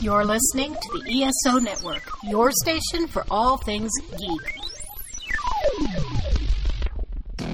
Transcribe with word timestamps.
You're 0.00 0.24
listening 0.24 0.74
to 0.74 0.98
the 0.98 1.22
ESO 1.24 1.58
Network, 1.60 2.02
your 2.24 2.50
station 2.52 3.06
for 3.06 3.24
all 3.30 3.56
things 3.56 3.90
geek. 4.18 4.60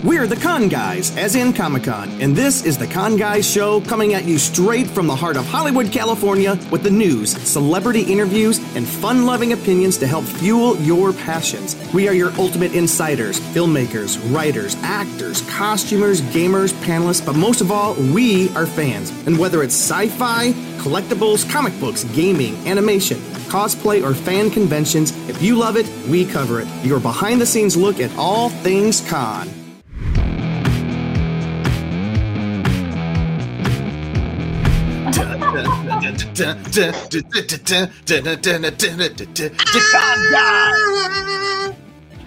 We're 0.03 0.27
the 0.27 0.37
Con 0.37 0.69
Guys, 0.69 1.15
as 1.19 1.35
in 1.37 1.53
Comic 1.53 1.85
Con, 1.85 2.09
and 2.23 2.35
this 2.35 2.65
is 2.65 2.79
the 2.79 2.87
Con 2.87 3.19
Guys 3.19 3.49
Show 3.49 3.83
coming 3.83 4.15
at 4.15 4.25
you 4.25 4.39
straight 4.39 4.87
from 4.87 5.07
the 5.07 5.15
heart 5.15 5.37
of 5.37 5.45
Hollywood, 5.47 5.93
California, 5.93 6.59
with 6.71 6.83
the 6.83 6.91
news, 6.91 7.33
celebrity 7.43 8.01
interviews, 8.11 8.59
and 8.75 8.87
fun 8.89 9.27
loving 9.27 9.53
opinions 9.53 9.99
to 9.99 10.07
help 10.07 10.25
fuel 10.25 10.77
your 10.79 11.13
passions. 11.13 11.77
We 11.93 12.09
are 12.09 12.15
your 12.15 12.33
ultimate 12.39 12.73
insiders, 12.73 13.39
filmmakers, 13.39 14.19
writers, 14.35 14.75
actors, 14.83 15.43
costumers, 15.51 16.23
gamers, 16.23 16.73
panelists, 16.83 17.25
but 17.25 17.37
most 17.37 17.61
of 17.61 17.71
all, 17.71 17.93
we 17.95 18.49
are 18.57 18.67
fans. 18.67 19.11
And 19.27 19.39
whether 19.39 19.63
it's 19.63 19.75
sci 19.75 20.09
fi, 20.09 20.55
collectibles, 20.81 21.49
comic 21.51 21.79
books, 21.79 22.05
gaming, 22.05 22.57
animation, 22.67 23.19
cosplay, 23.49 24.03
or 24.03 24.15
fan 24.15 24.51
conventions, 24.51 25.13
if 25.29 25.43
you 25.43 25.57
love 25.57 25.77
it, 25.77 25.87
we 26.09 26.25
cover 26.25 26.61
it. 26.61 26.69
Your 26.85 27.01
behind 27.01 27.41
the 27.41 27.47
scenes 27.47 27.77
look 27.77 28.01
at 28.01 28.15
all 28.17 28.49
things 28.49 29.01
con. 29.09 29.49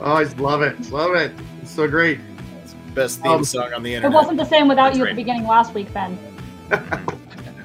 Oh, 0.05 0.15
I 0.15 0.23
love 0.37 0.61
it. 0.61 0.91
Love 0.91 1.15
it. 1.15 1.31
It's 1.61 1.71
so 1.71 1.87
great. 1.87 2.19
Best 2.93 3.21
theme 3.21 3.31
Um, 3.31 3.43
song 3.45 3.71
on 3.73 3.83
the 3.83 3.95
internet. 3.95 4.11
It 4.11 4.15
wasn't 4.15 4.37
the 4.37 4.45
same 4.45 4.67
without 4.67 4.87
That's 4.87 4.97
you 4.97 5.03
right. 5.03 5.11
at 5.11 5.15
the 5.15 5.21
beginning 5.21 5.47
last 5.47 5.73
week, 5.73 5.91
Ben. 5.93 6.17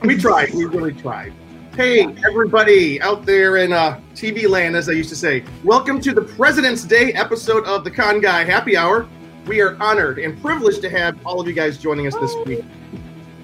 We 0.03 0.17
tried. 0.17 0.55
We 0.55 0.65
really 0.65 0.93
tried. 0.93 1.33
Hey, 1.75 2.07
everybody 2.29 3.01
out 3.01 3.27
there 3.27 3.57
in 3.57 3.73
uh, 3.73 4.01
TV 4.15 4.49
land, 4.49 4.77
as 4.77 4.89
I 4.89 4.93
used 4.93 5.09
to 5.11 5.17
say, 5.17 5.43
welcome 5.65 6.01
to 6.03 6.13
the 6.13 6.23
President's 6.23 6.85
Day 6.85 7.13
episode 7.15 7.65
of 7.65 7.83
the 7.83 7.91
Con 7.91 8.21
Guy 8.21 8.45
Happy 8.45 8.77
Hour. 8.77 9.09
We 9.47 9.61
are 9.61 9.77
honored 9.83 10.19
and 10.21 10.41
privileged 10.41 10.83
to 10.83 10.91
have 10.91 11.19
all 11.27 11.41
of 11.41 11.49
you 11.49 11.53
guys 11.53 11.79
joining 11.79 12.07
us 12.07 12.15
this 12.15 12.33
week. 12.47 12.65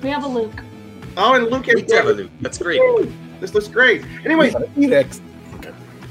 We 0.02 0.10
have 0.10 0.22
a 0.22 0.28
Luke. 0.28 0.62
Oh, 1.16 1.34
and 1.34 1.50
Luke 1.50 1.66
and 1.68 1.76
We 1.76 1.82
do 1.82 1.94
have 1.94 2.06
a 2.06 2.12
loop. 2.12 2.30
That's 2.40 2.58
great. 2.58 2.80
This 3.40 3.52
looks 3.52 3.68
great. 3.68 4.04
Anyway, 4.24 4.52
Phoenix. 4.74 5.20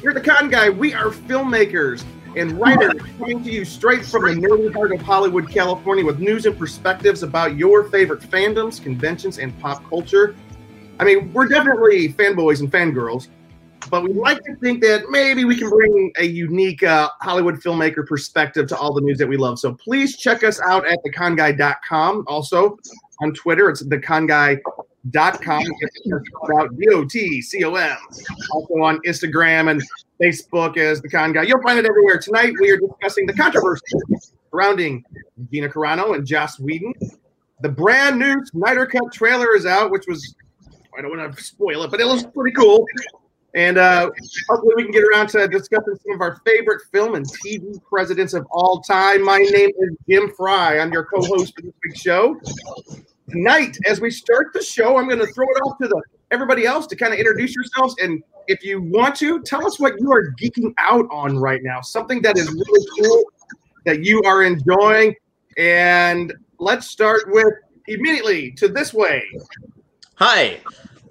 Here 0.01 0.09
at 0.09 0.15
the 0.15 0.21
Con 0.21 0.49
Guy, 0.49 0.69
we 0.69 0.93
are 0.93 1.07
filmmakers 1.07 2.03
and 2.35 2.59
writers 2.59 3.01
coming 3.17 3.43
to 3.43 3.51
you 3.51 3.65
straight 3.65 4.05
from 4.05 4.23
the 4.23 4.47
nerdy 4.47 4.73
heart 4.73 4.91
of 4.91 5.01
Hollywood, 5.01 5.49
California, 5.49 6.05
with 6.05 6.19
news 6.19 6.45
and 6.45 6.57
perspectives 6.57 7.23
about 7.23 7.55
your 7.55 7.85
favorite 7.85 8.21
fandoms, 8.21 8.81
conventions, 8.81 9.37
and 9.37 9.57
pop 9.59 9.87
culture. 9.89 10.35
I 10.99 11.03
mean, 11.03 11.31
we're 11.33 11.47
definitely 11.47 12.09
fanboys 12.13 12.59
and 12.59 12.71
fangirls, 12.71 13.27
but 13.89 14.03
we 14.03 14.13
like 14.13 14.43
to 14.43 14.55
think 14.57 14.81
that 14.81 15.09
maybe 15.09 15.45
we 15.45 15.57
can 15.57 15.69
bring 15.69 16.11
a 16.17 16.25
unique 16.25 16.83
uh, 16.83 17.09
Hollywood 17.21 17.55
filmmaker 17.55 18.05
perspective 18.05 18.67
to 18.67 18.77
all 18.77 18.93
the 18.93 19.01
news 19.01 19.17
that 19.17 19.27
we 19.27 19.37
love. 19.37 19.59
So 19.59 19.73
please 19.73 20.17
check 20.17 20.43
us 20.43 20.59
out 20.61 20.87
at 20.87 20.99
theconguy.com. 21.05 22.25
Also 22.27 22.77
on 23.21 23.33
Twitter, 23.33 23.69
it's 23.69 23.83
theconguy.com. 25.09 25.63
It's 25.79 26.29
about 26.43 26.75
D-O-T-C-O-M. 26.77 27.97
Also 28.51 28.73
on 28.75 28.99
Instagram 29.05 29.71
and 29.71 29.81
Facebook 30.21 30.77
as 30.77 31.01
The 31.01 31.09
Con 31.09 31.33
Guy. 31.33 31.43
You'll 31.43 31.61
find 31.61 31.79
it 31.79 31.85
everywhere. 31.85 32.19
Tonight, 32.19 32.53
we 32.59 32.71
are 32.71 32.77
discussing 32.77 33.25
the 33.25 33.33
controversy 33.33 33.81
surrounding 34.51 35.03
Gina 35.51 35.69
Carano 35.69 36.15
and 36.15 36.25
Joss 36.25 36.59
Whedon. 36.59 36.93
The 37.61 37.69
brand 37.69 38.19
new 38.19 38.35
Snyder 38.45 38.85
Cut 38.85 39.11
trailer 39.11 39.55
is 39.55 39.65
out, 39.65 39.91
which 39.91 40.05
was, 40.07 40.35
I 40.97 41.01
don't 41.01 41.17
want 41.17 41.35
to 41.35 41.43
spoil 41.43 41.83
it, 41.83 41.91
but 41.91 41.99
it 41.99 42.05
looks 42.05 42.23
pretty 42.23 42.53
cool. 42.53 42.85
And 43.55 43.77
uh, 43.77 44.09
hopefully, 44.49 44.73
we 44.77 44.83
can 44.83 44.91
get 44.91 45.03
around 45.03 45.27
to 45.29 45.47
discussing 45.47 45.95
some 46.03 46.15
of 46.15 46.21
our 46.21 46.41
favorite 46.43 46.81
film 46.91 47.13
and 47.13 47.25
TV 47.45 47.79
presidents 47.83 48.33
of 48.33 48.47
all 48.49 48.81
time. 48.81 49.23
My 49.23 49.37
name 49.37 49.69
is 49.77 49.95
Jim 50.09 50.31
Fry. 50.35 50.79
I'm 50.79 50.91
your 50.91 51.05
co 51.05 51.21
host 51.21 51.53
for 51.55 51.61
this 51.61 51.73
week's 51.83 52.01
show. 52.01 52.35
Tonight, 53.29 53.77
as 53.87 54.01
we 54.01 54.11
start 54.11 54.47
the 54.53 54.61
show, 54.61 54.97
I'm 54.97 55.07
going 55.07 55.19
to 55.19 55.27
throw 55.27 55.45
it 55.45 55.59
off 55.61 55.77
to 55.81 55.87
the 55.87 56.01
everybody 56.31 56.65
else 56.65 56.87
to 56.87 56.95
kind 56.95 57.13
of 57.13 57.19
introduce 57.19 57.55
yourselves. 57.55 57.95
And 58.01 58.21
if 58.47 58.63
you 58.63 58.81
want 58.81 59.15
to, 59.17 59.41
tell 59.43 59.65
us 59.65 59.79
what 59.79 59.93
you 59.99 60.11
are 60.11 60.33
geeking 60.33 60.73
out 60.77 61.05
on 61.11 61.37
right 61.37 61.61
now. 61.63 61.79
Something 61.81 62.21
that 62.23 62.37
is 62.37 62.51
really 62.51 62.87
cool 62.99 63.23
that 63.85 64.03
you 64.03 64.21
are 64.23 64.43
enjoying. 64.43 65.15
And 65.57 66.33
let's 66.59 66.87
start 66.87 67.21
with 67.27 67.53
immediately 67.87 68.51
to 68.51 68.67
this 68.67 68.93
way. 68.93 69.23
Hi, 70.15 70.59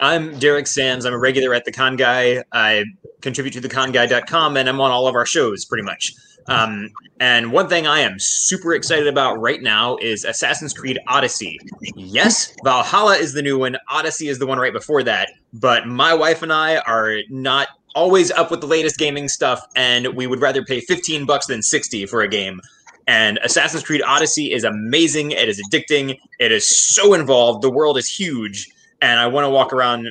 I'm 0.01 0.39
Derek 0.39 0.67
Sands. 0.67 1.06
I'm 1.06 1.15
a 1.15 1.19
regular 1.19 1.55
at 1.55 1.65
the 1.65 1.72
Con 1.72 1.97
Guy. 1.97 2.43
I 2.53 2.84
contribute 3.21 3.53
to 3.53 3.61
theconguy.com 3.61 4.56
and 4.56 4.69
I'm 4.69 4.81
on 4.81 4.91
all 4.91 5.06
of 5.06 5.15
our 5.15 5.27
shows 5.27 5.65
pretty 5.65 5.84
much. 5.84 6.12
Um, 6.48 6.91
and 7.20 7.53
one 7.53 7.69
thing 7.69 7.86
I 7.86 8.00
am 8.00 8.19
super 8.19 8.75
excited 8.75 9.06
about 9.06 9.41
right 9.41 9.62
now 9.62 9.97
is 9.98 10.25
Assassin's 10.25 10.72
Creed 10.72 10.98
Odyssey. 11.06 11.58
Yes, 11.94 12.54
Valhalla 12.64 13.16
is 13.16 13.32
the 13.32 13.42
new 13.42 13.58
one, 13.58 13.76
Odyssey 13.88 14.28
is 14.28 14.38
the 14.38 14.47
one 14.47 14.58
right 14.58 14.72
before 14.72 15.03
that. 15.04 15.30
But 15.53 15.86
my 15.86 16.14
wife 16.14 16.42
and 16.42 16.53
I 16.53 16.78
are 16.78 17.19
not 17.30 17.69
always 17.94 18.30
up 18.30 18.50
with 18.50 18.60
the 18.60 18.66
latest 18.66 18.98
gaming 18.98 19.28
stuff, 19.28 19.60
and 19.76 20.16
we 20.16 20.26
would 20.26 20.41
rather 20.41 20.64
pay 20.64 20.80
15 20.80 21.26
bucks 21.26 21.47
than 21.47 21.62
60 21.62 22.06
for 22.06 22.22
a 22.22 22.28
game. 22.28 22.60
And 23.06 23.38
Assassin's 23.42 23.82
Creed 23.82 24.03
Odyssey 24.03 24.53
is 24.53 24.64
amazing. 24.64 25.32
It 25.32 25.48
is 25.48 25.60
addicting. 25.62 26.19
It 26.38 26.53
is 26.53 26.66
so 26.66 27.14
involved. 27.14 27.62
The 27.62 27.70
world 27.70 27.98
is 27.98 28.09
huge. 28.09 28.69
And 29.00 29.19
I 29.19 29.26
want 29.26 29.44
to 29.44 29.50
walk 29.50 29.72
around 29.72 30.09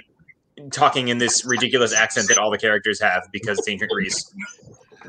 talking 0.71 1.07
in 1.07 1.17
this 1.17 1.45
ridiculous 1.45 1.93
accent 1.93 2.27
that 2.27 2.37
all 2.37 2.51
the 2.51 2.57
characters 2.57 3.01
have 3.01 3.27
because 3.31 3.59
it's 3.59 3.67
ancient 3.67 3.91
Greece. 3.91 4.33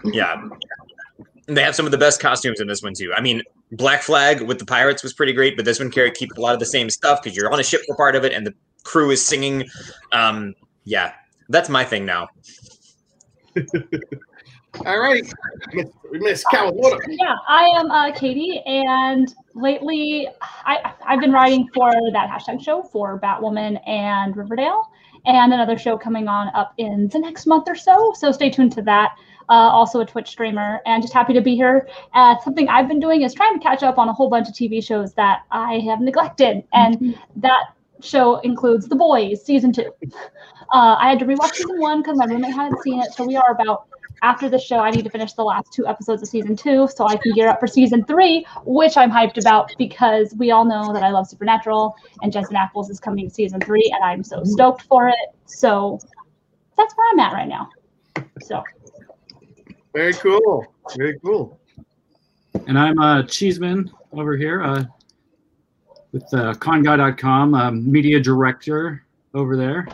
Yeah. 0.04 0.48
And 1.48 1.56
they 1.56 1.62
have 1.62 1.74
some 1.74 1.86
of 1.86 1.92
the 1.92 1.98
best 1.98 2.20
costumes 2.20 2.60
in 2.60 2.68
this 2.68 2.82
one, 2.82 2.94
too. 2.94 3.12
I 3.14 3.20
mean, 3.20 3.42
Black 3.72 4.02
Flag 4.02 4.42
with 4.42 4.58
the 4.58 4.66
pirates 4.66 5.02
was 5.02 5.12
pretty 5.12 5.32
great, 5.32 5.56
but 5.56 5.64
this 5.64 5.78
one 5.78 5.90
carry 5.90 6.10
keep 6.10 6.30
a 6.36 6.40
lot 6.40 6.54
of 6.54 6.60
the 6.60 6.66
same 6.66 6.90
stuff 6.90 7.22
because 7.22 7.36
you're 7.36 7.52
on 7.52 7.58
a 7.58 7.64
ship 7.64 7.82
for 7.86 7.96
part 7.96 8.14
of 8.14 8.24
it 8.24 8.32
and 8.32 8.46
the 8.46 8.54
crew 8.84 9.10
is 9.10 9.24
singing. 9.24 9.64
Um, 10.12 10.54
yeah, 10.84 11.12
that's 11.48 11.68
my 11.68 11.84
thing 11.84 12.04
now. 12.04 12.28
All 14.86 14.98
right, 14.98 15.22
Miss, 15.74 15.86
Miss 16.12 16.44
Kawamoto. 16.50 16.98
Yeah, 17.08 17.34
I 17.46 17.64
am 17.76 17.90
uh, 17.90 18.12
Katie, 18.12 18.62
and 18.64 19.32
lately 19.54 20.26
I, 20.40 20.94
I've 21.04 21.20
been 21.20 21.30
writing 21.30 21.68
for 21.74 21.92
that 22.12 22.30
hashtag 22.30 22.62
show 22.62 22.82
for 22.82 23.20
Batwoman 23.20 23.86
and 23.86 24.34
Riverdale, 24.34 24.88
and 25.26 25.52
another 25.52 25.76
show 25.76 25.98
coming 25.98 26.26
on 26.26 26.48
up 26.54 26.72
in 26.78 27.08
the 27.08 27.18
next 27.18 27.46
month 27.46 27.68
or 27.68 27.74
so. 27.74 28.14
So 28.16 28.32
stay 28.32 28.48
tuned 28.48 28.72
to 28.72 28.82
that. 28.82 29.14
Uh, 29.48 29.52
also 29.52 30.00
a 30.00 30.06
Twitch 30.06 30.28
streamer, 30.28 30.80
and 30.86 31.02
just 31.02 31.12
happy 31.12 31.32
to 31.32 31.40
be 31.40 31.56
here. 31.56 31.88
Uh, 32.14 32.38
something 32.40 32.68
I've 32.68 32.88
been 32.88 33.00
doing 33.00 33.22
is 33.22 33.34
trying 33.34 33.58
to 33.58 33.62
catch 33.62 33.82
up 33.82 33.98
on 33.98 34.08
a 34.08 34.12
whole 34.12 34.28
bunch 34.28 34.48
of 34.48 34.54
TV 34.54 34.84
shows 34.84 35.12
that 35.14 35.42
I 35.50 35.78
have 35.80 36.00
neglected, 36.00 36.64
and 36.72 37.18
that 37.36 37.74
show 38.00 38.38
includes 38.40 38.88
The 38.88 38.96
Boys 38.96 39.44
season 39.44 39.72
two. 39.72 39.92
Uh, 40.72 40.96
I 40.98 41.10
had 41.10 41.18
to 41.18 41.24
rewatch 41.24 41.52
season 41.52 41.80
one 41.80 42.02
because 42.02 42.16
my 42.16 42.24
roommate 42.24 42.54
hadn't 42.54 42.82
seen 42.82 43.00
it, 43.00 43.12
so 43.12 43.26
we 43.26 43.36
are 43.36 43.50
about 43.50 43.86
after 44.22 44.48
the 44.48 44.58
show, 44.58 44.78
I 44.78 44.90
need 44.90 45.02
to 45.02 45.10
finish 45.10 45.32
the 45.32 45.42
last 45.42 45.72
two 45.72 45.86
episodes 45.86 46.22
of 46.22 46.28
season 46.28 46.56
two 46.56 46.88
so 46.88 47.06
I 47.06 47.16
can 47.16 47.32
gear 47.32 47.48
up 47.48 47.58
for 47.58 47.66
season 47.66 48.04
three, 48.04 48.46
which 48.64 48.96
I'm 48.96 49.10
hyped 49.10 49.36
about 49.36 49.72
because 49.78 50.32
we 50.38 50.52
all 50.52 50.64
know 50.64 50.92
that 50.92 51.02
I 51.02 51.10
love 51.10 51.26
Supernatural 51.26 51.96
and 52.22 52.32
Jensen 52.32 52.56
Ackles 52.56 52.88
is 52.88 53.00
coming 53.00 53.28
to 53.28 53.34
season 53.34 53.60
three, 53.60 53.90
and 53.92 54.02
I'm 54.02 54.22
so 54.22 54.44
stoked 54.44 54.82
for 54.82 55.08
it. 55.08 55.16
So 55.46 55.98
that's 56.76 56.96
where 56.96 57.10
I'm 57.10 57.18
at 57.18 57.32
right 57.32 57.48
now. 57.48 57.68
So 58.42 58.62
Very 59.94 60.14
cool. 60.14 60.66
Very 60.96 61.18
cool. 61.20 61.60
And 62.66 62.78
I'm 62.78 62.98
uh, 62.98 63.22
Cheeseman 63.24 63.90
over 64.12 64.36
here 64.36 64.62
uh, 64.62 64.84
with 66.12 66.24
uh, 66.34 66.54
conguy.com, 66.54 67.54
um, 67.54 67.90
media 67.90 68.20
director 68.20 69.04
over 69.34 69.56
there. 69.56 69.86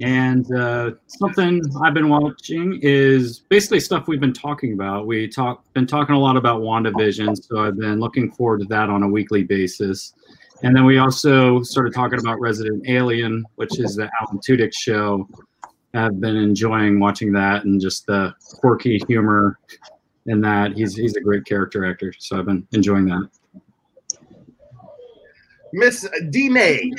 And 0.00 0.50
uh, 0.54 0.92
something 1.06 1.62
I've 1.82 1.94
been 1.94 2.08
watching 2.08 2.80
is 2.82 3.40
basically 3.40 3.80
stuff 3.80 4.08
we've 4.08 4.20
been 4.20 4.32
talking 4.32 4.72
about. 4.72 5.06
We 5.06 5.28
talk 5.28 5.64
been 5.74 5.86
talking 5.86 6.14
a 6.14 6.18
lot 6.18 6.36
about 6.36 6.62
WandaVision, 6.62 7.42
so 7.42 7.58
I've 7.58 7.76
been 7.76 8.00
looking 8.00 8.32
forward 8.32 8.60
to 8.60 8.66
that 8.66 8.88
on 8.88 9.02
a 9.02 9.08
weekly 9.08 9.44
basis. 9.44 10.14
And 10.62 10.74
then 10.74 10.84
we 10.84 10.98
also 10.98 11.62
started 11.62 11.92
talking 11.92 12.18
about 12.18 12.40
Resident 12.40 12.84
Alien, 12.88 13.44
which 13.56 13.78
is 13.78 13.96
the 13.96 14.10
Alan 14.20 14.38
Tudyk 14.38 14.72
show. 14.74 15.28
I've 15.94 16.20
been 16.20 16.36
enjoying 16.36 17.00
watching 17.00 17.32
that 17.32 17.64
and 17.64 17.80
just 17.80 18.06
the 18.06 18.34
quirky 18.54 19.00
humor 19.08 19.58
in 20.26 20.40
that. 20.40 20.72
He's 20.72 20.94
he's 20.94 21.16
a 21.16 21.20
great 21.20 21.44
character 21.44 21.84
actor, 21.84 22.14
so 22.18 22.38
I've 22.38 22.46
been 22.46 22.66
enjoying 22.72 23.06
that. 23.06 23.28
Miss 25.74 26.08
D 26.30 26.48
May. 26.48 26.92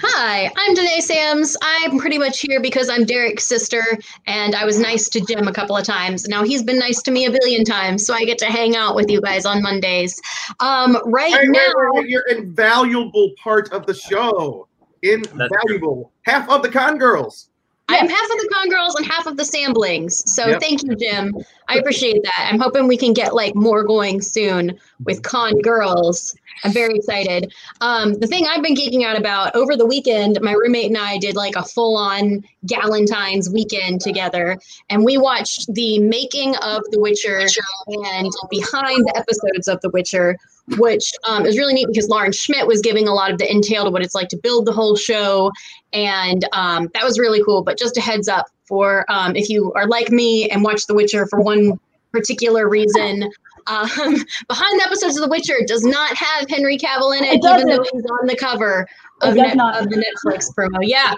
Hi, 0.00 0.50
I'm 0.56 0.74
Danae 0.74 1.00
Sams. 1.00 1.58
I'm 1.60 1.98
pretty 1.98 2.16
much 2.16 2.40
here 2.40 2.58
because 2.58 2.88
I'm 2.88 3.04
Derek's 3.04 3.44
sister, 3.44 3.84
and 4.26 4.54
I 4.54 4.64
was 4.64 4.78
nice 4.78 5.10
to 5.10 5.20
Jim 5.20 5.46
a 5.46 5.52
couple 5.52 5.76
of 5.76 5.84
times. 5.84 6.26
Now 6.26 6.42
he's 6.42 6.62
been 6.62 6.78
nice 6.78 7.02
to 7.02 7.10
me 7.10 7.26
a 7.26 7.30
billion 7.30 7.64
times, 7.64 8.06
so 8.06 8.14
I 8.14 8.24
get 8.24 8.38
to 8.38 8.46
hang 8.46 8.76
out 8.76 8.94
with 8.94 9.10
you 9.10 9.20
guys 9.20 9.44
on 9.44 9.62
Mondays. 9.62 10.18
Um, 10.60 10.96
right 11.04 11.34
Hey, 11.34 11.48
now, 11.48 11.60
wait, 11.60 11.74
wait, 11.76 12.02
wait, 12.02 12.08
You're 12.08 12.24
an 12.30 12.38
invaluable 12.38 13.32
part 13.42 13.72
of 13.74 13.84
the 13.84 13.92
show. 13.92 14.68
Invaluable. 15.02 16.12
Half 16.22 16.48
of 16.48 16.62
the 16.62 16.70
con 16.70 16.96
girls. 16.96 17.50
I'm 17.86 18.08
half 18.08 18.24
of 18.24 18.38
the 18.38 18.48
con 18.52 18.70
girls 18.70 18.94
and 18.94 19.04
half 19.06 19.26
of 19.26 19.36
the 19.36 19.42
samblings. 19.42 20.26
So 20.26 20.46
Yep. 20.48 20.60
thank 20.60 20.82
you, 20.82 20.96
Jim. 20.96 21.34
I 21.68 21.76
appreciate 21.78 22.22
that. 22.22 22.48
I'm 22.50 22.58
hoping 22.58 22.88
we 22.88 22.96
can 22.96 23.12
get 23.12 23.34
like 23.34 23.54
more 23.54 23.84
going 23.84 24.22
soon 24.22 24.78
with 25.04 25.22
con 25.22 25.60
girls. 25.60 26.34
I'm 26.64 26.72
very 26.72 26.94
excited. 26.96 27.52
Um, 27.82 28.14
the 28.14 28.26
thing 28.26 28.46
I've 28.46 28.62
been 28.62 28.74
geeking 28.74 29.04
out 29.04 29.18
about 29.18 29.54
over 29.54 29.76
the 29.76 29.84
weekend, 29.86 30.38
my 30.40 30.52
roommate 30.52 30.86
and 30.86 30.96
I 30.96 31.18
did 31.18 31.36
like 31.36 31.56
a 31.56 31.62
full 31.62 31.96
on 31.96 32.42
Galentine's 32.66 33.50
weekend 33.50 34.00
together, 34.00 34.58
and 34.88 35.04
we 35.04 35.18
watched 35.18 35.72
the 35.74 35.98
making 35.98 36.56
of 36.56 36.82
The 36.90 37.00
Witcher 37.00 37.40
and 37.88 38.30
behind 38.50 39.04
the 39.04 39.12
episodes 39.16 39.68
of 39.68 39.80
The 39.82 39.90
Witcher, 39.90 40.38
which 40.78 41.12
um, 41.28 41.44
is 41.44 41.58
really 41.58 41.74
neat 41.74 41.86
because 41.88 42.08
Lauren 42.08 42.32
Schmidt 42.32 42.66
was 42.66 42.80
giving 42.80 43.06
a 43.06 43.12
lot 43.12 43.30
of 43.30 43.38
the 43.38 43.44
intel 43.44 43.84
to 43.84 43.90
what 43.90 44.02
it's 44.02 44.14
like 44.14 44.28
to 44.28 44.36
build 44.36 44.66
the 44.66 44.72
whole 44.72 44.96
show 44.96 45.50
and 45.94 46.46
um, 46.52 46.90
that 46.92 47.04
was 47.04 47.18
really 47.18 47.42
cool. 47.44 47.62
But 47.62 47.78
just 47.78 47.96
a 47.96 48.00
heads 48.00 48.28
up 48.28 48.46
for 48.64 49.06
um, 49.08 49.36
if 49.36 49.48
you 49.48 49.72
are 49.74 49.86
like 49.86 50.10
me 50.10 50.50
and 50.50 50.62
watch 50.62 50.86
The 50.86 50.94
Witcher 50.94 51.26
for 51.26 51.40
one 51.40 51.78
particular 52.12 52.68
reason. 52.68 53.30
Um, 53.66 53.88
behind 54.48 54.80
the 54.80 54.84
episodes 54.84 55.16
of 55.16 55.22
The 55.22 55.28
Witcher 55.28 55.58
does 55.66 55.84
not 55.84 56.14
have 56.16 56.48
Henry 56.50 56.76
Cavill 56.76 57.16
in 57.16 57.24
it, 57.24 57.36
It 57.36 57.44
even 57.44 57.68
though 57.68 57.84
he's 57.92 58.04
on 58.04 58.26
the 58.26 58.36
cover 58.36 58.86
of, 59.22 59.34
Net- 59.34 59.58
of 59.58 59.88
the 59.88 59.96
Netflix 59.96 60.52
promo. 60.54 60.80
Yeah, 60.82 61.14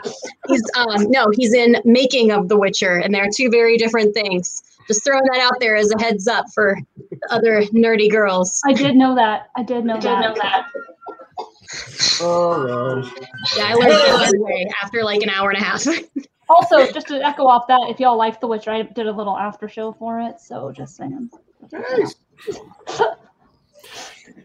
he's 0.46 0.62
um, 0.76 1.10
no, 1.10 1.26
he's 1.36 1.52
in 1.52 1.76
making 1.84 2.30
of 2.30 2.48
The 2.48 2.56
Witcher, 2.56 2.98
and 2.98 3.12
they're 3.14 3.28
two 3.34 3.50
very 3.50 3.76
different 3.76 4.14
things. 4.14 4.62
Just 4.86 5.04
throwing 5.04 5.24
that 5.32 5.40
out 5.40 5.54
there 5.60 5.76
as 5.76 5.90
a 5.90 6.00
heads 6.00 6.28
up 6.28 6.46
for 6.54 6.78
other 7.30 7.62
nerdy 7.66 8.10
girls. 8.10 8.60
I 8.66 8.72
did 8.72 8.96
know 8.96 9.14
that. 9.14 9.50
I 9.56 9.62
did 9.62 9.84
know 9.84 9.98
that. 10.00 10.66
Oh, 12.20 13.02
Yeah, 13.56 13.64
I 13.66 13.74
learned 13.74 13.92
the 13.92 14.16
hard 14.16 14.40
way 14.40 14.70
after 14.82 15.02
like 15.02 15.22
an 15.22 15.30
hour 15.30 15.50
and 15.50 15.60
a 15.60 15.64
half. 15.64 15.86
Also, 16.48 16.90
just 16.92 17.08
to 17.08 17.20
echo 17.26 17.44
off 17.44 17.66
that, 17.66 17.80
if 17.88 17.98
y'all 17.98 18.16
like 18.16 18.40
The 18.40 18.46
Witcher, 18.46 18.70
I 18.70 18.82
did 18.82 19.08
a 19.08 19.12
little 19.12 19.36
after 19.36 19.68
show 19.68 19.92
for 19.92 20.20
it. 20.20 20.40
So 20.40 20.70
just 20.70 20.94
saying. 20.94 21.28
nice. 21.72 22.14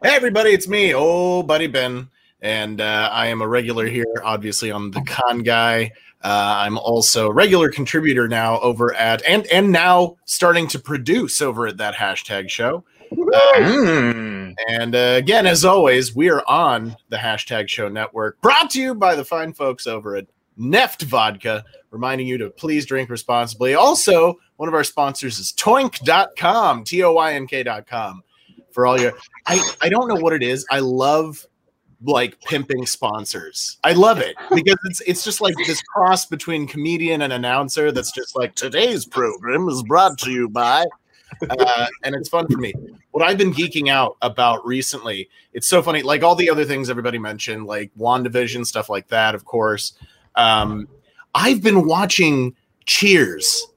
Hey 0.04 0.16
everybody, 0.16 0.50
it's 0.50 0.68
me, 0.68 0.94
oh 0.96 1.44
buddy 1.44 1.68
Ben, 1.68 2.10
and 2.42 2.82
uh, 2.82 3.10
I 3.12 3.28
am 3.28 3.44
a 3.44 3.48
regular 3.48 3.86
here, 3.86 4.08
obviously 4.24 4.72
on 4.72 4.90
the 4.90 5.02
Con 5.02 5.44
Guy. 5.44 5.92
Uh, 6.24 6.56
I'm 6.58 6.78
also 6.78 7.28
a 7.28 7.34
regular 7.34 7.70
contributor 7.70 8.28
now 8.28 8.60
over 8.60 8.94
at 8.94 9.24
and 9.28 9.46
and 9.48 9.72
now 9.72 10.18
starting 10.26 10.68
to 10.68 10.80
produce 10.80 11.42
over 11.42 11.68
at 11.68 11.78
that 11.78 11.96
hashtag 11.96 12.50
show. 12.50 12.84
Uh, 13.12 13.40
Mm. 13.56 14.54
and 14.70 14.96
uh, 14.96 15.16
again, 15.18 15.46
as 15.46 15.66
always, 15.66 16.16
we 16.16 16.30
are 16.30 16.44
on 16.48 16.96
the 17.10 17.18
hashtag 17.18 17.68
show 17.68 17.90
network, 17.90 18.40
brought 18.42 18.70
to 18.72 18.82
you 18.82 18.96
by 18.96 19.16
the 19.16 19.26
fine 19.26 19.52
folks 19.54 19.86
over 19.88 20.16
at 20.16 20.28
Neft 20.58 21.02
Vodka, 21.04 21.66
reminding 21.90 22.28
you 22.28 22.38
to 22.38 22.50
please 22.50 22.86
drink 22.86 23.10
responsibly. 23.10 23.74
Also, 23.74 24.38
one 24.58 24.70
of 24.70 24.76
our 24.76 24.84
sponsors 24.84 25.40
is 25.40 25.52
toynk.com, 25.54 26.84
T 26.84 27.04
O 27.04 27.14
Y 27.14 27.34
N 27.34 27.48
K.com. 27.48 28.24
For 28.72 28.86
all 28.88 29.00
your, 29.00 29.12
I, 29.48 29.60
I 29.82 29.90
don't 29.90 30.08
know 30.08 30.16
what 30.16 30.32
it 30.34 30.44
is. 30.44 30.66
I 30.72 30.80
love 30.80 31.46
like 32.04 32.40
pimping 32.42 32.86
sponsors. 32.86 33.78
I 33.84 33.94
love 33.94 34.20
it 34.20 34.36
because 34.54 34.78
it's 34.86 35.02
it's 35.02 35.24
just 35.24 35.42
like 35.42 35.56
this 35.66 35.82
cross 35.82 36.26
between 36.26 36.68
comedian 36.68 37.22
and 37.22 37.34
announcer 37.34 37.92
that's 37.92 38.12
just 38.12 38.36
like 38.36 38.56
today's 38.56 39.06
program 39.06 39.68
is 39.70 39.84
brought 39.84 40.18
to 40.20 40.32
you 40.32 40.50
by 40.50 40.86
uh, 41.50 41.88
and 42.04 42.16
it's 42.16 42.30
fun 42.30 42.48
for 42.48 42.58
me. 42.58 42.74
What 43.12 43.28
I've 43.28 43.38
been 43.38 43.54
geeking 43.54 43.90
out 43.90 44.18
about 44.22 44.66
recently, 44.66 45.30
it's 45.54 45.68
so 45.68 45.82
funny. 45.82 46.02
Like 46.02 46.24
all 46.24 46.36
the 46.36 46.50
other 46.50 46.66
things 46.66 46.90
everybody 46.90 47.18
mentioned, 47.18 47.66
like 47.66 47.92
WandaVision, 47.98 48.66
stuff 48.66 48.90
like 48.90 49.08
that, 49.10 49.36
of 49.36 49.46
course. 49.46 49.94
Um, 50.36 50.88
I've 51.34 51.62
been 51.62 51.86
watching 51.86 52.56
Cheers. 52.86 53.68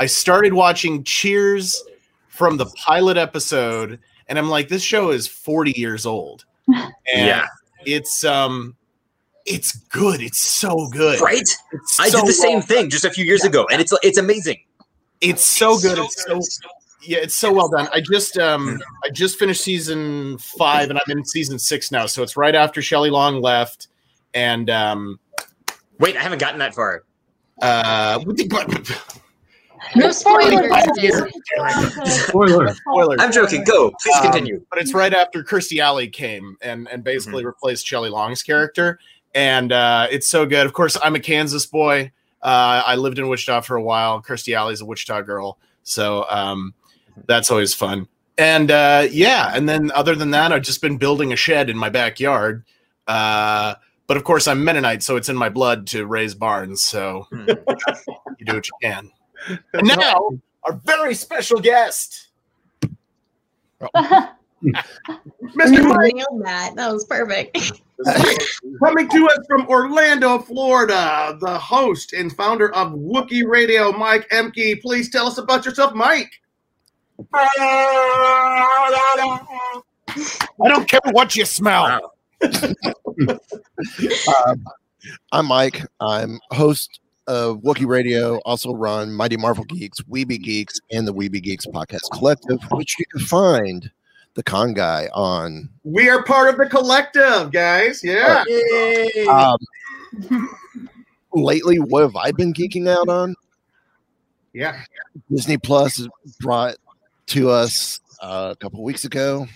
I 0.00 0.06
started 0.06 0.52
watching 0.52 1.04
Cheers 1.04 1.82
from 2.28 2.56
the 2.56 2.66
pilot 2.66 3.16
episode, 3.16 4.00
and 4.28 4.38
I'm 4.38 4.48
like, 4.48 4.68
this 4.68 4.82
show 4.82 5.10
is 5.10 5.26
40 5.26 5.72
years 5.72 6.06
old. 6.06 6.44
And 6.68 6.86
Yeah. 7.14 7.46
it's 7.84 8.24
um 8.24 8.76
it's 9.46 9.72
good. 9.72 10.22
It's 10.22 10.40
so 10.40 10.88
good. 10.88 11.20
Right? 11.20 11.40
It's 11.40 12.00
I 12.00 12.08
so 12.08 12.20
did 12.20 12.28
the 12.28 12.32
same 12.32 12.58
well 12.58 12.62
thing 12.62 12.88
just 12.90 13.04
a 13.04 13.10
few 13.10 13.24
years 13.24 13.44
ago, 13.44 13.66
and 13.70 13.80
it's 13.80 13.92
it's 14.02 14.18
amazing. 14.18 14.58
it's 15.20 15.44
so 15.44 15.78
good. 15.78 15.98
It's 15.98 16.24
so 16.24 16.40
yeah, 17.06 17.18
it's 17.18 17.34
so 17.34 17.52
well 17.52 17.68
done. 17.68 17.88
I 17.92 18.00
just 18.00 18.38
um 18.38 18.80
I 19.04 19.10
just 19.10 19.38
finished 19.38 19.60
season 19.62 20.38
five 20.38 20.88
and 20.88 20.98
I'm 20.98 21.18
in 21.18 21.24
season 21.26 21.58
six 21.58 21.90
now, 21.92 22.06
so 22.06 22.22
it's 22.22 22.36
right 22.36 22.54
after 22.54 22.80
Shelley 22.80 23.10
Long 23.10 23.40
left. 23.42 23.88
And 24.32 24.70
um 24.70 25.20
Wait, 25.98 26.16
I 26.16 26.20
haven't 26.22 26.38
gotten 26.38 26.58
that 26.60 26.74
far. 26.74 27.04
uh 27.60 28.18
No 29.96 30.10
spoilers. 30.10 30.66
Spoiler. 32.06 32.74
spoilers. 32.74 33.16
I'm 33.20 33.32
joking. 33.32 33.64
Go. 33.64 33.92
Please 34.02 34.16
Um, 34.16 34.22
continue. 34.24 34.64
but 34.70 34.80
it's 34.80 34.94
right 34.94 35.12
after 35.14 35.42
Kirstie 35.42 35.78
Alley 35.80 36.08
came 36.08 36.56
and 36.62 36.88
and 36.88 37.02
basically 37.04 37.44
replaced 37.44 37.86
Shelley 37.86 38.10
Long's 38.10 38.42
character, 38.42 38.98
and 39.34 39.72
uh, 39.72 40.06
it's 40.10 40.26
so 40.28 40.46
good. 40.46 40.66
Of 40.66 40.72
course, 40.72 40.96
I'm 41.02 41.14
a 41.14 41.20
Kansas 41.20 41.66
boy. 41.66 42.12
Uh, 42.42 42.82
I 42.86 42.96
lived 42.96 43.18
in 43.18 43.28
Wichita 43.28 43.62
for 43.62 43.76
a 43.76 43.82
while. 43.82 44.20
Kirstie 44.22 44.54
Alley's 44.56 44.80
a 44.80 44.84
Wichita 44.84 45.22
girl, 45.22 45.58
so 45.82 46.26
um, 46.28 46.74
that's 47.26 47.50
always 47.50 47.72
fun. 47.74 48.08
And 48.36 48.70
uh, 48.70 49.06
yeah, 49.10 49.50
and 49.54 49.68
then 49.68 49.90
other 49.92 50.14
than 50.14 50.32
that, 50.32 50.52
I've 50.52 50.62
just 50.62 50.82
been 50.82 50.96
building 50.98 51.32
a 51.32 51.36
shed 51.36 51.70
in 51.70 51.76
my 51.78 51.88
backyard. 51.88 52.64
Uh, 53.06 53.74
but 54.06 54.16
of 54.16 54.24
course, 54.24 54.46
I'm 54.48 54.64
Mennonite, 54.64 55.02
so 55.02 55.16
it's 55.16 55.28
in 55.28 55.36
my 55.36 55.48
blood 55.48 55.86
to 55.88 56.04
raise 56.04 56.34
barns. 56.34 56.82
So 56.82 57.26
Hmm. 57.30 57.48
you 58.38 58.44
do 58.46 58.54
what 58.54 58.66
you 58.66 58.72
can. 58.82 59.10
And 59.72 59.86
now, 59.86 60.30
our 60.64 60.74
very 60.84 61.14
special 61.14 61.60
guest. 61.60 62.28
Mr. 64.64 65.74
You 65.74 65.84
Mike 65.84 66.14
that. 66.42 66.74
That 66.76 66.92
was 66.92 67.04
perfect. 67.04 67.72
coming 68.82 69.08
to 69.08 69.26
us 69.26 69.38
from 69.48 69.66
Orlando, 69.68 70.38
Florida, 70.38 71.36
the 71.40 71.58
host 71.58 72.12
and 72.12 72.34
founder 72.34 72.74
of 72.74 72.92
Wookiee 72.92 73.46
Radio, 73.46 73.92
Mike 73.92 74.28
Ehmcke. 74.30 74.80
Please 74.80 75.10
tell 75.10 75.26
us 75.26 75.38
about 75.38 75.64
yourself, 75.64 75.94
Mike. 75.94 76.32
I 77.32 77.48
don't 80.66 80.88
care 80.88 81.00
what 81.10 81.36
you 81.36 81.44
smell. 81.44 82.12
Um, 84.46 84.64
I'm 85.32 85.46
Mike. 85.46 85.82
I'm 86.00 86.40
host 86.50 87.00
of 87.26 87.58
Wookiee 87.58 87.86
Radio, 87.86 88.38
also 88.38 88.74
run 88.74 89.12
Mighty 89.12 89.36
Marvel 89.36 89.64
Geeks, 89.64 90.00
Weeby 90.02 90.40
Geeks, 90.40 90.80
and 90.92 91.06
the 91.06 91.14
Weeby 91.14 91.42
Geeks 91.42 91.66
Podcast 91.66 92.10
Collective, 92.12 92.58
which 92.70 92.98
you 92.98 93.04
can 93.06 93.20
find 93.20 93.90
the 94.34 94.42
con 94.42 94.74
guy 94.74 95.08
on. 95.12 95.68
We 95.84 96.08
are 96.08 96.22
part 96.22 96.50
of 96.50 96.58
the 96.58 96.66
collective, 96.66 97.52
guys. 97.52 98.02
Yeah. 98.02 98.44
Um, 99.28 100.48
lately, 101.32 101.78
what 101.78 102.02
have 102.02 102.16
I 102.16 102.32
been 102.32 102.52
geeking 102.52 102.88
out 102.88 103.08
on? 103.08 103.34
Yeah. 104.52 104.82
Disney 105.30 105.58
Plus 105.58 105.96
has 105.96 106.08
brought 106.40 106.76
to 107.26 107.50
us 107.50 108.00
uh, 108.20 108.50
a 108.52 108.56
couple 108.56 108.82
weeks 108.82 109.04
ago 109.04 109.46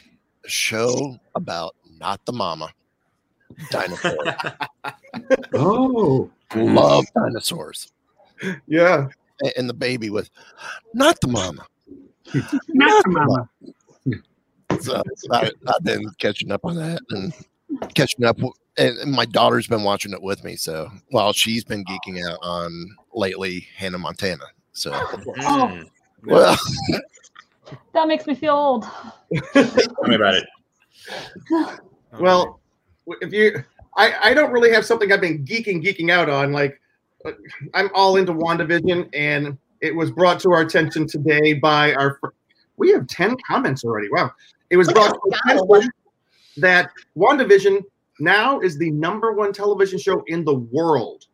a 0.45 0.49
show 0.49 1.19
about 1.35 1.75
not 1.99 2.25
the 2.27 2.33
mama 2.33 2.71
dinosaur. 3.71 4.17
Oh, 5.55 6.31
Love 6.55 7.05
dinosaurs. 7.15 7.91
Yeah. 8.67 9.09
And 9.57 9.69
the 9.69 9.75
baby 9.75 10.11
with 10.11 10.31
not 10.95 11.21
the 11.21 11.29
mama. 11.29 11.67
not 12.69 13.03
the 13.05 13.11
mama. 13.11 13.49
So 14.81 15.03
I, 15.33 15.51
I've 15.67 15.83
been 15.85 16.09
catching 16.19 16.53
up 16.53 16.61
on 16.65 16.77
that 16.77 17.01
and 17.11 17.33
catching 17.95 18.25
up. 18.25 18.37
w- 18.37 18.53
And, 18.77 18.97
and 18.99 19.13
my 19.13 19.25
daughter's 19.25 19.67
been 19.67 19.83
watching 19.83 20.13
it 20.13 20.23
with 20.23 20.45
me. 20.45 20.57
So 20.57 20.89
while 21.11 21.33
she's 21.33 21.65
been 21.65 21.85
geeking 21.85 22.25
out 22.29 22.39
on 22.43 22.71
lately 23.15 23.67
Hannah 23.77 23.99
Montana. 23.99 24.45
So 24.73 24.93
Mm. 24.93 25.89
well, 26.25 26.57
That 27.93 28.07
makes 28.09 28.27
me 28.27 28.35
feel 28.35 28.55
old. 28.55 28.87
Tell 29.53 29.65
me 30.07 30.15
about 30.15 30.35
it. 30.35 30.45
Well, 32.19 32.61
if 33.21 33.33
you, 33.33 33.63
I, 33.97 34.31
I 34.31 34.35
don't 34.35 34.53
really 34.53 34.73
have 34.73 34.85
something 34.85 35.13
I've 35.13 35.21
been 35.21 35.45
geeking, 35.45 35.85
geeking 35.85 36.11
out 36.11 36.29
on. 36.29 36.53
Like, 36.53 36.81
uh, 37.25 37.33
I'm 37.75 37.91
all 37.95 38.17
into 38.17 38.33
WandaVision, 38.33 39.09
and 39.13 39.59
it 39.81 39.95
was 39.95 40.11
brought 40.11 40.41
to 40.41 40.53
our 40.53 40.61
attention 40.61 41.07
today 41.07 41.55
by 41.55 41.95
our. 41.95 42.21
We 42.77 42.93
have 42.93 43.07
10 43.09 43.37
comments 43.47 43.85
already. 43.85 44.09
Wow. 44.11 44.31
It 44.71 44.77
was 44.77 44.93
brought 44.93 45.13
to 45.15 45.21
our 45.49 45.57
attention 45.57 45.91
that 46.59 46.91
WandaVision 47.17 47.83
now 48.21 48.61
is 48.61 48.79
the 48.79 48.91
number 48.91 49.33
one 49.33 49.53
television 49.53 49.99
show 49.99 50.23
in 50.27 50.45
the 50.45 50.55
world. 50.55 51.27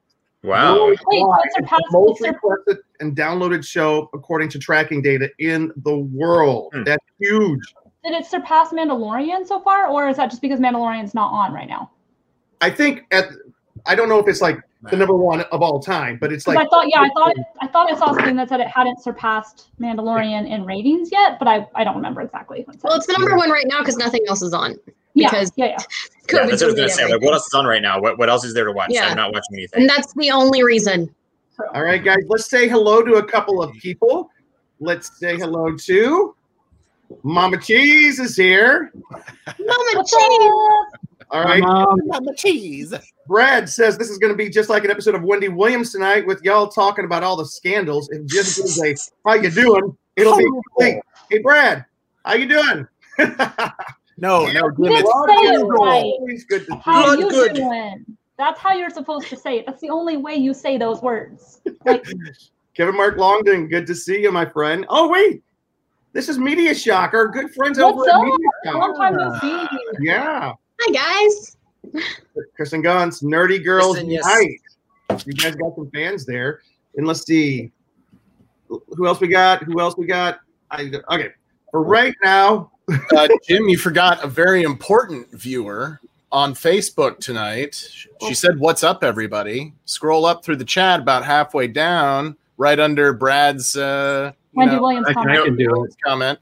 Wow. 0.42 0.88
Wait, 0.88 0.98
Worldwide. 1.06 1.40
it 1.46 1.52
surpassed- 1.54 1.82
It's 1.84 1.92
the 1.92 1.98
most 1.98 2.20
it 2.22 2.28
requested 2.28 2.78
and 3.00 3.16
downloaded 3.16 3.66
show 3.66 4.10
according 4.12 4.50
to 4.50 4.58
tracking 4.58 5.00
data 5.00 5.30
in 5.38 5.72
the 5.84 5.96
world. 5.96 6.72
Hmm. 6.74 6.84
That's 6.84 7.04
huge. 7.18 7.60
Did 8.04 8.12
it 8.12 8.26
surpass 8.26 8.70
Mandalorian 8.70 9.46
so 9.46 9.60
far, 9.60 9.88
or 9.88 10.08
is 10.08 10.18
that 10.18 10.30
just 10.30 10.42
because 10.42 10.60
Mandalorian's 10.60 11.14
not 11.14 11.32
on 11.32 11.54
right 11.54 11.68
now? 11.68 11.90
I 12.60 12.70
think 12.70 13.04
at 13.10 13.28
I 13.86 13.94
don't 13.94 14.08
know 14.08 14.18
if 14.18 14.28
it's 14.28 14.40
like 14.40 14.58
the 14.90 14.96
number 14.96 15.14
one 15.14 15.40
of 15.40 15.62
all 15.62 15.80
time, 15.80 16.18
but 16.20 16.32
it's 16.32 16.46
like 16.46 16.58
I 16.58 16.66
thought, 16.66 16.86
yeah, 16.88 17.00
I 17.00 17.08
thought, 17.10 17.32
I 17.60 17.66
thought 17.66 17.92
I 17.92 17.96
saw 17.96 18.12
something 18.12 18.36
that 18.36 18.48
said 18.48 18.60
it 18.60 18.68
hadn't 18.68 19.02
surpassed 19.02 19.70
Mandalorian 19.80 20.48
in 20.48 20.64
ratings 20.64 21.10
yet, 21.10 21.38
but 21.38 21.48
I, 21.48 21.66
I 21.74 21.84
don't 21.84 21.96
remember 21.96 22.20
exactly. 22.20 22.62
What 22.64 22.76
it. 22.76 22.82
Well, 22.82 22.94
it's 22.94 23.06
the 23.06 23.14
number 23.14 23.36
one 23.36 23.50
right 23.50 23.66
now 23.66 23.80
because 23.80 23.96
nothing 23.96 24.20
else 24.28 24.42
is 24.42 24.52
on. 24.52 24.76
yeah, 25.14 25.30
because 25.30 25.52
yeah, 25.56 25.66
yeah. 25.66 25.76
Yeah, 26.32 26.38
COVID's 26.40 26.50
that's 26.50 26.62
what 26.62 26.62
I 26.62 26.66
was 26.66 26.74
gonna 26.74 26.88
say. 26.88 27.12
Like, 27.12 27.22
what 27.22 27.34
else 27.34 27.46
is 27.46 27.52
on 27.54 27.66
right 27.66 27.82
now? 27.82 28.00
What 28.00 28.18
what 28.18 28.30
else 28.30 28.44
is 28.44 28.54
there 28.54 28.64
to 28.64 28.72
watch? 28.72 28.88
Yeah. 28.90 29.08
I'm 29.08 29.16
not 29.16 29.32
watching 29.32 29.56
anything. 29.56 29.82
And 29.82 29.90
that's 29.90 30.14
the 30.14 30.30
only 30.30 30.62
reason. 30.62 31.14
All 31.74 31.82
right, 31.82 32.02
guys, 32.02 32.24
let's 32.28 32.48
say 32.48 32.68
hello 32.68 33.02
to 33.02 33.14
a 33.16 33.24
couple 33.24 33.62
of 33.62 33.72
people. 33.74 34.30
Let's 34.80 35.18
say 35.18 35.36
hello 35.36 35.76
to 35.76 36.34
Mama 37.22 37.58
Cheese 37.58 38.18
is 38.18 38.36
here. 38.36 38.92
Mama 39.10 40.04
cheese. 40.04 40.50
All 41.30 41.44
right. 41.44 41.62
Mama 41.62 42.34
cheese. 42.36 42.94
Brad 43.26 43.68
says 43.68 43.96
this 43.96 44.10
is 44.10 44.18
going 44.18 44.32
to 44.32 44.36
be 44.36 44.50
just 44.50 44.68
like 44.68 44.84
an 44.84 44.90
episode 44.90 45.14
of 45.14 45.22
Wendy 45.22 45.48
Williams 45.48 45.92
tonight 45.92 46.26
with 46.26 46.42
y'all 46.42 46.68
talking 46.68 47.04
about 47.04 47.22
all 47.22 47.36
the 47.36 47.46
scandals. 47.46 48.08
If 48.10 48.26
Jim 48.26 48.44
gives 48.44 48.82
a 48.82 48.94
"How 49.26 49.34
you 49.34 49.50
doing?" 49.50 49.96
It'll 50.16 50.36
be 50.36 50.44
oh. 50.46 50.62
hey, 50.78 51.00
hey 51.30 51.38
Brad, 51.38 51.84
how 52.24 52.34
you 52.34 52.46
doing? 52.46 52.86
No, 54.16 54.46
no, 54.46 54.70
You 54.78 54.84
Jim, 54.84 54.92
it's 54.92 55.10
say 55.10 55.54
it 55.54 55.64
right. 55.64 56.04
Always 56.04 56.44
good 56.44 56.66
to 56.66 56.72
see 56.72 56.78
How 56.84 57.14
you. 57.14 57.24
You 57.24 57.30
good. 57.30 57.54
doing? 57.54 58.04
That's 58.36 58.60
how 58.60 58.72
you're 58.72 58.90
supposed 58.90 59.28
to 59.28 59.36
say 59.36 59.58
it. 59.58 59.66
That's 59.66 59.80
the 59.80 59.90
only 59.90 60.16
way 60.16 60.34
you 60.34 60.54
say 60.54 60.78
those 60.78 61.02
words. 61.02 61.60
Like, 61.84 62.04
Kevin 62.74 62.96
Mark 62.96 63.18
Longden, 63.18 63.68
good 63.68 63.86
to 63.86 63.94
see 63.94 64.22
you, 64.22 64.32
my 64.32 64.46
friend. 64.46 64.86
Oh 64.88 65.08
wait, 65.08 65.42
this 66.14 66.28
is 66.28 66.38
Media 66.38 66.74
Shock, 66.74 67.12
our 67.12 67.26
good 67.28 67.52
friends 67.52 67.78
over 67.78 67.96
what's 67.96 68.08
at 68.08 68.14
up? 68.14 68.22
Media 68.22 68.48
Long 68.66 68.94
Shock. 68.94 68.96
time 68.96 69.16
no 69.16 69.38
see. 69.40 69.78
Yeah, 70.00 70.52
Hi 70.80 70.92
guys. 70.92 71.56
Kristen 72.56 72.80
Guns, 72.80 73.20
Nerdy 73.20 73.62
Girls 73.62 73.96
Kristen, 73.96 74.10
yes. 74.10 74.24
Unite. 74.24 75.26
You 75.26 75.32
guys 75.34 75.54
got 75.56 75.74
some 75.74 75.90
fans 75.90 76.24
there, 76.24 76.60
and 76.96 77.06
let's 77.06 77.26
see 77.26 77.70
who 78.68 79.06
else 79.06 79.20
we 79.20 79.28
got. 79.28 79.62
Who 79.64 79.80
else 79.80 79.96
we 79.96 80.06
got? 80.06 80.40
I, 80.70 80.90
okay, 81.10 81.30
for 81.70 81.82
right 81.82 82.14
now, 82.22 82.70
uh, 83.16 83.28
Jim, 83.46 83.68
you 83.68 83.76
forgot 83.76 84.24
a 84.24 84.28
very 84.28 84.62
important 84.62 85.30
viewer 85.32 86.00
on 86.32 86.54
Facebook 86.54 87.18
tonight. 87.18 87.74
She 88.26 88.34
said, 88.34 88.58
"What's 88.58 88.82
up, 88.82 89.04
everybody?" 89.04 89.74
Scroll 89.84 90.24
up 90.24 90.44
through 90.44 90.56
the 90.56 90.64
chat 90.64 91.00
about 91.00 91.24
halfway 91.24 91.66
down, 91.66 92.36
right 92.56 92.78
under 92.78 93.12
Brad's 93.12 93.76
uh, 93.76 94.32
you 94.32 94.43
Wendy 94.54 94.76
know, 94.76 94.82
Williams 94.82 95.06
I, 95.08 95.12
can- 95.14 95.30
I 95.30 95.44
can 95.44 95.56
do 95.56 95.84
it. 95.84 95.94
comment. 96.04 96.38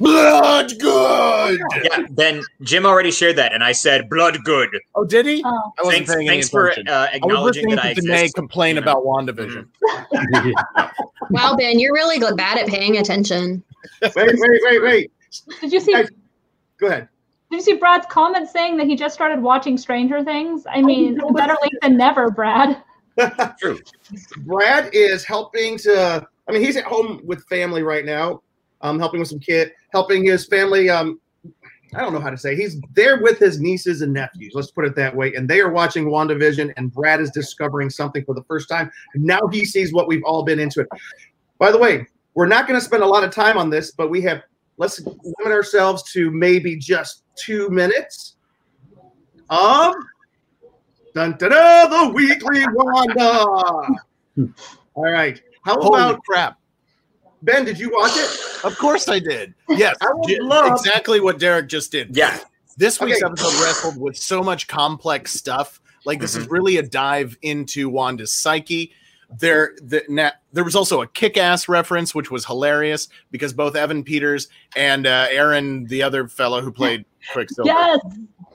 Blood 0.00 0.72
good. 0.78 1.58
yeah, 1.82 1.98
Ben 2.10 2.40
Jim 2.62 2.86
already 2.86 3.10
shared 3.10 3.34
that, 3.34 3.52
and 3.52 3.64
I 3.64 3.72
said 3.72 4.08
blood 4.08 4.38
good. 4.44 4.68
Oh, 4.94 5.04
did 5.04 5.26
he? 5.26 5.42
Oh, 5.44 5.48
I 5.48 5.82
wasn't 5.82 6.06
Thanks, 6.06 6.14
paying 6.14 6.28
any 6.28 6.36
thanks 6.36 6.48
for 6.50 6.68
attention. 6.68 6.88
uh, 6.88 6.92
I 6.92 7.00
was 7.02 7.10
acknowledging 7.14 7.62
listening 7.68 7.76
that 7.76 7.84
I 7.84 7.94
to 7.94 8.00
Danae 8.02 8.14
exist. 8.20 8.34
complain 8.36 8.76
you 8.76 8.80
know. 8.82 8.92
about 8.92 9.04
WandaVision. 9.04 9.66
Wow, 11.30 11.56
Ben, 11.56 11.78
you're 11.78 11.92
really 11.92 12.18
good, 12.18 12.36
bad 12.36 12.58
at 12.58 12.68
paying 12.68 12.96
attention. 12.98 13.62
wait, 14.02 14.12
wait, 14.16 14.60
wait, 14.62 14.82
wait. 14.82 15.12
did 15.60 15.72
you 15.72 15.80
see? 15.80 15.92
Guys, 15.92 16.10
Go 16.78 16.86
ahead. 16.86 17.08
Did 17.50 17.56
you 17.56 17.62
see 17.62 17.74
Brad's 17.74 18.06
comment 18.06 18.48
saying 18.48 18.76
that 18.76 18.86
he 18.86 18.94
just 18.94 19.14
started 19.14 19.42
watching 19.42 19.76
Stranger 19.76 20.22
Things? 20.22 20.64
Oh, 20.66 20.70
I 20.70 20.80
mean, 20.82 21.18
better 21.34 21.56
late 21.62 21.72
than 21.82 21.96
never, 21.96 22.30
Brad. 22.30 22.82
True. 23.58 23.80
Brad 24.46 24.90
is 24.94 25.24
helping 25.24 25.76
to. 25.78 26.26
I 26.48 26.52
mean, 26.52 26.62
he's 26.62 26.76
at 26.76 26.84
home 26.84 27.20
with 27.24 27.44
family 27.46 27.82
right 27.82 28.04
now, 28.04 28.42
um, 28.80 28.98
helping 28.98 29.20
with 29.20 29.28
some 29.28 29.40
kid, 29.40 29.72
helping 29.92 30.24
his 30.24 30.46
family. 30.46 30.88
Um, 30.88 31.20
I 31.94 32.00
don't 32.00 32.12
know 32.12 32.20
how 32.20 32.30
to 32.30 32.38
say. 32.38 32.54
He's 32.54 32.80
there 32.94 33.22
with 33.22 33.38
his 33.38 33.60
nieces 33.60 34.02
and 34.02 34.12
nephews. 34.12 34.52
Let's 34.54 34.70
put 34.70 34.84
it 34.84 34.94
that 34.96 35.14
way. 35.14 35.34
And 35.34 35.48
they 35.48 35.60
are 35.60 35.70
watching 35.70 36.06
WandaVision, 36.06 36.72
and 36.76 36.92
Brad 36.92 37.20
is 37.20 37.30
discovering 37.30 37.90
something 37.90 38.24
for 38.24 38.34
the 38.34 38.42
first 38.44 38.68
time. 38.68 38.90
Now 39.14 39.40
he 39.50 39.64
sees 39.64 39.92
what 39.92 40.08
we've 40.08 40.22
all 40.24 40.42
been 40.42 40.58
into. 40.58 40.80
It. 40.80 40.88
By 41.58 41.70
the 41.70 41.78
way, 41.78 42.06
we're 42.34 42.46
not 42.46 42.66
going 42.66 42.78
to 42.78 42.84
spend 42.84 43.02
a 43.02 43.06
lot 43.06 43.24
of 43.24 43.30
time 43.30 43.58
on 43.58 43.70
this, 43.70 43.92
but 43.92 44.08
we 44.10 44.20
have. 44.22 44.42
Let's 44.80 45.00
limit 45.00 45.52
ourselves 45.52 46.04
to 46.12 46.30
maybe 46.30 46.76
just 46.76 47.24
two 47.34 47.68
minutes 47.68 48.36
of 49.50 49.92
dun, 51.14 51.36
dun, 51.36 51.50
dun, 51.50 51.90
the 51.90 52.12
weekly 52.14 52.64
Wanda. 52.72 53.44
All 54.94 55.02
right. 55.02 55.40
How 55.64 55.80
Holy 55.80 56.00
about 56.00 56.20
crap! 56.24 56.58
Ben? 57.42 57.64
Did 57.64 57.78
you 57.78 57.90
watch 57.92 58.12
it? 58.16 58.64
Of 58.64 58.76
course 58.78 59.08
I 59.08 59.18
did. 59.18 59.54
Yes, 59.68 59.96
I 60.00 60.06
would 60.12 60.42
love- 60.42 60.72
exactly 60.72 61.20
what 61.20 61.38
Derek 61.38 61.68
just 61.68 61.92
did. 61.92 62.16
Yeah. 62.16 62.38
This 62.76 63.00
week's 63.00 63.22
Okay. 63.22 63.26
episode 63.32 63.62
wrestled 63.64 64.00
with 64.00 64.16
so 64.16 64.42
much 64.42 64.66
complex 64.68 65.32
stuff. 65.32 65.80
Like 66.04 66.20
this 66.20 66.36
is 66.36 66.48
really 66.48 66.78
a 66.78 66.82
dive 66.82 67.36
into 67.42 67.88
Wanda's 67.90 68.32
psyche. 68.32 68.92
There, 69.38 69.76
the, 69.82 70.02
na, 70.08 70.30
there 70.54 70.64
was 70.64 70.74
also 70.74 71.02
a 71.02 71.06
kick-ass 71.06 71.68
reference, 71.68 72.14
which 72.14 72.30
was 72.30 72.46
hilarious 72.46 73.08
because 73.30 73.52
both 73.52 73.76
Evan 73.76 74.02
Peters 74.02 74.48
and 74.74 75.06
uh, 75.06 75.26
Aaron, 75.30 75.84
the 75.84 76.02
other 76.02 76.28
fellow 76.28 76.62
who 76.62 76.72
played 76.72 77.04
Quicksilver. 77.32 77.68
Yes, 77.68 77.98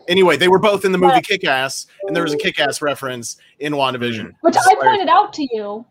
Anyway, 0.09 0.35
they 0.35 0.47
were 0.49 0.59
both 0.59 0.83
in 0.83 0.91
the 0.91 0.97
movie 0.97 1.13
Yes. 1.15 1.25
Kick-Ass, 1.27 1.87
and 2.07 2.15
there 2.15 2.23
was 2.23 2.33
a 2.33 2.37
Kick-Ass 2.37 2.81
reference 2.81 3.37
in 3.59 3.71
WandaVision. 3.73 4.33
which 4.41 4.55
I 4.57 4.75
pointed 4.81 5.07
out 5.07 5.31
to 5.33 5.47
you. 5.55 5.85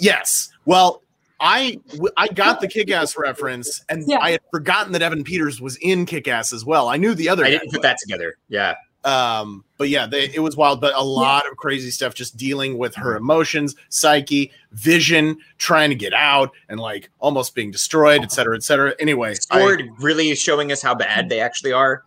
Yes. 0.00 0.50
Well, 0.64 1.02
I 1.40 1.78
I 2.16 2.28
got 2.28 2.60
the 2.60 2.68
Kick-Ass 2.68 3.16
reference, 3.18 3.84
and 3.88 4.04
Yeah. 4.08 4.18
I 4.20 4.32
had 4.32 4.40
forgotten 4.50 4.92
that 4.92 5.02
Evan 5.02 5.22
Peters 5.24 5.60
was 5.60 5.76
in 5.76 6.06
Kick-Ass 6.06 6.52
as 6.52 6.64
well. 6.64 6.88
I 6.88 6.96
knew 6.96 7.14
the 7.14 7.28
other. 7.28 7.44
I 7.44 7.50
didn't 7.50 7.70
put 7.70 7.78
was. 7.78 7.82
that 7.82 7.98
together. 7.98 8.36
Yeah. 8.48 8.74
Um, 9.04 9.64
but 9.78 9.88
yeah, 9.88 10.06
they, 10.06 10.30
it 10.34 10.40
was 10.40 10.56
wild, 10.56 10.80
but 10.80 10.92
a 10.96 11.02
lot 11.02 11.48
of 11.48 11.56
crazy 11.56 11.92
stuff 11.92 12.12
just 12.14 12.36
dealing 12.36 12.76
with 12.76 12.92
her 12.96 13.16
emotions, 13.16 13.76
psyche, 13.88 14.50
vision, 14.72 15.36
trying 15.58 15.90
to 15.90 15.94
get 15.94 16.12
out, 16.12 16.50
and 16.68 16.80
like 16.80 17.08
almost 17.20 17.54
being 17.54 17.70
destroyed, 17.70 18.22
et 18.22 18.32
cetera, 18.32 18.56
et 18.56 18.64
cetera. 18.64 18.94
Anyway, 18.98 19.36
I- 19.52 19.60
Sword 19.60 19.84
really 20.00 20.34
showing 20.34 20.72
us 20.72 20.82
how 20.82 20.94
bad 20.94 21.28
they 21.28 21.38
actually 21.38 21.72
are. 21.72 22.02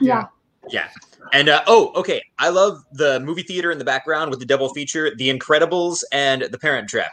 Yeah. 0.00 0.24
Yeah. 0.70 0.88
And 1.32 1.48
uh, 1.48 1.62
oh, 1.66 1.92
okay. 1.96 2.22
I 2.38 2.50
love 2.50 2.82
the 2.92 3.18
movie 3.20 3.42
theater 3.42 3.70
in 3.72 3.78
the 3.78 3.84
background 3.84 4.30
with 4.30 4.38
the 4.40 4.46
double 4.46 4.68
feature, 4.68 5.14
The 5.16 5.30
Incredibles 5.36 6.02
and 6.12 6.42
The 6.42 6.58
Parent 6.58 6.88
Trap, 6.90 7.10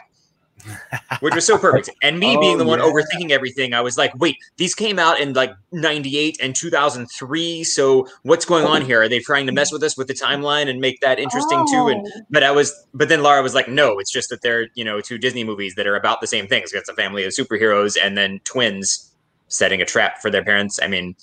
which 1.20 1.34
was 1.34 1.46
so 1.46 1.56
perfect. 1.56 1.88
And 2.02 2.18
me 2.18 2.36
Oh, 2.36 2.40
being 2.40 2.58
the 2.58 2.66
one 2.66 2.80
yeah. 2.80 2.84
overthinking 2.84 3.30
everything, 3.30 3.72
I 3.72 3.80
was 3.80 3.96
like, 3.96 4.12
wait, 4.18 4.36
these 4.58 4.74
came 4.74 4.98
out 4.98 5.18
in 5.20 5.32
like 5.32 5.52
98 5.72 6.38
and 6.42 6.54
2003. 6.54 7.64
So 7.64 8.06
what's 8.22 8.44
going 8.44 8.66
on 8.66 8.82
here? 8.82 9.00
Are 9.02 9.08
they 9.08 9.20
trying 9.20 9.46
to 9.46 9.52
mess 9.52 9.72
with 9.72 9.82
us 9.82 9.96
with 9.96 10.06
the 10.08 10.14
timeline 10.14 10.68
and 10.68 10.80
make 10.80 11.00
that 11.00 11.18
interesting 11.18 11.64
too? 11.70 11.88
And 11.88 12.06
Oh. 12.06 12.20
but 12.30 12.42
I 12.42 12.50
was, 12.50 12.74
but 12.92 13.08
then 13.08 13.22
Laura 13.22 13.42
was 13.42 13.54
like, 13.54 13.68
no, 13.68 13.98
it's 13.98 14.12
just 14.12 14.28
that 14.28 14.42
they're, 14.42 14.68
you 14.74 14.84
know, 14.84 15.00
two 15.00 15.16
Disney 15.16 15.44
movies 15.44 15.74
that 15.76 15.86
are 15.86 15.96
about 15.96 16.20
the 16.20 16.26
same 16.26 16.46
things. 16.46 16.74
It's 16.74 16.90
a 16.90 16.94
family 16.94 17.24
of 17.24 17.32
superheroes 17.32 17.96
and 18.02 18.18
then 18.18 18.38
twins 18.44 19.12
setting 19.48 19.80
a 19.80 19.86
trap 19.86 20.18
for 20.20 20.30
their 20.30 20.44
parents. 20.44 20.78
I 20.82 20.88
mean, 20.88 21.16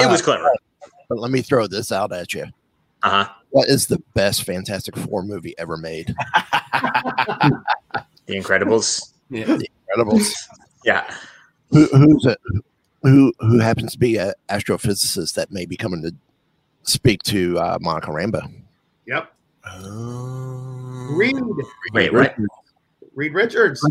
it 0.00 0.06
Uh, 0.06 0.08
was 0.10 0.22
clever. 0.22 0.50
But 1.08 1.18
let 1.18 1.30
me 1.30 1.42
throw 1.42 1.66
this 1.66 1.90
out 1.92 2.12
at 2.12 2.34
you. 2.34 2.44
Uh 3.02 3.24
huh. 3.24 3.32
What 3.50 3.68
is 3.68 3.86
the 3.86 4.02
best 4.14 4.44
Fantastic 4.44 4.96
Four 4.96 5.22
movie 5.22 5.54
ever 5.58 5.76
made? 5.76 6.14
The 8.26 8.38
Incredibles. 8.38 9.14
yeah. 9.30 9.56
Incredibles. 9.96 10.34
Yeah. 10.84 11.10
who, 11.70 11.86
who's 11.86 12.26
a, 12.26 12.36
who 13.02 13.32
who 13.40 13.58
happens 13.58 13.92
to 13.92 13.98
be 13.98 14.18
an 14.18 14.34
astrophysicist 14.50 15.32
that 15.34 15.50
may 15.50 15.64
be 15.64 15.78
coming 15.78 16.02
to 16.02 16.14
speak 16.82 17.22
to 17.22 17.58
uh, 17.58 17.78
Monica 17.80 18.08
Rambeau? 18.10 18.52
Yep. 19.06 19.32
Um, 19.64 21.16
Reed. 21.16 21.36
Wait, 21.94 22.12
what? 22.12 22.36
Reed 23.14 23.32
Richards. 23.32 23.82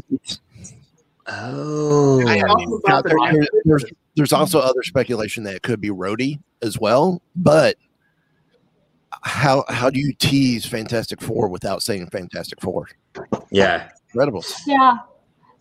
Oh. 1.27 2.25
I 2.27 2.37
Now, 2.39 2.47
also 2.53 2.79
thought 2.87 3.03
there- 3.03 3.15
that 3.17 3.61
there's, 3.65 3.85
there's 4.15 4.33
also 4.33 4.59
other 4.59 4.83
speculation 4.83 5.43
that 5.43 5.55
it 5.55 5.61
could 5.63 5.81
be 5.81 5.89
Rhodey 5.89 6.39
as 6.61 6.79
well, 6.79 7.21
but 7.35 7.75
how 9.23 9.63
how 9.69 9.89
do 9.89 9.99
you 9.99 10.13
tease 10.13 10.65
Fantastic 10.65 11.21
Four 11.21 11.47
without 11.47 11.81
saying 11.81 12.07
Fantastic 12.07 12.61
Four? 12.61 12.87
Yeah. 13.51 13.89
Incredibles. 14.13 14.53
Yeah, 14.65 14.97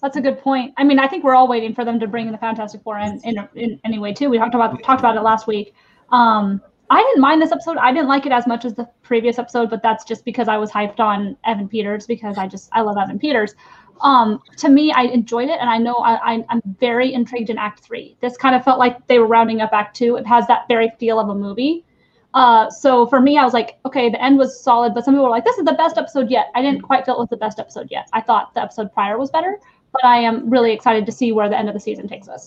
that's 0.02 0.16
a 0.16 0.20
good 0.20 0.38
point. 0.40 0.74
I 0.76 0.84
mean, 0.84 0.98
I 0.98 1.08
think 1.08 1.24
we're 1.24 1.34
all 1.34 1.48
waiting 1.48 1.74
for 1.74 1.84
them 1.84 1.98
to 2.00 2.06
bring 2.06 2.26
in 2.26 2.32
the 2.32 2.38
Fantastic 2.38 2.82
Four 2.82 2.98
in 2.98 3.20
in, 3.24 3.48
in 3.54 3.80
any 3.84 3.98
way 3.98 4.12
too. 4.12 4.28
We 4.30 4.38
talked 4.38 4.54
about 4.54 4.82
talked 4.82 5.00
about 5.00 5.16
it 5.16 5.22
last 5.22 5.46
week. 5.46 5.74
Um, 6.10 6.60
I 6.90 7.02
didn't 7.02 7.20
mind 7.20 7.42
this 7.42 7.50
episode. 7.50 7.76
I 7.78 7.92
didn't 7.92 8.08
like 8.08 8.26
it 8.26 8.32
as 8.32 8.46
much 8.46 8.64
as 8.64 8.74
the 8.74 8.88
previous 9.02 9.38
episode, 9.38 9.70
but 9.70 9.82
that's 9.82 10.04
just 10.04 10.24
because 10.24 10.48
I 10.48 10.56
was 10.56 10.70
hyped 10.70 11.00
on 11.00 11.36
Evan 11.44 11.68
Peters 11.68 12.06
because 12.06 12.38
I 12.38 12.46
just 12.46 12.68
I 12.72 12.82
love 12.82 12.96
Evan 12.98 13.18
Peters. 13.18 13.54
Um, 14.00 14.42
to 14.58 14.68
me, 14.68 14.92
I 14.92 15.02
enjoyed 15.02 15.48
it, 15.48 15.58
and 15.60 15.70
I 15.70 15.78
know 15.78 15.94
I, 15.96 16.34
I, 16.34 16.44
I'm 16.48 16.62
very 16.80 17.12
intrigued 17.12 17.50
in 17.50 17.58
Act 17.58 17.80
Three. 17.80 18.16
This 18.20 18.36
kind 18.36 18.54
of 18.54 18.64
felt 18.64 18.78
like 18.78 19.06
they 19.06 19.18
were 19.18 19.26
rounding 19.26 19.60
up 19.60 19.70
Act 19.72 19.96
Two. 19.96 20.16
It 20.16 20.26
has 20.26 20.46
that 20.48 20.66
very 20.68 20.92
feel 20.98 21.18
of 21.18 21.28
a 21.28 21.34
movie. 21.34 21.84
Uh, 22.34 22.70
so 22.70 23.06
for 23.06 23.18
me, 23.18 23.38
I 23.38 23.44
was 23.44 23.54
like, 23.54 23.78
okay, 23.86 24.10
the 24.10 24.22
end 24.22 24.36
was 24.36 24.60
solid, 24.62 24.92
but 24.92 25.04
some 25.04 25.14
people 25.14 25.24
were 25.24 25.30
like, 25.30 25.44
this 25.44 25.56
is 25.56 25.64
the 25.64 25.72
best 25.72 25.96
episode 25.96 26.30
yet. 26.30 26.48
I 26.54 26.60
didn't 26.60 26.82
quite 26.82 27.06
feel 27.06 27.14
it 27.14 27.20
was 27.20 27.30
the 27.30 27.36
best 27.38 27.58
episode 27.58 27.88
yet. 27.90 28.08
I 28.12 28.20
thought 28.20 28.52
the 28.52 28.60
episode 28.60 28.92
prior 28.92 29.18
was 29.18 29.30
better, 29.30 29.58
but 29.90 30.04
I 30.04 30.18
am 30.18 30.50
really 30.50 30.70
excited 30.70 31.06
to 31.06 31.12
see 31.12 31.32
where 31.32 31.48
the 31.48 31.58
end 31.58 31.68
of 31.68 31.74
the 31.74 31.80
season 31.80 32.06
takes 32.06 32.28
us. 32.28 32.46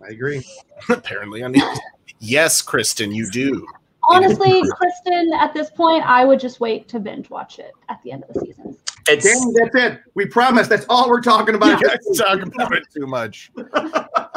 I 0.00 0.10
agree. 0.10 0.46
Apparently, 0.88 1.42
on 1.42 1.50
the 1.50 1.80
yes, 2.20 2.62
Kristen, 2.62 3.12
you 3.12 3.28
do. 3.28 3.66
Honestly, 4.08 4.62
Kristen, 4.70 5.32
at 5.34 5.52
this 5.52 5.70
point, 5.70 6.04
I 6.04 6.24
would 6.24 6.38
just 6.38 6.60
wait 6.60 6.88
to 6.88 7.00
binge 7.00 7.28
watch 7.28 7.58
it 7.58 7.72
at 7.88 8.00
the 8.02 8.12
end 8.12 8.22
of 8.28 8.34
the 8.34 8.40
season. 8.40 8.76
It's 9.08 9.24
Danny, 9.24 9.52
that's 9.54 9.74
it. 9.94 10.00
We 10.14 10.26
promise. 10.26 10.68
That's 10.68 10.86
all 10.88 11.08
we're 11.08 11.20
talking 11.20 11.54
about. 11.54 11.80
You 11.82 11.88
guys 11.88 12.18
talk 12.18 12.40
about 12.42 12.72
it 12.76 12.84
too 12.94 13.06
much. 13.06 13.50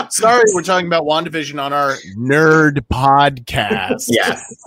Sorry, 0.09 0.43
we're 0.53 0.63
talking 0.63 0.87
about 0.87 1.03
WandaVision 1.03 1.61
on 1.61 1.73
our 1.73 1.93
nerd 2.17 2.79
podcast. 2.91 4.05
Yes. 4.07 4.63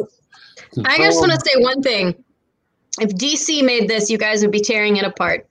I 0.84 0.98
just 0.98 1.18
want 1.20 1.32
to 1.32 1.40
say 1.40 1.60
one 1.62 1.82
thing. 1.82 2.14
If 3.00 3.10
DC 3.14 3.62
made 3.64 3.88
this, 3.88 4.10
you 4.10 4.18
guys 4.18 4.42
would 4.42 4.50
be 4.50 4.60
tearing 4.60 4.96
it 4.96 5.04
apart. 5.04 5.48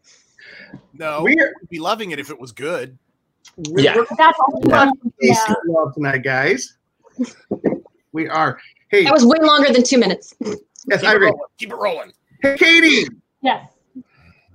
No, 0.94 1.22
We're- 1.24 1.52
we'd 1.62 1.70
be 1.70 1.80
loving 1.80 2.12
it 2.12 2.20
if 2.20 2.30
it 2.30 2.40
was 2.40 2.52
good. 2.52 2.98
Yeah. 3.58 3.96
we're 3.96 4.06
That's 4.18 4.38
all. 4.40 4.62
Yeah. 4.68 4.90
Yeah. 5.22 5.36
DC 5.36 5.56
love 5.68 5.94
tonight, 5.94 6.20
guys. 6.24 6.78
We 8.12 8.28
are. 8.28 8.60
Hey, 8.90 9.04
That 9.06 9.14
was 9.14 9.26
way 9.26 9.38
longer 9.42 9.72
than 9.74 9.84
two 9.84 9.98
minutes. 9.98 10.34
yes, 10.40 10.56
Keep 11.02 11.04
I 11.04 11.12
it 11.12 11.16
agree. 11.16 11.28
rolling. 11.28 11.42
Keep 11.58 11.70
it 11.72 11.76
rolling. 11.76 12.12
Hey, 12.42 12.58
Katie, 12.58 13.08
Yes. 13.42 13.72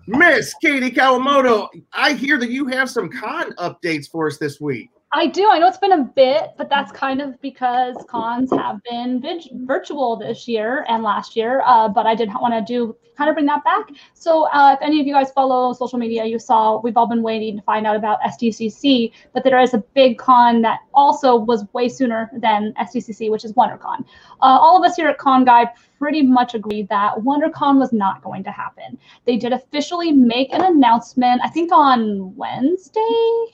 Miss 0.06 0.54
Katie 0.54 0.90
Kawamoto. 0.90 1.68
I 1.92 2.14
hear 2.14 2.38
that 2.38 2.50
you 2.50 2.66
have 2.66 2.90
some 2.90 3.08
con 3.08 3.52
updates 3.52 4.10
for 4.10 4.26
us 4.26 4.38
this 4.38 4.60
week. 4.60 4.90
I 5.14 5.26
do. 5.26 5.48
I 5.50 5.58
know 5.58 5.68
it's 5.68 5.78
been 5.78 5.92
a 5.92 6.04
bit, 6.04 6.52
but 6.56 6.70
that's 6.70 6.90
kind 6.90 7.20
of 7.20 7.40
because 7.40 7.96
cons 8.08 8.50
have 8.50 8.82
been 8.82 9.22
virtual 9.66 10.16
this 10.16 10.48
year 10.48 10.86
and 10.88 11.02
last 11.02 11.36
year. 11.36 11.62
Uh, 11.66 11.88
but 11.88 12.06
I 12.06 12.14
did 12.14 12.30
want 12.34 12.54
to 12.54 12.62
do 12.62 12.96
kind 13.16 13.28
of 13.28 13.36
bring 13.36 13.46
that 13.46 13.62
back. 13.62 13.90
So 14.14 14.48
uh, 14.48 14.72
if 14.72 14.82
any 14.82 15.00
of 15.00 15.06
you 15.06 15.12
guys 15.12 15.30
follow 15.30 15.74
social 15.74 15.98
media, 15.98 16.24
you 16.24 16.38
saw 16.38 16.80
we've 16.80 16.96
all 16.96 17.06
been 17.06 17.22
waiting 17.22 17.56
to 17.58 17.62
find 17.62 17.86
out 17.86 17.94
about 17.94 18.20
SDCC, 18.22 19.12
but 19.34 19.44
there 19.44 19.60
is 19.60 19.74
a 19.74 19.78
big 19.94 20.18
con 20.18 20.62
that 20.62 20.80
also 20.94 21.36
was 21.36 21.64
way 21.72 21.88
sooner 21.88 22.30
than 22.34 22.74
SDCC, 22.80 23.30
which 23.30 23.44
is 23.44 23.52
WonderCon. 23.52 24.04
Uh, 24.40 24.58
all 24.60 24.76
of 24.76 24.88
us 24.88 24.96
here 24.96 25.08
at 25.08 25.18
Con 25.18 25.44
Guy 25.44 25.66
pretty 26.02 26.22
much 26.22 26.54
agreed 26.54 26.88
that 26.88 27.14
WonderCon 27.18 27.78
was 27.78 27.92
not 27.92 28.20
going 28.24 28.42
to 28.42 28.50
happen. 28.50 28.98
They 29.24 29.36
did 29.36 29.52
officially 29.52 30.10
make 30.10 30.52
an 30.52 30.64
announcement, 30.64 31.40
I 31.44 31.48
think 31.48 31.70
on 31.70 32.34
Wednesday 32.34 33.44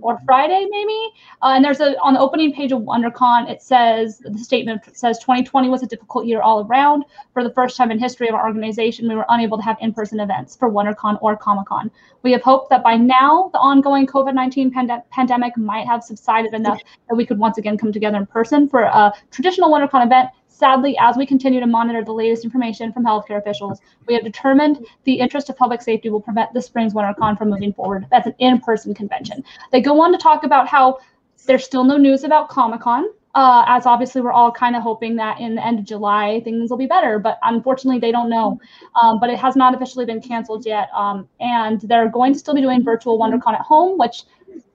or 0.00 0.18
Friday, 0.24 0.66
maybe. 0.68 1.10
Uh, 1.42 1.52
and 1.54 1.64
there's 1.64 1.78
a 1.78 1.96
on 2.00 2.14
the 2.14 2.20
opening 2.20 2.52
page 2.52 2.72
of 2.72 2.80
WonderCon, 2.80 3.48
it 3.48 3.62
says 3.62 4.18
the 4.18 4.36
statement 4.38 4.82
says 4.96 5.20
2020 5.20 5.68
was 5.68 5.84
a 5.84 5.86
difficult 5.86 6.26
year 6.26 6.42
all 6.42 6.66
around. 6.66 7.04
For 7.32 7.44
the 7.44 7.54
first 7.54 7.76
time 7.76 7.92
in 7.92 8.00
history 8.00 8.28
of 8.28 8.34
our 8.34 8.46
organization, 8.46 9.08
we 9.08 9.14
were 9.14 9.26
unable 9.28 9.56
to 9.56 9.62
have 9.62 9.76
in-person 9.80 10.18
events 10.18 10.56
for 10.56 10.70
WonderCon 10.70 11.18
or 11.22 11.36
Comic 11.36 11.66
Con. 11.66 11.90
We 12.22 12.32
have 12.32 12.42
hoped 12.42 12.70
that 12.70 12.82
by 12.82 12.96
now 12.96 13.50
the 13.52 13.58
ongoing 13.58 14.06
COVID-19 14.06 14.72
pande- 14.72 15.02
pandemic 15.10 15.56
might 15.56 15.86
have 15.86 16.02
subsided 16.02 16.52
enough 16.52 16.80
that 17.08 17.14
we 17.14 17.26
could 17.26 17.38
once 17.38 17.58
again 17.58 17.78
come 17.78 17.92
together 17.92 18.18
in 18.18 18.26
person 18.26 18.68
for 18.68 18.82
a 18.82 19.12
traditional 19.30 19.70
WonderCon 19.70 20.04
event. 20.04 20.30
Sadly, 20.48 20.96
as 21.00 21.16
we 21.16 21.26
continue 21.26 21.58
to 21.60 21.66
monitor 21.66 22.04
the 22.04 22.12
latest 22.12 22.44
information 22.44 22.92
from 22.92 23.04
healthcare 23.04 23.38
officials, 23.38 23.80
we 24.06 24.14
have 24.14 24.22
determined 24.22 24.86
the 25.04 25.14
interest 25.14 25.50
of 25.50 25.56
public 25.56 25.82
safety 25.82 26.08
will 26.08 26.20
prevent 26.20 26.52
the 26.52 26.62
spring's 26.62 26.94
WonderCon 26.94 27.36
from 27.36 27.50
moving 27.50 27.72
forward 27.72 28.06
as 28.12 28.26
an 28.26 28.34
in-person 28.38 28.94
convention. 28.94 29.42
They 29.72 29.80
go 29.80 30.00
on 30.00 30.12
to 30.12 30.18
talk 30.18 30.44
about 30.44 30.68
how 30.68 31.00
there's 31.46 31.64
still 31.64 31.84
no 31.84 31.96
news 31.96 32.22
about 32.22 32.48
Comic 32.48 32.82
Con, 32.82 33.06
uh, 33.34 33.64
as 33.66 33.86
obviously 33.86 34.20
we're 34.20 34.32
all 34.32 34.52
kind 34.52 34.76
of 34.76 34.82
hoping 34.82 35.16
that 35.16 35.40
in 35.40 35.54
the 35.54 35.66
end 35.66 35.78
of 35.78 35.84
July 35.84 36.40
things 36.44 36.70
will 36.70 36.76
be 36.76 36.86
better, 36.86 37.18
but 37.18 37.38
unfortunately 37.42 37.98
they 37.98 38.12
don't 38.12 38.28
know. 38.28 38.60
Um, 39.00 39.18
but 39.18 39.30
it 39.30 39.38
has 39.38 39.56
not 39.56 39.74
officially 39.74 40.04
been 40.04 40.20
canceled 40.20 40.66
yet, 40.66 40.88
um, 40.94 41.28
and 41.40 41.80
they're 41.80 42.10
going 42.10 42.34
to 42.34 42.38
still 42.38 42.54
be 42.54 42.60
doing 42.60 42.84
virtual 42.84 43.18
WonderCon 43.18 43.54
at 43.54 43.62
home, 43.62 43.98
which 43.98 44.24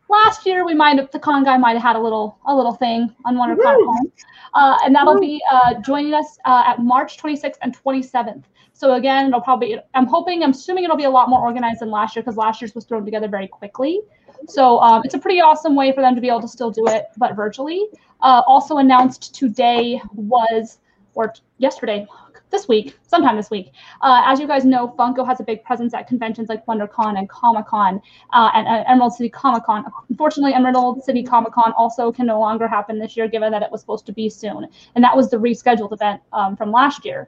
last 0.09 0.45
year 0.45 0.65
we 0.65 0.73
might 0.73 0.97
have 0.97 1.11
the 1.11 1.19
con 1.19 1.43
guy 1.43 1.57
might 1.57 1.73
have 1.73 1.81
had 1.81 1.95
a 1.95 1.99
little 1.99 2.37
a 2.47 2.55
little 2.55 2.73
thing 2.73 3.13
on 3.25 3.35
WonderCon 3.35 3.65
at 3.65 3.75
home, 3.75 4.11
uh, 4.53 4.77
and 4.83 4.95
that'll 4.95 5.19
be 5.19 5.41
uh, 5.51 5.75
joining 5.81 6.13
us 6.13 6.37
uh, 6.45 6.63
at 6.67 6.79
March 6.81 7.17
26th 7.17 7.55
and 7.61 7.77
27th. 7.77 8.43
So 8.73 8.93
again, 8.93 9.27
it'll 9.27 9.41
probably 9.41 9.79
I'm 9.93 10.05
hoping 10.05 10.43
I'm 10.43 10.51
assuming 10.51 10.83
it'll 10.83 10.97
be 10.97 11.05
a 11.05 11.09
lot 11.09 11.29
more 11.29 11.41
organized 11.41 11.81
than 11.81 11.89
last 11.89 12.15
year 12.15 12.23
because 12.23 12.37
last 12.37 12.61
year's 12.61 12.75
was 12.75 12.85
thrown 12.85 13.05
together 13.05 13.27
very 13.27 13.47
quickly. 13.47 14.01
So 14.47 14.79
um, 14.79 15.01
it's 15.03 15.15
a 15.15 15.19
pretty 15.19 15.41
awesome 15.41 15.75
way 15.75 15.91
for 15.91 16.01
them 16.01 16.15
to 16.15 16.21
be 16.21 16.27
able 16.27 16.41
to 16.41 16.47
still 16.47 16.71
do 16.71 16.87
it, 16.87 17.05
but 17.17 17.35
virtually. 17.35 17.87
Uh, 18.21 18.41
also 18.47 18.77
announced 18.77 19.35
today 19.35 20.01
was, 20.13 20.79
or 21.15 21.33
yesterday, 21.57 22.05
this 22.49 22.67
week, 22.67 22.97
sometime 23.07 23.35
this 23.35 23.49
week. 23.49 23.71
Uh, 24.01 24.21
as 24.25 24.39
you 24.39 24.47
guys 24.47 24.65
know, 24.65 24.87
Funko 24.97 25.25
has 25.25 25.39
a 25.39 25.43
big 25.43 25.63
presence 25.63 25.93
at 25.93 26.07
conventions 26.07 26.49
like 26.49 26.65
WonderCon 26.65 27.17
and 27.17 27.29
Comic 27.29 27.67
Con 27.67 28.01
uh, 28.33 28.49
and, 28.53 28.67
and 28.67 28.85
Emerald 28.87 29.13
City 29.13 29.29
Comic 29.29 29.63
Con. 29.63 29.85
Unfortunately, 30.09 30.53
Emerald 30.53 31.03
City 31.03 31.23
Comic 31.23 31.53
Con 31.53 31.73
also 31.73 32.11
can 32.11 32.25
no 32.25 32.39
longer 32.39 32.67
happen 32.67 32.99
this 32.99 33.17
year, 33.17 33.27
given 33.27 33.51
that 33.51 33.61
it 33.61 33.71
was 33.71 33.81
supposed 33.81 34.05
to 34.05 34.13
be 34.13 34.29
soon, 34.29 34.67
and 34.95 35.03
that 35.03 35.15
was 35.15 35.29
the 35.29 35.37
rescheduled 35.37 35.91
event 35.93 36.21
um, 36.33 36.55
from 36.55 36.71
last 36.71 37.05
year. 37.05 37.27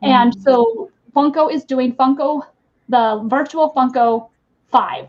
And 0.00 0.32
so 0.42 0.90
Funko 1.14 1.52
is 1.52 1.64
doing 1.64 1.94
Funko, 1.94 2.42
the 2.88 3.22
virtual 3.26 3.72
Funko 3.76 4.28
Five 4.70 5.08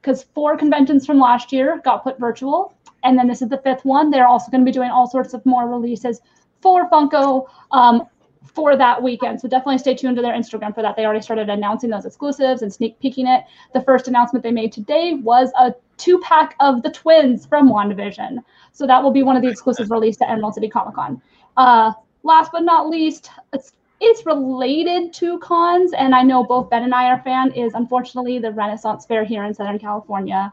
because 0.00 0.22
four 0.22 0.56
conventions 0.56 1.04
from 1.04 1.18
last 1.18 1.52
year 1.52 1.80
got 1.84 2.02
put 2.02 2.18
virtual, 2.18 2.74
and 3.04 3.18
then 3.18 3.26
this 3.26 3.42
is 3.42 3.48
the 3.48 3.58
fifth 3.58 3.84
one. 3.84 4.10
They're 4.10 4.26
also 4.26 4.50
going 4.50 4.60
to 4.60 4.64
be 4.64 4.72
doing 4.72 4.90
all 4.90 5.08
sorts 5.08 5.34
of 5.34 5.44
more 5.44 5.68
releases 5.68 6.20
for 6.60 6.88
Funko 6.90 7.46
um, 7.70 8.06
for 8.54 8.76
that 8.76 9.02
weekend. 9.02 9.40
So 9.40 9.48
definitely 9.48 9.78
stay 9.78 9.94
tuned 9.94 10.16
to 10.16 10.22
their 10.22 10.32
Instagram 10.32 10.74
for 10.74 10.82
that. 10.82 10.96
They 10.96 11.04
already 11.04 11.22
started 11.22 11.48
announcing 11.48 11.90
those 11.90 12.04
exclusives 12.04 12.62
and 12.62 12.72
sneak 12.72 12.98
peeking 13.00 13.26
it. 13.26 13.44
The 13.74 13.82
first 13.82 14.08
announcement 14.08 14.42
they 14.42 14.52
made 14.52 14.72
today 14.72 15.14
was 15.14 15.50
a 15.58 15.74
two 15.96 16.18
pack 16.20 16.54
of 16.60 16.82
the 16.82 16.90
twins 16.90 17.46
from 17.46 17.68
WandaVision. 17.70 18.38
So 18.72 18.86
that 18.86 19.02
will 19.02 19.10
be 19.10 19.22
one 19.22 19.36
of 19.36 19.42
the 19.42 19.48
exclusives 19.48 19.90
released 19.90 20.22
at 20.22 20.30
Emerald 20.30 20.54
City 20.54 20.68
Comic 20.68 20.94
Con. 20.94 21.20
Uh, 21.56 21.92
last 22.22 22.52
but 22.52 22.62
not 22.62 22.88
least, 22.88 23.30
it's 23.52 23.72
it's 24.00 24.24
related 24.26 25.12
to 25.14 25.38
cons, 25.40 25.92
and 25.92 26.14
I 26.14 26.22
know 26.22 26.44
both 26.44 26.70
Ben 26.70 26.84
and 26.84 26.94
I 26.94 27.10
are 27.10 27.20
fan. 27.22 27.52
Is 27.52 27.74
unfortunately 27.74 28.38
the 28.38 28.52
Renaissance 28.52 29.06
Fair 29.06 29.24
here 29.24 29.44
in 29.44 29.54
Southern 29.54 29.78
California 29.78 30.52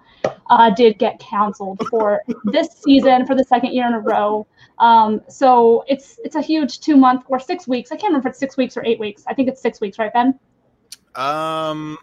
uh, 0.50 0.70
did 0.72 0.98
get 0.98 1.20
canceled 1.20 1.82
for 1.90 2.22
this 2.46 2.70
season 2.84 3.26
for 3.26 3.36
the 3.36 3.44
second 3.44 3.74
year 3.74 3.88
in 3.88 3.94
a 3.94 4.00
row. 4.00 4.48
Um, 4.80 5.22
so 5.30 5.86
it's 5.88 6.20
it's 6.24 6.36
a 6.36 6.42
huge 6.42 6.80
two 6.80 6.98
month 6.98 7.24
or 7.28 7.40
six 7.40 7.68
weeks. 7.68 7.92
I 7.92 7.96
can't 7.96 8.10
remember 8.10 8.30
if 8.30 8.34
it's 8.34 8.40
six 8.40 8.58
weeks 8.58 8.76
or 8.78 8.86
eight 8.86 9.00
weeks. 9.00 9.24
I 9.28 9.34
think 9.34 9.48
it's 9.48 9.62
six 9.62 9.80
weeks, 9.80 10.00
right, 10.00 10.12
Ben? 10.12 10.40
Um, 11.16 11.98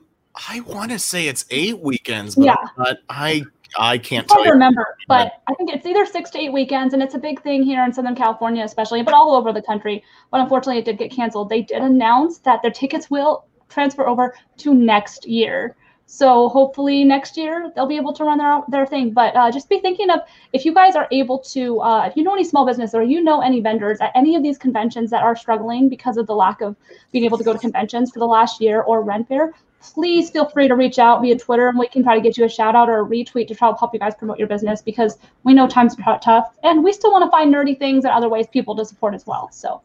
I 0.48 0.60
want 0.60 0.90
to 0.92 0.98
say 0.98 1.26
it's 1.26 1.44
eight 1.50 1.78
weekends, 1.80 2.34
but 2.36 2.44
Yeah. 2.44 2.94
I 3.08 3.42
I 3.78 3.98
can't 3.98 4.28
tell 4.28 4.38
to 4.38 4.44
you. 4.44 4.52
remember, 4.52 4.96
but 5.08 5.40
I 5.46 5.54
think 5.54 5.72
it's 5.72 5.86
either 5.86 6.04
six 6.06 6.30
to 6.30 6.38
eight 6.38 6.52
weekends, 6.52 6.94
and 6.94 7.02
it's 7.02 7.14
a 7.14 7.18
big 7.18 7.42
thing 7.42 7.62
here 7.62 7.84
in 7.84 7.92
Southern 7.92 8.14
California, 8.14 8.64
especially, 8.64 9.02
but 9.02 9.14
all 9.14 9.34
over 9.34 9.52
the 9.52 9.62
country. 9.62 10.02
But 10.30 10.40
unfortunately, 10.40 10.78
it 10.78 10.84
did 10.84 10.98
get 10.98 11.10
canceled. 11.10 11.48
They 11.48 11.62
did 11.62 11.82
announce 11.82 12.38
that 12.38 12.62
their 12.62 12.70
tickets 12.70 13.10
will 13.10 13.46
transfer 13.68 14.06
over 14.06 14.34
to 14.58 14.74
next 14.74 15.26
year. 15.26 15.76
So 16.06 16.50
hopefully 16.50 17.04
next 17.04 17.38
year 17.38 17.72
they'll 17.74 17.86
be 17.86 17.96
able 17.96 18.12
to 18.12 18.24
run 18.24 18.36
their 18.36 18.60
their 18.68 18.86
thing. 18.86 19.12
But 19.12 19.34
uh, 19.34 19.50
just 19.50 19.70
be 19.70 19.80
thinking 19.80 20.10
of 20.10 20.20
if 20.52 20.66
you 20.66 20.74
guys 20.74 20.94
are 20.94 21.08
able 21.10 21.38
to, 21.38 21.80
uh, 21.80 22.06
if 22.06 22.16
you 22.16 22.22
know 22.22 22.34
any 22.34 22.44
small 22.44 22.66
business 22.66 22.92
or 22.92 23.02
you 23.02 23.22
know 23.22 23.40
any 23.40 23.60
vendors 23.60 23.98
at 24.00 24.12
any 24.14 24.36
of 24.36 24.42
these 24.42 24.58
conventions 24.58 25.10
that 25.10 25.22
are 25.22 25.34
struggling 25.34 25.88
because 25.88 26.18
of 26.18 26.26
the 26.26 26.34
lack 26.34 26.60
of 26.60 26.76
being 27.12 27.24
able 27.24 27.38
to 27.38 27.44
go 27.44 27.52
to 27.54 27.58
conventions 27.58 28.10
for 28.10 28.18
the 28.18 28.26
last 28.26 28.60
year 28.60 28.82
or 28.82 29.02
Ren 29.02 29.24
Fair, 29.24 29.54
please 29.82 30.30
feel 30.30 30.48
free 30.48 30.68
to 30.68 30.74
reach 30.74 30.98
out 30.98 31.20
via 31.20 31.36
Twitter 31.38 31.68
and 31.68 31.78
we 31.78 31.88
can 31.88 32.02
try 32.02 32.14
to 32.14 32.20
get 32.20 32.36
you 32.36 32.44
a 32.44 32.48
shout 32.48 32.74
out 32.74 32.88
or 32.88 33.00
a 33.00 33.04
retweet 33.04 33.48
to 33.48 33.54
try 33.54 33.70
to 33.70 33.76
help 33.76 33.92
you 33.92 33.98
guys 33.98 34.14
promote 34.14 34.38
your 34.38 34.48
business 34.48 34.80
because 34.80 35.18
we 35.44 35.52
know 35.52 35.66
times 35.66 35.96
are 36.06 36.18
tough 36.20 36.54
and 36.62 36.82
we 36.84 36.92
still 36.92 37.10
want 37.12 37.24
to 37.24 37.30
find 37.30 37.52
nerdy 37.52 37.78
things 37.78 38.04
and 38.04 38.12
other 38.12 38.28
ways 38.28 38.46
people 38.46 38.76
to 38.76 38.84
support 38.84 39.14
as 39.14 39.26
well. 39.26 39.50
So 39.52 39.82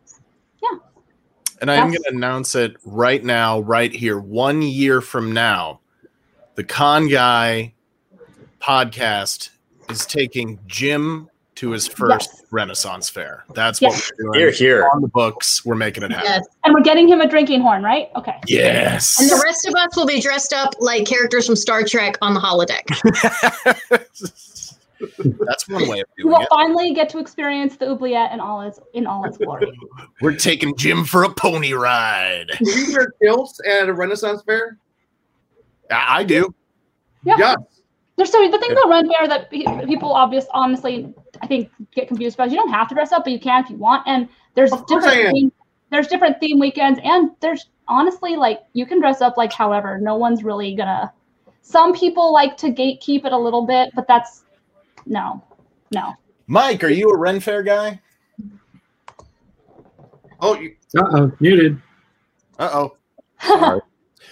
yeah. 0.61 0.79
And 1.61 1.71
I'm 1.71 1.87
going 1.87 2.03
to 2.03 2.09
announce 2.09 2.53
it 2.53 2.77
right 2.85 3.23
now, 3.23 3.59
right 3.61 3.91
here. 3.91 4.19
One 4.19 4.61
year 4.61 5.01
from 5.01 5.31
now, 5.31 5.79
the 6.53 6.63
Con 6.63 7.07
Guy 7.07 7.73
podcast 8.59 9.49
is 9.89 10.05
taking 10.05 10.59
Jim 10.67 11.29
to 11.57 11.71
his 11.71 11.87
first 11.87 12.29
Yes. 12.33 12.43
Renaissance 12.51 13.09
fair. 13.09 13.43
That's 13.53 13.81
Yes. 13.81 13.91
what 13.93 14.11
we're 14.19 14.25
doing. 14.33 14.39
Here, 14.39 14.51
here. 14.51 14.89
On 14.93 15.01
the 15.01 15.07
books, 15.07 15.65
we're 15.65 15.75
making 15.75 16.03
it 16.03 16.11
happen. 16.11 16.25
Yes. 16.29 16.45
and 16.63 16.73
we're 16.73 16.81
getting 16.83 17.07
him 17.07 17.19
a 17.21 17.27
drinking 17.27 17.61
horn, 17.61 17.81
right? 17.83 18.09
Okay. 18.15 18.35
Yes. 18.47 19.19
And 19.19 19.29
the 19.29 19.41
rest 19.43 19.67
of 19.67 19.73
us 19.75 19.95
will 19.95 20.05
be 20.05 20.19
dressed 20.21 20.53
up 20.53 20.73
like 20.79 21.05
characters 21.05 21.45
from 21.47 21.55
Star 21.55 21.83
Trek 21.83 22.17
on 22.21 22.33
the 22.33 22.39
holodeck. 22.39 22.85
That's 25.39 25.69
one 25.69 25.87
way 25.87 25.87
of 25.87 25.89
doing 25.89 25.99
it. 25.99 26.07
You 26.17 26.27
will 26.27 26.41
it. 26.41 26.47
finally 26.49 26.93
get 26.93 27.07
to 27.09 27.19
experience 27.19 27.77
the 27.77 27.89
oubliette 27.89 28.31
in 28.33 28.39
all 28.39 28.61
its 28.61 28.79
in 28.93 29.05
all 29.05 29.25
its 29.25 29.37
glory. 29.37 29.71
We're 30.21 30.35
taking 30.35 30.75
Jim 30.75 31.05
for 31.05 31.23
a 31.23 31.29
pony 31.29 31.73
ride. 31.73 32.51
Do 32.59 32.69
you 32.69 32.93
wear 32.93 33.13
kilts 33.21 33.59
at 33.67 33.89
a 33.89 33.93
Renaissance 33.93 34.41
fair? 34.43 34.77
I 35.91 36.19
I 36.19 36.23
do. 36.23 36.53
Yeah. 37.23 37.35
Yeah. 37.37 37.55
There's 38.15 38.31
so 38.31 38.49
the 38.49 38.57
thing 38.57 38.71
about 38.71 38.89
Ren 38.89 39.07
Fair 39.07 39.27
that 39.27 39.51
people 39.51 40.11
obviously 40.11 40.49
honestly 40.51 41.13
I 41.41 41.47
think 41.47 41.71
get 41.93 42.07
confused 42.07 42.35
about. 42.35 42.49
You 42.51 42.57
don't 42.57 42.69
have 42.71 42.87
to 42.89 42.95
dress 42.95 43.11
up, 43.11 43.23
but 43.23 43.33
you 43.33 43.39
can 43.39 43.63
if 43.63 43.69
you 43.69 43.77
want. 43.77 44.07
And 44.07 44.27
there's 44.55 44.71
Of 44.71 44.85
course 44.85 45.05
I 45.05 45.15
different 45.15 45.35
theme, 45.35 45.51
there's 45.91 46.07
different 46.07 46.39
theme 46.39 46.59
weekends, 46.59 46.99
and 47.03 47.31
there's 47.39 47.67
honestly 47.87 48.35
like 48.35 48.61
you 48.73 48.85
can 48.85 48.99
dress 48.99 49.21
up 49.21 49.37
like 49.37 49.53
however. 49.53 49.97
No 49.99 50.15
one's 50.15 50.43
really 50.43 50.75
gonna. 50.75 51.11
Some 51.61 51.93
people 51.93 52.31
like 52.31 52.55
to 52.57 52.67
gatekeep 52.67 53.25
it 53.25 53.31
a 53.33 53.37
little 53.37 53.65
bit, 53.65 53.89
but 53.95 54.07
that's 54.07 54.43
no, 55.05 55.43
no. 55.93 56.13
Mike, 56.47 56.83
are 56.83 56.89
you 56.89 57.09
a 57.09 57.17
Ren 57.17 57.39
Fair 57.39 57.63
guy? 57.63 57.99
Oh, 60.39 60.59
you, 60.59 60.75
Uh-oh, 60.97 61.31
muted. 61.39 61.81
uh 62.59 62.69
oh. 62.71 62.97
Sorry. 63.41 63.81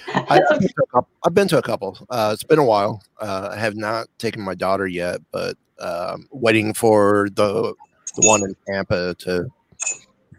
I, 0.07 0.23
I've, 0.29 0.59
been 0.59 0.67
to 0.67 0.83
a 0.83 0.87
couple, 0.87 1.09
I've 1.23 1.33
been 1.33 1.47
to 1.47 1.57
a 1.57 1.61
couple. 1.61 1.97
Uh, 2.09 2.31
it's 2.33 2.43
been 2.43 2.59
a 2.59 2.63
while. 2.63 3.01
Uh, 3.19 3.49
I 3.51 3.57
have 3.57 3.75
not 3.75 4.07
taken 4.17 4.41
my 4.41 4.55
daughter 4.55 4.87
yet, 4.87 5.19
but 5.31 5.57
um, 5.79 6.27
waiting 6.31 6.73
for 6.73 7.29
the 7.33 7.73
the 8.15 8.27
one 8.27 8.43
in 8.43 8.55
Tampa 8.67 9.15
to 9.19 9.49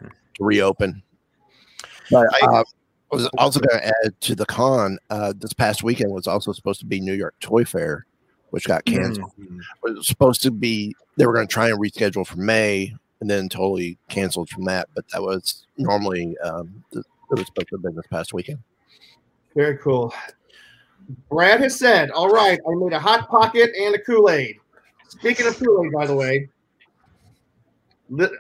to 0.01 0.11
reopen. 0.45 1.03
But 2.11 2.27
uh, 2.43 2.63
I 3.11 3.15
was 3.15 3.27
also 3.39 3.61
going 3.61 3.81
to 3.81 3.87
add 3.87 4.21
to 4.21 4.35
the 4.35 4.47
con. 4.47 4.99
Uh, 5.11 5.33
this 5.37 5.53
past 5.53 5.83
weekend 5.83 6.13
was 6.13 6.27
also 6.27 6.53
supposed 6.53 6.81
to 6.81 6.87
be 6.87 7.01
New 7.01 7.15
York 7.15 7.35
Toy 7.41 7.65
Fair, 7.65 8.07
which 8.51 8.67
got 8.67 8.85
canceled. 8.85 9.33
It 9.39 9.59
was 9.83 10.07
supposed 10.07 10.43
to 10.43 10.51
be 10.51 10.95
they 11.17 11.27
were 11.27 11.33
going 11.33 11.47
to 11.47 11.53
try 11.53 11.69
and 11.69 11.79
reschedule 11.79 12.27
for 12.27 12.39
May, 12.39 12.95
and 13.21 13.31
then 13.31 13.49
totally 13.49 13.99
canceled 14.09 14.49
from 14.51 14.65
that. 14.65 14.89
But 14.95 15.09
that 15.11 15.23
was 15.23 15.67
normally 15.77 16.37
um, 16.39 16.85
th- 16.93 17.05
it 17.31 17.39
was 17.39 17.47
supposed 17.47 17.69
to 17.69 17.77
have 17.77 17.83
been 17.83 17.97
this 17.97 18.07
past 18.11 18.33
weekend. 18.33 18.59
Very 19.55 19.79
cool. 19.79 20.13
Brad 21.31 21.61
has 21.61 21.77
said, 21.77 22.11
"All 22.11 22.29
right, 22.29 22.59
I 22.69 22.75
made 22.75 22.93
a 22.93 22.99
hot 22.99 23.29
pocket 23.29 23.71
and 23.79 23.95
a 23.95 23.99
Kool 23.99 24.31
Aid." 24.31 24.59
Speaking 25.09 25.47
of 25.47 25.59
Kool 25.59 25.85
Aid, 25.85 25.93
by 25.93 26.07
the 26.07 26.15
way, 26.15 26.49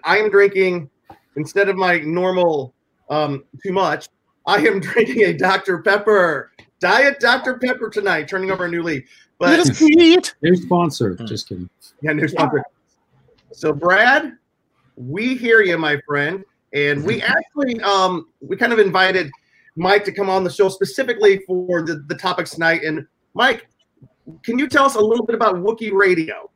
I 0.05 0.19
am 0.19 0.31
drinking 0.31 0.91
instead 1.37 1.69
of 1.69 1.77
my 1.77 1.99
normal 2.01 2.75
um, 3.11 3.45
too 3.63 3.73
much. 3.73 4.09
I 4.47 4.59
am 4.59 4.81
drinking 4.81 5.25
a 5.25 5.33
Dr 5.33 5.83
Pepper 5.83 6.53
Diet 6.81 7.21
Dr 7.21 7.59
Pepper 7.59 7.89
tonight. 7.89 8.29
Turning 8.29 8.51
over 8.51 8.67
a 8.67 8.69
new 8.69 8.83
leaf, 8.83 9.09
but 9.39 9.51
New 10.43 10.57
sponsor. 10.57 11.15
Just 11.15 11.49
kidding. 11.49 11.69
yeah, 12.03 12.13
new 12.13 12.29
sponsor. 12.29 12.63
So, 13.53 13.73
Brad, 13.73 14.33
we 14.97 15.37
hear 15.37 15.63
you, 15.63 15.79
my 15.79 15.99
friend, 16.07 16.45
and 16.73 17.03
we 17.05 17.23
actually 17.23 17.81
um 17.81 18.29
we 18.41 18.57
kind 18.57 18.73
of 18.73 18.79
invited 18.79 19.31
Mike 19.77 20.05
to 20.05 20.13
come 20.13 20.29
on 20.29 20.45
the 20.45 20.51
show 20.51 20.69
specifically 20.69 21.39
for 21.47 21.83
the, 21.83 22.05
the 22.09 22.15
topics 22.15 22.53
tonight. 22.53 22.83
And 22.83 23.07
Mike, 23.35 23.67
can 24.43 24.59
you 24.59 24.69
tell 24.69 24.85
us 24.85 24.95
a 24.95 25.01
little 25.01 25.25
bit 25.25 25.35
about 25.35 25.57
Wookiee 25.57 25.93
Radio? 25.93 26.51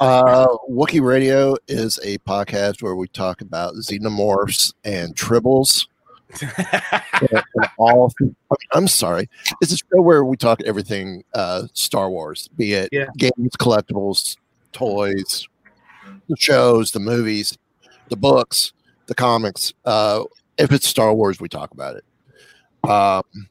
Uh, 0.00 0.48
Wookiee 0.70 1.02
Radio 1.02 1.56
is 1.68 1.98
a 2.04 2.18
podcast 2.18 2.82
where 2.82 2.94
we 2.96 3.06
talk 3.08 3.40
about 3.40 3.74
xenomorphs 3.74 4.72
and 4.84 5.14
tribbles. 5.14 5.86
and, 6.40 7.42
and 7.54 7.68
all, 7.76 8.12
I 8.20 8.22
mean, 8.24 8.36
I'm 8.72 8.88
sorry. 8.88 9.28
It's 9.60 9.72
a 9.72 9.76
show 9.76 10.00
where 10.00 10.24
we 10.24 10.36
talk 10.36 10.62
everything 10.62 11.24
uh, 11.34 11.64
Star 11.74 12.08
Wars, 12.08 12.48
be 12.56 12.74
it 12.74 12.88
Yeah. 12.92 13.06
games, 13.16 13.56
collectibles, 13.58 14.36
toys, 14.72 15.46
the 16.28 16.36
shows, 16.38 16.92
the 16.92 17.00
movies, 17.00 17.58
the 18.08 18.16
books, 18.16 18.72
the 19.06 19.14
comics. 19.14 19.72
Uh, 19.84 20.22
if 20.56 20.72
it's 20.72 20.86
Star 20.86 21.12
Wars, 21.12 21.40
we 21.40 21.48
talk 21.48 21.72
about 21.72 21.96
it. 21.96 22.88
Um, 22.88 23.48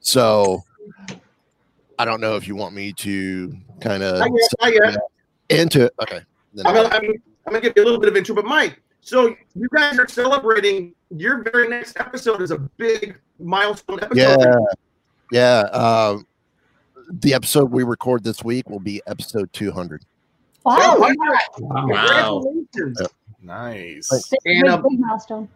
so 0.00 0.64
I 1.98 2.04
don't 2.04 2.20
know 2.20 2.36
if 2.36 2.46
you 2.46 2.56
want 2.56 2.74
me 2.74 2.92
to 2.94 3.56
kind 3.80 4.02
of 4.02 4.18
Not 4.18 4.30
yet, 4.34 4.50
not 4.60 4.72
yet. 4.74 4.98
Into 5.48 5.84
it. 5.86 5.94
Okay. 6.02 6.20
Then 6.54 6.66
I'm 6.66 6.74
gonna, 6.74 6.88
I'm, 6.88 7.04
I'm 7.04 7.52
gonna 7.52 7.60
give 7.60 7.72
you 7.76 7.82
a 7.82 7.84
little 7.84 8.00
bit 8.00 8.08
of 8.08 8.16
intro, 8.16 8.34
but 8.34 8.44
Mike, 8.44 8.80
so 9.00 9.34
you 9.54 9.68
guys 9.74 9.98
are 9.98 10.08
celebrating 10.08 10.94
your 11.10 11.42
very 11.42 11.68
next 11.68 11.98
episode 11.98 12.42
is 12.42 12.50
a 12.50 12.58
big 12.58 13.18
milestone 13.38 14.00
episode. 14.02 14.40
yeah. 14.40 14.56
Yeah. 15.30 15.60
Um, 15.72 16.26
the 17.10 17.34
episode 17.34 17.70
we 17.70 17.84
record 17.84 18.22
this 18.24 18.42
week 18.44 18.68
will 18.68 18.80
be 18.80 19.00
episode 19.06 19.52
200. 19.52 20.04
Wow. 20.64 20.96
Wow. 20.98 21.14
Wow. 21.58 21.86
Wow. 21.88 22.42
Congratulations. 22.74 23.08
Nice. 23.42 24.28
Big, 24.30 24.40
And, 24.44 24.68
um, 24.68 24.82
big 24.82 25.00
milestone. 25.00 25.48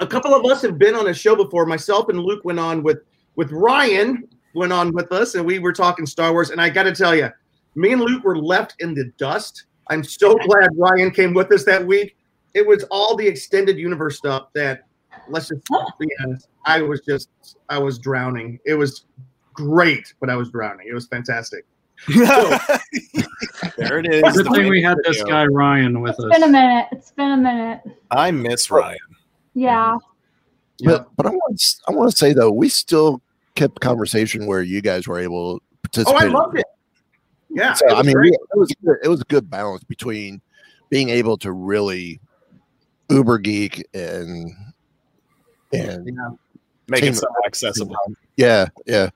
a 0.00 0.06
couple 0.06 0.34
of 0.34 0.44
us 0.50 0.62
have 0.62 0.78
been 0.78 0.94
on 0.94 1.08
a 1.08 1.14
show 1.14 1.36
before. 1.36 1.66
Myself 1.66 2.08
and 2.08 2.18
Luke 2.20 2.44
went 2.44 2.58
on 2.58 2.82
with 2.82 2.98
with 3.36 3.50
Ryan 3.52 4.26
went 4.54 4.72
on 4.72 4.92
with 4.92 5.10
us, 5.12 5.34
and 5.34 5.44
we 5.44 5.58
were 5.58 5.72
talking 5.72 6.06
Star 6.06 6.32
Wars. 6.32 6.50
And 6.50 6.60
I 6.60 6.70
got 6.70 6.84
to 6.84 6.92
tell 6.94 7.14
you, 7.14 7.28
me 7.74 7.92
and 7.92 8.02
Luke 8.02 8.24
were 8.24 8.38
left 8.38 8.76
in 8.80 8.94
the 8.94 9.06
dust. 9.18 9.64
I'm 9.88 10.02
so 10.02 10.36
glad 10.36 10.70
Ryan 10.76 11.10
came 11.10 11.34
with 11.34 11.52
us 11.52 11.64
that 11.64 11.86
week. 11.86 12.16
It 12.54 12.66
was 12.66 12.84
all 12.90 13.16
the 13.16 13.26
extended 13.26 13.78
universe 13.78 14.16
stuff 14.16 14.48
that, 14.54 14.86
let's 15.28 15.48
just 15.48 15.62
be 15.98 16.08
honest, 16.22 16.48
I 16.64 16.82
was 16.82 17.00
just 17.00 17.28
I 17.68 17.78
was 17.78 17.98
drowning. 17.98 18.58
It 18.64 18.74
was 18.74 19.06
great, 19.52 20.14
but 20.20 20.30
I 20.30 20.36
was 20.36 20.50
drowning. 20.50 20.86
It 20.88 20.94
was 20.94 21.06
fantastic. 21.06 21.64
there 22.08 23.98
it 23.98 24.12
is. 24.12 24.36
Good 24.36 24.46
thing 24.46 24.68
we 24.68 24.80
Wookiee 24.80 24.84
had 24.84 24.98
this 25.04 25.22
guy 25.24 25.46
Ryan 25.46 26.00
with 26.00 26.18
us. 26.18 26.24
It's 26.24 26.38
been 26.38 26.42
a 26.42 26.52
minute. 26.52 26.86
It's 26.92 27.12
been 27.12 27.30
a 27.32 27.36
minute. 27.36 27.80
I 28.10 28.30
miss 28.30 28.70
Ryan. 28.70 28.98
Yeah. 29.54 29.96
But, 30.84 31.08
but 31.16 31.26
I 31.26 31.30
want 31.30 31.58
to, 31.58 31.76
I 31.88 31.92
want 31.92 32.10
to 32.10 32.16
say 32.16 32.32
though, 32.32 32.50
we 32.50 32.68
still 32.68 33.22
kept 33.54 33.80
conversation 33.80 34.46
where 34.46 34.62
you 34.62 34.82
guys 34.82 35.06
were 35.06 35.18
able 35.18 35.58
to 35.58 35.64
participate. 35.82 36.22
Oh. 36.22 36.26
I 36.26 36.28
loved 36.28 36.58
it. 36.58 36.66
Yeah, 37.54 37.72
So 37.74 37.86
I 37.94 38.02
mean, 38.02 38.14
great. 38.14 38.32
we- 38.32 38.36
it 38.36 38.58
was 38.58 38.74
good- 38.84 38.98
it 39.04 39.08
was 39.08 39.20
a 39.20 39.24
good 39.24 39.48
balance 39.48 39.84
between 39.84 40.40
being 40.90 41.08
able 41.08 41.36
to 41.38 41.52
really 41.52 42.20
uber 43.10 43.38
geek 43.38 43.86
and 43.94 44.50
and 45.72 46.04
Make 46.88 47.00
Team 47.00 47.12
it 47.12 47.16
so 47.16 47.26
accessible. 47.46 47.96
yeah 48.36 48.66
yeah 48.86 49.10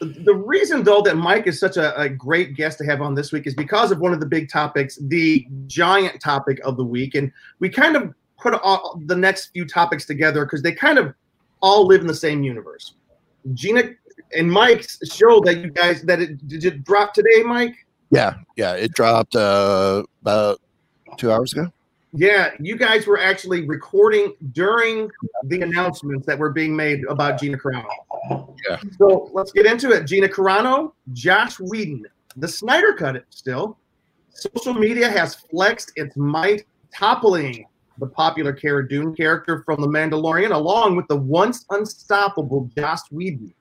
the 0.00 0.34
reason 0.34 0.82
though 0.82 1.00
that 1.02 1.16
mike 1.16 1.46
is 1.46 1.60
such 1.60 1.76
a, 1.76 1.96
a 2.00 2.08
great 2.08 2.56
guest 2.56 2.76
to 2.78 2.84
have 2.84 3.00
on 3.00 3.14
this 3.14 3.30
week 3.32 3.46
is 3.46 3.54
because 3.54 3.92
of 3.92 4.00
one 4.00 4.12
of 4.12 4.18
the 4.20 4.26
big 4.26 4.48
topics 4.50 4.98
the 5.02 5.46
giant 5.68 6.20
topic 6.20 6.58
of 6.64 6.76
the 6.76 6.84
week 6.84 7.14
and 7.14 7.30
we 7.60 7.68
kind 7.68 7.94
of 7.96 8.12
put 8.40 8.52
all 8.54 9.00
the 9.06 9.14
next 9.14 9.46
few 9.52 9.64
topics 9.64 10.04
together 10.04 10.44
because 10.44 10.60
they 10.62 10.72
kind 10.72 10.98
of 10.98 11.14
all 11.60 11.86
live 11.86 12.00
in 12.00 12.06
the 12.08 12.14
same 12.14 12.42
universe 12.42 12.94
gina 13.54 13.82
and 14.36 14.50
mike's 14.50 14.98
show 15.10 15.40
that 15.40 15.58
you 15.58 15.70
guys 15.70 16.02
that 16.02 16.20
it 16.20 16.46
did 16.48 16.64
it 16.64 16.84
drop 16.84 17.12
today 17.14 17.42
mike 17.44 17.74
yeah 18.10 18.34
yeah. 18.56 18.74
It 18.74 18.92
dropped 18.92 19.34
uh, 19.36 20.02
about 20.20 20.60
two 21.16 21.32
hours 21.32 21.52
ago. 21.52 21.72
yeah 22.12 22.50
you 22.60 22.76
guys 22.76 23.06
were 23.06 23.18
actually 23.18 23.66
recording 23.66 24.34
during 24.52 25.10
the 25.44 25.62
announcements 25.62 26.26
that 26.26 26.38
were 26.38 26.50
being 26.50 26.76
made 26.76 27.00
about 27.08 27.40
gina 27.40 27.56
carano 27.56 27.86
Yeah. 28.68 28.78
So 28.98 29.30
let's 29.32 29.50
get 29.52 29.66
into 29.66 29.90
it. 29.90 30.04
Gina 30.06 30.28
Carano, 30.28 30.92
Joss 31.12 31.58
Whedon, 31.58 32.06
the 32.36 32.46
Snyder 32.48 32.92
Cut. 32.94 33.16
It 33.16 33.26
still. 33.30 33.78
Social 34.30 34.74
media 34.74 35.10
has 35.10 35.34
flexed 35.34 35.92
its 35.96 36.16
might, 36.16 36.62
toppling 36.94 37.66
the 37.98 38.06
popular 38.06 38.52
Cara 38.52 38.88
Dune 38.88 39.14
character 39.14 39.62
from 39.64 39.80
The 39.80 39.86
Mandalorian, 39.88 40.52
along 40.52 40.96
with 40.96 41.06
the 41.08 41.16
once 41.16 41.66
unstoppable 41.70 42.70
Joss 42.76 43.10
Whedon, 43.10 43.52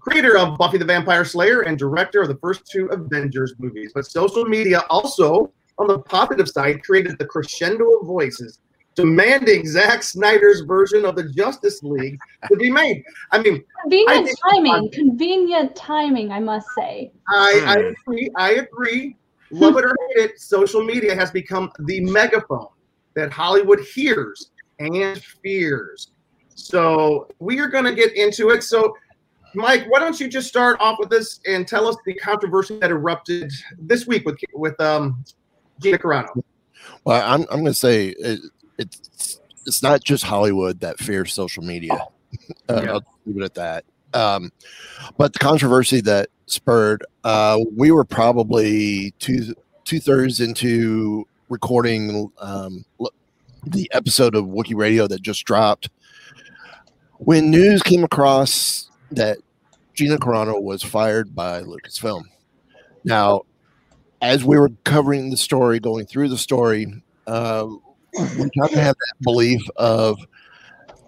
creator 0.00 0.36
of 0.38 0.56
Buffy 0.58 0.78
the 0.78 0.84
Vampire 0.84 1.24
Slayer 1.24 1.60
and 1.62 1.78
director 1.78 2.20
of 2.22 2.28
the 2.28 2.36
first 2.36 2.66
two 2.66 2.86
Avengers 2.86 3.54
movies. 3.58 3.92
But 3.94 4.06
social 4.06 4.44
media 4.44 4.82
also, 4.90 5.52
on 5.78 5.86
the 5.88 5.98
positive 5.98 6.48
side, 6.48 6.82
created 6.82 7.18
the 7.18 7.26
crescendo 7.26 7.84
of 8.00 8.06
voices 8.06 8.60
demanding 8.96 9.66
Zack 9.66 10.02
Snyder's 10.02 10.62
version 10.62 11.04
of 11.04 11.14
the 11.14 11.24
Justice 11.30 11.80
League 11.82 12.18
to 12.50 12.56
be 12.56 12.68
made. 12.70 13.02
I 13.30 13.40
mean, 13.40 13.62
Convenient 13.82 14.26
think- 14.26 14.38
timing. 14.50 14.90
Convenient 14.92 15.76
timing, 15.76 16.32
I 16.32 16.40
must 16.40 16.66
say. 16.76 17.12
I, 17.28 17.62
I 17.66 17.74
Hmm. 17.82 17.92
agree. 18.08 18.30
I 18.36 18.50
agree. 18.52 19.16
Love 19.52 19.76
it 19.78 19.84
or 19.84 19.94
hate 20.14 20.24
it, 20.30 20.40
social 20.40 20.84
media 20.84 21.14
has 21.14 21.30
become 21.30 21.70
the 21.80 22.00
megaphone 22.00 22.66
that 23.14 23.32
Hollywood 23.32 23.80
hears 23.80 24.50
and 24.80 25.20
fears. 25.42 26.10
So 26.54 27.28
we 27.38 27.58
are 27.60 27.68
going 27.68 27.84
to 27.84 27.94
get 27.94 28.14
into 28.16 28.50
it. 28.50 28.62
So, 28.64 28.94
Mike, 29.54 29.86
why 29.88 29.98
don't 29.98 30.18
you 30.20 30.28
just 30.28 30.48
start 30.48 30.80
off 30.80 30.98
with 30.98 31.10
this 31.10 31.40
and 31.46 31.66
tell 31.66 31.88
us 31.88 31.96
the 32.04 32.14
controversy 32.14 32.78
that 32.78 32.90
erupted 32.90 33.50
this 33.78 34.06
week 34.06 34.24
with 34.24 34.38
with 34.54 34.80
um, 34.80 35.24
Gina 35.80 35.98
Carano? 35.98 36.42
Well, 37.04 37.22
I'm 37.22 37.42
I'm 37.50 37.60
going 37.60 37.66
to 37.66 37.74
say 37.74 38.08
it, 38.08 38.40
it's 38.78 39.40
it's 39.66 39.82
not 39.82 40.02
just 40.02 40.24
Hollywood 40.24 40.80
that 40.80 40.98
fears 40.98 41.32
social 41.32 41.62
media. 41.62 41.94
Uh, 42.68 42.82
Yeah. 42.82 42.92
I'll 42.92 43.04
leave 43.26 43.36
it 43.38 43.44
at 43.44 43.54
that. 43.54 43.84
Um, 44.14 44.50
but 45.16 45.32
the 45.32 45.38
controversy 45.38 46.00
that 46.02 46.28
spurred, 46.46 47.04
uh, 47.24 47.58
we 47.76 47.90
were 47.90 48.04
probably 48.04 49.12
two 49.18 49.54
two 49.84 50.00
thirds 50.00 50.40
into 50.40 51.26
recording 51.48 52.30
um, 52.38 52.84
the 53.66 53.90
episode 53.92 54.34
of 54.34 54.46
Wookiee 54.46 54.76
Radio 54.76 55.06
that 55.06 55.22
just 55.22 55.44
dropped. 55.44 55.90
When 57.18 57.50
news 57.50 57.82
came 57.82 58.02
across 58.02 58.89
that 59.12 59.38
Gina 59.94 60.18
Carano 60.18 60.60
was 60.60 60.82
fired 60.82 61.34
by 61.34 61.62
Lucasfilm. 61.62 62.24
Now, 63.04 63.42
as 64.22 64.44
we 64.44 64.58
were 64.58 64.70
covering 64.84 65.30
the 65.30 65.36
story, 65.36 65.80
going 65.80 66.06
through 66.06 66.28
the 66.28 66.38
story, 66.38 67.02
uh, 67.26 67.66
we 68.14 68.50
kind 68.50 68.50
of 68.64 68.70
have 68.72 68.96
that 68.96 69.14
belief 69.22 69.62
of 69.76 70.18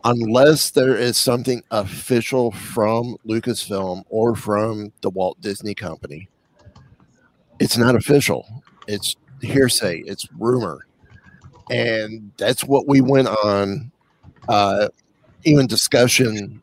unless 0.05 0.71
there 0.71 0.97
is 0.97 1.17
something 1.17 1.63
official 1.71 2.51
from 2.51 3.17
Lucasfilm 3.27 4.05
or 4.09 4.35
from 4.35 4.93
the 5.01 5.11
Walt 5.11 5.41
Disney 5.41 5.75
Company, 5.75 6.29
it's 7.59 7.77
not 7.77 7.95
official. 7.95 8.63
It's 8.89 9.17
hearsay, 9.41 10.03
it's 10.07 10.27
rumor. 10.39 10.87
And 11.71 12.33
that's 12.37 12.65
what 12.65 12.89
we 12.89 13.01
went 13.01 13.29
on 13.29 13.93
uh, 14.49 14.89
even 15.45 15.67
discussion 15.67 16.63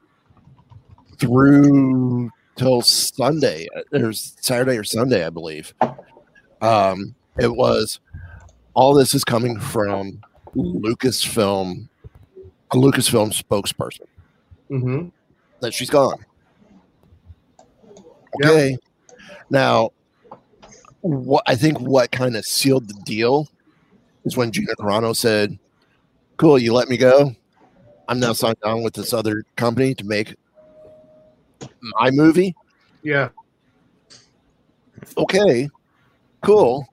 through 1.20 2.32
till 2.56 2.82
Sunday. 2.82 3.68
There's 3.92 4.36
Saturday 4.42 4.78
or 4.78 4.84
Sunday, 4.84 5.26
I 5.26 5.30
believe. 5.30 5.74
Um, 6.62 7.16
it 7.38 7.56
was 7.56 8.00
all 8.74 8.94
this 8.94 9.14
is 9.14 9.24
coming 9.24 9.60
from 9.60 10.22
Lucasfilm, 10.56 11.88
a 12.72 12.76
Lucasfilm 12.76 13.34
spokesperson. 13.34 14.06
Mm-hmm. 14.70 15.10
That 15.62 15.74
she's 15.74 15.90
gone. 15.90 16.24
Okay. 18.44 18.78
Now, 19.50 19.92
what 21.02 21.44
I 21.48 21.56
think 21.56 21.80
what 21.80 22.12
kind 22.12 22.36
of 22.36 22.46
sealed 22.46 22.88
the 22.88 23.02
deal 23.06 23.48
is 24.26 24.38
when 24.38 24.52
Gina 24.52 24.76
Carano 24.76 25.16
said, 25.16 25.58
"Cool, 26.38 26.60
you 26.60 26.74
let 26.74 26.88
me 26.88 26.98
go. 26.98 27.36
I'm 28.08 28.20
now 28.20 28.34
signed 28.34 28.58
on 28.64 28.84
with 28.84 28.94
this 28.94 29.14
other 29.14 29.44
company 29.56 29.94
to 29.96 30.06
make 30.06 30.36
my 32.00 32.12
movie." 32.12 32.56
Yeah. 33.04 33.30
Okay, 35.18 35.70
cool. 36.46 36.88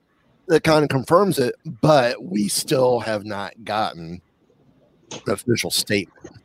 That 0.47 0.63
kind 0.63 0.83
of 0.83 0.89
confirms 0.89 1.39
it, 1.39 1.55
but 1.81 2.23
we 2.23 2.47
still 2.47 2.99
have 3.01 3.25
not 3.25 3.53
gotten 3.65 4.21
the 5.25 5.33
official 5.33 5.69
statement. 5.71 6.37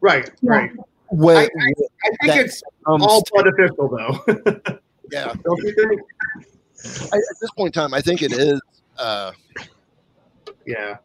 Right. 0.00 0.30
Right. 0.42 0.70
When, 1.10 1.36
I, 1.36 1.42
I, 1.42 1.72
I 2.22 2.26
think 2.26 2.46
it's 2.46 2.62
comes 2.86 3.04
all 3.04 3.20
to- 3.22 3.32
but 3.34 3.48
official, 3.48 3.88
though. 3.88 4.78
yeah. 5.12 5.34
Don't 5.44 5.62
you 5.62 5.74
think? 5.74 6.00
I, 7.12 7.16
at 7.18 7.36
this 7.40 7.50
point 7.56 7.76
in 7.76 7.82
time, 7.82 7.92
I 7.92 8.00
think 8.00 8.22
it 8.22 8.32
is. 8.32 8.60
Uh, 8.98 9.32
Yeah. 10.64 10.96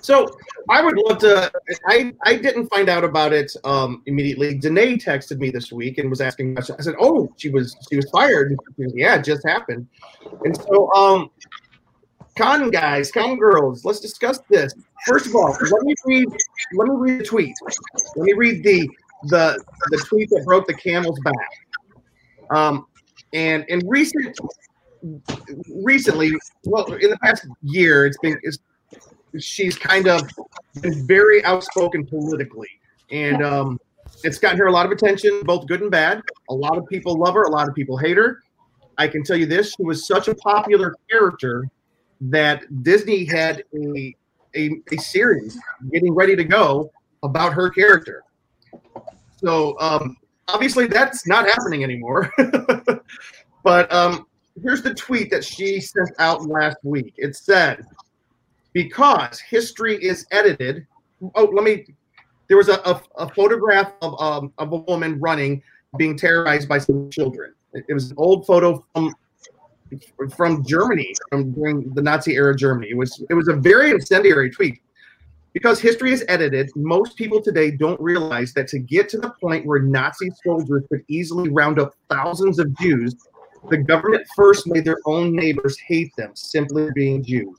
So 0.00 0.28
I 0.70 0.82
would 0.82 0.96
love 0.96 1.18
to. 1.18 1.50
I 1.86 2.12
I 2.24 2.36
didn't 2.36 2.68
find 2.68 2.88
out 2.88 3.04
about 3.04 3.32
it 3.32 3.52
um, 3.64 4.02
immediately. 4.06 4.54
Danae 4.54 4.96
texted 4.96 5.38
me 5.38 5.50
this 5.50 5.72
week 5.72 5.98
and 5.98 6.10
was 6.10 6.20
asking. 6.20 6.56
I 6.58 6.60
said, 6.60 6.94
"Oh, 7.00 7.32
she 7.36 7.50
was 7.50 7.76
she 7.88 7.96
was 7.96 8.08
fired." 8.10 8.56
She 8.76 8.84
goes, 8.84 8.92
yeah, 8.94 9.16
it 9.16 9.24
just 9.24 9.46
happened. 9.46 9.86
And 10.44 10.56
so, 10.56 10.92
um, 10.92 11.30
con 12.36 12.70
guys, 12.70 13.10
con 13.10 13.38
girls, 13.38 13.84
let's 13.84 14.00
discuss 14.00 14.38
this. 14.48 14.72
First 15.06 15.26
of 15.26 15.34
all, 15.34 15.56
let 15.60 15.82
me 15.82 15.94
read. 16.04 16.28
Let 16.74 16.88
me 16.88 16.94
read 16.96 17.20
the 17.20 17.24
tweet. 17.24 17.54
Let 18.16 18.24
me 18.24 18.32
read 18.34 18.62
the 18.62 18.88
the 19.24 19.62
the 19.90 20.04
tweet 20.08 20.28
that 20.30 20.44
broke 20.44 20.66
the 20.66 20.74
camel's 20.74 21.20
back. 21.20 21.50
Um, 22.50 22.86
and 23.32 23.64
in 23.68 23.86
recent 23.86 24.38
recently, 25.82 26.32
well, 26.64 26.92
in 26.94 27.10
the 27.10 27.18
past 27.18 27.46
year, 27.62 28.06
it's 28.06 28.18
been 28.18 28.38
it's, 28.42 28.58
she's 29.42 29.76
kind 29.76 30.06
of 30.06 30.28
very 30.74 31.44
outspoken 31.44 32.06
politically, 32.06 32.68
and 33.10 33.42
um, 33.42 33.80
it's 34.24 34.38
gotten 34.38 34.58
her 34.58 34.66
a 34.66 34.72
lot 34.72 34.86
of 34.86 34.92
attention, 34.92 35.42
both 35.44 35.66
good 35.66 35.82
and 35.82 35.90
bad. 35.90 36.22
A 36.50 36.54
lot 36.54 36.78
of 36.78 36.86
people 36.86 37.18
love 37.18 37.34
her, 37.34 37.42
a 37.42 37.50
lot 37.50 37.68
of 37.68 37.74
people 37.74 37.96
hate 37.96 38.16
her. 38.16 38.42
I 38.98 39.08
can 39.08 39.22
tell 39.22 39.36
you 39.36 39.46
this: 39.46 39.74
she 39.74 39.82
was 39.82 40.06
such 40.06 40.28
a 40.28 40.34
popular 40.34 40.94
character 41.10 41.68
that 42.20 42.82
Disney 42.82 43.24
had 43.24 43.62
a 43.74 44.14
a, 44.54 44.70
a 44.92 44.96
series 44.96 45.58
getting 45.92 46.14
ready 46.14 46.34
to 46.34 46.44
go 46.44 46.90
about 47.22 47.52
her 47.52 47.70
character. 47.70 48.24
So 49.36 49.78
um, 49.80 50.16
obviously, 50.48 50.86
that's 50.86 51.26
not 51.26 51.46
happening 51.46 51.84
anymore. 51.84 52.32
but 53.62 53.92
um, 53.92 54.26
here's 54.62 54.82
the 54.82 54.94
tweet 54.94 55.30
that 55.30 55.44
she 55.44 55.80
sent 55.80 56.10
out 56.18 56.46
last 56.46 56.78
week. 56.82 57.14
It 57.16 57.36
said, 57.36 57.84
"Because 58.76 59.40
history 59.40 59.94
is 59.96 60.26
edited." 60.30 60.86
Oh, 61.34 61.44
let 61.44 61.64
me. 61.64 61.86
There 62.48 62.58
was 62.58 62.68
a, 62.68 62.78
a, 62.84 63.00
a 63.16 63.28
photograph 63.30 63.92
of 64.02 64.20
um, 64.20 64.52
of 64.58 64.72
a 64.72 64.76
woman 64.76 65.18
running, 65.18 65.62
being 65.96 66.16
terrorized 66.16 66.68
by 66.68 66.78
some 66.78 67.08
children. 67.10 67.54
It, 67.72 67.84
it 67.88 67.94
was 67.94 68.10
an 68.10 68.16
old 68.18 68.46
photo 68.46 68.84
from 68.92 69.14
from 70.36 70.62
Germany, 70.64 71.14
from 71.30 71.52
during 71.52 71.94
the 71.94 72.02
Nazi 72.02 72.34
era 72.34 72.54
Germany. 72.54 72.88
It 72.90 72.98
was 72.98 73.24
it 73.30 73.34
was 73.34 73.48
a 73.48 73.54
very 73.54 73.90
incendiary 73.90 74.50
tweet. 74.50 74.80
Because 75.54 75.80
history 75.80 76.12
is 76.12 76.22
edited, 76.28 76.70
most 76.76 77.16
people 77.16 77.40
today 77.40 77.70
don't 77.70 77.98
realize 77.98 78.52
that 78.52 78.68
to 78.68 78.78
get 78.78 79.08
to 79.08 79.16
the 79.16 79.30
point 79.40 79.64
where 79.64 79.80
Nazi 79.80 80.28
soldiers 80.44 80.82
could 80.90 81.02
easily 81.08 81.48
round 81.48 81.78
up 81.78 81.94
thousands 82.10 82.58
of 82.58 82.76
Jews, 82.76 83.16
the 83.70 83.78
government 83.78 84.26
first 84.36 84.66
made 84.66 84.84
their 84.84 84.98
own 85.06 85.34
neighbors 85.34 85.78
hate 85.78 86.12
them 86.18 86.32
simply 86.34 86.90
being 86.94 87.24
Jews. 87.24 87.56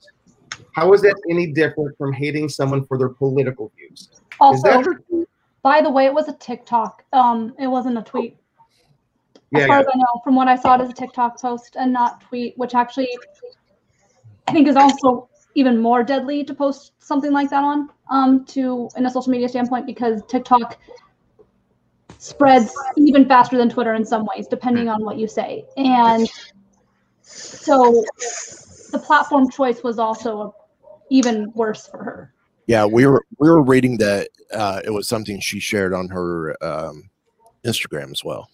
How 0.74 0.92
is 0.92 1.02
that 1.02 1.20
any 1.30 1.52
different 1.52 1.96
from 1.98 2.12
hating 2.12 2.48
someone 2.48 2.84
for 2.86 2.98
their 2.98 3.08
political 3.08 3.72
views? 3.76 4.10
Also, 4.40 4.82
by 5.62 5.80
the 5.80 5.90
way, 5.90 6.06
it 6.06 6.14
was 6.14 6.28
a 6.28 6.34
TikTok. 6.34 7.04
Um, 7.12 7.54
it 7.58 7.66
wasn't 7.66 7.98
a 7.98 8.02
tweet. 8.02 8.36
As 9.54 9.62
Yeah, 9.62 9.66
far 9.66 9.76
yeah. 9.76 9.80
as 9.80 9.86
I 9.92 9.96
know, 9.96 10.20
from 10.22 10.34
what 10.34 10.48
I 10.48 10.56
saw, 10.56 10.74
it 10.74 10.80
it 10.80 10.84
is 10.84 10.90
a 10.90 10.94
TikTok 10.94 11.40
post 11.40 11.76
and 11.78 11.92
not 11.92 12.20
tweet, 12.20 12.56
which 12.56 12.74
actually 12.74 13.08
I 14.46 14.52
think 14.52 14.68
is 14.68 14.76
also 14.76 15.28
even 15.54 15.78
more 15.78 16.02
deadly 16.04 16.44
to 16.44 16.54
post 16.54 16.92
something 17.00 17.32
like 17.32 17.50
that 17.50 17.64
on 17.64 17.88
um, 18.10 18.44
to 18.46 18.88
in 18.96 19.06
a 19.06 19.10
social 19.10 19.32
media 19.32 19.48
standpoint 19.48 19.86
because 19.86 20.22
TikTok 20.28 20.78
spreads 22.18 22.72
even 22.96 23.26
faster 23.26 23.56
than 23.56 23.68
Twitter 23.68 23.94
in 23.94 24.04
some 24.04 24.26
ways, 24.26 24.46
depending 24.46 24.88
on 24.88 25.04
what 25.04 25.18
you 25.18 25.26
say. 25.26 25.64
And 25.76 26.28
so 27.22 28.04
the 28.90 28.98
platform 28.98 29.50
choice 29.50 29.82
was 29.82 29.98
also 29.98 30.54
even 31.10 31.50
worse 31.54 31.86
for 31.86 31.98
her. 32.02 32.32
Yeah, 32.66 32.84
we 32.84 33.06
were 33.06 33.24
we 33.38 33.48
were 33.48 33.62
reading 33.62 33.96
that 33.98 34.28
uh, 34.52 34.80
it 34.84 34.90
was 34.90 35.08
something 35.08 35.40
she 35.40 35.58
shared 35.60 35.94
on 35.94 36.08
her 36.08 36.56
um, 36.62 37.08
Instagram 37.64 38.10
as 38.10 38.22
well. 38.24 38.50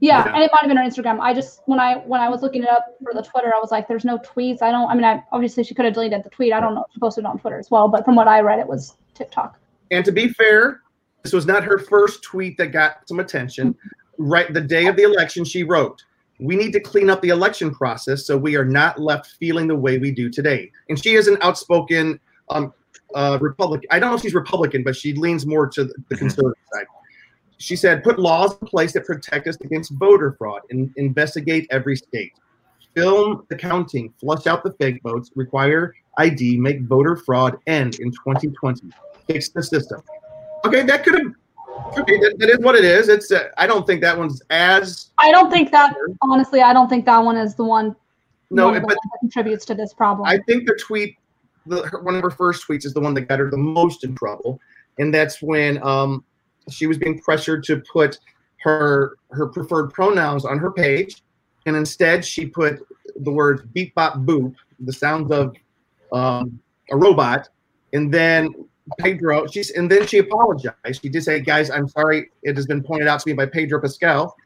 Yeah, 0.00 0.24
Yeah. 0.24 0.34
and 0.34 0.42
it 0.44 0.50
might 0.52 0.60
have 0.62 0.68
been 0.68 0.76
her 0.76 0.84
Instagram. 0.84 1.20
I 1.20 1.34
just 1.34 1.60
when 1.66 1.78
I 1.80 1.96
when 1.98 2.20
I 2.20 2.28
was 2.28 2.40
looking 2.42 2.62
it 2.62 2.68
up 2.68 2.86
for 3.02 3.12
the 3.12 3.22
Twitter, 3.22 3.52
I 3.54 3.58
was 3.58 3.70
like, 3.70 3.86
"There's 3.88 4.04
no 4.04 4.16
tweets." 4.18 4.62
I 4.62 4.70
don't. 4.70 4.88
I 4.88 4.94
mean, 4.94 5.04
I 5.04 5.22
obviously 5.32 5.64
she 5.64 5.74
could 5.74 5.84
have 5.84 5.94
deleted 5.94 6.22
the 6.24 6.30
tweet. 6.30 6.52
I 6.52 6.60
don't 6.60 6.74
know. 6.74 6.84
if 6.88 6.94
She 6.94 7.00
posted 7.00 7.24
it 7.24 7.26
on 7.26 7.38
Twitter 7.38 7.58
as 7.58 7.70
well, 7.70 7.88
but 7.88 8.04
from 8.04 8.14
what 8.16 8.28
I 8.28 8.40
read, 8.40 8.58
it 8.58 8.66
was 8.66 8.96
TikTok. 9.14 9.58
And 9.90 10.04
to 10.04 10.12
be 10.12 10.28
fair, 10.28 10.82
this 11.24 11.32
was 11.32 11.46
not 11.46 11.64
her 11.64 11.78
first 11.78 12.22
tweet 12.22 12.56
that 12.58 12.68
got 12.68 13.06
some 13.08 13.20
attention. 13.20 13.74
Right 14.18 14.52
the 14.52 14.60
day 14.60 14.86
of 14.86 14.96
the 14.96 15.02
election, 15.02 15.44
she 15.44 15.62
wrote, 15.62 16.02
We 16.38 16.56
need 16.56 16.72
to 16.72 16.80
clean 16.80 17.10
up 17.10 17.20
the 17.20 17.30
election 17.30 17.74
process 17.74 18.26
so 18.26 18.36
we 18.36 18.56
are 18.56 18.64
not 18.64 19.00
left 19.00 19.36
feeling 19.38 19.66
the 19.66 19.76
way 19.76 19.98
we 19.98 20.10
do 20.10 20.30
today. 20.30 20.70
And 20.88 21.02
she 21.02 21.14
is 21.14 21.26
an 21.26 21.36
outspoken 21.40 22.20
um, 22.50 22.72
uh, 23.14 23.38
Republican. 23.40 23.88
I 23.90 23.98
don't 23.98 24.10
know 24.10 24.16
if 24.16 24.22
she's 24.22 24.34
Republican, 24.34 24.84
but 24.84 24.94
she 24.94 25.14
leans 25.14 25.46
more 25.46 25.66
to 25.68 25.84
the, 25.84 25.94
the 26.08 26.16
conservative 26.16 26.62
side. 26.72 26.86
She 27.58 27.74
said, 27.74 28.04
Put 28.04 28.18
laws 28.18 28.56
in 28.60 28.68
place 28.68 28.92
that 28.92 29.04
protect 29.04 29.48
us 29.48 29.56
against 29.62 29.92
voter 29.92 30.36
fraud 30.38 30.60
and 30.70 30.92
investigate 30.96 31.66
every 31.70 31.96
state. 31.96 32.32
Film 32.94 33.44
the 33.48 33.56
counting, 33.56 34.12
flush 34.20 34.46
out 34.46 34.62
the 34.62 34.72
fake 34.74 35.00
votes, 35.02 35.30
require 35.34 35.94
ID, 36.18 36.56
make 36.58 36.82
voter 36.82 37.16
fraud 37.16 37.56
end 37.66 37.98
in 37.98 38.10
2020 38.10 38.90
fix 39.28 39.50
the 39.50 39.62
system. 39.62 40.02
Okay, 40.64 40.82
that 40.82 41.04
could 41.04 41.14
have. 41.14 41.32
Okay, 41.98 42.18
that, 42.18 42.36
that 42.38 42.50
is 42.50 42.58
what 42.58 42.74
it 42.74 42.84
is. 42.84 43.08
It's. 43.08 43.30
Uh, 43.32 43.48
I 43.56 43.66
don't 43.66 43.86
think 43.86 44.00
that 44.02 44.16
one's 44.16 44.42
as. 44.50 45.10
I 45.18 45.30
don't 45.30 45.50
think 45.50 45.70
that 45.72 45.94
honestly. 46.22 46.60
I 46.60 46.72
don't 46.72 46.88
think 46.88 47.04
that 47.06 47.18
one 47.18 47.36
is 47.36 47.54
the 47.54 47.64
one. 47.64 47.96
No, 48.50 48.70
one 48.70 48.80
but 48.80 48.90
that 48.90 49.18
contributes 49.20 49.64
to 49.66 49.74
this 49.74 49.92
problem. 49.92 50.26
I 50.26 50.38
think 50.46 50.66
the 50.66 50.78
tweet, 50.80 51.16
the 51.66 51.88
one 52.02 52.14
of 52.14 52.22
her 52.22 52.30
first 52.30 52.66
tweets, 52.66 52.84
is 52.84 52.94
the 52.94 53.00
one 53.00 53.14
that 53.14 53.22
got 53.22 53.38
her 53.38 53.50
the 53.50 53.56
most 53.56 54.04
in 54.04 54.14
trouble, 54.14 54.60
and 54.98 55.12
that's 55.12 55.42
when 55.42 55.82
um 55.82 56.24
she 56.70 56.86
was 56.86 56.98
being 56.98 57.20
pressured 57.20 57.64
to 57.64 57.82
put 57.92 58.18
her 58.62 59.16
her 59.30 59.46
preferred 59.46 59.92
pronouns 59.92 60.44
on 60.44 60.58
her 60.58 60.70
page, 60.70 61.22
and 61.66 61.76
instead 61.76 62.24
she 62.24 62.46
put 62.46 62.80
the 63.16 63.30
words 63.30 63.62
beep 63.72 63.94
bop 63.94 64.14
boop, 64.18 64.54
the 64.80 64.92
sounds 64.92 65.30
of 65.30 65.54
um, 66.12 66.58
a 66.90 66.96
robot, 66.96 67.48
and 67.92 68.12
then 68.12 68.48
Pedro. 68.98 69.46
She's 69.46 69.70
and 69.70 69.90
then 69.90 70.06
she 70.06 70.18
apologized. 70.18 71.02
She 71.02 71.08
did 71.08 71.22
say, 71.22 71.40
"Guys, 71.40 71.70
I'm 71.70 71.88
sorry. 71.88 72.30
It 72.42 72.56
has 72.56 72.66
been 72.66 72.82
pointed 72.82 73.08
out 73.08 73.20
to 73.20 73.28
me 73.28 73.34
by 73.34 73.46
Pedro 73.46 73.80
Pascal 73.80 74.36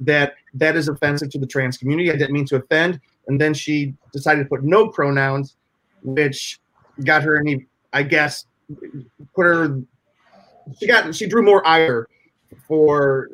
that 0.00 0.34
that 0.54 0.76
is 0.76 0.88
offensive 0.88 1.30
to 1.30 1.38
the 1.38 1.46
trans 1.46 1.78
community. 1.78 2.10
I 2.10 2.16
didn't 2.16 2.32
mean 2.32 2.46
to 2.46 2.56
offend." 2.56 3.00
And 3.28 3.40
then 3.40 3.54
she 3.54 3.94
decided 4.12 4.44
to 4.44 4.48
put 4.48 4.64
no 4.64 4.88
pronouns, 4.88 5.56
which 6.02 6.60
got 7.04 7.22
her 7.22 7.38
any, 7.38 7.66
I 7.92 8.02
guess, 8.02 8.46
put 9.34 9.46
her. 9.46 9.80
She 10.78 10.86
got 10.86 11.14
she 11.14 11.26
drew 11.26 11.42
more 11.42 11.66
ire 11.66 12.08
for 12.66 13.28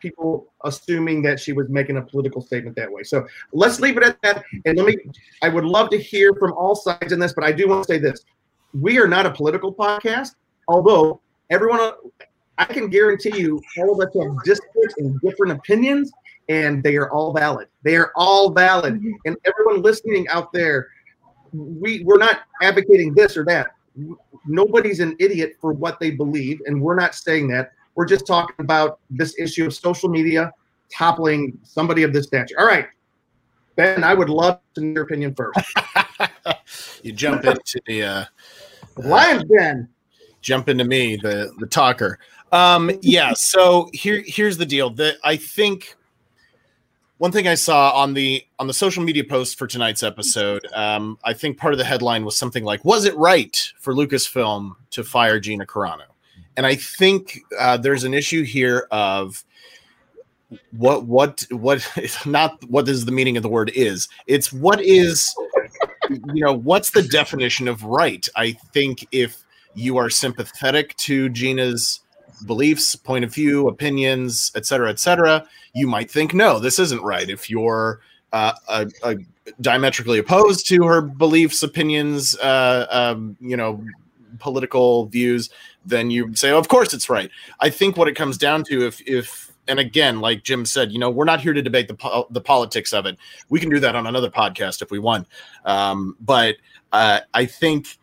people 0.00 0.52
assuming 0.64 1.22
that 1.22 1.40
she 1.40 1.52
was 1.52 1.68
making 1.68 1.96
a 1.96 2.02
political 2.02 2.40
statement 2.40 2.76
that 2.76 2.90
way. 2.90 3.02
So 3.02 3.26
let's 3.52 3.80
leave 3.80 3.96
it 3.96 4.02
at 4.02 4.20
that. 4.22 4.44
And 4.64 4.76
let 4.76 4.86
me. 4.86 4.96
I 5.42 5.48
would 5.48 5.64
love 5.64 5.90
to 5.90 5.98
hear 5.98 6.34
from 6.34 6.52
all 6.52 6.74
sides 6.74 7.12
in 7.12 7.18
this, 7.18 7.32
but 7.32 7.44
I 7.44 7.52
do 7.52 7.68
want 7.68 7.86
to 7.86 7.92
say 7.92 7.98
this: 7.98 8.24
we 8.74 8.98
are 8.98 9.08
not 9.08 9.26
a 9.26 9.30
political 9.30 9.72
podcast. 9.72 10.34
Although 10.68 11.20
everyone, 11.50 11.92
I 12.58 12.64
can 12.64 12.88
guarantee 12.88 13.38
you, 13.38 13.60
all 13.78 14.00
of 14.00 14.06
us 14.06 14.14
have 14.14 14.44
disparate 14.44 14.94
and 14.98 15.20
different 15.20 15.52
opinions, 15.52 16.12
and 16.48 16.82
they 16.82 16.96
are 16.96 17.10
all 17.10 17.32
valid. 17.32 17.68
They 17.82 17.96
are 17.96 18.12
all 18.16 18.50
valid, 18.50 18.94
mm-hmm. 18.94 19.12
and 19.26 19.36
everyone 19.44 19.82
listening 19.82 20.28
out 20.28 20.52
there, 20.52 20.88
we 21.52 22.02
we're 22.04 22.18
not 22.18 22.40
advocating 22.62 23.14
this 23.14 23.36
or 23.36 23.44
that. 23.46 23.72
nobody's 24.46 25.00
an 25.00 25.14
idiot 25.20 25.56
for 25.60 25.72
what 25.72 26.00
they 26.00 26.10
believe, 26.10 26.60
and 26.66 26.80
we're 26.80 26.96
not 26.96 27.14
saying 27.14 27.48
that. 27.48 27.72
We're 27.94 28.06
just 28.06 28.26
talking 28.26 28.56
about 28.58 29.00
this 29.10 29.38
issue 29.38 29.66
of 29.66 29.74
social 29.74 30.08
media 30.08 30.50
toppling 30.90 31.58
somebody 31.62 32.02
of 32.04 32.12
this 32.12 32.26
stature. 32.26 32.58
All 32.58 32.66
right, 32.66 32.86
Ben, 33.76 34.02
I 34.02 34.14
would 34.14 34.30
love 34.30 34.60
to 34.74 34.80
know 34.80 34.94
your 34.94 35.04
opinion 35.04 35.34
first. 35.34 35.60
you 37.02 37.12
jump 37.12 37.44
into 37.44 37.80
the 37.86 38.02
uh, 38.02 38.24
Lions 38.96 39.44
Ben. 39.44 39.88
Jump 40.40 40.68
into 40.68 40.84
me, 40.84 41.16
the 41.16 41.52
the 41.58 41.66
talker. 41.66 42.18
Um, 42.50 42.90
yeah. 43.00 43.32
So 43.34 43.88
here 43.92 44.22
here's 44.26 44.58
the 44.58 44.66
deal. 44.66 44.90
That 44.90 45.16
I 45.22 45.36
think 45.36 45.96
one 47.18 47.30
thing 47.30 47.46
I 47.46 47.54
saw 47.54 47.92
on 47.92 48.14
the 48.14 48.44
on 48.58 48.66
the 48.66 48.74
social 48.74 49.02
media 49.04 49.22
post 49.22 49.56
for 49.56 49.68
tonight's 49.68 50.02
episode, 50.02 50.66
um, 50.74 51.18
I 51.22 51.32
think 51.32 51.58
part 51.58 51.72
of 51.72 51.78
the 51.78 51.84
headline 51.84 52.24
was 52.24 52.36
something 52.36 52.64
like, 52.64 52.84
"Was 52.84 53.04
it 53.04 53.16
right 53.16 53.56
for 53.78 53.94
Lucasfilm 53.94 54.72
to 54.90 55.04
fire 55.04 55.38
Gina 55.38 55.64
Carano?" 55.64 56.06
And 56.56 56.66
I 56.66 56.74
think 56.74 57.38
uh, 57.58 57.76
there's 57.76 58.04
an 58.04 58.12
issue 58.12 58.42
here 58.42 58.88
of 58.90 59.44
what 60.72 61.04
what 61.04 61.46
what 61.50 61.88
not 62.26 62.62
what 62.68 62.88
is 62.88 63.04
the 63.04 63.12
meaning 63.12 63.36
of 63.36 63.42
the 63.42 63.48
word 63.48 63.70
is. 63.74 64.08
It's 64.26 64.52
what 64.52 64.82
is 64.82 65.32
you 66.34 66.44
know 66.44 66.52
what's 66.52 66.90
the 66.90 67.02
definition 67.02 67.68
of 67.68 67.82
right? 67.84 68.26
I 68.36 68.52
think 68.52 69.06
if 69.12 69.42
you 69.74 69.96
are 69.96 70.10
sympathetic 70.10 70.96
to 70.98 71.28
Gina's 71.28 72.00
beliefs, 72.46 72.96
point 72.96 73.24
of 73.24 73.32
view, 73.32 73.68
opinions, 73.68 74.52
etc., 74.54 74.90
etc., 74.90 75.46
you 75.74 75.86
might 75.86 76.10
think, 76.10 76.34
no, 76.34 76.58
this 76.58 76.78
isn't 76.78 77.02
right. 77.02 77.28
If 77.28 77.48
you're 77.48 78.00
uh, 78.32 78.52
a, 78.68 78.90
a 79.02 79.16
diametrically 79.60 80.18
opposed 80.18 80.66
to 80.68 80.84
her 80.84 81.00
beliefs, 81.00 81.62
opinions, 81.62 82.36
uh, 82.38 82.86
um, 82.90 83.36
you 83.40 83.56
know, 83.56 83.84
political 84.38 85.06
views, 85.06 85.50
then 85.84 86.10
you 86.10 86.34
say, 86.34 86.50
oh, 86.50 86.58
of 86.58 86.68
course 86.68 86.92
it's 86.94 87.08
right. 87.08 87.30
I 87.60 87.70
think 87.70 87.96
what 87.96 88.08
it 88.08 88.14
comes 88.14 88.38
down 88.38 88.64
to, 88.64 88.86
if 88.86 89.00
if 89.06 89.51
and 89.68 89.78
again, 89.78 90.20
like 90.20 90.42
Jim 90.42 90.64
said, 90.64 90.92
you 90.92 90.98
know, 90.98 91.10
we're 91.10 91.24
not 91.24 91.40
here 91.40 91.52
to 91.52 91.62
debate 91.62 91.88
the 91.88 91.94
po- 91.94 92.26
the 92.30 92.40
politics 92.40 92.92
of 92.92 93.06
it. 93.06 93.16
We 93.48 93.60
can 93.60 93.70
do 93.70 93.80
that 93.80 93.94
on 93.94 94.06
another 94.06 94.30
podcast 94.30 94.82
if 94.82 94.90
we 94.90 94.98
want. 94.98 95.28
Um, 95.64 96.16
but 96.20 96.56
uh, 96.92 97.20
I 97.32 97.46
think 97.46 97.98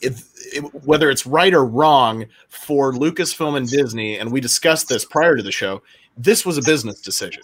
if, 0.00 0.28
if, 0.54 0.64
whether 0.84 1.10
it's 1.10 1.26
right 1.26 1.52
or 1.52 1.64
wrong 1.64 2.26
for 2.48 2.92
Lucasfilm 2.92 3.56
and 3.56 3.68
Disney, 3.68 4.18
and 4.18 4.30
we 4.30 4.40
discussed 4.40 4.88
this 4.88 5.04
prior 5.04 5.36
to 5.36 5.42
the 5.42 5.52
show, 5.52 5.82
this 6.16 6.44
was 6.44 6.58
a 6.58 6.62
business 6.62 7.00
decision. 7.00 7.42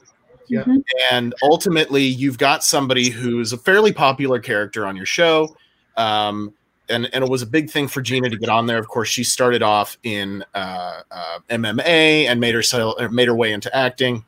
Yeah. 0.48 0.62
Mhm. 0.62 0.84
And 1.10 1.34
ultimately, 1.42 2.04
you've 2.04 2.38
got 2.38 2.62
somebody 2.62 3.10
who's 3.10 3.52
a 3.52 3.58
fairly 3.58 3.92
popular 3.92 4.38
character 4.38 4.86
on 4.86 4.96
your 4.96 5.06
show. 5.06 5.56
Um, 5.96 6.52
and, 6.88 7.08
and 7.12 7.24
it 7.24 7.30
was 7.30 7.42
a 7.42 7.46
big 7.46 7.70
thing 7.70 7.88
for 7.88 8.00
Gina 8.00 8.30
to 8.30 8.36
get 8.36 8.48
on 8.48 8.66
there. 8.66 8.78
Of 8.78 8.88
course, 8.88 9.08
she 9.08 9.24
started 9.24 9.62
off 9.62 9.98
in 10.02 10.44
uh, 10.54 11.00
uh, 11.10 11.38
MMA 11.50 12.26
and 12.26 12.40
made 12.40 12.54
her 12.54 13.08
made 13.10 13.28
her 13.28 13.34
way 13.34 13.52
into 13.52 13.74
acting. 13.74 14.24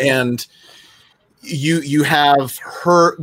And 0.00 0.44
you 1.42 1.80
you 1.80 2.02
have 2.04 2.58
her. 2.58 3.18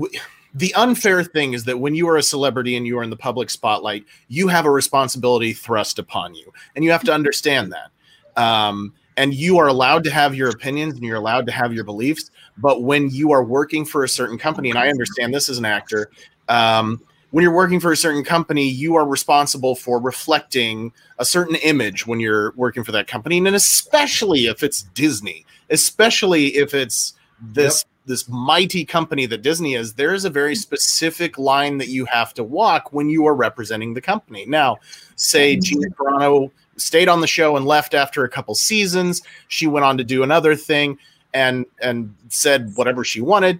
The 0.53 0.73
unfair 0.75 1.21
thing 1.23 1.53
is 1.53 1.65
that 1.65 1.79
when 1.79 1.95
you 1.95 2.07
are 2.07 2.15
a 2.15 2.23
celebrity 2.23 2.77
and 2.77 2.87
you 2.87 2.97
are 2.97 3.03
in 3.03 3.09
the 3.09 3.17
public 3.17 3.49
spotlight, 3.49 4.05
you 4.29 4.47
have 4.47 4.65
a 4.65 4.71
responsibility 4.71 5.51
thrust 5.51 5.99
upon 5.99 6.33
you, 6.33 6.51
and 6.75 6.85
you 6.85 6.91
have 6.91 7.03
to 7.03 7.13
understand 7.13 7.73
that. 7.73 8.41
Um, 8.41 8.93
and 9.17 9.33
you 9.33 9.57
are 9.57 9.67
allowed 9.67 10.03
to 10.05 10.11
have 10.11 10.35
your 10.35 10.49
opinions 10.49 10.95
and 10.95 11.03
you're 11.03 11.15
allowed 11.15 11.45
to 11.45 11.51
have 11.51 11.73
your 11.73 11.83
beliefs. 11.83 12.31
But 12.57 12.83
when 12.83 13.09
you 13.09 13.31
are 13.31 13.43
working 13.43 13.85
for 13.85 14.03
a 14.03 14.09
certain 14.09 14.37
company, 14.37 14.69
and 14.69 14.77
I 14.77 14.89
understand 14.89 15.33
this 15.33 15.47
as 15.47 15.57
an 15.57 15.65
actor, 15.65 16.11
um, 16.49 17.01
when 17.35 17.41
you're 17.43 17.51
working 17.51 17.81
for 17.81 17.91
a 17.91 17.97
certain 17.97 18.23
company, 18.23 18.65
you 18.65 18.95
are 18.95 19.05
responsible 19.05 19.75
for 19.75 19.99
reflecting 19.99 20.93
a 21.19 21.25
certain 21.25 21.55
image 21.55 22.07
when 22.07 22.21
you're 22.21 22.53
working 22.55 22.81
for 22.81 22.93
that 22.93 23.07
company, 23.07 23.37
and 23.37 23.47
especially 23.49 24.45
if 24.45 24.63
it's 24.63 24.83
Disney, 24.83 25.45
especially 25.69 26.55
if 26.55 26.73
it's 26.73 27.11
this 27.41 27.83
this 28.05 28.29
mighty 28.29 28.85
company 28.85 29.25
that 29.25 29.41
Disney 29.41 29.73
is. 29.73 29.95
There 29.95 30.13
is 30.13 30.23
a 30.23 30.29
very 30.29 30.53
mm-hmm. 30.53 30.61
specific 30.61 31.37
line 31.37 31.77
that 31.79 31.89
you 31.89 32.05
have 32.05 32.33
to 32.35 32.43
walk 32.45 32.93
when 32.93 33.09
you 33.09 33.25
are 33.25 33.35
representing 33.35 33.95
the 33.95 34.01
company. 34.01 34.45
Now, 34.45 34.77
say 35.17 35.57
mm-hmm. 35.57 35.61
Gina 35.61 35.89
Carano 35.89 36.51
stayed 36.77 37.09
on 37.09 37.19
the 37.19 37.27
show 37.27 37.57
and 37.57 37.65
left 37.65 37.93
after 37.93 38.23
a 38.23 38.29
couple 38.29 38.55
seasons. 38.55 39.21
She 39.49 39.67
went 39.67 39.83
on 39.83 39.97
to 39.97 40.05
do 40.05 40.23
another 40.23 40.55
thing 40.55 40.97
and 41.33 41.65
and 41.81 42.15
said 42.29 42.71
whatever 42.75 43.03
she 43.03 43.19
wanted. 43.19 43.59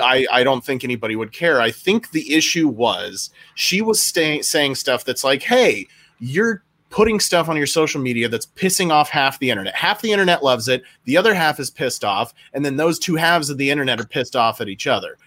I, 0.00 0.26
I 0.30 0.44
don't 0.44 0.64
think 0.64 0.84
anybody 0.84 1.16
would 1.16 1.32
care. 1.32 1.60
I 1.60 1.70
think 1.70 2.10
the 2.10 2.34
issue 2.34 2.68
was 2.68 3.30
she 3.54 3.82
was 3.82 4.00
stay, 4.00 4.42
saying 4.42 4.76
stuff 4.76 5.04
that's 5.04 5.24
like, 5.24 5.42
hey, 5.42 5.86
you're 6.18 6.62
putting 6.90 7.18
stuff 7.18 7.48
on 7.48 7.56
your 7.56 7.66
social 7.66 8.00
media 8.00 8.28
that's 8.28 8.46
pissing 8.46 8.90
off 8.90 9.08
half 9.08 9.38
the 9.40 9.50
internet. 9.50 9.74
Half 9.74 10.00
the 10.00 10.12
internet 10.12 10.44
loves 10.44 10.68
it, 10.68 10.82
the 11.04 11.16
other 11.16 11.34
half 11.34 11.58
is 11.58 11.70
pissed 11.70 12.04
off, 12.04 12.32
and 12.52 12.64
then 12.64 12.76
those 12.76 12.98
two 12.98 13.16
halves 13.16 13.50
of 13.50 13.58
the 13.58 13.70
internet 13.70 14.00
are 14.00 14.06
pissed 14.06 14.36
off 14.36 14.60
at 14.60 14.68
each 14.68 14.86
other. 14.86 15.18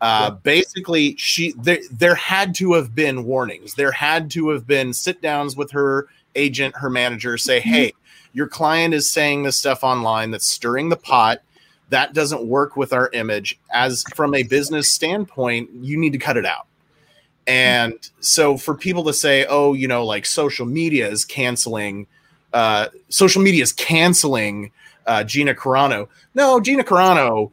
Uh, 0.00 0.30
Basically, 0.30 1.16
she 1.16 1.52
there 1.56 1.80
there 1.90 2.14
had 2.14 2.54
to 2.56 2.74
have 2.74 2.94
been 2.94 3.24
warnings. 3.24 3.74
There 3.74 3.92
had 3.92 4.30
to 4.32 4.50
have 4.50 4.66
been 4.66 4.92
sit 4.92 5.22
downs 5.22 5.56
with 5.56 5.70
her 5.72 6.06
agent, 6.34 6.76
her 6.76 6.90
manager, 6.90 7.38
say, 7.38 7.60
"Hey, 7.60 7.92
your 8.32 8.46
client 8.46 8.92
is 8.92 9.10
saying 9.10 9.42
this 9.42 9.56
stuff 9.56 9.82
online 9.82 10.30
that's 10.30 10.46
stirring 10.46 10.90
the 10.90 10.96
pot. 10.96 11.40
That 11.90 12.14
doesn't 12.14 12.46
work 12.46 12.76
with 12.76 12.92
our 12.92 13.10
image. 13.12 13.58
As 13.72 14.04
from 14.14 14.34
a 14.34 14.42
business 14.42 14.92
standpoint, 14.92 15.70
you 15.80 15.96
need 15.96 16.12
to 16.12 16.18
cut 16.18 16.36
it 16.36 16.46
out." 16.46 16.66
And 17.46 17.94
so, 18.20 18.56
for 18.56 18.74
people 18.74 19.04
to 19.04 19.12
say, 19.12 19.46
"Oh, 19.48 19.74
you 19.74 19.86
know, 19.88 20.04
like 20.04 20.26
social 20.26 20.66
media 20.66 21.08
is 21.08 21.24
canceling," 21.24 22.06
uh, 22.52 22.88
social 23.08 23.42
media 23.42 23.62
is 23.62 23.72
canceling 23.72 24.72
uh, 25.06 25.24
Gina 25.24 25.54
Carano. 25.54 26.08
No, 26.34 26.60
Gina 26.60 26.82
Carano 26.82 27.52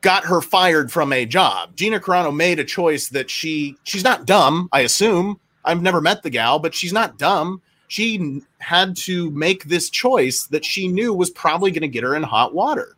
got 0.00 0.24
her 0.24 0.40
fired 0.40 0.90
from 0.90 1.12
a 1.12 1.26
job. 1.26 1.76
Gina 1.76 2.00
Carano 2.00 2.34
made 2.34 2.58
a 2.58 2.64
choice 2.64 3.08
that 3.08 3.30
she 3.30 3.76
she's 3.84 4.04
not 4.04 4.26
dumb, 4.26 4.68
I 4.72 4.80
assume. 4.80 5.38
I've 5.64 5.82
never 5.82 6.00
met 6.00 6.22
the 6.22 6.30
gal, 6.30 6.58
but 6.58 6.74
she's 6.74 6.92
not 6.92 7.18
dumb. 7.18 7.60
She 7.88 8.42
had 8.58 8.96
to 8.98 9.30
make 9.32 9.64
this 9.64 9.90
choice 9.90 10.44
that 10.44 10.64
she 10.64 10.88
knew 10.88 11.12
was 11.12 11.30
probably 11.30 11.70
going 11.70 11.82
to 11.82 11.88
get 11.88 12.04
her 12.04 12.14
in 12.14 12.22
hot 12.22 12.54
water. 12.54 12.96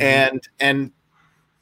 And 0.00 0.48
and 0.60 0.92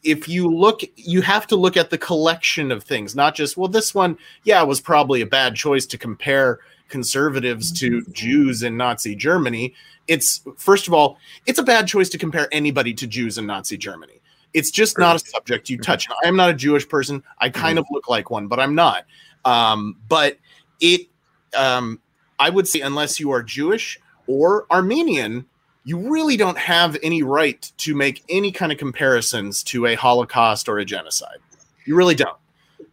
if 0.03 0.29
you 0.29 0.49
look 0.49 0.83
you 0.97 1.23
have 1.23 1.47
to 1.49 1.57
look 1.57 1.77
at 1.77 1.90
the 1.90 1.99
collection 1.99 2.70
of 2.73 2.83
things, 2.85 3.14
not 3.14 3.35
just 3.35 3.57
well 3.57 3.68
this 3.68 3.94
one 3.94 4.18
yeah, 4.44 4.62
was 4.62 4.81
probably 4.81 5.20
a 5.20 5.27
bad 5.27 5.55
choice 5.55 5.87
to 5.87 5.99
compare 5.99 6.61
conservatives 6.88 7.73
to 7.81 8.03
Jews 8.12 8.62
in 8.62 8.77
Nazi 8.77 9.14
Germany. 9.14 9.75
It's 10.07 10.42
first 10.57 10.87
of 10.87 10.94
all, 10.94 11.18
it's 11.47 11.59
a 11.59 11.62
bad 11.62 11.87
choice 11.87 12.09
to 12.11 12.18
compare 12.18 12.49
anybody 12.53 12.92
to 12.94 13.07
Jews 13.07 13.38
in 13.38 13.47
Nazi 13.47 13.77
Germany. 13.77 14.20
It's 14.53 14.70
just 14.70 14.99
not 14.99 15.16
a 15.16 15.18
subject 15.18 15.68
you 15.68 15.79
touch. 15.79 16.09
I 16.25 16.29
am 16.29 16.37
not 16.37 16.51
a 16.51 16.55
Jewish 16.55 16.88
person. 16.88 17.25
I 17.38 17.49
kind 17.51 17.77
of 17.77 17.87
look 17.90 18.09
like 18.09 18.31
one, 18.31 18.47
but 18.47 18.61
I'm 18.61 18.77
not. 18.77 19.05
Um, 19.44 19.97
but 20.09 20.38
it, 20.81 21.09
um, 21.57 22.01
I 22.38 22.51
would 22.51 22.68
say, 22.68 22.81
unless 22.81 23.18
you 23.18 23.33
are 23.33 23.42
Jewish 23.42 23.99
or 24.29 24.66
Armenian, 24.70 25.47
you 25.85 26.11
really 26.11 26.37
don't 26.37 26.59
have 26.59 26.97
any 27.03 27.23
right 27.23 27.70
to 27.79 27.94
make 27.94 28.25
any 28.29 28.51
kind 28.51 28.73
of 28.73 28.79
comparisons 28.79 29.62
to 29.64 29.87
a 29.87 29.94
Holocaust 29.94 30.68
or 30.68 30.79
a 30.79 30.85
genocide. 30.85 31.38
You 31.85 31.94
really 31.94 32.14
don't. 32.14 32.38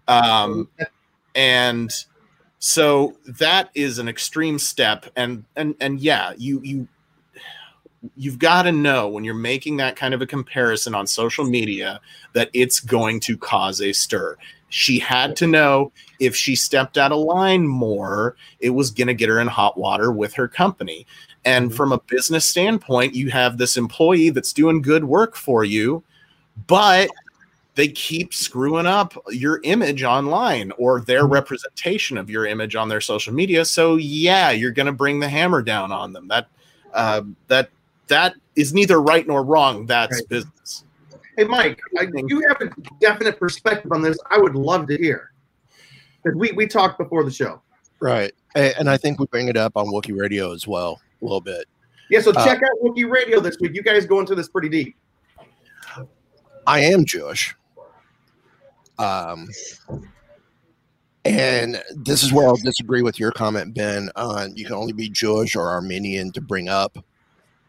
Um, 0.07 0.67
and 1.35 1.91
so 2.59 3.17
that 3.25 3.69
is 3.73 3.97
an 3.97 4.09
extreme 4.09 4.59
step. 4.59 5.05
And 5.15 5.45
and 5.55 5.75
and 5.79 5.99
yeah, 5.99 6.33
you 6.37 6.61
you 6.63 6.87
you've 8.15 8.39
got 8.39 8.63
to 8.63 8.71
know 8.71 9.07
when 9.07 9.23
you're 9.23 9.33
making 9.33 9.77
that 9.77 9.95
kind 9.95 10.13
of 10.13 10.21
a 10.21 10.27
comparison 10.27 10.93
on 10.93 11.07
social 11.07 11.45
media 11.45 12.01
that 12.33 12.49
it's 12.53 12.79
going 12.79 13.19
to 13.21 13.37
cause 13.37 13.81
a 13.81 13.93
stir. 13.93 14.35
She 14.69 14.99
had 14.99 15.35
to 15.37 15.47
know 15.47 15.91
if 16.19 16.35
she 16.35 16.55
stepped 16.55 16.97
out 16.97 17.11
of 17.11 17.19
line 17.19 17.67
more, 17.67 18.35
it 18.59 18.69
was 18.71 18.89
going 18.89 19.07
to 19.07 19.13
get 19.13 19.29
her 19.29 19.39
in 19.39 19.47
hot 19.47 19.77
water 19.77 20.11
with 20.11 20.33
her 20.33 20.47
company. 20.47 21.05
And 21.45 21.73
from 21.73 21.91
a 21.91 21.99
business 22.01 22.47
standpoint, 22.49 23.15
you 23.15 23.29
have 23.31 23.57
this 23.57 23.77
employee 23.77 24.29
that's 24.29 24.53
doing 24.53 24.81
good 24.81 25.03
work 25.03 25.35
for 25.35 25.63
you, 25.63 26.03
but 26.67 27.09
they 27.75 27.87
keep 27.87 28.33
screwing 28.33 28.85
up 28.85 29.15
your 29.29 29.59
image 29.63 30.03
online 30.03 30.71
or 30.77 31.01
their 31.01 31.25
representation 31.25 32.17
of 32.17 32.29
your 32.29 32.45
image 32.45 32.75
on 32.75 32.89
their 32.89 33.01
social 33.01 33.33
media. 33.33 33.65
So 33.65 33.95
yeah, 33.95 34.51
you're 34.51 34.71
going 34.71 34.85
to 34.85 34.91
bring 34.91 35.19
the 35.19 35.29
hammer 35.29 35.61
down 35.61 35.91
on 35.91 36.13
them. 36.13 36.27
That 36.27 36.47
uh, 36.93 37.23
that 37.47 37.69
that 38.07 38.35
is 38.55 38.73
neither 38.73 39.01
right 39.01 39.25
nor 39.25 39.43
wrong. 39.43 39.85
That's 39.85 40.17
Right. 40.17 40.29
business. 40.29 40.83
Hey, 41.37 41.45
Mike, 41.45 41.79
I, 41.97 42.07
you 42.27 42.45
have 42.49 42.61
a 42.61 42.69
definite 42.99 43.39
perspective 43.39 43.91
on 43.93 44.01
this. 44.01 44.17
I 44.29 44.37
would 44.37 44.53
love 44.53 44.85
to 44.87 44.97
hear. 44.97 45.31
we 46.35 46.51
we 46.51 46.67
talked 46.67 46.99
before 46.99 47.23
the 47.23 47.31
show. 47.31 47.61
Right. 47.99 48.33
And 48.53 48.89
I 48.89 48.97
think 48.97 49.19
we 49.19 49.27
bring 49.27 49.47
it 49.47 49.55
up 49.55 49.77
on 49.77 49.87
Wookiee 49.87 50.19
Radio 50.19 50.51
as 50.51 50.67
well 50.67 50.99
a 51.21 51.25
little 51.25 51.41
bit. 51.41 51.65
Yeah, 52.09 52.21
so 52.21 52.31
Uh, 52.31 52.45
check 52.45 52.57
out 52.63 52.71
Wookiee 52.83 53.09
Radio 53.09 53.39
this 53.39 53.57
week. 53.59 53.73
You 53.73 53.81
guys 53.83 54.05
go 54.05 54.19
into 54.19 54.35
this 54.35 54.49
pretty 54.49 54.69
deep. 54.69 54.95
I 56.67 56.79
am 56.81 57.05
Jewish. 57.05 57.55
Um, 58.99 59.47
And 61.23 61.79
this 61.95 62.23
is 62.23 62.33
where 62.33 62.47
I'll 62.47 62.55
disagree 62.55 63.03
with 63.03 63.19
your 63.19 63.31
comment, 63.31 63.75
Ben, 63.75 64.09
on 64.15 64.55
you 64.55 64.65
can 64.65 64.73
only 64.73 64.91
be 64.93 65.07
Jewish 65.07 65.55
or 65.55 65.69
Armenian 65.69 66.31
to 66.31 66.41
bring 66.41 66.67
up 66.67 66.97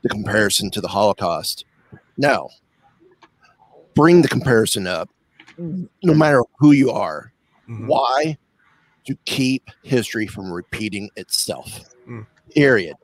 the 0.00 0.08
comparison 0.08 0.70
to 0.70 0.80
the 0.80 0.88
Holocaust. 0.88 1.66
No. 2.16 2.48
Bring 3.94 4.22
the 4.22 4.28
comparison 4.28 4.86
up, 4.86 5.10
no 5.58 6.14
matter 6.14 6.42
who 6.60 6.72
you 6.72 6.90
are. 6.90 7.30
Mhm. 7.68 7.88
Why? 7.88 8.38
To 9.04 9.16
keep 9.26 9.68
history 9.82 10.26
from 10.26 10.50
repeating 10.50 11.10
itself. 11.16 11.80
Mm. 12.08 12.26
Period. 12.54 12.96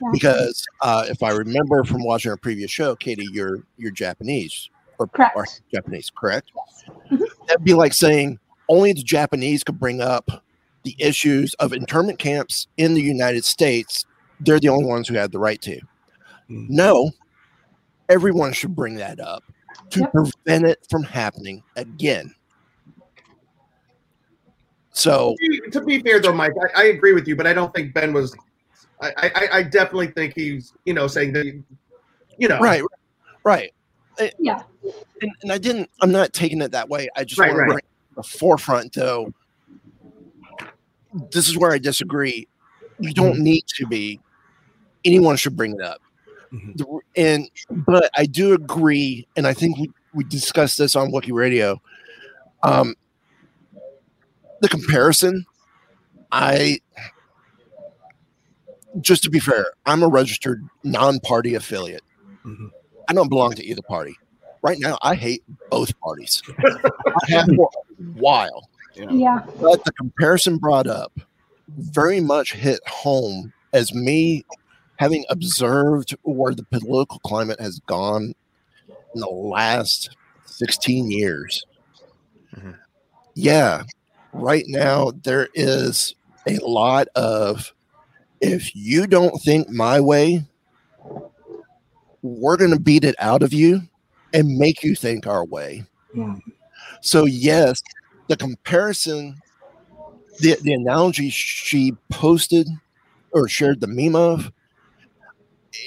Yeah. 0.00 0.08
Because 0.12 0.64
uh, 0.82 1.04
if 1.08 1.22
I 1.22 1.30
remember 1.30 1.84
from 1.84 2.02
watching 2.04 2.30
our 2.30 2.36
previous 2.36 2.70
show, 2.70 2.94
Katie, 2.96 3.28
you're 3.32 3.64
you're 3.78 3.90
Japanese 3.92 4.70
or, 4.98 5.06
Correct. 5.08 5.36
or 5.36 5.46
Japanese, 5.72 6.10
correct? 6.14 6.50
Mhm. 7.10 7.24
That'd 7.46 7.64
be 7.64 7.74
like 7.74 7.92
saying 7.92 8.38
only 8.68 8.92
the 8.92 9.02
Japanese 9.02 9.62
could 9.64 9.78
bring 9.78 10.00
up 10.00 10.28
the 10.84 10.94
issues 10.98 11.54
of 11.54 11.72
internment 11.72 12.18
camps 12.18 12.66
in 12.76 12.94
the 12.94 13.00
United 13.02 13.44
States. 13.44 14.04
They're 14.40 14.60
the 14.60 14.68
only 14.68 14.84
ones 14.86 15.08
who 15.08 15.14
had 15.14 15.32
the 15.32 15.38
right 15.38 15.60
to. 15.62 15.76
Mm. 16.50 16.68
No, 16.68 17.10
everyone 18.08 18.52
should 18.52 18.74
bring 18.74 18.96
that 18.96 19.20
up 19.20 19.42
to 19.90 20.00
Yep. 20.00 20.12
prevent 20.12 20.64
it 20.66 20.86
from 20.90 21.02
happening 21.04 21.62
again. 21.76 22.34
So, 24.92 25.34
To 25.40 25.48
be- 25.62 25.70
to 25.70 25.80
be 25.82 26.00
fair 26.00 26.20
though, 26.20 26.32
Mike, 26.32 26.52
I, 26.76 26.82
I 26.82 26.84
agree 26.86 27.12
with 27.14 27.26
you, 27.26 27.34
but 27.36 27.46
I 27.46 27.52
don't 27.52 27.72
think 27.74 27.94
Ben 27.94 28.12
was. 28.12 28.34
I, 29.00 29.12
I, 29.16 29.48
I 29.58 29.62
definitely 29.62 30.08
think 30.08 30.34
he's 30.34 30.72
you 30.84 30.94
know 30.94 31.06
saying 31.06 31.32
that 31.34 31.46
you 32.38 32.48
know 32.48 32.58
right, 32.60 32.82
right. 33.44 33.72
Yeah. 34.38 34.62
And, 35.22 35.30
and 35.42 35.52
I 35.52 35.58
didn't, 35.58 35.90
I'm 36.00 36.12
not 36.12 36.32
taking 36.32 36.60
it 36.60 36.70
that 36.72 36.88
way. 36.88 37.08
I 37.16 37.24
just 37.24 37.40
Right, 37.40 37.52
want 37.52 37.60
to 37.60 37.64
bring 37.66 37.78
it 37.78 37.82
to 38.10 38.14
the 38.16 38.22
forefront, 38.22 38.92
though. 38.92 39.32
This 41.32 41.48
is 41.48 41.56
where 41.56 41.72
I 41.72 41.78
disagree. 41.78 42.46
You 42.98 43.12
don't 43.12 43.38
need 43.40 43.64
to 43.76 43.86
be, 43.86 44.20
anyone 45.04 45.36
should 45.36 45.56
bring 45.56 45.74
it 45.74 45.80
up. 45.80 46.00
Mhm. 46.52 47.00
And, 47.16 47.50
but 47.70 48.10
I 48.16 48.26
do 48.26 48.54
agree, 48.54 49.26
and 49.36 49.46
I 49.46 49.54
think 49.54 49.78
we, 49.78 49.90
we 50.12 50.24
discussed 50.24 50.78
this 50.78 50.94
on 50.94 51.10
Wookiee 51.10 51.32
Radio. 51.32 51.80
Um, 52.62 52.94
the 54.60 54.68
comparison, 54.68 55.44
I, 56.30 56.78
just 59.00 59.22
to 59.24 59.30
be 59.30 59.40
fair, 59.40 59.66
I'm 59.86 60.02
a 60.02 60.08
registered 60.08 60.66
non 60.82 61.20
party 61.20 61.54
affiliate. 61.54 62.02
Mhm. 62.44 62.70
I 63.08 63.12
don't 63.12 63.28
belong 63.28 63.52
to 63.54 63.64
either 63.64 63.82
party. 63.82 64.16
Right 64.62 64.78
now, 64.80 64.98
I 65.02 65.14
hate 65.14 65.42
both 65.70 65.98
parties. 66.00 66.42
I 66.58 67.30
have 67.30 67.46
for 67.54 67.70
a 67.76 68.02
while. 68.18 68.68
Yeah. 68.94 69.40
But 69.60 69.84
the 69.84 69.92
comparison 69.92 70.56
brought 70.58 70.86
up 70.86 71.12
very 71.76 72.20
much 72.20 72.52
hit 72.54 72.80
home 72.88 73.52
as 73.72 73.92
me 73.92 74.44
having 74.96 75.24
observed 75.28 76.14
where 76.22 76.54
the 76.54 76.64
political 76.64 77.18
climate 77.20 77.60
has 77.60 77.80
gone 77.80 78.34
in 79.14 79.20
the 79.20 79.26
last 79.28 80.16
16 80.46 81.10
years. 81.10 81.66
Mhm. 82.54 82.78
Yeah, 83.34 83.82
right 84.32 84.64
now 84.68 85.10
there 85.24 85.48
is 85.54 86.14
a 86.46 86.58
lot 86.58 87.08
of 87.16 87.72
if 88.44 88.74
you 88.74 89.06
don't 89.06 89.38
think 89.42 89.68
my 89.68 90.00
way, 90.00 90.44
we're 92.22 92.56
going 92.56 92.70
to 92.70 92.80
beat 92.80 93.04
it 93.04 93.14
out 93.18 93.42
of 93.42 93.52
you 93.52 93.82
and 94.32 94.58
make 94.58 94.82
you 94.82 94.94
think 94.94 95.26
our 95.26 95.44
way. 95.44 95.84
Yeah. 96.14 96.36
So, 97.00 97.24
yes, 97.24 97.82
the 98.28 98.36
comparison, 98.36 99.36
the, 100.40 100.56
the 100.62 100.72
analogy 100.72 101.30
she 101.30 101.92
posted 102.10 102.68
or 103.32 103.48
shared 103.48 103.80
the 103.80 103.86
meme 103.86 104.16
of 104.16 104.52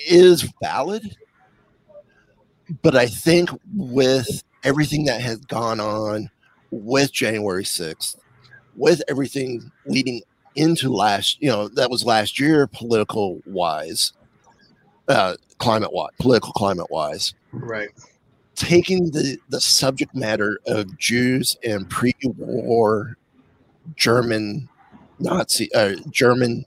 is 0.07 0.51
valid. 0.61 1.15
But 2.81 2.95
I 2.95 3.07
think 3.07 3.49
with 3.75 4.43
everything 4.63 5.05
that 5.05 5.21
has 5.21 5.37
gone 5.37 5.79
on 5.79 6.29
with 6.71 7.11
January 7.13 7.63
6th, 7.63 8.17
with 8.75 9.01
everything 9.07 9.71
leading 9.85 10.21
into 10.57 10.89
last, 10.89 11.41
you 11.41 11.49
know, 11.49 11.67
that 11.69 11.89
was 11.89 12.03
last 12.03 12.39
year, 12.39 12.67
political 12.67 13.41
wise, 13.45 14.13
uh, 15.07 15.35
climate 15.59 15.93
wise, 15.93 16.11
political 16.19 16.51
climate 16.53 16.89
wise, 16.89 17.33
right. 17.51 17.89
taking 18.55 19.11
the, 19.11 19.37
the 19.49 19.61
subject 19.61 20.15
matter 20.15 20.59
of 20.67 20.97
Jews 20.97 21.55
and 21.63 21.89
pre-war 21.89 23.17
German 23.95 24.67
Nazi, 25.19 25.73
uh, 25.73 25.95
German 26.11 26.65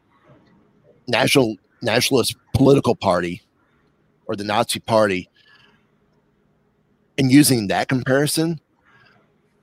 national 1.07 1.57
nationalist 1.82 2.36
political 2.55 2.95
party 2.95 3.43
or 4.26 4.36
the 4.36 4.45
Nazi 4.45 4.80
party, 4.80 5.28
and 7.18 7.30
using 7.30 7.68
that 7.68 7.88
comparison 7.88 8.61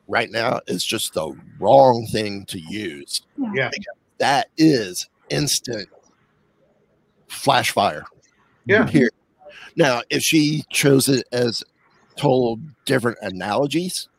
right 0.08 0.32
now 0.32 0.62
is 0.68 0.84
just 0.84 1.14
the 1.14 1.36
wrong 1.60 2.08
thing 2.12 2.46
to 2.46 2.60
use. 2.60 3.22
Yeah. 3.54 3.70
That 4.20 4.47
is 4.57 5.07
instant 5.30 5.89
flash 7.28 7.72
fire. 7.72 8.05
Yeah. 8.65 8.88
Here. 8.88 9.09
Now, 9.76 10.01
if 10.09 10.24
she 10.24 10.63
chose 10.72 11.07
it 11.07 11.28
as 11.32 11.63
total 12.15 12.59
different 12.86 13.18
analogies, 13.22 14.09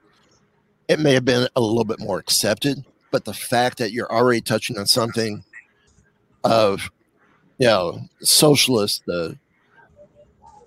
it 0.87 1.01
may 1.01 1.13
have 1.15 1.25
been 1.25 1.49
a 1.57 1.61
little 1.61 1.85
bit 1.85 2.01
more 2.01 2.19
accepted. 2.19 2.85
But 3.11 3.25
the 3.25 3.35
fact 3.35 3.79
that 3.79 3.93
you're 3.93 4.11
already 4.13 4.41
touching 4.41 4.79
on 4.79 4.87
something 4.87 5.43
of, 6.45 6.91
you 7.59 7.67
know, 7.67 8.01
socialists, 8.21 9.03
the 9.07 9.39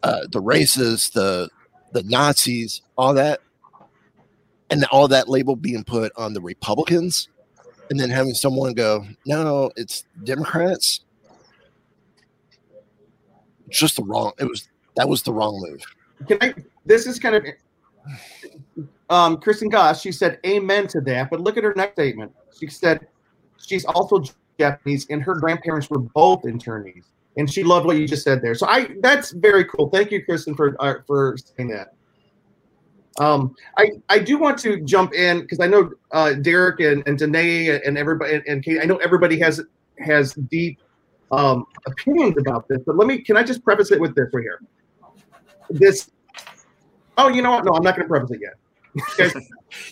uh, 0.04 0.22
the 0.32 0.42
racists, 0.42 1.12
the 1.12 1.50
the 1.94 2.04
Nazis, 2.04 2.82
all 2.98 3.14
that, 3.14 3.42
and 4.70 4.86
all 4.86 5.08
that 5.08 5.30
label 5.30 5.56
being 5.56 5.84
put 5.84 6.12
on 6.16 6.34
the 6.34 6.42
Republicans, 6.42 7.30
and 7.92 8.00
then 8.00 8.10
having 8.10 8.34
someone 8.34 8.74
go, 8.74 9.06
"No, 9.26 9.70
it's 9.76 10.06
Democrats." 10.24 11.02
Just 13.70 13.98
the 13.98 14.04
wrong. 14.04 14.32
It 14.40 14.46
was 14.46 14.70
that 14.96 15.08
was 15.08 15.22
the 15.24 15.34
wrong 15.34 15.62
move. 15.62 15.84
Can 16.28 16.38
I? 16.42 16.54
This 16.86 17.06
is 17.06 17.20
kind 17.20 17.36
of. 17.36 17.46
Um, 19.10 19.38
Kristen 19.38 19.68
Goss, 19.68 20.02
she 20.02 20.14
said 20.14 20.40
amen 20.46 20.88
to 20.88 21.02
that, 21.02 21.30
but 21.30 21.42
look 21.42 21.58
at 21.58 21.66
her 21.66 21.74
next 21.76 21.94
statement. 21.94 22.34
She 22.58 22.68
said 22.68 23.06
she's 23.58 23.84
also 23.84 24.24
Japanese, 24.58 25.06
and 25.10 25.22
her 25.22 25.36
grandparents 25.36 25.90
were 25.90 26.00
both 26.00 26.44
internees, 26.44 27.04
and 27.36 27.52
she 27.52 27.62
loved 27.62 27.86
what 27.86 27.98
you 27.98 28.08
just 28.08 28.24
said 28.24 28.42
there. 28.42 28.56
So 28.56 28.68
I, 28.68 28.96
that's 29.02 29.32
very 29.32 29.66
cool. 29.66 29.90
Thank 29.90 30.12
you, 30.12 30.24
Kristen, 30.24 30.56
for 30.56 30.78
uh, 30.80 31.02
for 31.06 31.36
saying 31.58 31.70
that. 31.72 31.94
Um, 33.20 33.56
I 33.78 33.92
I 34.10 34.20
do 34.20 34.38
want 34.38 34.58
to 34.60 34.82
jump 34.82 35.14
in 35.14 35.42
because 35.42 35.60
I 35.60 35.68
know 35.68 35.92
uh, 36.12 36.34
Derek 36.34 36.80
and 36.80 37.04
and 37.08 37.18
Danae 37.18 37.82
and 37.86 37.98
everybody 37.98 38.36
and, 38.36 38.44
and 38.48 38.64
Kate. 38.64 38.80
I 38.82 38.86
know 38.86 38.98
everybody 38.98 39.38
has 39.40 39.62
has 40.00 40.34
deep 40.34 40.80
um, 41.32 41.66
opinions 41.86 42.38
about 42.38 42.68
this, 42.68 42.80
but 42.86 42.96
let 42.96 43.08
me. 43.08 43.20
Can 43.20 43.38
I 43.38 43.44
just 43.44 43.64
preface 43.64 43.92
it 43.92 44.00
with 44.00 44.16
this 44.16 44.28
right 44.34 44.42
here? 44.42 44.62
This. 45.70 46.12
Oh, 47.18 47.28
you 47.28 47.42
know 47.42 47.52
what? 47.52 47.66
No, 47.66 47.74
I'm 47.74 47.84
not 47.84 47.96
going 47.96 48.08
to 48.08 48.10
preface 48.10 48.32
it 48.32 48.42
yet. 48.42 49.34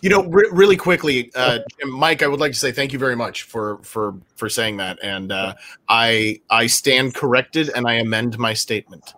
You 0.02 0.10
know, 0.10 0.26
re- 0.26 0.50
really 0.52 0.76
quickly, 0.76 1.32
uh, 1.36 1.60
Mike, 1.86 2.22
I 2.22 2.28
would 2.28 2.42
like 2.42 2.52
to 2.52 2.58
say 2.58 2.74
thank 2.74 2.92
you 2.92 3.00
very 3.00 3.16
much 3.16 3.44
for 3.44 3.78
for 3.82 4.16
for 4.36 4.50
saying 4.50 4.76
that, 4.76 5.00
and 5.02 5.32
uh, 5.32 5.54
I 5.88 6.42
I 6.50 6.68
stand 6.68 7.16
corrected 7.16 7.70
and 7.74 7.88
I 7.88 7.94
amend 7.94 8.38
my 8.38 8.54
statement 8.54 9.14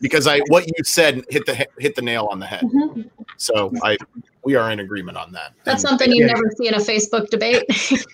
because 0.00 0.26
I 0.26 0.40
what 0.48 0.66
you 0.66 0.84
said 0.84 1.24
hit 1.30 1.46
the 1.46 1.66
hit 1.78 1.94
the 1.94 2.02
nail 2.02 2.28
on 2.30 2.38
the 2.40 2.46
head. 2.46 2.62
Mhm. 2.62 3.08
So 3.36 3.72
I 3.82 3.96
we 4.44 4.54
are 4.54 4.70
in 4.70 4.80
agreement 4.80 5.16
on 5.18 5.32
that. 5.32 5.52
That's 5.64 5.82
And- 5.82 5.90
something 5.90 6.10
you 6.12 6.26
yeah. 6.26 6.32
never 6.32 6.50
see 6.56 6.68
in 6.68 6.74
a 6.74 6.78
Facebook 6.78 7.28
debate. 7.30 7.64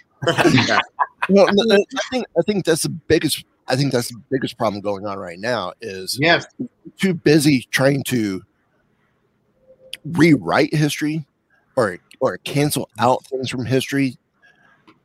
Well, 1.28 1.47
no, 1.53 1.62
no, 1.64 1.74
I 1.76 2.01
think 2.11 2.26
I 2.39 2.43
think 2.43 2.64
that's 2.64 2.83
the 2.83 2.89
biggest. 2.89 3.45
I 3.68 3.76
think 3.76 3.93
that's 3.93 4.09
the 4.09 4.20
biggest 4.30 4.59
problem 4.59 4.80
going 4.80 5.07
on 5.07 5.18
right 5.18 5.39
now 5.39 5.72
is 5.80 6.18
Yes. 6.20 6.47
too 6.99 7.14
busy 7.14 7.66
trying 7.70 8.03
to 8.05 8.43
rewrite 10.05 10.74
history 10.74 11.24
or 11.76 11.99
or 12.20 12.39
cancel 12.39 12.89
out 12.99 13.24
things 13.26 13.49
from 13.51 13.64
history 13.64 14.16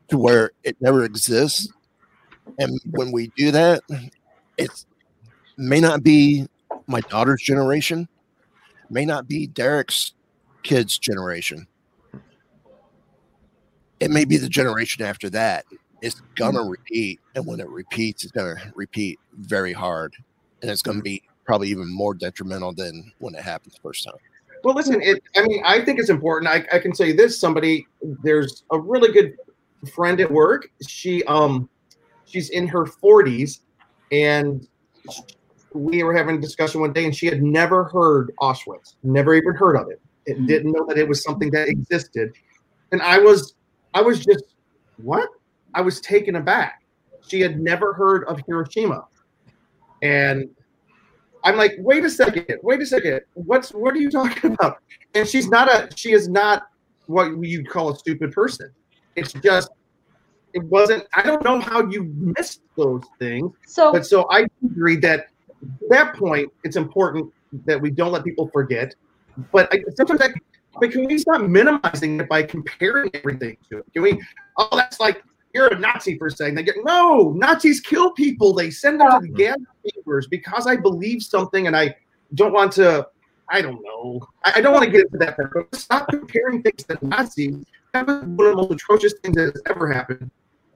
to 0.09 0.17
where 0.17 0.51
it 0.63 0.75
never 0.81 1.03
exists. 1.03 1.67
And 2.59 2.79
when 2.91 3.11
we 3.11 3.27
do 3.35 3.51
that, 3.51 3.81
it 4.57 4.85
may 5.57 5.79
not 5.79 6.01
be 6.03 6.47
my 6.87 7.01
daughter's 7.01 7.41
generation, 7.41 8.07
may 8.89 9.05
not 9.05 9.27
be 9.27 9.47
Derek's 9.47 10.13
kids' 10.63 10.97
generation. 10.97 11.67
It 13.99 14.11
may 14.11 14.25
be 14.25 14.37
the 14.37 14.49
generation 14.49 15.03
after 15.03 15.29
that. 15.31 15.65
It's 16.01 16.21
gonna 16.35 16.63
repeat, 16.63 17.19
and 17.35 17.45
when 17.45 17.59
it 17.59 17.67
repeats, 17.69 18.23
it's 18.23 18.31
gonna 18.31 18.55
repeat 18.75 19.19
very 19.33 19.73
hard, 19.73 20.15
and 20.61 20.69
it's 20.69 20.81
gonna 20.81 21.01
be 21.01 21.23
probably 21.45 21.69
even 21.69 21.91
more 21.91 22.13
detrimental 22.13 22.73
than 22.73 23.11
when 23.17 23.33
it 23.33 23.41
happened 23.41 23.73
the 23.73 23.81
first 23.81 24.03
time. 24.03 24.13
Well, 24.63 24.75
listen, 24.75 25.01
it. 25.01 25.23
I 25.35 25.43
mean, 25.43 25.63
I 25.65 25.83
think 25.83 25.99
it's 25.99 26.09
important. 26.09 26.51
I, 26.51 26.65
I 26.75 26.79
can 26.79 26.93
say 26.93 27.11
this: 27.11 27.39
somebody, 27.39 27.87
there's 28.23 28.63
a 28.71 28.79
really 28.79 29.11
good 29.11 29.35
friend 29.93 30.19
at 30.21 30.31
work. 30.31 30.69
She, 30.87 31.23
um, 31.23 31.69
she's 32.25 32.49
in 32.49 32.67
her 32.67 32.85
40s, 32.85 33.61
and 34.11 34.67
we 35.77 36.03
were 36.03 36.15
having 36.15 36.37
a 36.37 36.41
discussion 36.41 36.81
one 36.81 36.93
day, 36.93 37.05
and 37.05 37.15
she 37.15 37.27
had 37.27 37.41
never 37.41 37.85
heard 37.85 38.31
Auschwitz, 38.41 38.95
never 39.03 39.33
even 39.33 39.53
heard 39.53 39.75
of 39.75 39.89
it. 39.89 40.01
It 40.25 40.37
hmm. 40.37 40.45
didn't 40.45 40.71
know 40.71 40.85
that 40.87 40.97
it 40.97 41.07
was 41.07 41.23
something 41.23 41.51
that 41.51 41.67
existed, 41.67 42.33
and 42.91 43.01
I 43.01 43.19
was, 43.19 43.55
I 43.93 44.01
was 44.01 44.23
just, 44.23 44.43
what? 44.97 45.29
I 45.73 45.81
was 45.81 46.01
taken 46.01 46.35
aback. 46.35 46.83
She 47.27 47.39
had 47.41 47.59
never 47.59 47.93
heard 47.93 48.23
of 48.25 48.39
Hiroshima, 48.47 49.05
and 50.01 50.49
I'm 51.43 51.55
like, 51.55 51.75
wait 51.77 52.03
a 52.03 52.09
second, 52.09 52.59
wait 52.61 52.81
a 52.81 52.85
second. 52.85 53.21
What's 53.33 53.69
what 53.69 53.93
are 53.93 53.99
you 53.99 54.11
talking 54.11 54.51
about? 54.59 54.79
And 55.15 55.27
she's 55.27 55.47
not 55.47 55.69
a 55.69 55.89
she 55.95 56.11
is 56.11 56.27
not 56.27 56.63
what 57.05 57.31
you'd 57.41 57.69
call 57.69 57.91
a 57.91 57.95
stupid 57.95 58.33
person. 58.33 58.69
It's 59.15 59.33
just 59.33 59.69
it 60.53 60.63
wasn't 60.65 61.05
I 61.15 61.23
don't 61.23 61.43
know 61.43 61.59
how 61.59 61.87
you 61.87 62.11
missed 62.17 62.61
those 62.75 63.03
things. 63.19 63.51
So 63.65 63.91
But 63.91 64.05
so 64.05 64.27
I 64.29 64.45
agree 64.63 64.97
that 64.97 65.19
at 65.19 65.27
that 65.89 66.15
point 66.15 66.51
it's 66.63 66.75
important 66.75 67.31
that 67.65 67.79
we 67.79 67.89
don't 67.89 68.11
let 68.11 68.23
people 68.23 68.49
forget. 68.53 68.93
But 69.51 69.73
I, 69.73 69.83
sometimes 69.95 70.21
I 70.21 70.29
but 70.79 70.91
can 70.91 71.05
we 71.05 71.17
stop 71.17 71.41
minimizing 71.41 72.19
it 72.19 72.29
by 72.29 72.43
comparing 72.43 73.09
everything 73.13 73.57
to 73.69 73.79
it? 73.79 73.85
Can 73.93 74.03
we 74.03 74.21
oh 74.57 74.75
that's 74.75 74.99
like 74.99 75.23
you're 75.53 75.73
a 75.73 75.79
Nazi 75.79 76.17
for 76.17 76.29
saying 76.29 76.55
that. 76.55 76.67
No, 76.83 77.33
Nazis 77.35 77.79
kill 77.79 78.11
people. 78.11 78.53
They 78.53 78.69
send 78.69 79.01
them 79.01 79.09
to 79.09 79.19
the 79.21 79.29
gas 79.29 79.57
chambers 79.89 80.27
because 80.27 80.67
I 80.67 80.75
believe 80.75 81.23
something 81.23 81.67
and 81.67 81.75
I 81.75 81.95
don't 82.35 82.53
want 82.53 82.73
to. 82.73 83.07
I 83.49 83.61
don't 83.61 83.81
know. 83.81 84.19
I, 84.43 84.53
I 84.57 84.61
don't 84.61 84.73
want 84.73 84.85
to 84.85 84.91
get 84.91 85.05
into 85.05 85.17
that 85.17 85.35
part. 85.35 85.53
But 85.53 85.79
stop 85.79 86.09
comparing 86.09 86.61
things 86.61 86.83
to 86.83 86.97
Nazis. 87.01 87.65
That 87.93 88.05
was 88.05 88.23
one 88.23 88.47
of 88.47 88.51
the 88.51 88.55
most 88.55 88.71
atrocious 88.73 89.13
things 89.23 89.35
that 89.35 89.53
has 89.53 89.61
ever 89.67 89.91
happened. 89.91 90.29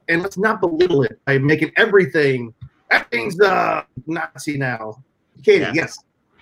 And 0.08 0.22
let's 0.22 0.38
not 0.38 0.60
belittle 0.60 1.02
it 1.02 1.20
by 1.26 1.38
making 1.38 1.72
everything 1.76 2.52
everything's 2.92 3.40
uh, 3.40 3.82
Nazi 4.06 4.58
now. 4.58 5.02
Katie, 5.42 5.60
Yeah. 5.62 5.72
yes. 5.74 5.98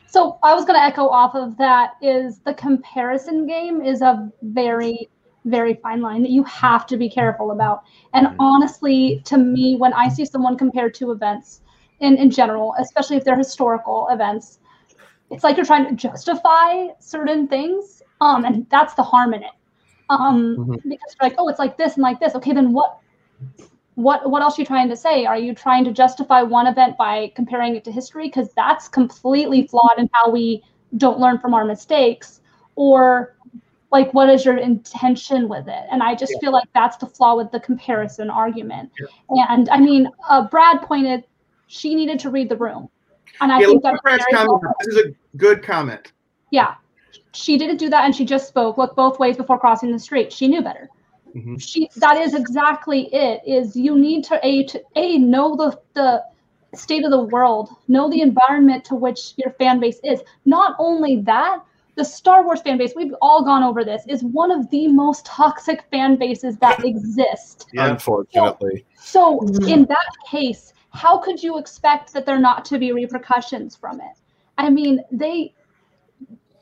So 0.07 0.39
I 0.43 0.55
was 0.55 0.65
going 0.65 0.79
to 0.79 0.83
echo 0.85 1.07
off 1.09 1.35
of 1.37 1.57
that 1.59 1.93
is 2.03 2.41
the 2.41 2.55
comparison 2.55 3.47
game 3.47 3.81
is 3.81 4.03
a 4.03 4.31
very 4.43 5.09
very 5.47 5.73
fine 5.83 6.03
line 6.03 6.21
that 6.21 6.31
you 6.31 6.45
have 6.45 6.87
to 6.87 6.99
be 6.99 7.09
careful 7.09 7.53
about. 7.53 7.83
And 8.13 8.27
Mhm. 8.27 8.37
honestly, 8.39 9.23
to 9.25 9.39
me, 9.39 9.75
when 9.75 9.95
I 9.95 10.07
see 10.09 10.27
someone 10.27 10.55
compare 10.55 10.91
two 10.91 11.13
events 11.13 11.63
in, 12.01 12.19
in 12.19 12.31
general, 12.31 12.75
especially 12.79 13.17
if 13.17 13.25
they're 13.25 13.39
historical 13.39 14.09
events, 14.11 14.59
it's 15.31 15.43
like 15.43 15.57
you're 15.57 15.65
trying 15.65 15.87
to 15.89 15.95
justify 15.95 16.89
certain 16.99 17.49
things. 17.49 18.03
Um, 18.21 18.45
and 18.45 18.67
that's 18.69 18.93
the 18.93 19.03
harm 19.03 19.33
in 19.33 19.43
it. 19.43 19.53
Um, 20.11 20.57
Mhm. 20.59 20.75
because 20.75 21.17
you're 21.19 21.31
like, 21.31 21.37
oh, 21.39 21.49
it's 21.49 21.59
like 21.59 21.79
this 21.79 21.95
and 21.95 22.03
like 22.03 22.21
this. 22.21 22.35
Okay, 22.35 22.53
then 22.53 22.75
what 22.75 22.99
what 24.03 24.29
what 24.31 24.43
else 24.43 24.59
are 24.59 24.63
you 24.63 24.67
trying 24.67 24.89
to 24.89 24.97
say? 24.97 25.27
Are 25.27 25.39
you 25.39 25.55
trying 25.55 25.85
to 25.85 25.93
justify 25.93 26.43
one 26.43 26.67
event 26.67 26.97
by 26.97 27.33
comparing 27.37 27.77
it 27.77 27.85
to 27.85 27.93
history? 27.93 28.27
Because 28.27 28.53
that's 28.55 28.89
completely 28.89 29.67
flawed 29.67 29.99
in 29.99 30.09
how 30.13 30.31
we 30.31 30.63
don't 30.97 31.19
learn 31.19 31.39
from 31.39 31.55
our 31.55 31.65
mistakes. 31.65 32.41
Or 32.77 33.37
like 33.93 34.13
what 34.15 34.31
is 34.31 34.45
your 34.45 34.57
intention 34.57 35.49
with 35.49 35.69
it? 35.69 35.85
And 35.91 36.03
I 36.03 36.15
just 36.15 36.33
Yeah. 36.35 36.39
feel 36.41 36.53
like 36.53 36.69
that's 36.75 36.97
the 36.97 37.07
flaw 37.07 37.37
with 37.37 37.51
the 37.51 37.61
comparison 37.61 38.31
argument. 38.31 38.91
And 39.31 39.69
I 39.69 39.79
mean, 39.79 40.09
uh, 40.29 40.49
Brad 40.49 40.83
pointed 40.83 41.25
she 41.67 41.95
needed 41.95 42.19
to 42.21 42.31
read 42.31 42.49
the 42.49 42.57
room. 42.57 42.89
And 43.41 43.53
I 43.53 43.61
yeah, 43.61 43.67
think 43.67 43.83
that's 43.83 44.01
Brad's 44.03 44.25
comment. 44.33 44.63
This 44.81 44.95
is 44.95 45.07
a 45.07 45.37
good 45.37 45.63
comment. 45.63 46.13
yeah. 46.51 46.75
She 47.33 47.57
didn't 47.57 47.77
do 47.77 47.89
that 47.91 48.05
and 48.05 48.15
she 48.15 48.25
just 48.25 48.49
spoke, 48.49 48.77
look 48.79 48.95
both 48.97 49.19
ways 49.19 49.37
before 49.37 49.59
crossing 49.59 49.93
the 49.93 49.99
street. 49.99 50.33
She 50.33 50.49
knew 50.49 50.63
better. 50.63 50.89
Mhm. 51.35 51.61
She 51.61 51.89
that 51.97 52.17
is 52.17 52.35
exactly 52.35 53.13
it. 53.15 53.43
Is 53.47 53.77
you 53.77 53.99
need 53.99 54.25
to 54.25 54.41
a 54.43 54.65
to 54.65 54.83
a 54.97 55.19
know 55.19 55.57
the 55.57 55.79
the 55.95 56.25
state 56.75 57.05
of 57.05 57.11
the 57.11 57.23
world, 57.23 57.71
know 57.89 58.09
the 58.09 58.21
environment 58.21 58.85
to 58.85 58.95
which 58.95 59.35
your 59.37 59.51
fan 59.53 59.81
base 59.81 60.01
is. 60.05 60.21
Not 60.45 60.77
only 60.79 61.17
that, 61.23 61.61
the 61.97 62.05
Star 62.05 62.45
Wars 62.45 62.63
fan 62.63 62.79
base, 62.79 62.93
we've 62.95 63.15
all 63.21 63.45
gone 63.45 63.63
over 63.63 63.85
this, 63.85 64.05
is 64.07 64.23
one 64.23 64.51
of 64.51 64.71
the 64.71 64.87
most 64.89 65.27
toxic 65.27 65.85
fan 65.91 66.17
bases 66.17 66.57
that 66.59 66.85
exist. 66.85 67.67
Yeah. 67.73 67.91
Unfortunately. 67.91 68.87
So 68.95 69.41
Mhm. 69.41 69.69
in 69.69 69.85
that 69.87 70.11
case, 70.31 70.73
how 70.91 71.19
could 71.19 71.43
you 71.43 71.59
expect 71.59 72.13
that 72.13 72.25
there 72.27 72.39
not 72.39 72.65
to 72.67 72.79
be 72.79 72.93
repercussions 72.93 73.77
from 73.77 74.01
it? 74.01 74.17
I 74.59 74.71
mean, 74.71 75.03
they 75.11 75.55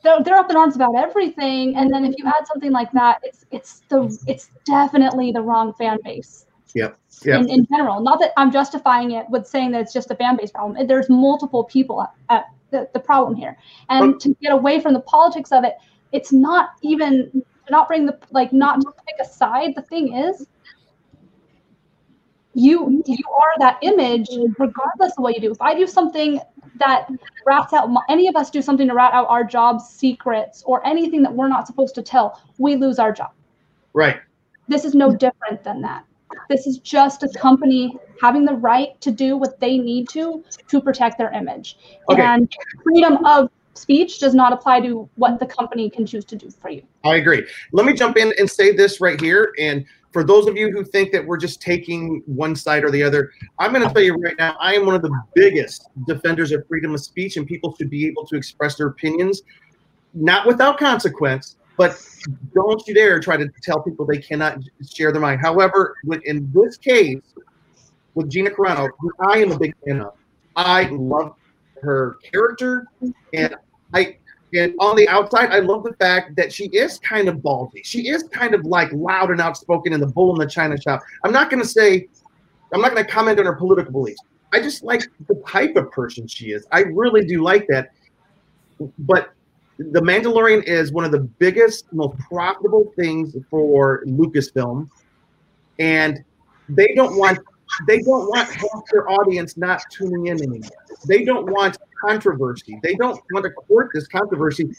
they're, 0.03 0.23
they're 0.23 0.37
up 0.37 0.49
in 0.49 0.55
arms 0.57 0.75
about 0.75 0.95
everything, 0.95 1.75
and 1.75 1.91
then 1.93 2.05
if 2.05 2.15
you 2.17 2.25
add 2.25 2.47
something 2.47 2.71
like 2.71 2.91
that, 2.93 3.19
it's 3.23 3.45
it's 3.51 3.81
the 3.89 4.17
it's 4.27 4.49
definitely 4.65 5.31
the 5.31 5.41
wrong 5.41 5.73
fan 5.73 5.97
base. 6.03 6.45
Yep. 6.75 6.97
Yep. 7.25 7.41
In, 7.41 7.49
in 7.49 7.67
general, 7.67 7.99
not 7.99 8.19
that 8.19 8.31
I'm 8.37 8.51
justifying 8.51 9.11
it 9.11 9.25
with 9.29 9.47
saying 9.47 9.71
that 9.71 9.81
it's 9.81 9.93
just 9.93 10.11
a 10.11 10.15
fan 10.15 10.37
base 10.37 10.51
problem. 10.51 10.87
There's 10.87 11.09
multiple 11.09 11.63
people 11.63 12.01
at, 12.03 12.13
at 12.29 12.45
the, 12.71 12.89
the 12.93 12.99
problem 12.99 13.35
here, 13.35 13.57
and 13.89 14.19
to 14.21 14.35
get 14.41 14.53
away 14.53 14.79
from 14.79 14.93
the 14.93 15.01
politics 15.01 15.51
of 15.51 15.63
it, 15.63 15.75
it's 16.11 16.31
not 16.31 16.71
even 16.81 17.43
not 17.69 17.87
bring 17.87 18.05
the 18.05 18.17
like 18.31 18.53
not 18.53 18.81
to 18.81 18.91
pick 19.05 19.15
a 19.19 19.25
side. 19.25 19.75
The 19.75 19.81
thing 19.81 20.15
is, 20.15 20.47
you 22.59 23.01
you 23.05 23.23
are 23.33 23.59
that 23.59 23.77
image 23.81 24.29
regardless 24.57 25.13
of 25.17 25.23
what 25.23 25.35
you 25.35 25.41
do. 25.41 25.51
If 25.51 25.61
I 25.61 25.73
do 25.73 25.87
something 25.87 26.39
that 26.79 27.09
rats 27.45 27.73
out 27.73 27.89
any 28.09 28.27
of 28.27 28.35
us 28.35 28.49
do 28.49 28.61
something 28.61 28.87
to 28.87 28.93
rat 28.93 29.13
out 29.13 29.27
our 29.27 29.43
job 29.43 29.81
secrets 29.81 30.63
or 30.65 30.85
anything 30.85 31.21
that 31.23 31.33
we're 31.33 31.47
not 31.47 31.67
supposed 31.67 31.95
to 31.95 32.01
tell, 32.01 32.41
we 32.57 32.75
lose 32.75 32.99
our 32.99 33.11
job. 33.11 33.31
Right. 33.93 34.19
This 34.67 34.85
is 34.85 34.93
no 34.93 35.15
different 35.15 35.63
than 35.63 35.81
that. 35.81 36.05
This 36.47 36.67
is 36.67 36.77
just 36.79 37.23
a 37.23 37.29
company 37.29 37.97
having 38.21 38.45
the 38.45 38.53
right 38.53 38.99
to 39.01 39.11
do 39.11 39.37
what 39.37 39.59
they 39.59 39.77
need 39.77 40.09
to 40.09 40.43
to 40.67 40.81
protect 40.81 41.17
their 41.17 41.31
image. 41.31 41.77
Okay. 42.09 42.21
And 42.21 42.51
freedom 42.83 43.25
of 43.25 43.49
speech 43.73 44.19
does 44.19 44.33
not 44.35 44.51
apply 44.53 44.81
to 44.81 45.09
what 45.15 45.39
the 45.39 45.45
company 45.45 45.89
can 45.89 46.05
choose 46.05 46.25
to 46.25 46.35
do 46.35 46.49
for 46.49 46.69
you. 46.69 46.83
I 47.03 47.15
agree. 47.15 47.47
Let 47.71 47.85
me 47.85 47.93
jump 47.93 48.17
in 48.17 48.33
and 48.37 48.49
say 48.49 48.71
this 48.71 48.99
right 48.99 49.19
here. 49.19 49.53
And 49.59 49.85
for 50.11 50.23
those 50.23 50.47
of 50.47 50.57
you 50.57 50.71
who 50.71 50.83
think 50.83 51.11
that 51.11 51.25
we're 51.25 51.37
just 51.37 51.61
taking 51.61 52.23
one 52.25 52.55
side 52.55 52.83
or 52.83 52.91
the 52.91 53.03
other, 53.03 53.31
I'm 53.59 53.71
going 53.71 53.87
to 53.87 53.93
tell 53.93 54.03
you 54.03 54.15
right 54.15 54.35
now, 54.37 54.57
I 54.59 54.73
am 54.75 54.85
one 54.85 54.95
of 54.95 55.01
the 55.01 55.11
biggest 55.35 55.87
defenders 56.07 56.51
of 56.51 56.67
freedom 56.67 56.93
of 56.93 56.99
speech, 56.99 57.37
and 57.37 57.45
people 57.45 57.75
should 57.75 57.89
be 57.89 58.07
able 58.07 58.25
to 58.27 58.35
express 58.35 58.75
their 58.75 58.87
opinions, 58.87 59.43
not 60.13 60.47
without 60.47 60.79
consequence. 60.79 61.57
But 61.77 62.03
don't 62.53 62.85
you 62.87 62.93
dare 62.93 63.19
try 63.21 63.37
to 63.37 63.47
tell 63.63 63.81
people 63.81 64.05
they 64.05 64.17
cannot 64.17 64.57
share 64.91 65.13
their 65.13 65.21
mind. 65.21 65.39
However, 65.41 65.95
in 66.25 66.51
this 66.53 66.75
case, 66.75 67.21
with 68.15 68.29
Gina 68.29 68.49
Carano, 68.49 68.89
who 68.99 69.11
I 69.29 69.37
am 69.37 69.51
a 69.53 69.57
big 69.57 69.73
fan 69.85 70.01
of, 70.01 70.13
I 70.57 70.89
love 70.89 71.35
her 71.81 72.17
character, 72.31 72.87
and 73.33 73.55
I 73.93 74.17
and 74.53 74.73
on 74.79 74.95
the 74.95 75.07
outside, 75.07 75.51
I 75.51 75.59
love 75.59 75.83
the 75.83 75.93
fact 75.99 76.35
that 76.37 76.51
she 76.51 76.65
is 76.65 76.97
kind 76.99 77.27
of 77.27 77.37
ballsy. 77.37 77.81
She 77.83 78.09
is 78.09 78.23
kind 78.23 78.55
of 78.55 78.65
like 78.65 78.91
loud 78.93 79.29
and 79.29 79.39
outspoken 79.39 79.93
in 79.93 79.99
the 79.99 80.07
bull 80.07 80.33
in 80.33 80.39
the 80.39 80.51
china 80.51 80.79
shop. 80.79 81.01
I'm 81.23 81.31
not 81.31 81.51
going 81.51 81.61
to 81.61 81.67
say, 81.67 82.07
I'm 82.73 82.81
not 82.81 82.91
going 82.91 83.05
to 83.05 83.11
comment 83.11 83.39
on 83.39 83.45
her 83.45 83.53
political 83.53 83.91
beliefs. 83.91 84.21
I 84.51 84.59
just 84.59 84.83
like 84.83 85.03
the 85.27 85.35
type 85.47 85.75
of 85.75 85.91
person 85.91 86.27
she 86.27 86.51
is. 86.51 86.65
I 86.71 86.81
really 86.81 87.25
do 87.25 87.43
like 87.43 87.67
that. 87.67 87.91
But 88.99 89.33
The 89.77 90.01
Mandalorian 90.01 90.63
is 90.63 90.91
one 90.91 91.05
of 91.05 91.11
the 91.11 91.19
biggest, 91.19 91.91
most 91.93 92.17
profitable 92.19 92.91
things 92.97 93.35
for 93.49 94.03
Lucasfilm, 94.05 94.89
and 95.77 96.23
they 96.67 96.93
don't 96.95 97.17
want 97.17 97.39
they 97.87 97.99
don't 97.99 98.27
want 98.29 98.49
half 98.49 98.81
their 98.91 99.09
audience 99.09 99.55
not 99.55 99.81
tuning 99.91 100.27
in 100.27 100.37
anymore. 100.41 100.69
They 101.07 101.23
don't 101.23 101.49
want 101.51 101.77
controversy. 102.05 102.79
They 102.83 102.95
don't 102.95 103.19
want 103.31 103.45
to 103.45 103.51
court 103.51 103.91
this 103.93 104.07
controversy. 104.07 104.71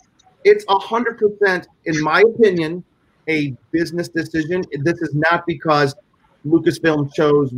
It's 0.45 0.65
a 0.69 0.79
hundred 0.79 1.19
percent, 1.19 1.69
in 1.85 2.01
my 2.03 2.23
opinion, 2.23 2.85
a 3.29 3.55
business 3.71 4.09
decision. 4.09 4.65
This 4.81 5.01
is 5.03 5.15
not 5.15 5.45
because 5.47 5.95
Lucasfilm 6.47 7.13
chose 7.13 7.53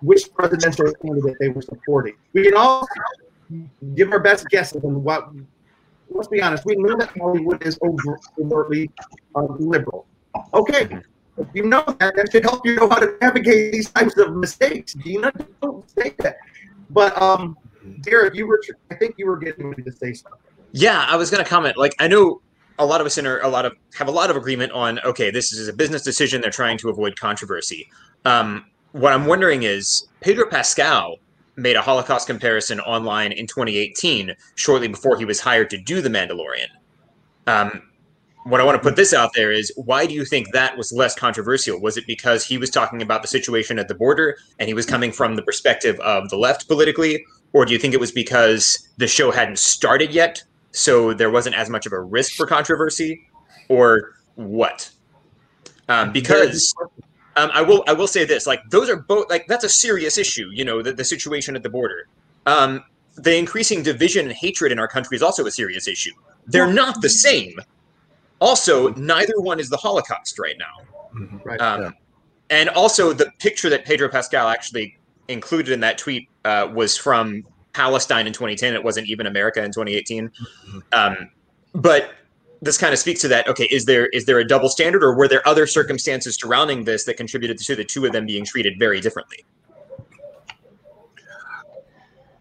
which 0.00 0.32
presidential 0.32 0.92
candidate 1.04 1.36
they 1.40 1.48
were 1.48 1.62
supporting. 1.62 2.14
We 2.32 2.44
can 2.44 2.56
all 2.56 2.86
give 3.94 4.12
our 4.12 4.20
best 4.20 4.48
guesses 4.48 4.84
on 4.84 5.02
what. 5.02 5.28
Let's 6.08 6.28
be 6.28 6.42
honest. 6.42 6.64
We 6.66 6.76
know 6.76 6.96
that 6.98 7.10
Hollywood 7.18 7.62
is 7.62 7.78
over, 7.82 8.18
overtly 8.38 8.90
uh, 9.34 9.46
liberal. 9.58 10.06
Okay, 10.52 11.00
if 11.38 11.46
you 11.54 11.64
know 11.64 11.82
that, 11.98 12.14
that 12.16 12.30
should 12.30 12.44
help 12.44 12.66
you 12.66 12.76
know 12.76 12.88
how 12.88 12.98
to 12.98 13.16
navigate 13.20 13.72
these 13.72 13.90
types 13.90 14.16
of 14.18 14.36
mistakes. 14.36 14.94
Gina, 14.94 15.32
don't 15.62 15.88
say 15.90 16.14
that. 16.18 16.36
But 16.90 17.20
um, 17.20 17.56
Derek, 18.00 18.34
you 18.34 18.46
were. 18.46 18.60
I 18.90 18.94
think 18.94 19.16
you 19.18 19.26
were 19.26 19.36
getting 19.36 19.66
ready 19.66 19.82
to 19.82 19.92
say 19.92 20.12
something. 20.12 20.40
Yeah, 20.72 21.06
I 21.08 21.16
was 21.16 21.30
going 21.30 21.42
to 21.42 21.48
comment. 21.48 21.76
Like, 21.76 21.94
I 21.98 22.08
know 22.08 22.40
a 22.78 22.86
lot 22.86 23.00
of 23.00 23.06
us 23.06 23.18
in 23.18 23.26
are 23.26 23.40
a 23.40 23.48
lot 23.48 23.64
of 23.64 23.74
have 23.94 24.08
a 24.08 24.12
lot 24.12 24.30
of 24.30 24.36
agreement 24.36 24.72
on. 24.72 24.98
Okay, 25.00 25.30
this 25.30 25.52
is 25.52 25.68
a 25.68 25.72
business 25.72 26.02
decision. 26.02 26.40
They're 26.40 26.50
trying 26.50 26.78
to 26.78 26.88
avoid 26.88 27.18
controversy. 27.18 27.88
Um, 28.24 28.66
what 28.92 29.12
I'm 29.12 29.26
wondering 29.26 29.62
is 29.62 30.06
Pedro 30.20 30.48
Pascal 30.48 31.16
made 31.56 31.76
a 31.76 31.82
Holocaust 31.82 32.26
comparison 32.26 32.80
online 32.80 33.32
in 33.32 33.46
2018, 33.46 34.34
shortly 34.54 34.88
before 34.88 35.18
he 35.18 35.24
was 35.24 35.40
hired 35.40 35.70
to 35.70 35.78
do 35.78 36.00
The 36.00 36.08
Mandalorian. 36.08 36.68
Um, 37.46 37.82
what 38.44 38.60
I 38.60 38.64
want 38.64 38.76
to 38.76 38.82
put 38.82 38.96
this 38.96 39.14
out 39.14 39.32
there 39.34 39.52
is 39.52 39.72
why 39.76 40.06
do 40.06 40.14
you 40.14 40.24
think 40.24 40.52
that 40.52 40.76
was 40.76 40.92
less 40.92 41.14
controversial? 41.14 41.80
Was 41.80 41.96
it 41.96 42.06
because 42.06 42.44
he 42.44 42.58
was 42.58 42.70
talking 42.70 43.02
about 43.02 43.22
the 43.22 43.28
situation 43.28 43.78
at 43.78 43.88
the 43.88 43.94
border 43.94 44.36
and 44.58 44.68
he 44.68 44.74
was 44.74 44.84
coming 44.86 45.12
from 45.12 45.36
the 45.36 45.42
perspective 45.42 45.98
of 46.00 46.28
the 46.28 46.36
left 46.36 46.66
politically? 46.66 47.24
Or 47.52 47.64
do 47.64 47.72
you 47.72 47.78
think 47.78 47.94
it 47.94 48.00
was 48.00 48.12
because 48.12 48.88
the 48.96 49.06
show 49.06 49.30
hadn't 49.30 49.58
started 49.58 50.10
yet, 50.10 50.42
so 50.70 51.12
there 51.12 51.30
wasn't 51.30 51.56
as 51.56 51.68
much 51.68 51.86
of 51.86 51.92
a 51.92 52.00
risk 52.00 52.34
for 52.34 52.46
controversy? 52.46 53.28
Or 53.68 54.14
what? 54.36 54.90
Um, 55.88 56.12
because 56.12 56.74
um, 57.36 57.50
I 57.52 57.62
will 57.62 57.84
I 57.86 57.92
will 57.92 58.06
say 58.06 58.24
this: 58.24 58.46
like 58.46 58.62
those 58.70 58.88
are 58.88 58.96
both 58.96 59.28
like 59.30 59.46
that's 59.46 59.64
a 59.64 59.68
serious 59.68 60.18
issue. 60.18 60.48
You 60.52 60.64
know, 60.64 60.82
the, 60.82 60.92
the 60.92 61.04
situation 61.04 61.56
at 61.56 61.62
the 61.62 61.68
border. 61.68 62.08
Um, 62.46 62.84
the 63.16 63.36
increasing 63.36 63.82
division 63.82 64.26
and 64.26 64.34
hatred 64.34 64.72
in 64.72 64.78
our 64.78 64.88
country 64.88 65.16
is 65.16 65.22
also 65.22 65.44
a 65.46 65.50
serious 65.50 65.86
issue. 65.86 66.12
They're 66.46 66.72
not 66.72 67.02
the 67.02 67.10
same. 67.10 67.54
Also, 68.40 68.92
neither 68.94 69.34
one 69.36 69.60
is 69.60 69.68
the 69.68 69.76
Holocaust 69.76 70.38
right 70.38 70.56
now. 70.58 70.84
Mm-hmm. 71.14 71.36
Right. 71.44 71.60
Um, 71.60 71.82
yeah. 71.82 71.90
And 72.50 72.68
also, 72.70 73.12
the 73.12 73.30
picture 73.38 73.68
that 73.70 73.84
Pedro 73.84 74.08
Pascal 74.08 74.48
actually 74.48 74.98
included 75.28 75.72
in 75.72 75.80
that 75.80 75.98
tweet 75.98 76.28
uh, 76.44 76.68
was 76.72 76.96
from 76.96 77.44
Palestine 77.72 78.26
in 78.26 78.32
2010. 78.32 78.74
It 78.74 78.84
wasn't 78.84 79.08
even 79.08 79.26
America 79.26 79.62
in 79.62 79.72
2018. 79.72 80.28
Mm-hmm. 80.28 80.78
Um, 80.92 81.30
but 81.74 82.12
this 82.60 82.78
kind 82.78 82.92
of 82.92 82.98
speaks 82.98 83.20
to 83.22 83.28
that. 83.28 83.48
Okay, 83.48 83.64
is 83.64 83.84
there 83.84 84.06
is 84.06 84.24
there 84.26 84.38
a 84.38 84.46
double 84.46 84.68
standard, 84.68 85.02
or 85.02 85.16
were 85.16 85.28
there 85.28 85.46
other 85.46 85.66
circumstances 85.66 86.36
surrounding 86.36 86.84
this 86.84 87.04
that 87.04 87.16
contributed 87.16 87.58
to 87.58 87.76
the 87.76 87.84
two 87.84 88.06
of 88.06 88.12
them 88.12 88.26
being 88.26 88.44
treated 88.44 88.78
very 88.78 89.00
differently? 89.00 89.44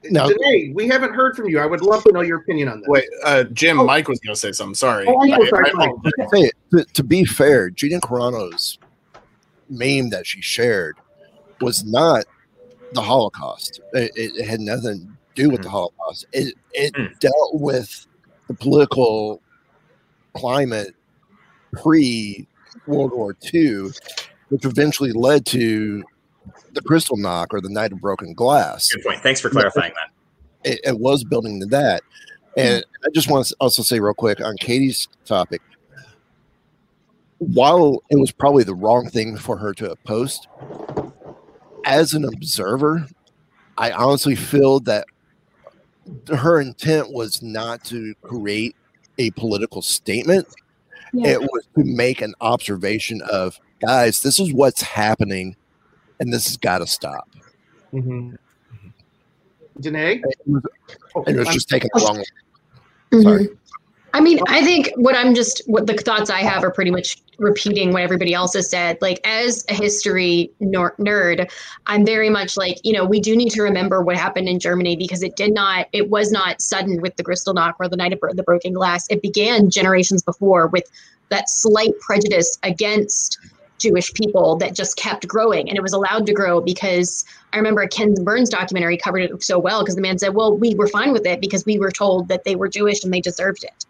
Now, 0.10 0.28
Danae, 0.28 0.72
we 0.74 0.88
haven't 0.88 1.14
heard 1.14 1.36
from 1.36 1.48
you. 1.48 1.60
I 1.60 1.66
would 1.66 1.82
love 1.82 2.04
to 2.06 2.12
know 2.12 2.22
your 2.22 2.40
opinion 2.40 2.70
on 2.70 2.80
this. 2.80 2.88
Wait, 2.90 3.06
uh, 3.24 3.44
Jim, 3.46 3.80
oh. 3.80 3.86
Mike 3.86 4.08
was 4.08 4.20
going 4.20 4.34
to 4.34 4.40
say 4.40 4.52
something. 4.52 4.74
Sorry. 4.74 5.06
Oh, 5.08 5.22
I, 5.22 5.50
sorry. 5.50 5.72
I, 5.78 5.86
I, 5.86 6.26
hey, 6.34 6.52
to, 6.72 6.84
to, 6.86 7.04
be 7.04 7.24
fair, 7.24 7.70
Gina 7.70 8.00
Carano's 8.02 8.80
meme 9.70 10.10
that 10.10 10.26
she 10.26 10.42
shared 10.42 10.98
was 11.62 11.84
not 11.84 12.26
the 12.94 13.02
Holocaust. 13.02 13.82
It, 13.94 14.12
it 14.16 14.46
had 14.46 14.60
nothing 14.60 15.00
to 15.00 15.42
do 15.42 15.50
with 15.50 15.62
mm. 15.62 15.64
the 15.64 15.70
Holocaust. 15.70 16.26
It, 16.34 16.56
it 16.74 16.94
mm. 16.94 17.20
dealt 17.20 17.60
with 17.60 18.08
the 18.48 18.54
political 18.54 19.42
climate 20.34 20.96
pre 21.74 22.48
World 22.88 23.12
War 23.12 23.36
II, 23.54 23.90
which 24.50 24.66
eventually 24.66 25.12
led 25.12 25.46
to 25.48 26.04
the 26.74 26.82
Kristallnacht 26.82 27.48
or 27.52 27.62
the 27.62 27.70
Night 27.70 27.92
of 27.92 28.02
Broken 28.02 28.34
Glass. 28.34 28.92
Good 28.92 29.04
point. 29.04 29.22
Thanks 29.22 29.42
for 29.42 29.50
clarifying 29.50 29.94
that. 29.96 30.72
It, 30.72 30.80
it 30.84 31.00
was 31.00 31.24
building 31.24 31.60
to 31.60 31.66
that. 31.68 32.02
And 32.58 32.84
I 33.06 33.10
just 33.14 33.30
want 33.30 33.46
to 33.48 33.56
also 33.60 33.82
say 33.82 34.00
real 34.00 34.14
quick 34.14 34.42
on 34.42 34.58
Katie's 34.58 35.08
topic, 35.26 35.62
while 37.38 38.04
it 38.10 38.18
was 38.18 38.32
probably 38.32 38.64
the 38.64 38.76
wrong 38.76 39.10
thing 39.10 39.38
for 39.38 39.58
her 39.58 39.74
to 39.76 39.96
post, 40.04 40.48
as 41.86 42.14
an 42.14 42.26
observer, 42.26 43.08
I 43.78 43.92
honestly 43.92 44.36
feel 44.36 44.80
that 44.82 45.06
her 46.36 46.60
intent 46.60 47.12
was 47.12 47.42
not 47.42 47.84
to 47.86 48.14
create 48.22 48.76
a 49.18 49.32
political 49.32 49.82
statement. 49.82 50.48
Yeah. 51.14 51.32
It 51.32 51.42
was 51.42 51.68
to 51.78 51.84
make 51.84 52.22
an 52.22 52.34
observation 52.42 53.22
of 53.30 53.60
guys, 53.82 54.22
this 54.22 54.40
is 54.40 54.54
what's 54.54 54.82
happening 54.82 55.56
and 56.20 56.32
this 56.32 56.46
has 56.48 56.58
got 56.58 56.80
to 56.80 56.88
stop. 56.88 57.30
Mm-hmm. 57.94 58.36
Danae? 59.80 60.22
It 60.24 60.38
was, 60.46 60.64
it 61.28 61.36
was 61.36 61.48
just 61.50 61.70
taking 61.70 61.90
a 61.96 62.00
long 62.00 62.18
mm-hmm. 62.18 63.22
Sorry. 63.22 63.50
I 64.14 64.20
mean, 64.20 64.40
I 64.48 64.64
think 64.64 64.92
what 64.96 65.16
I'm 65.16 65.34
just 65.34 65.62
what 65.68 65.88
the 65.88 65.94
thoughts 65.94 66.30
I 66.30 66.42
have 66.42 66.64
are 66.64 66.72
pretty 66.72 66.92
much 66.92 67.18
repeating 67.38 67.92
what 67.92 68.04
everybody 68.04 68.34
else 68.34 68.54
has 68.54 68.70
said. 68.70 68.98
Like 69.02 69.20
as 69.26 69.66
a 69.70 69.74
history 69.74 70.52
nerd, 70.62 71.50
I'm 71.88 72.06
very 72.06 72.30
much 72.30 72.58
like, 72.58 72.78
you 72.84 72.94
know, 72.94 73.06
we 73.06 73.20
do 73.20 73.36
need 73.36 73.52
to 73.52 73.64
remember 73.64 74.02
what 74.02 74.18
happened 74.18 74.48
in 74.50 74.60
Germany 74.60 74.96
because 74.96 75.24
it 75.24 75.36
did 75.36 75.54
not 75.54 75.88
it 75.94 76.10
was 76.10 76.32
not 76.32 76.62
sudden 76.62 77.02
with 77.02 77.16
the 77.16 77.24
Kristallnacht 77.24 77.74
or 77.80 77.88
the 77.88 77.98
Night 77.98 78.14
of 78.14 78.20
the 78.36 78.44
Broken 78.44 78.74
Glass. 78.74 79.08
It 79.10 79.22
began 79.22 79.70
generations 79.70 80.22
before 80.22 80.68
with 80.68 80.90
that 81.30 81.50
slight 81.50 81.98
prejudice 82.02 82.58
against 82.64 83.40
Jewish 83.82 84.14
people 84.14 84.56
that 84.58 84.76
just 84.76 84.96
kept 84.96 85.28
growing. 85.28 85.68
And 85.68 85.78
it 85.78 85.82
was 85.82 85.94
allowed 85.94 86.26
to 86.28 86.34
grow 86.34 86.62
because 86.62 87.26
I 87.54 87.58
remember 87.58 87.82
a 87.82 87.88
Ken 87.88 88.14
Burns 88.24 88.50
documentary 88.50 88.98
covered 88.98 89.24
it 89.24 89.44
so 89.44 89.60
well 89.60 89.82
because 89.82 89.96
the 89.96 90.02
man 90.02 90.18
said, 90.18 90.36
well, 90.36 90.56
we 90.56 90.76
were 90.76 90.88
fine 90.88 91.12
with 91.12 91.26
it 91.26 91.42
because 91.42 91.66
we 91.66 91.80
were 91.80 91.92
told 91.92 92.28
that 92.28 92.44
they 92.44 92.56
were 92.56 92.70
Jewish 92.70 93.04
and 93.04 93.14
they 93.14 93.22
deserved 93.22 93.64
it. 93.64 93.86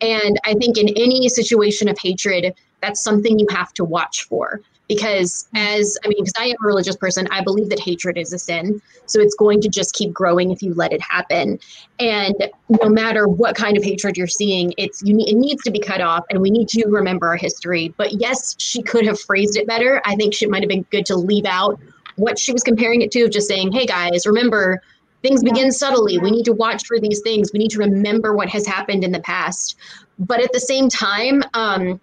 And 0.00 0.38
I 0.44 0.54
think 0.54 0.78
in 0.78 0.88
any 0.90 1.28
situation 1.28 1.88
of 1.88 1.98
hatred, 1.98 2.54
that's 2.80 3.02
something 3.02 3.38
you 3.38 3.46
have 3.50 3.72
to 3.74 3.84
watch 3.84 4.24
for 4.24 4.60
because 4.88 5.48
as 5.54 5.96
i 6.04 6.08
mean 6.08 6.18
because 6.18 6.32
i 6.38 6.46
am 6.46 6.56
a 6.62 6.66
religious 6.66 6.96
person 6.96 7.26
i 7.30 7.42
believe 7.42 7.68
that 7.68 7.80
hatred 7.80 8.18
is 8.18 8.32
a 8.32 8.38
sin. 8.38 8.80
So 9.06 9.20
it's 9.20 9.34
going 9.34 9.60
to 9.62 9.68
just 9.68 9.94
keep 9.94 10.12
growing 10.12 10.50
if 10.50 10.62
you 10.62 10.74
let 10.74 10.92
it 10.92 11.00
happen. 11.02 11.58
And 11.98 12.34
no 12.82 12.88
matter 12.88 13.28
what 13.28 13.56
kind 13.56 13.76
of 13.76 13.84
hatred 13.84 14.16
you're 14.16 14.26
seeing 14.26 14.72
it's 14.78 15.02
you 15.02 15.14
need, 15.14 15.28
it 15.28 15.36
needs 15.36 15.62
to 15.64 15.70
be 15.70 15.80
cut 15.80 16.00
off 16.00 16.24
and 16.30 16.40
we 16.40 16.50
need 16.50 16.68
to 16.70 16.86
remember 16.88 17.26
our 17.28 17.36
history. 17.36 17.92
But 17.96 18.20
yes 18.20 18.54
she 18.58 18.82
could 18.82 19.06
have 19.06 19.20
phrased 19.20 19.56
it 19.56 19.66
better. 19.66 20.00
I 20.04 20.16
think 20.16 20.34
she 20.34 20.46
might 20.46 20.62
have 20.62 20.68
been 20.68 20.86
good 20.90 21.06
to 21.06 21.16
leave 21.16 21.44
out 21.44 21.78
what 22.16 22.38
she 22.38 22.52
was 22.52 22.62
comparing 22.62 23.02
it 23.02 23.10
to 23.12 23.28
just 23.28 23.48
saying 23.48 23.72
hey 23.72 23.86
guys 23.86 24.26
remember 24.26 24.82
things 25.22 25.42
begin 25.42 25.70
subtly. 25.70 26.18
We 26.18 26.32
need 26.32 26.44
to 26.46 26.52
watch 26.52 26.84
for 26.84 26.98
these 26.98 27.20
things. 27.20 27.52
We 27.52 27.60
need 27.60 27.70
to 27.70 27.78
remember 27.78 28.34
what 28.34 28.48
has 28.48 28.66
happened 28.66 29.04
in 29.04 29.12
the 29.12 29.20
past. 29.20 29.76
But 30.18 30.40
at 30.40 30.52
the 30.52 30.58
same 30.58 30.88
time 30.88 31.44
um, 31.54 32.00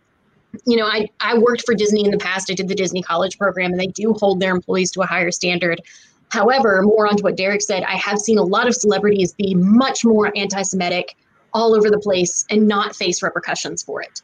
you 0.65 0.77
know, 0.77 0.85
I, 0.85 1.07
I 1.19 1.37
worked 1.37 1.65
for 1.65 1.75
Disney 1.75 2.03
in 2.03 2.11
the 2.11 2.17
past. 2.17 2.49
I 2.51 2.53
did 2.53 2.67
the 2.67 2.75
Disney 2.75 3.01
College 3.01 3.37
program, 3.37 3.71
and 3.71 3.79
they 3.79 3.87
do 3.87 4.13
hold 4.13 4.39
their 4.39 4.53
employees 4.53 4.91
to 4.91 5.01
a 5.01 5.05
higher 5.05 5.31
standard. 5.31 5.81
However, 6.29 6.81
more 6.81 7.07
on 7.07 7.17
to 7.17 7.23
what 7.23 7.37
Derek 7.37 7.61
said, 7.61 7.83
I 7.83 7.95
have 7.95 8.19
seen 8.19 8.37
a 8.37 8.43
lot 8.43 8.67
of 8.67 8.75
celebrities 8.75 9.33
be 9.33 9.55
much 9.55 10.05
more 10.05 10.31
anti 10.35 10.61
Semitic 10.61 11.15
all 11.53 11.75
over 11.75 11.89
the 11.89 11.99
place 11.99 12.45
and 12.49 12.67
not 12.67 12.95
face 12.95 13.23
repercussions 13.23 13.81
for 13.81 14.01
it. 14.01 14.21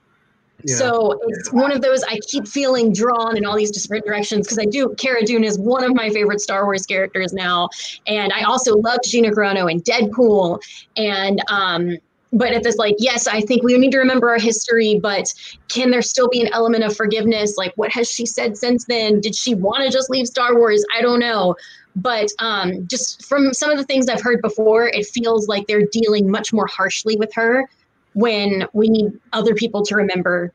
Yeah. 0.64 0.76
So 0.76 1.20
it's 1.28 1.52
one 1.52 1.72
of 1.72 1.82
those 1.82 2.04
I 2.04 2.20
keep 2.28 2.48
feeling 2.48 2.94
drawn 2.94 3.38
in 3.38 3.46
all 3.46 3.56
these 3.56 3.72
different 3.72 4.06
directions 4.06 4.48
because 4.48 4.58
I 4.58 4.66
do. 4.66 4.96
Cara 4.98 5.24
Dune 5.24 5.44
is 5.44 5.60
one 5.60 5.84
of 5.84 5.94
my 5.94 6.10
favorite 6.10 6.42
Star 6.42 6.66
Wars 6.66 6.86
characters 6.86 7.34
now, 7.34 7.70
and 8.08 8.32
I 8.32 8.44
also 8.44 8.76
love 8.78 9.00
Gina 9.04 9.32
Carano 9.32 9.70
and 9.70 9.84
Deadpool, 9.84 10.60
and 10.96 11.42
um, 11.50 11.98
but 12.36 12.52
at 12.52 12.62
this 12.62 12.76
like 12.78 12.96
yes 13.00 13.28
i 13.28 13.42
think 13.42 13.64
we 13.64 13.78
need 13.78 13.92
to 13.92 13.98
remember 13.98 14.30
our 14.30 14.38
history 14.38 15.00
but 15.02 15.34
can 15.76 15.92
there 15.92 16.02
still 16.02 16.30
be 16.30 16.42
an 16.42 16.50
element 16.54 16.84
of 16.84 16.96
forgiveness? 16.96 17.58
Like 17.58 17.74
what 17.76 17.92
has 17.92 18.10
she 18.10 18.26
said 18.26 18.58
since 18.58 18.86
then? 18.86 19.20
Did 19.20 19.36
she 19.36 19.56
want 19.56 19.84
to 19.84 19.92
just 19.92 20.10
leave 20.10 20.28
star 20.28 20.56
wars? 20.56 20.86
I 20.96 21.02
don't 21.02 21.20
know. 21.20 21.56
But 21.98 22.30
um, 22.40 22.88
just 22.88 23.26
from 23.26 23.54
some 23.54 23.70
of 23.72 23.78
the 23.78 23.84
things 23.84 24.10
i've 24.10 24.22
heard 24.22 24.42
before 24.42 24.88
it 24.88 25.06
feels 25.06 25.48
like 25.48 25.66
they're 25.68 25.88
dealing 25.92 26.30
much 26.30 26.52
more 26.52 26.68
harshly 26.68 27.16
with 27.16 27.34
her 27.34 27.70
when 28.14 28.68
we 28.74 28.90
need 28.90 29.12
other 29.34 29.56
people 29.56 29.86
to 29.86 29.96
remember 29.96 30.52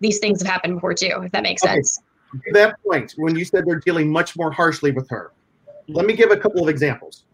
these 0.00 0.18
things 0.18 0.42
have 0.42 0.50
happened 0.50 0.74
before 0.74 0.92
too 0.92 1.22
if 1.22 1.32
that 1.32 1.42
makes 1.42 1.64
okay. 1.64 1.74
sense. 1.74 2.02
To 2.32 2.52
that 2.52 2.82
point 2.82 3.14
when 3.16 3.36
you 3.36 3.44
said 3.46 3.64
they're 3.66 3.80
dealing 3.80 4.10
much 4.10 4.36
more 4.36 4.50
harshly 4.50 4.90
with 4.90 5.08
her 5.08 5.32
let 5.88 6.04
me 6.04 6.12
give 6.14 6.30
a 6.30 6.36
couple 6.36 6.62
of 6.62 6.68
examples 6.68 7.24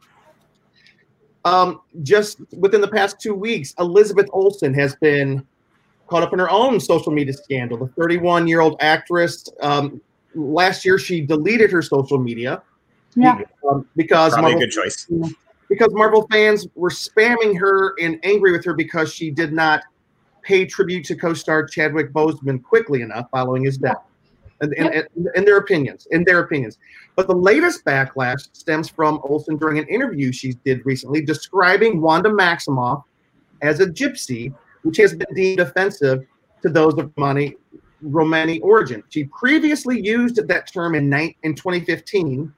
um, 1.49 1.81
just 2.03 2.41
within 2.57 2.81
the 2.81 2.89
past 2.89 3.21
two 3.21 3.35
weeks, 3.35 3.75
Elizabeth 3.79 4.27
Olsen 4.33 4.75
has 4.75 4.95
been 4.97 5.47
caught 6.07 6.23
up 6.23 6.33
in 6.33 6.39
her 6.39 6.51
own 6.51 6.79
social 6.79 7.13
media 7.13 7.33
scandal. 7.33 7.79
The 7.79 7.89
31 7.89 8.47
year 8.47 8.61
old 8.61 8.77
actress, 8.81 9.49
um, 9.61 10.01
last 10.35 10.85
year 10.85 10.99
she 10.99 11.21
deleted 11.21 11.71
her 11.73 11.83
social 11.83 12.19
media. 12.19 12.63
Yeah. 13.15 13.41
Um, 13.69 13.87
because 13.97 14.33
Probably 14.33 14.53
Marvel, 14.53 14.63
a 14.63 14.67
good 14.67 14.73
choice. 14.73 15.11
Because 15.69 15.89
Marvel 15.93 16.27
fans 16.31 16.67
were 16.75 16.91
spamming 16.91 17.59
her 17.59 17.95
and 18.01 18.19
angry 18.23 18.53
with 18.53 18.65
her 18.65 18.75
because 18.75 19.13
she 19.13 19.31
did 19.31 19.53
not 19.53 19.83
pay 20.43 20.65
tribute 20.65 21.05
to 21.07 21.17
co-star 21.17 21.67
Chadwick 21.67 22.13
Boseman 22.13 22.63
quickly 22.63 23.03
enough 23.03 23.27
following 23.31 23.65
his 23.65 23.77
death 23.79 23.99
in, 24.61 24.73
in, 24.73 25.05
in, 25.35 25.45
their 25.45 25.59
opinions, 25.59 26.07
in 26.11 26.25
their 26.25 26.41
opinions. 26.41 26.79
But 27.17 27.27
the 27.27 27.37
latest 27.37 27.85
backlash 27.85 28.49
stems 28.53 28.89
from 28.89 29.21
Olsen 29.25 29.57
during 29.57 29.79
an 29.79 29.87
interview 29.89 30.33
she 30.33 30.55
did 30.65 30.85
recently 30.85 31.23
describing 31.23 32.01
Wanda 32.01 32.31
Maximoff 32.31 33.03
as 33.63 33.81
a 33.81 33.87
gypsy, 33.87 34.55
which 34.83 34.97
has 34.99 35.15
been 35.15 35.35
deemed 35.35 35.61
offensive 35.61 36.25
to 36.63 36.69
those 36.69 36.95
of 36.95 37.13
Romani, 37.17 37.57
Romani 38.03 38.61
origin. 38.61 39.03
She 39.11 39.25
previously 39.25 40.01
used 40.01 40.47
that 40.49 40.73
term 40.73 40.95
in, 40.95 41.13
in 41.43 41.55
2015 41.55 42.53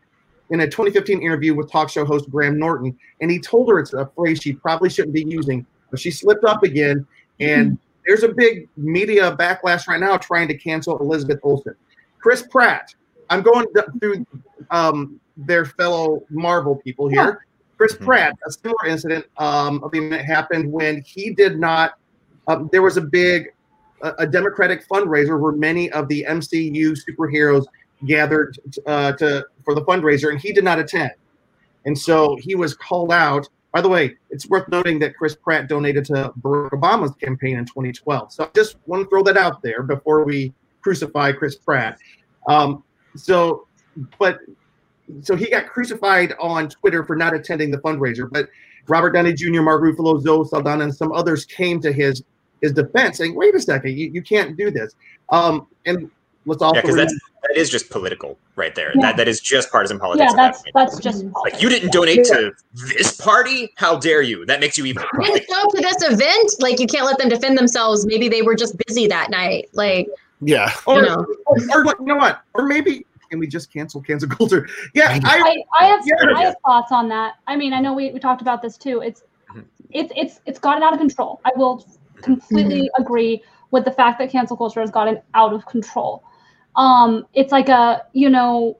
in 0.51 0.61
a 0.61 0.67
2015 0.67 1.23
interview 1.23 1.55
with 1.55 1.71
talk 1.71 1.89
show 1.89 2.05
host 2.05 2.29
Graham 2.31 2.59
Norton, 2.59 2.97
and 3.21 3.31
he 3.31 3.39
told 3.39 3.69
her 3.69 3.79
it's 3.79 3.93
a 3.93 4.11
phrase 4.17 4.41
she 4.43 4.53
probably 4.53 4.91
shouldn't 4.91 5.15
be 5.15 5.25
using, 5.25 5.65
but 5.91 6.01
she 6.01 6.11
slipped 6.11 6.45
up 6.45 6.63
again. 6.63 7.07
And 7.39 7.73
mm-hmm. 7.73 7.85
there's 8.07 8.25
a 8.25 8.29
big 8.29 8.69
media 8.77 9.35
backlash 9.37 9.87
right 9.87 10.01
now 10.01 10.17
trying 10.17 10.49
to 10.49 10.55
cancel 10.55 10.99
Elizabeth 10.99 11.39
Olsen. 11.43 11.75
Chris 12.21 12.43
Pratt. 12.43 12.95
I'm 13.29 13.43
going 13.43 13.67
through 14.01 14.27
um, 14.71 15.21
their 15.37 15.65
fellow 15.65 16.25
Marvel 16.31 16.77
people 16.77 17.09
here. 17.09 17.47
Chris 17.77 17.95
mm-hmm. 17.95 18.05
Pratt, 18.05 18.39
a 18.47 18.51
similar 18.51 18.87
incident 18.87 19.27
um, 19.39 19.83
of 19.83 19.91
the 19.93 19.99
event 19.99 20.25
happened 20.25 20.71
when 20.71 21.03
he 21.03 21.31
did 21.31 21.59
not 21.59 21.95
um, 22.51 22.69
there 22.73 22.83
was 22.83 22.97
a 22.97 23.01
big 23.01 23.53
a, 24.03 24.13
a 24.19 24.27
Democratic 24.27 24.87
fundraiser 24.87 25.41
where 25.41 25.53
many 25.53 25.91
of 25.93 26.09
the 26.09 26.25
MCU 26.29 26.97
superheroes 27.09 27.67
gathered 28.07 28.59
uh, 28.87 29.13
to 29.13 29.47
for 29.65 29.75
the 29.75 29.83
fundraiser, 29.83 30.31
and 30.31 30.41
he 30.41 30.53
did 30.53 30.65
not 30.65 30.79
attend, 30.79 31.13
and 31.85 31.97
so 31.97 32.37
he 32.41 32.55
was 32.55 32.75
called 32.75 33.13
out. 33.13 33.49
By 33.73 33.81
the 33.81 33.89
way, 33.89 34.17
it's 34.31 34.49
worth 34.49 34.69
noting 34.69 34.99
that 34.99 35.17
Chris 35.17 35.37
Pratt 35.37 35.69
donated 35.69 36.05
to 36.07 36.33
Barack 36.41 36.71
Obama's 36.71 37.15
campaign 37.23 37.57
in 37.57 37.65
2012. 37.67 38.33
So 38.33 38.45
I 38.45 38.49
just 38.53 38.77
want 38.87 39.05
to 39.05 39.09
throw 39.09 39.23
that 39.23 39.37
out 39.37 39.63
there 39.63 39.85
before 39.85 40.25
we 40.25 40.53
crucify 40.83 41.33
Chris 41.33 41.57
Pratt. 41.57 41.99
Um, 42.49 42.83
so, 43.17 43.67
but 44.19 44.39
so 45.23 45.37
he 45.37 45.51
got 45.51 45.67
crucified 45.69 46.35
on 46.41 46.69
Twitter 46.69 47.05
for 47.05 47.17
not 47.17 47.35
attending 47.35 47.71
the 47.71 47.79
fundraiser. 47.79 48.29
But 48.31 48.49
Robert 48.89 49.11
Downey 49.11 49.33
Jr., 49.33 49.63
Mark 49.63 49.83
Ruffalo, 49.83 50.21
Zoe 50.21 50.45
Saldana, 50.47 50.85
and 50.85 50.95
some 50.95 51.13
others 51.13 51.45
came 51.45 51.81
to 51.81 51.93
his 51.93 52.23
his 52.63 52.73
defense, 52.73 53.19
saying, 53.19 53.35
"Wait 53.35 53.55
a 53.55 53.61
second, 53.61 53.97
you, 53.97 54.11
you 54.11 54.23
can't 54.23 54.57
do 54.57 54.71
this." 54.71 54.95
Um, 55.31 55.67
and 55.87 56.11
let's 56.47 56.63
also 56.63 56.77
Yeah, 56.77 56.83
because 56.83 56.97
that's 56.97 57.15
that 57.43 57.57
is 57.57 57.71
just 57.71 57.91
political 57.91 58.39
right 58.57 58.75
there. 58.75 58.93
Yeah. 58.95 59.03
That 59.03 59.17
that 59.17 59.29
is 59.29 59.41
just 59.41 59.71
partisan 59.71 59.99
politics. 59.99 60.33
Yeah, 60.37 60.45
at 60.45 60.55
that 60.55 60.63
that's 60.75 60.95
that's 60.95 60.99
just 61.01 61.25
like 61.45 61.63
you 61.63 61.69
didn't 61.69 61.93
donate 61.93 62.25
to 62.27 62.53
this 62.75 63.17
party. 63.17 63.73
How 63.77 63.97
dare 63.97 64.23
you? 64.23 64.45
That 64.47 64.61
makes 64.61 64.77
you 64.77 64.85
evil. 64.85 65.05
They 65.19 65.25
didn't 65.25 65.49
show 65.49 65.69
to 65.69 65.81
this 65.81 66.03
event. 66.03 66.55
Like 66.61 66.79
you 66.79 66.87
can't 66.87 67.07
let 67.07 67.19
them 67.19 67.29
defend 67.29 67.57
themselves. 67.57 68.07
Maybe 68.07 68.29
they 68.29 68.43
were 68.43 68.55
just 68.55 68.77
busy 68.87 69.07
that 69.07 69.31
night. 69.31 69.71
Like 69.73 70.09
Yeah. 70.41 70.73
or, 70.87 70.97
you 70.97 71.03
know. 71.03 71.27
or, 71.47 71.59
or 71.73 71.85
like, 71.85 71.97
you 71.99 72.07
know 72.07 72.17
what? 72.17 72.43
Or 72.55 72.67
maybe 72.67 73.07
can 73.31 73.39
we 73.39 73.47
just 73.47 73.73
cancel 73.73 74.01
cancel 74.03 74.29
culture? 74.29 74.69
Yeah, 74.95 75.19
I, 75.25 75.65
I, 75.79 75.85
I 75.85 75.85
have 75.87 76.03
Yeah. 76.05 76.37
I 76.37 76.43
have 76.43 76.57
thoughts 76.67 76.93
on 76.93 77.09
that. 77.09 77.35
I 77.47 77.57
mean, 77.57 77.73
I 77.73 77.81
know 77.81 77.95
we, 77.95 78.11
we 78.11 78.19
talked 78.19 78.43
about 78.43 78.61
this 78.61 78.77
too. 78.77 79.01
It's 79.01 79.23
it's 79.91 80.13
it's 80.17 80.41
it's 80.47 80.59
gotten 80.59 80.83
out 80.83 80.93
of 80.93 80.99
control. 80.99 81.41
I 81.45 81.51
will 81.57 81.87
completely 82.23 82.91
agree 82.99 83.43
with 83.71 83.85
the 83.85 83.93
fact 83.93 84.19
that 84.19 84.31
cancel 84.31 84.57
culture 84.57 84.81
has 84.81 84.91
gotten 84.91 85.21
out 85.35 85.53
of 85.53 85.65
control. 85.67 86.25
Um, 86.77 87.27
it's 87.35 87.53
like 87.53 87.69
a 87.69 88.03
you 88.13 88.29
know 88.31 88.79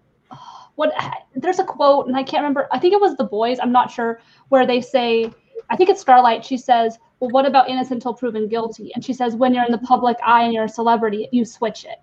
what 0.75 0.93
there's 1.35 1.59
a 1.59 1.65
quote 1.65 2.07
and 2.07 2.17
I 2.17 2.23
can't 2.23 2.43
remember. 2.43 2.69
I 2.73 2.79
think 2.79 2.95
it 2.95 3.01
was 3.01 3.17
the 3.17 3.25
boys. 3.25 3.59
I'm 3.61 3.73
not 3.73 3.91
sure 3.91 4.21
where 4.49 4.67
they 4.67 4.81
say. 4.81 5.31
I 5.69 5.77
think 5.77 5.91
it's 5.91 6.01
Starlight. 6.01 6.45
She 6.45 6.57
says, 6.57 6.99
"Well, 7.19 7.31
what 7.31 7.47
about 7.47 7.69
innocent 7.69 7.99
until 7.99 8.15
proven 8.15 8.49
guilty?" 8.49 8.93
And 8.95 9.05
she 9.05 9.13
says, 9.13 9.37
"When 9.37 9.53
you're 9.53 9.65
in 9.65 9.73
the 9.73 9.79
public 9.79 10.17
eye 10.25 10.45
and 10.45 10.53
you're 10.55 10.65
a 10.65 10.69
celebrity, 10.69 11.29
you 11.33 11.45
switch 11.45 11.85
it." 11.85 12.01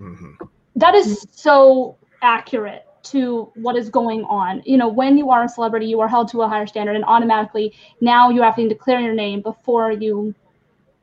Mhm. 0.00 0.36
that 0.76 0.94
is 0.94 1.26
so 1.30 1.96
accurate 2.22 2.86
to 3.02 3.50
what 3.56 3.76
is 3.76 3.88
going 3.88 4.24
on. 4.24 4.62
You 4.64 4.76
know, 4.76 4.88
when 4.88 5.18
you 5.18 5.30
are 5.30 5.44
a 5.44 5.48
celebrity, 5.48 5.86
you 5.86 6.00
are 6.00 6.08
held 6.08 6.28
to 6.28 6.42
a 6.42 6.48
higher 6.48 6.66
standard, 6.66 6.96
and 6.96 7.04
automatically 7.04 7.72
now 8.00 8.30
you're 8.30 8.44
having 8.44 8.68
to 8.68 8.74
clear 8.74 9.00
your 9.00 9.14
name 9.14 9.40
before 9.40 9.92
you 9.92 10.34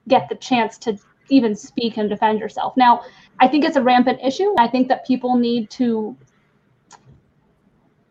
get 0.07 0.29
the 0.29 0.35
chance 0.35 0.77
to 0.79 0.97
even 1.29 1.55
speak 1.55 1.97
and 1.97 2.09
defend 2.09 2.39
yourself. 2.39 2.75
Now, 2.77 3.01
I 3.39 3.47
think 3.47 3.65
it's 3.65 3.75
a 3.75 3.81
rampant 3.81 4.19
issue. 4.23 4.55
I 4.57 4.67
think 4.67 4.87
that 4.87 5.05
people 5.05 5.35
need 5.35 5.69
to 5.71 6.15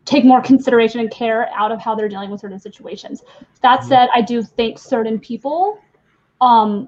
take 0.07 0.23
more 0.23 0.41
consideration 0.41 1.01
and 1.01 1.11
care 1.11 1.49
out 1.53 1.71
of 1.71 1.81
how 1.81 1.93
they're 1.93 2.07
dealing 2.07 2.31
with 2.31 2.39
certain 2.39 2.59
situations. 2.59 3.23
That 3.61 3.83
said, 3.83 4.07
I 4.15 4.21
do 4.21 4.41
think 4.41 4.79
certain 4.79 5.19
people 5.19 5.79
um, 6.39 6.87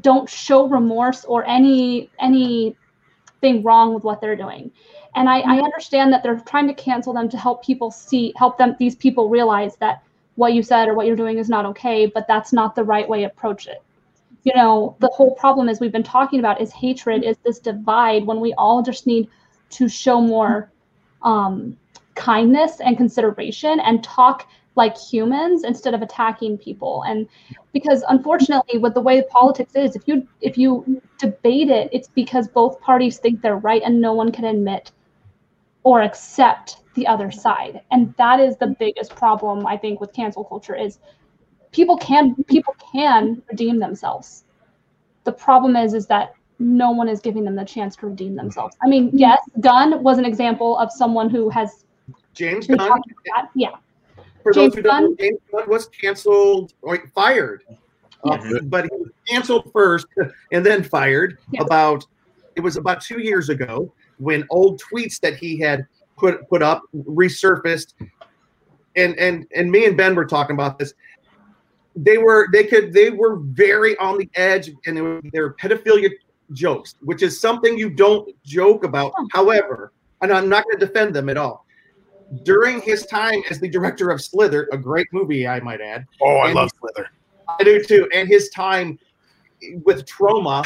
don't 0.00 0.28
show 0.28 0.66
remorse 0.68 1.24
or 1.24 1.46
any 1.46 2.10
anything 2.18 3.62
wrong 3.62 3.94
with 3.94 4.02
what 4.02 4.20
they're 4.20 4.36
doing. 4.36 4.72
And 5.14 5.28
I, 5.28 5.40
I 5.40 5.58
understand 5.60 6.12
that 6.12 6.22
they're 6.22 6.40
trying 6.40 6.66
to 6.66 6.74
cancel 6.74 7.12
them 7.14 7.28
to 7.30 7.38
help 7.38 7.64
people 7.64 7.90
see, 7.90 8.34
help 8.36 8.58
them, 8.58 8.74
these 8.78 8.96
people 8.96 9.30
realize 9.30 9.76
that 9.76 10.02
what 10.34 10.52
you 10.52 10.62
said 10.62 10.88
or 10.88 10.94
what 10.94 11.06
you're 11.06 11.16
doing 11.16 11.38
is 11.38 11.48
not 11.48 11.64
okay, 11.64 12.04
but 12.04 12.26
that's 12.28 12.52
not 12.52 12.74
the 12.74 12.84
right 12.84 13.08
way 13.08 13.20
to 13.20 13.26
approach 13.26 13.66
it. 13.66 13.82
You 14.42 14.52
know, 14.54 14.94
the 14.98 15.08
whole 15.08 15.34
problem 15.34 15.68
is 15.70 15.80
we've 15.80 15.92
been 15.92 16.02
talking 16.02 16.38
about 16.38 16.60
is 16.60 16.70
hatred, 16.72 17.24
is 17.24 17.38
this 17.44 17.58
divide 17.58 18.26
when 18.26 18.40
we 18.40 18.52
all 18.54 18.82
just 18.82 19.06
need 19.06 19.30
to 19.70 19.88
show 19.88 20.20
more 20.20 20.70
um, 21.22 21.78
kindness 22.16 22.80
and 22.80 22.96
consideration 22.96 23.78
and 23.80 24.02
talk 24.02 24.48
like 24.74 24.96
humans 24.98 25.64
instead 25.64 25.94
of 25.94 26.02
attacking 26.02 26.58
people. 26.58 27.02
And 27.06 27.28
because 27.72 28.04
unfortunately, 28.08 28.78
with 28.78 28.94
the 28.94 29.00
way 29.00 29.22
politics 29.30 29.74
is, 29.74 29.96
if 29.96 30.02
you 30.06 30.26
if 30.40 30.58
you 30.58 31.00
debate 31.18 31.70
it, 31.70 31.88
it's 31.92 32.08
because 32.08 32.48
both 32.48 32.80
parties 32.80 33.18
think 33.18 33.40
they're 33.40 33.56
right 33.56 33.82
and 33.84 34.00
no 34.00 34.12
one 34.12 34.32
can 34.32 34.44
admit 34.44 34.92
or 35.82 36.02
accept 36.02 36.78
the 36.94 37.06
other 37.06 37.30
side. 37.30 37.80
And 37.90 38.14
that 38.18 38.40
is 38.40 38.56
the 38.56 38.74
biggest 38.78 39.14
problem 39.14 39.66
I 39.66 39.76
think 39.76 40.00
with 40.00 40.12
cancel 40.12 40.44
culture 40.44 40.74
is 40.74 40.98
people 41.72 41.96
can 41.96 42.34
people 42.44 42.74
can 42.92 43.42
redeem 43.48 43.78
themselves. 43.78 44.44
The 45.24 45.32
problem 45.32 45.76
is 45.76 45.94
is 45.94 46.06
that 46.06 46.34
no 46.58 46.90
one 46.90 47.08
is 47.08 47.20
giving 47.20 47.44
them 47.44 47.54
the 47.54 47.64
chance 47.64 47.96
to 47.96 48.06
redeem 48.06 48.34
themselves. 48.34 48.76
I 48.82 48.88
mean, 48.88 49.10
yes, 49.12 49.38
Gunn 49.60 50.02
was 50.02 50.18
an 50.18 50.24
example 50.24 50.78
of 50.78 50.90
someone 50.90 51.28
who 51.28 51.50
has 51.50 51.84
James 52.36 52.66
Gunn. 52.66 52.78
talked 52.78 53.10
about 53.10 53.24
that. 53.34 53.50
Yeah. 53.54 53.70
For 54.42 54.52
James 54.52 54.74
those 54.74 54.76
who 54.76 54.82
don't 54.82 55.00
know, 55.02 55.08
Gunn? 55.08 55.16
James 55.18 55.38
Gunn 55.50 55.68
was 55.68 55.86
canceled 55.88 56.74
or 56.82 56.98
fired, 57.14 57.64
Uh, 58.24 58.38
but 58.64 58.84
he 58.84 58.90
was 58.92 59.10
canceled 59.28 59.70
first 59.72 60.06
and 60.52 60.64
then 60.64 60.84
fired. 60.84 61.38
Yeah. 61.50 61.62
About 61.62 62.06
it 62.54 62.60
was 62.60 62.76
about 62.76 63.00
two 63.00 63.20
years 63.20 63.48
ago 63.48 63.92
when 64.18 64.44
old 64.50 64.80
tweets 64.80 65.20
that 65.20 65.36
he 65.36 65.58
had 65.58 65.86
put 66.16 66.48
put 66.48 66.62
up 66.62 66.82
resurfaced, 66.94 67.94
and 68.94 69.18
and 69.18 69.46
and 69.54 69.70
me 69.70 69.86
and 69.86 69.96
Ben 69.96 70.14
were 70.14 70.26
talking 70.26 70.54
about 70.54 70.78
this. 70.78 70.94
They 71.94 72.18
were 72.18 72.48
they 72.52 72.64
could 72.64 72.92
they 72.92 73.10
were 73.10 73.36
very 73.36 73.96
on 73.98 74.18
the 74.18 74.28
edge, 74.34 74.70
and 74.86 74.96
they 74.96 75.00
were, 75.02 75.20
they 75.32 75.40
were 75.40 75.54
pedophilia 75.54 76.10
jokes, 76.52 76.94
which 77.00 77.22
is 77.22 77.40
something 77.40 77.76
you 77.76 77.90
don't 77.90 78.28
joke 78.44 78.84
about. 78.84 79.12
However, 79.32 79.92
and 80.22 80.32
I'm 80.32 80.48
not 80.48 80.64
going 80.64 80.78
to 80.78 80.86
defend 80.86 81.14
them 81.14 81.28
at 81.28 81.36
all 81.36 81.65
during 82.42 82.80
his 82.80 83.06
time 83.06 83.42
as 83.50 83.60
the 83.60 83.68
director 83.68 84.10
of 84.10 84.20
Slither, 84.20 84.68
a 84.72 84.78
great 84.78 85.06
movie, 85.12 85.46
I 85.46 85.60
might 85.60 85.80
add. 85.80 86.06
Oh, 86.20 86.36
I 86.38 86.46
And- 86.46 86.54
love 86.54 86.70
Slither. 86.80 87.08
I 87.58 87.62
do 87.62 87.82
too. 87.82 88.08
And 88.12 88.28
his 88.28 88.48
time 88.50 88.98
with 89.84 90.04
Troma, 90.04 90.64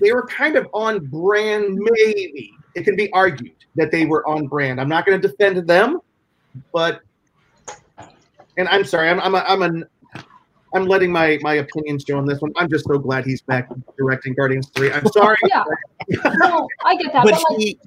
they 0.00 0.12
were 0.12 0.26
kind 0.26 0.56
of 0.56 0.68
on 0.72 1.04
brand, 1.06 1.76
maybe. 1.76 2.52
It 2.76 2.84
can 2.84 2.94
be 2.96 3.12
argued 3.12 3.54
that 3.74 3.90
they 3.90 4.06
were 4.06 4.26
on 4.28 4.46
brand. 4.46 4.80
I'm 4.80 4.88
not 4.88 5.06
going 5.06 5.20
to 5.20 5.28
defend 5.28 5.66
them, 5.66 6.00
but, 6.72 7.00
and 8.56 8.68
I'm 8.68 8.84
sorry, 8.84 9.08
I'm, 9.10 9.18
I'm, 9.20 9.34
a, 9.34 9.44
I'm 9.48 9.62
an, 9.62 9.84
I'm 10.74 10.86
letting 10.86 11.12
my 11.12 11.38
my 11.42 11.54
opinions 11.54 12.04
show 12.06 12.18
on 12.18 12.26
this 12.26 12.40
one. 12.40 12.52
I'm 12.56 12.68
just 12.68 12.84
so 12.86 12.98
glad 12.98 13.24
he's 13.24 13.42
back 13.42 13.68
directing 13.96 14.34
Guardians 14.34 14.70
3. 14.74 14.92
I'm 14.92 15.06
sorry. 15.06 15.36
Yeah. 15.48 15.64
No, 16.38 16.68
I 16.84 16.96
get 16.96 17.12
that. 17.12 17.24
But 17.24 17.32
But 17.34 17.44
like, 17.50 17.58
he, 17.60 17.78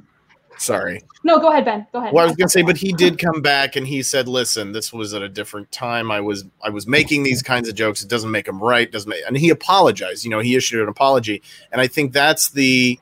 sorry. 0.57 1.01
no, 1.23 1.39
go 1.39 1.49
ahead, 1.51 1.65
Ben. 1.65 1.85
Go 1.91 1.99
ahead. 1.99 2.13
Well, 2.13 2.23
I 2.23 2.27
was 2.27 2.35
gonna 2.35 2.49
say, 2.49 2.61
but 2.61 2.77
he 2.77 2.93
did 2.93 3.17
come 3.19 3.41
back 3.41 3.75
and 3.75 3.85
he 3.87 4.03
said, 4.03 4.27
"Listen, 4.27 4.71
this 4.71 4.91
was 4.93 5.13
at 5.13 5.21
a 5.21 5.29
different 5.29 5.71
time. 5.71 6.11
I 6.11 6.19
was 6.21 6.45
I 6.63 6.69
was 6.69 6.87
making 6.87 7.23
these 7.23 7.41
kinds 7.41 7.67
of 7.69 7.75
jokes. 7.75 8.03
It 8.03 8.09
doesn't 8.09 8.31
make 8.31 8.45
them 8.45 8.59
right. 8.61 8.91
Doesn't 8.91 9.09
make." 9.09 9.23
And 9.27 9.37
he 9.37 9.49
apologized. 9.49 10.23
You 10.23 10.29
know, 10.31 10.39
he 10.39 10.55
issued 10.55 10.81
an 10.81 10.89
apology, 10.89 11.41
and 11.71 11.81
I 11.81 11.87
think 11.87 12.13
that's 12.13 12.49
the. 12.51 12.99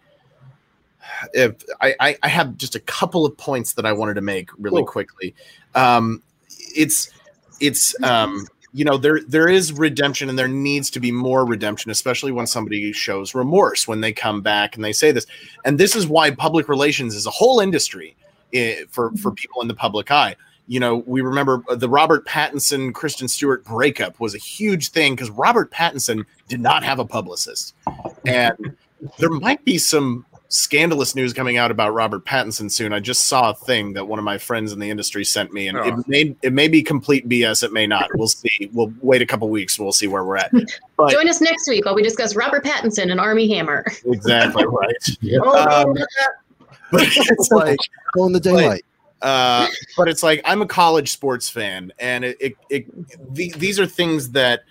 If 1.34 1.64
I, 1.82 1.96
I, 2.00 2.18
I 2.24 2.28
have 2.28 2.58
just 2.58 2.76
a 2.76 2.80
couple 2.80 3.26
of 3.26 3.38
points 3.38 3.74
that 3.74 3.86
I 3.86 3.94
wanted 3.94 4.16
to 4.16 4.22
make 4.22 4.50
really 4.58 4.82
Cool. 4.82 4.86
quickly. 4.88 5.36
Um, 5.74 6.22
it's 6.76 7.10
it's 7.62 7.96
um, 8.04 8.46
you 8.76 8.84
know 8.84 8.98
there 8.98 9.22
there 9.26 9.48
is 9.48 9.72
redemption 9.72 10.28
and 10.28 10.38
there 10.38 10.50
needs 10.50 10.90
to 10.90 11.00
be 11.00 11.10
more 11.10 11.46
redemption, 11.46 11.92
especially 11.92 12.34
when 12.34 12.46
somebody 12.46 12.92
shows 12.92 13.34
remorse 13.34 13.88
when 13.88 14.02
they 14.02 14.12
come 14.12 14.42
back 14.42 14.76
and 14.76 14.84
they 14.84 14.92
say 14.92 15.14
this. 15.14 15.26
And 15.64 15.80
this 15.80 15.96
is 15.96 16.08
why 16.08 16.32
public 16.32 16.68
relations 16.68 17.16
is 17.16 17.26
a 17.26 17.32
whole 17.32 17.62
industry 17.62 18.18
eh, 18.54 18.84
for 18.90 19.12
for 19.16 19.32
people 19.32 19.62
in 19.62 19.70
the 19.70 19.76
public 19.76 20.12
eye. 20.12 20.36
You 20.68 20.82
know, 20.82 20.98
we 21.08 21.22
remember 21.22 21.64
the 21.74 21.88
Robert 21.88 22.28
Pattinson 22.28 22.94
Kristen 22.94 23.30
Stewart 23.30 23.64
breakup 23.64 24.20
was 24.20 24.36
a 24.36 24.40
huge 24.40 24.90
thing 24.90 25.16
because 25.16 25.30
Robert 25.30 25.72
Pattinson 25.72 26.26
did 26.50 26.60
not 26.60 26.84
have 26.84 27.00
a 27.00 27.06
publicist, 27.06 27.76
and 28.26 28.76
there 29.20 29.30
might 29.30 29.64
be 29.64 29.78
some 29.78 30.26
scandalous 30.56 31.16
news 31.16 31.34
coming 31.34 31.58
out 31.58 31.70
about 31.70 31.94
Robert 31.94 32.24
Pattinson 32.26 32.72
soon. 32.72 32.94
I 32.94 33.00
just 33.00 33.26
saw 33.28 33.50
a 33.52 33.54
thing 33.54 33.94
that 33.94 34.06
one 34.08 34.20
of 34.20 34.26
my 34.26 34.38
friends 34.38 34.72
in 34.72 34.80
the 34.80 34.90
industry 34.90 35.26
sent 35.26 35.52
me, 35.54 35.68
and 35.68 35.78
Oh. 35.78 35.84
it 35.84 36.08
may 36.08 36.36
it 36.42 36.54
may 36.54 36.68
be 36.68 36.82
complete 36.82 37.28
BS. 37.28 37.62
It 37.64 37.74
may 37.74 37.86
not. 37.86 38.10
We'll 38.16 38.28
see. 38.28 38.70
We'll 38.74 38.94
wait 39.02 39.22
a 39.22 39.26
couple 39.26 39.50
weeks. 39.50 39.78
We'll 39.78 39.92
see 39.92 40.08
where 40.08 40.24
we're 40.24 40.38
at. 40.38 40.52
But 40.98 41.12
Join 41.12 41.28
us 41.28 41.42
next 41.42 41.68
week 41.68 41.84
while 41.86 41.94
we 41.94 42.02
discuss 42.02 42.38
Robert 42.38 42.64
Pattinson 42.64 43.12
and 43.12 43.20
Armie 43.20 43.54
Hammer. 43.54 43.84
exactly 44.06 44.66
right. 44.68 44.96
Oh, 45.44 45.90
Um, 45.90 45.98
But 46.90 47.02
it's 47.04 47.52
like 47.52 47.78
Go 48.14 48.26
in 48.28 48.32
the 48.32 48.40
daylight. 48.40 48.86
uh, 49.22 49.68
but 49.98 50.08
it's 50.08 50.24
like 50.24 50.40
I'm 50.46 50.62
a 50.62 50.66
college 50.68 51.12
sports 51.12 51.50
fan, 51.50 51.92
and 52.00 52.24
it, 52.24 52.38
it, 52.40 52.54
it 52.70 53.34
the, 53.36 53.52
these 53.58 53.78
are 53.80 53.86
things 53.86 54.30
that 54.32 54.62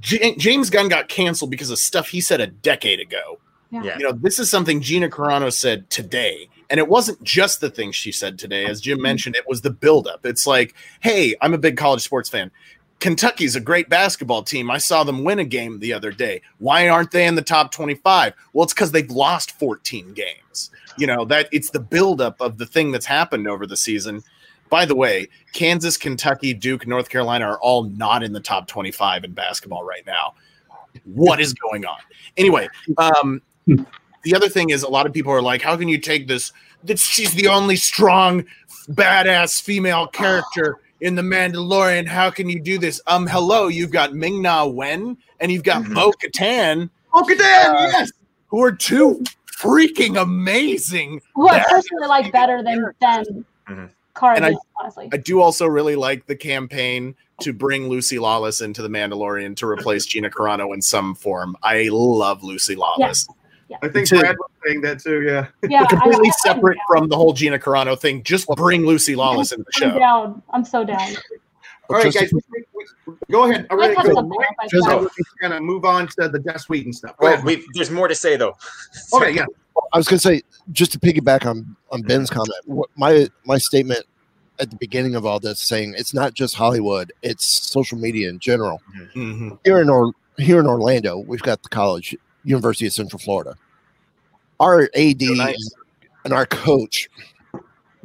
J- 0.00 0.36
James 0.36 0.70
Gunn 0.70 0.88
got 0.88 1.08
canceled 1.08 1.50
because 1.50 1.70
of 1.70 1.78
stuff 1.78 2.08
he 2.08 2.20
said 2.20 2.40
a 2.40 2.46
decade 2.46 3.00
ago. 3.00 3.38
Yeah. 3.82 3.98
You 3.98 4.04
know, 4.04 4.12
this 4.12 4.38
is 4.38 4.50
something 4.50 4.80
Gina 4.80 5.08
Carano 5.08 5.52
said 5.52 5.88
today, 5.90 6.48
and 6.70 6.78
it 6.78 6.88
wasn't 6.88 7.22
just 7.22 7.60
the 7.60 7.70
thing 7.70 7.92
she 7.92 8.12
said 8.12 8.38
today. 8.38 8.66
As 8.66 8.80
Jim 8.80 9.00
mentioned, 9.00 9.36
it 9.36 9.48
was 9.48 9.62
the 9.62 9.70
buildup. 9.70 10.24
It's 10.24 10.46
like, 10.46 10.74
hey, 11.00 11.34
I'm 11.40 11.54
a 11.54 11.58
big 11.58 11.76
college 11.76 12.02
sports 12.02 12.28
fan. 12.28 12.50
Kentucky's 13.00 13.56
a 13.56 13.60
great 13.60 13.88
basketball 13.88 14.42
team. 14.42 14.70
I 14.70 14.78
saw 14.78 15.04
them 15.04 15.24
win 15.24 15.38
a 15.38 15.44
game 15.44 15.80
the 15.80 15.92
other 15.92 16.10
day. 16.10 16.40
Why 16.58 16.88
aren't 16.88 17.10
they 17.10 17.26
in 17.26 17.34
the 17.34 17.42
top 17.42 17.70
25? 17.70 18.32
Well, 18.52 18.64
it's 18.64 18.72
because 18.72 18.92
they've 18.92 19.10
lost 19.10 19.50
14 19.58 20.14
games. 20.14 20.70
You 20.96 21.06
know, 21.06 21.24
that 21.26 21.48
it's 21.52 21.70
the 21.70 21.80
buildup 21.80 22.40
of 22.40 22.56
the 22.56 22.66
thing 22.66 22.92
that's 22.92 23.06
happened 23.06 23.48
over 23.48 23.66
the 23.66 23.76
season. 23.76 24.22
By 24.70 24.86
the 24.86 24.94
way, 24.94 25.28
Kansas, 25.52 25.96
Kentucky, 25.96 26.54
Duke, 26.54 26.86
North 26.86 27.08
Carolina 27.08 27.46
are 27.46 27.58
all 27.58 27.84
not 27.84 28.22
in 28.22 28.32
the 28.32 28.40
top 28.40 28.68
25 28.68 29.24
in 29.24 29.32
basketball 29.32 29.84
right 29.84 30.06
now. 30.06 30.34
What 31.04 31.40
is 31.40 31.52
going 31.52 31.84
on? 31.84 31.98
Anyway, 32.36 32.68
um, 32.96 33.42
the 33.66 34.34
other 34.34 34.48
thing 34.48 34.70
is 34.70 34.82
a 34.82 34.88
lot 34.88 35.06
of 35.06 35.12
people 35.12 35.32
are 35.32 35.42
like, 35.42 35.62
how 35.62 35.76
can 35.76 35.88
you 35.88 35.98
take 35.98 36.28
this? 36.28 36.52
That 36.84 36.98
she's 36.98 37.32
the 37.34 37.48
only 37.48 37.76
strong, 37.76 38.44
badass 38.90 39.60
female 39.62 40.06
character 40.08 40.80
in 41.00 41.14
the 41.14 41.22
Mandalorian. 41.22 42.06
How 42.06 42.30
can 42.30 42.48
you 42.48 42.60
do 42.60 42.78
this? 42.78 43.00
Um, 43.06 43.26
hello, 43.26 43.68
you've 43.68 43.90
got 43.90 44.14
Ming 44.14 44.42
Na 44.42 44.66
Wen 44.66 45.16
and 45.40 45.50
you've 45.50 45.62
got 45.64 45.82
Bo 45.94 46.12
Katan. 46.12 46.90
Bo 47.12 47.22
Katan, 47.22 47.38
yes, 47.92 48.10
who 48.48 48.62
are 48.62 48.72
two 48.72 49.22
freaking 49.58 50.20
amazing. 50.20 51.20
Who 51.34 51.48
I 51.48 51.64
personally 51.68 52.06
like 52.08 52.32
better 52.32 52.62
than 52.62 52.92
than 53.00 53.44
Mhm. 53.68 53.90
Cara 54.14 54.36
And 54.36 54.44
I- 54.46 54.54
honestly. 54.80 55.08
I 55.12 55.16
do 55.16 55.40
also 55.40 55.66
really 55.66 55.96
like 55.96 56.26
the 56.26 56.36
campaign 56.36 57.14
to 57.40 57.52
bring 57.52 57.88
Lucy 57.88 58.18
Lawless 58.18 58.60
into 58.60 58.82
the 58.82 58.88
Mandalorian 58.88 59.56
to 59.56 59.66
replace 59.66 60.06
Gina 60.06 60.30
Carano 60.30 60.72
in 60.74 60.82
some 60.82 61.14
form. 61.14 61.56
I 61.62 61.88
love 61.90 62.44
Lucy 62.44 62.76
Lawless. 62.76 63.26
I 63.82 63.88
think 63.88 64.08
To- 64.08 64.18
Brad 64.20 64.36
was 64.38 64.50
saying 64.66 64.80
that 64.82 65.00
too. 65.00 65.22
Yeah. 65.22 65.46
yeah, 65.68 65.84
completely 65.86 66.28
I- 66.28 66.32
I'm 66.48 66.54
separate 66.56 66.78
from 66.88 67.08
the 67.08 67.16
whole 67.16 67.32
Gina 67.32 67.58
Carano 67.58 67.98
thing. 67.98 68.22
Just 68.22 68.46
bring 68.48 68.84
Lucy 68.86 69.14
Lawless 69.16 69.52
into 69.52 69.64
the 69.64 69.72
show. 69.72 69.86
I'm 69.86 69.92
show. 69.92 69.98
down. 69.98 70.42
I'm 70.50 70.64
so 70.64 70.84
down. 70.84 71.00
All 71.90 71.96
right, 71.96 72.12
guys. 72.14 72.32
we- 72.32 72.40
we- 72.50 73.14
Go 73.30 73.44
ahead. 73.50 73.66
All 73.70 73.76
Let's 73.76 73.96
right, 73.96 74.06
go. 74.06 74.14
something 74.14 74.28
Mike, 74.30 74.46
else, 74.46 74.56
I 74.60 74.66
Just- 74.68 74.88
guess. 74.88 75.00
we're 75.42 75.48
gonna 75.48 75.60
move 75.60 75.84
on 75.84 76.08
to 76.18 76.28
the 76.28 76.38
Death 76.38 76.62
Suite 76.62 76.84
and 76.84 76.94
stuff. 76.94 77.16
Go 77.18 77.24
Well, 77.26 77.32
ahead. 77.34 77.44
we 77.44 77.66
there's 77.74 77.90
more 77.90 78.08
to 78.08 78.14
say 78.14 78.36
though. 78.36 78.56
Okay, 79.14 79.32
yeah. 79.32 79.44
I 79.92 79.98
was 79.98 80.06
going 80.08 80.18
to 80.18 80.22
say, 80.28 80.42
just 80.72 80.92
to 80.92 81.00
piggyback 81.00 81.46
on 81.46 81.76
on 81.90 82.02
Ben's 82.02 82.30
comment, 82.30 82.50
what 82.66 82.88
my 82.96 83.28
my 83.44 83.58
statement 83.58 84.04
at 84.60 84.70
the 84.70 84.76
beginning 84.76 85.14
of 85.16 85.26
all 85.26 85.40
this, 85.40 85.58
saying 85.60 85.94
it's 85.98 86.14
not 86.14 86.32
just 86.34 86.54
Hollywood, 86.54 87.12
it's 87.22 87.44
social 87.70 87.98
media 87.98 88.28
in 88.28 88.38
general. 88.38 88.80
Mhm. 89.16 89.58
Here 89.64 89.80
in 89.80 89.88
or 89.90 90.12
here 90.38 90.60
in 90.60 90.66
Orlando, 90.66 91.18
we've 91.18 91.42
got 91.42 91.62
the 91.64 91.68
college, 91.68 92.16
University 92.44 92.86
of 92.86 92.92
Central 92.92 93.18
Florida. 93.18 93.56
Our 94.60 94.82
AD 94.94 95.22
Oh, 95.22 95.34
nice. 95.34 95.74
and 96.24 96.32
our 96.32 96.46
coach 96.46 97.08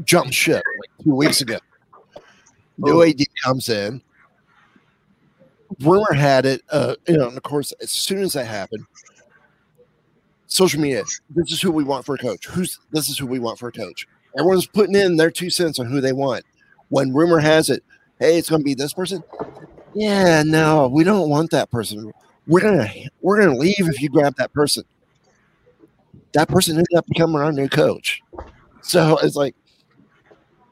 jumped 0.04 0.34
ship 0.34 0.64
like 0.80 1.06
two 1.06 1.16
weeks 1.16 1.42
ago. 1.42 1.58
New 2.78 3.02
Oh. 3.02 3.04
AD 3.04 3.22
comes 3.44 3.70
in. 3.70 4.02
Rumor 5.82 6.14
had 6.14 6.46
it, 6.46 6.64
uh, 6.72 6.96
you 7.08 7.18
know, 7.18 7.28
and 7.28 7.38
of 7.38 7.44
course, 7.44 7.72
as 7.82 7.92
soon 7.92 8.22
as 8.24 8.34
that 8.34 8.46
happened, 8.48 8.86
social 10.48 10.82
media. 10.82 11.04
This 11.30 11.52
is 11.52 11.62
who 11.62 11.72
we 11.72 11.84
want 11.84 12.06
for 12.06 12.16
a 12.16 12.18
coach. 12.18 12.48
Who's 12.48 12.80
this 12.92 13.08
is 13.10 13.18
who 13.18 13.28
we 13.28 13.40
want 13.40 13.60
for 13.60 13.68
a 13.68 13.72
coach. 13.72 14.08
Everyone's 14.38 14.66
putting 14.68 14.96
in 14.96 15.16
their 15.18 15.32
two 15.32 15.50
cents 15.50 15.80
on 15.80 15.86
who 15.86 16.02
they 16.02 16.14
want. 16.14 16.44
When 16.90 17.14
rumor 17.14 17.40
has 17.40 17.70
it, 17.70 17.84
hey, 18.20 18.38
it's 18.38 18.50
going 18.50 18.62
to 18.62 18.66
be 18.66 18.74
this 18.74 18.94
person. 18.94 19.24
Yeah, 19.94 20.44
no, 20.44 20.88
we 20.88 21.04
don't 21.04 21.30
want 21.30 21.52
that 21.52 21.70
person. 21.70 22.12
We're 22.50 22.62
gonna 22.62 22.90
we're 23.22 23.40
gonna 23.40 23.58
leave 23.58 23.76
if 23.88 24.02
you 24.02 24.10
grab 24.10 24.36
that 24.38 24.52
person. 24.54 24.84
That 26.34 26.50
person 26.50 26.76
ended 26.78 26.96
up 26.98 27.06
becoming 27.06 27.38
our 27.42 27.52
new 27.52 27.70
coach. 27.70 28.22
So 28.82 29.18
it's 29.20 29.36
like 29.36 29.56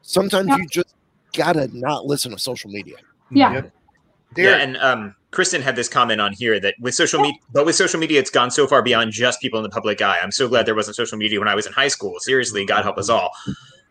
sometimes 0.02 0.48
Yeah. 0.48 0.56
you 0.56 0.66
just 0.68 0.94
gotta 1.34 1.68
not 1.72 2.04
listen 2.04 2.32
to 2.32 2.38
social 2.38 2.68
media. 2.70 2.96
Yeah. 3.30 3.52
Yep. 3.54 3.72
Yeah, 4.36 4.56
and 4.56 4.76
um, 4.76 5.14
Kristen 5.30 5.62
had 5.62 5.74
this 5.74 5.88
comment 5.88 6.20
on 6.20 6.32
here 6.34 6.60
that 6.60 6.74
with 6.80 6.94
social 6.94 7.20
media, 7.20 7.40
but 7.52 7.64
with 7.64 7.76
social 7.76 7.98
media, 7.98 8.18
it's 8.20 8.30
gone 8.30 8.50
so 8.50 8.66
far 8.66 8.82
beyond 8.82 9.12
just 9.12 9.40
people 9.40 9.58
in 9.58 9.62
the 9.62 9.70
public 9.70 10.02
eye. 10.02 10.18
I'm 10.22 10.30
so 10.32 10.48
glad 10.48 10.66
there 10.66 10.74
wasn't 10.74 10.96
social 10.96 11.16
media 11.16 11.38
when 11.38 11.48
I 11.48 11.54
was 11.54 11.66
in 11.66 11.72
high 11.72 11.88
school. 11.88 12.16
Seriously, 12.18 12.66
God 12.66 12.82
help 12.82 12.98
us 12.98 13.08
all. 13.08 13.30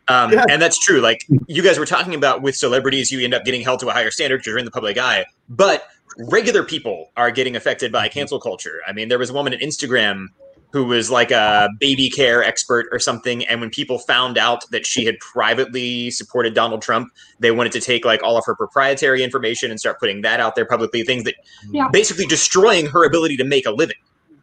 Um, 0.09 0.31
Yeah. 0.31 0.45
And 0.49 0.61
that's 0.61 0.79
true. 0.79 0.99
Like 1.01 1.25
you 1.47 1.61
guys 1.61 1.77
were 1.77 1.85
talking 1.85 2.15
about 2.15 2.41
with 2.41 2.55
celebrities, 2.55 3.11
you 3.11 3.19
end 3.23 3.33
up 3.33 3.43
getting 3.45 3.61
held 3.61 3.79
to 3.81 3.89
a 3.89 3.91
higher 3.91 4.11
standard 4.11 4.37
because 4.37 4.47
you're 4.47 4.57
in 4.57 4.65
the 4.65 4.71
public 4.71 4.97
eye. 4.97 5.25
But 5.49 5.87
regular 6.17 6.63
people 6.63 7.11
are 7.17 7.31
getting 7.31 7.55
affected 7.55 7.91
by 7.91 8.07
cancel 8.09 8.39
culture. 8.39 8.79
I 8.87 8.93
mean, 8.93 9.09
there 9.09 9.19
was 9.19 9.29
a 9.29 9.33
woman 9.33 9.53
at 9.53 9.59
Instagram 9.59 10.27
who 10.71 10.83
was 10.83 11.09
like 11.09 11.31
a 11.31 11.69
baby 11.79 12.09
care 12.09 12.43
expert 12.43 12.87
or 12.91 12.99
something. 12.99 13.45
And 13.47 13.61
when 13.61 13.69
people 13.69 13.99
found 13.99 14.37
out 14.37 14.69
that 14.71 14.85
she 14.85 15.05
had 15.05 15.17
privately 15.19 16.11
supported 16.11 16.53
Donald 16.53 16.81
Trump, 16.81 17.09
they 17.39 17.51
wanted 17.51 17.71
to 17.73 17.79
take 17.79 18.03
like 18.03 18.21
all 18.21 18.37
of 18.37 18.43
her 18.45 18.55
proprietary 18.55 19.23
information 19.23 19.71
and 19.71 19.79
start 19.79 19.99
putting 19.99 20.21
that 20.23 20.39
out 20.39 20.55
there 20.55 20.65
publicly, 20.65 21.03
things 21.03 21.23
that 21.23 21.35
Yeah. 21.71 21.87
basically 21.91 22.25
destroying 22.25 22.87
her 22.87 23.05
ability 23.05 23.37
to 23.37 23.45
make 23.45 23.65
a 23.65 23.71
living 23.71 23.95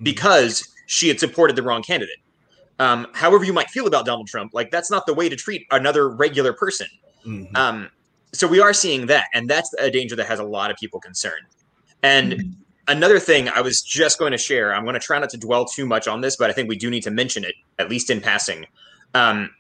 because 0.03 0.67
she 0.87 1.09
had 1.09 1.21
supported 1.21 1.57
the 1.57 1.62
wrong 1.62 1.83
candidate. 1.83 2.17
Um, 2.79 3.07
however, 3.14 3.45
you 3.45 3.53
might 3.53 3.70
feel 3.70 3.87
about 3.87 4.05
Donald 4.05 4.27
Trump, 4.27 4.53
like 4.53 4.70
that's 4.70 4.91
not 4.91 5.07
the 5.07 5.14
way 5.14 5.29
to 5.29 5.37
treat 5.37 5.66
another 5.70 6.09
regular 6.09 6.53
person. 6.53 6.89
Mhm. 7.27 7.57
Um, 7.57 7.91
so 8.33 8.49
we 8.49 8.61
are 8.61 8.72
seeing 8.72 9.07
that, 9.07 9.27
and 9.33 9.49
that's 9.49 9.72
a 9.79 9.91
danger 9.91 10.16
that 10.16 10.27
has 10.27 10.41
a 10.41 10.45
lot 10.45 10.70
of 10.70 10.77
people 10.77 11.01
concerned. 11.01 11.47
And 12.03 12.57
another 12.89 13.18
thing 13.18 13.49
I 13.49 13.61
was 13.61 13.81
just 13.81 14.18
going 14.18 14.33
to 14.33 14.39
share, 14.39 14.75
I'm 14.75 14.85
going 14.85 14.95
to 14.95 15.01
try 15.01 15.18
not 15.18 15.31
to 15.31 15.39
dwell 15.39 15.64
too 15.64 15.87
much 15.87 16.09
on 16.09 16.20
this, 16.20 16.37
but 16.37 16.51
I 16.51 16.53
think 16.53 16.68
we 16.68 16.77
do 16.77 16.91
need 16.91 17.03
to 17.05 17.11
mention 17.11 17.45
it 17.45 17.55
at 17.79 17.89
least 17.89 18.11
in 18.11 18.20
passing. 18.20 18.66
Um, 19.14 19.51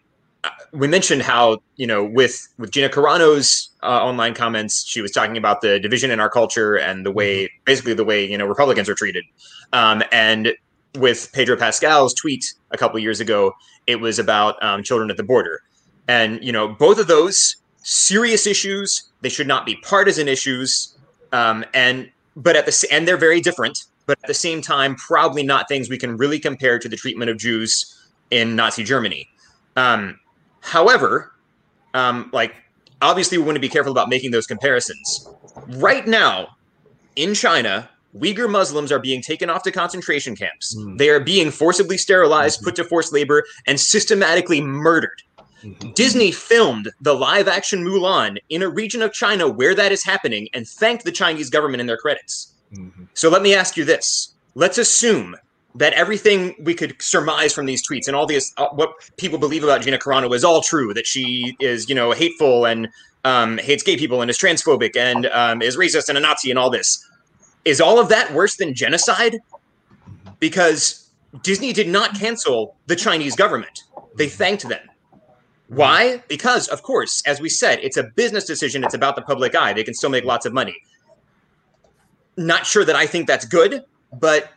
uh, 0.42 0.50
we 0.72 0.86
mentioned 0.88 1.22
how 1.22 1.58
you 1.76 1.86
know 1.86 2.04
with 2.04 2.48
with 2.58 2.70
Gina 2.70 2.90
Carano's 2.90 3.70
uh, 3.82 4.04
online 4.04 4.34
comments, 4.34 4.84
she 4.86 5.00
was 5.00 5.10
talking 5.10 5.38
about 5.38 5.62
the 5.62 5.80
division 5.80 6.10
in 6.10 6.20
our 6.20 6.28
culture 6.28 6.74
and 6.74 7.06
the 7.06 7.10
way, 7.10 7.50
basically 7.64 7.94
the 7.94 8.04
way 8.04 8.28
you 8.28 8.36
know 8.36 8.46
Republicans 8.46 8.88
are 8.88 8.94
treated. 8.94 9.24
Um, 9.72 10.02
and 10.12 10.52
with 10.96 11.30
Pedro 11.32 11.56
Pascal's 11.56 12.14
tweet 12.14 12.54
a 12.70 12.78
couple 12.78 12.98
years 12.98 13.20
ago, 13.20 13.52
it 13.86 13.96
was 13.96 14.18
about 14.18 14.62
um, 14.62 14.82
children 14.82 15.10
at 15.10 15.16
the 15.16 15.22
border, 15.22 15.60
and 16.08 16.42
you 16.42 16.52
know 16.52 16.68
both 16.68 16.98
of 16.98 17.06
those 17.06 17.56
serious 17.82 18.46
issues. 18.46 19.10
They 19.20 19.28
should 19.28 19.46
not 19.46 19.66
be 19.66 19.76
partisan 19.76 20.28
issues, 20.28 20.96
um, 21.32 21.64
and 21.74 22.10
but 22.36 22.56
at 22.56 22.66
the 22.66 22.86
and 22.90 23.06
they're 23.06 23.16
very 23.16 23.40
different. 23.40 23.84
But 24.06 24.18
at 24.22 24.26
the 24.26 24.34
same 24.34 24.60
time, 24.60 24.96
probably 24.96 25.42
not 25.42 25.66
things 25.66 25.88
we 25.88 25.96
can 25.96 26.18
really 26.18 26.38
compare 26.38 26.78
to 26.78 26.88
the 26.88 26.96
treatment 26.96 27.30
of 27.30 27.38
Jews 27.38 28.10
in 28.30 28.54
Nazi 28.54 28.84
Germany. 28.84 29.28
Um, 29.76 30.20
however, 30.60 31.32
um, 31.94 32.28
like 32.32 32.54
obviously 33.00 33.38
we 33.38 33.44
want 33.44 33.56
to 33.56 33.60
be 33.60 33.68
careful 33.68 33.92
about 33.92 34.08
making 34.08 34.30
those 34.30 34.46
comparisons. 34.46 35.28
Right 35.68 36.06
now, 36.06 36.48
in 37.16 37.34
China, 37.34 37.88
Uyghur 38.16 38.48
Muslims 38.48 38.92
are 38.92 38.98
being 38.98 39.22
taken 39.22 39.50
off 39.50 39.62
to 39.64 39.72
concentration 39.72 40.36
camps. 40.36 40.76
Mm. 40.76 40.98
They 40.98 41.10
are 41.10 41.20
being 41.20 41.50
forcibly 41.50 41.98
sterilized, 41.98 42.62
put 42.62 42.76
to 42.76 42.84
forced 42.84 43.12
labor, 43.12 43.44
and 43.66 43.80
systematically 43.80 44.60
murdered. 44.60 45.22
Mhm. 45.64 45.94
Disney 45.94 46.30
filmed 46.30 46.90
the 47.00 47.14
live 47.14 47.48
action 47.48 47.84
Mulan 47.84 48.36
in 48.50 48.62
a 48.62 48.68
region 48.68 49.02
of 49.02 49.12
China 49.12 49.48
where 49.48 49.74
that 49.74 49.92
is 49.92 50.04
happening 50.04 50.48
and 50.52 50.68
thanked 50.68 51.04
the 51.04 51.12
Chinese 51.12 51.50
government 51.50 51.80
in 51.80 51.86
their 51.86 51.96
credits. 51.96 52.52
Mhm. 52.74 53.08
So 53.14 53.28
let 53.28 53.42
me 53.42 53.54
ask 53.54 53.76
you 53.76 53.84
this. 53.84 54.28
Let's 54.54 54.78
assume 54.78 55.36
that 55.76 55.92
everything 55.94 56.54
we 56.60 56.74
could 56.74 56.94
surmise 57.00 57.52
from 57.52 57.66
these 57.66 57.86
tweets 57.86 58.06
and 58.06 58.14
all 58.14 58.26
these 58.26 58.52
uh, 58.58 58.68
what 58.68 58.92
people 59.16 59.38
believe 59.38 59.64
about 59.64 59.82
Gina 59.82 59.98
Carano 59.98 60.32
is 60.34 60.44
all 60.44 60.62
true. 60.62 60.94
That 60.94 61.06
she 61.06 61.56
is, 61.58 61.88
you 61.88 61.94
know, 61.94 62.12
hateful 62.12 62.64
and 62.64 62.88
um, 63.24 63.58
hates 63.58 63.82
gay 63.82 63.96
people 63.96 64.20
and 64.20 64.30
is 64.30 64.38
transphobic 64.38 64.96
and 64.96 65.26
um, 65.26 65.62
is 65.62 65.76
racist 65.76 66.08
and 66.08 66.18
a 66.18 66.20
Nazi 66.20 66.50
and 66.50 66.58
all 66.58 66.70
this. 66.70 67.04
Is 67.64 67.80
all 67.80 67.98
of 67.98 68.08
that 68.08 68.32
worse 68.32 68.56
than 68.56 68.74
genocide? 68.74 69.38
Because 70.38 71.10
Disney 71.42 71.72
did 71.72 71.88
not 71.88 72.18
cancel 72.18 72.76
the 72.86 72.96
Chinese 72.96 73.36
government; 73.36 73.84
they 74.16 74.28
thanked 74.28 74.68
them. 74.68 74.88
Why? 75.68 76.22
Because, 76.28 76.68
of 76.68 76.82
course, 76.82 77.22
as 77.26 77.40
we 77.40 77.48
said, 77.48 77.78
it's 77.82 77.96
a 77.96 78.04
business 78.04 78.44
decision. 78.44 78.84
It's 78.84 78.94
about 78.94 79.16
the 79.16 79.22
public 79.22 79.54
eye. 79.54 79.72
They 79.72 79.82
can 79.82 79.94
still 79.94 80.10
make 80.10 80.24
lots 80.24 80.44
of 80.44 80.52
money. 80.52 80.76
Not 82.36 82.66
sure 82.66 82.84
that 82.84 82.96
I 82.96 83.06
think 83.06 83.26
that's 83.26 83.46
good, 83.46 83.82
but 84.12 84.50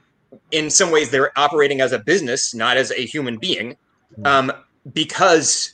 in 0.52 0.70
some 0.70 0.92
ways 0.92 1.10
they're 1.10 1.38
operating 1.38 1.82
as 1.82 1.92
a 1.92 2.00
business, 2.00 2.54
not 2.54 2.78
as 2.78 2.92
a 2.92 3.06
human 3.06 3.38
being, 3.38 3.78
um, 4.26 4.52
because 4.94 5.74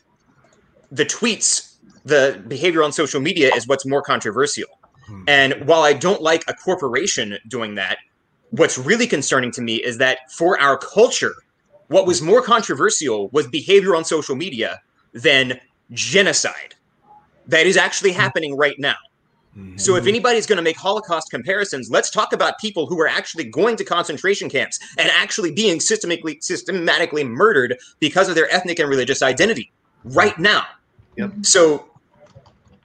the 0.91 1.05
tweets, 1.05 1.75
the 2.05 2.41
behavior 2.47 2.83
on 2.83 2.91
social 2.91 3.19
media 3.19 3.51
is 3.55 3.67
what's 3.67 3.85
more 3.85 4.01
controversial. 4.01 4.67
Hmm. 5.05 5.23
And 5.27 5.67
while 5.67 5.83
I 5.83 5.93
don't 5.93 6.21
like 6.21 6.43
a 6.47 6.53
corporation 6.53 7.37
doing 7.47 7.75
that, 7.75 7.97
what's 8.51 8.77
really 8.77 9.07
concerning 9.07 9.51
to 9.51 9.61
me 9.61 9.75
is 9.75 9.97
that 9.97 10.31
for 10.31 10.59
our 10.59 10.77
culture, 10.77 11.33
what 11.87 12.05
was 12.05 12.21
more 12.21 12.41
controversial 12.41 13.29
was 13.29 13.47
behavior 13.47 13.95
on 13.95 14.05
social 14.05 14.35
media 14.35 14.81
than 15.13 15.59
genocide. 15.91 16.75
That 17.47 17.65
is 17.65 17.77
actually 17.77 18.13
happening 18.13 18.55
right 18.55 18.75
now. 18.79 18.95
So 19.75 19.95
if 19.95 20.07
anybody's 20.07 20.47
going 20.47 20.57
to 20.57 20.63
make 20.63 20.77
Holocaust 20.77 21.29
comparisons, 21.29 21.91
let's 21.91 22.09
talk 22.09 22.33
about 22.33 22.57
people 22.57 22.87
who 22.87 22.99
are 22.99 23.07
actually 23.07 23.43
going 23.43 23.75
to 23.75 23.83
concentration 23.83 24.49
camps 24.49 24.79
and 24.97 25.09
actually 25.09 25.51
being 25.51 25.79
systematically 25.79 26.39
systematically 26.41 27.23
murdered 27.23 27.77
because 27.99 28.29
of 28.29 28.35
their 28.35 28.51
ethnic 28.51 28.79
and 28.79 28.89
religious 28.89 29.21
identity 29.21 29.71
right 30.05 30.37
now. 30.39 30.65
Yep. 31.17 31.33
So 31.43 31.85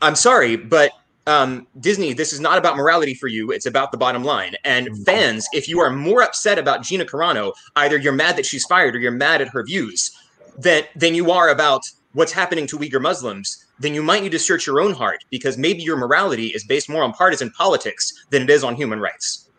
I'm 0.02 0.14
sorry, 0.14 0.56
but 0.56 0.92
um, 1.29 1.66
Disney, 1.81 2.14
this 2.14 2.33
is 2.33 2.41
not 2.41 2.57
about 2.57 2.76
morality 2.76 3.12
for 3.12 3.29
you. 3.29 3.51
It's 3.51 3.66
about 3.66 3.93
the 3.93 3.99
bottom 3.99 4.24
line. 4.24 4.55
And 4.64 5.05
fans, 5.05 5.47
if 5.53 5.68
you 5.68 5.79
are 5.79 5.91
more 5.91 6.22
upset 6.22 6.59
about 6.59 6.83
Gina 6.83 7.05
Carano, 7.05 7.53
either 7.76 7.99
you're 7.99 8.14
mad 8.14 8.37
that 8.37 8.47
she's 8.47 8.64
fired 8.64 8.97
or 8.97 8.99
you're 8.99 9.12
mad 9.12 9.43
at 9.43 9.49
her 9.49 9.62
views, 9.62 10.11
that 10.57 10.89
than 10.97 11.14
you 11.14 11.31
are 11.31 11.51
about 11.51 11.83
what's 12.14 12.33
happening 12.33 12.66
to 12.68 12.79
Uyghur 12.79 13.01
Muslims, 13.01 13.66
then 13.79 13.93
you 13.93 14.03
might 14.03 14.22
need 14.22 14.33
to 14.33 14.39
search 14.39 14.66
your 14.66 14.81
own 14.81 14.95
heart 14.95 15.24
because 15.31 15.59
maybe 15.59 15.83
your 15.83 15.99
morality 15.99 16.49
is 16.49 16.64
based 16.64 16.89
more 16.89 17.03
on 17.03 17.12
partisan 17.12 17.51
politics 17.51 18.26
than 18.31 18.43
it 18.43 18.49
is 18.49 18.64
on 18.64 18.74
human 18.74 18.99
rights. 18.99 19.51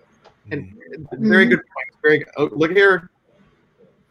And 0.51 0.75
very 1.11 1.45
good 1.45 1.59
point. 1.59 1.87
Very 2.01 2.17
good. 2.19 2.29
Oh, 2.35 2.49
look 2.51 2.71
here. 2.71 3.11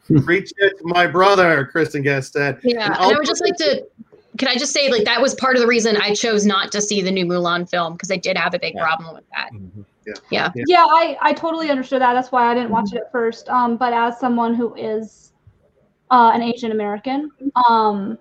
Preach 0.25 0.53
it 0.59 0.75
my 0.83 1.07
brother, 1.09 1.67
Kristen 1.67 2.03
Guest 2.03 2.35
said. 2.35 2.61
Yeah, 2.63 2.87
and, 2.87 2.95
and 2.95 2.95
I 2.95 3.09
would 3.09 3.27
just 3.27 3.43
like 3.43 3.57
to 3.57 3.85
can 4.39 4.49
I 4.49 4.55
just 4.55 4.73
say, 4.73 4.91
like, 4.91 5.05
that 5.05 5.21
was 5.21 5.35
part 5.35 5.57
of 5.57 5.61
the 5.61 5.67
reason 5.67 5.97
I 5.97 6.15
chose 6.15 6.47
not 6.47 6.73
to 6.73 6.81
see 6.81 7.03
the 7.03 7.11
new 7.11 7.27
Mulan 7.27 7.69
film 7.69 7.95
because 7.95 8.11
I 8.11 8.17
did 8.17 8.37
have 8.37 8.55
a 8.55 8.59
big 8.59 8.75
yeah. 8.75 8.83
problem 8.83 9.15
with 9.15 9.25
that. 9.35 9.51
Mm-hmm. 9.53 9.83
Yeah. 10.31 10.51
yeah. 10.55 10.65
Yeah. 10.67 10.87
I, 10.89 11.19
I 11.21 11.33
totally 11.33 11.71
understood 11.71 12.01
that. 12.01 12.15
That's 12.15 12.33
why 12.33 12.51
I 12.51 12.55
didn't 12.55 12.71
watch 12.71 12.93
it 12.93 12.99
at 12.99 13.13
first. 13.13 13.49
Um, 13.49 13.77
but 13.77 13.93
as 13.93 14.19
someone 14.19 14.55
who 14.55 14.75
is 14.75 15.33
uh, 16.11 16.31
an 16.33 16.43
Asian 16.43 16.73
American, 16.73 17.31
um, 17.69 18.17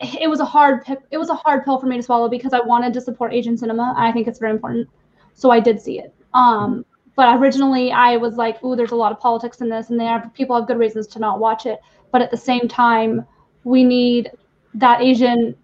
it 0.00 0.28
was 0.28 0.40
a 0.40 0.44
hard 0.44 0.84
pick, 0.84 1.00
it 1.10 1.18
was 1.18 1.30
a 1.30 1.34
hard 1.34 1.64
pill 1.64 1.78
for 1.78 1.86
me 1.86 1.96
to 1.96 2.02
swallow 2.02 2.28
because 2.28 2.52
I 2.52 2.60
wanted 2.60 2.92
to 2.94 3.00
support 3.00 3.32
Asian 3.32 3.56
cinema. 3.56 3.94
I 3.96 4.12
think 4.12 4.28
it's 4.28 4.38
very 4.38 4.52
important. 4.52 4.88
So 5.34 5.50
I 5.50 5.60
did 5.60 5.80
see 5.80 5.98
it. 5.98 6.14
Um, 6.32 6.84
but 7.16 7.38
originally 7.38 7.92
I 7.92 8.16
was 8.16 8.36
like, 8.36 8.62
"Ooh, 8.64 8.76
there's 8.76 8.92
a 8.92 8.96
lot 8.96 9.12
of 9.12 9.20
politics 9.20 9.60
in 9.60 9.68
this, 9.68 9.90
and 9.90 9.98
they 9.98 10.04
have 10.04 10.32
people 10.32 10.56
have 10.56 10.66
good 10.66 10.78
reasons 10.78 11.06
to 11.08 11.18
not 11.18 11.38
watch 11.38 11.66
it." 11.66 11.80
But 12.12 12.22
at 12.22 12.30
the 12.30 12.36
same 12.36 12.66
time, 12.66 13.26
we 13.64 13.84
need 13.84 14.30
that 14.74 15.00
Asian 15.00 15.56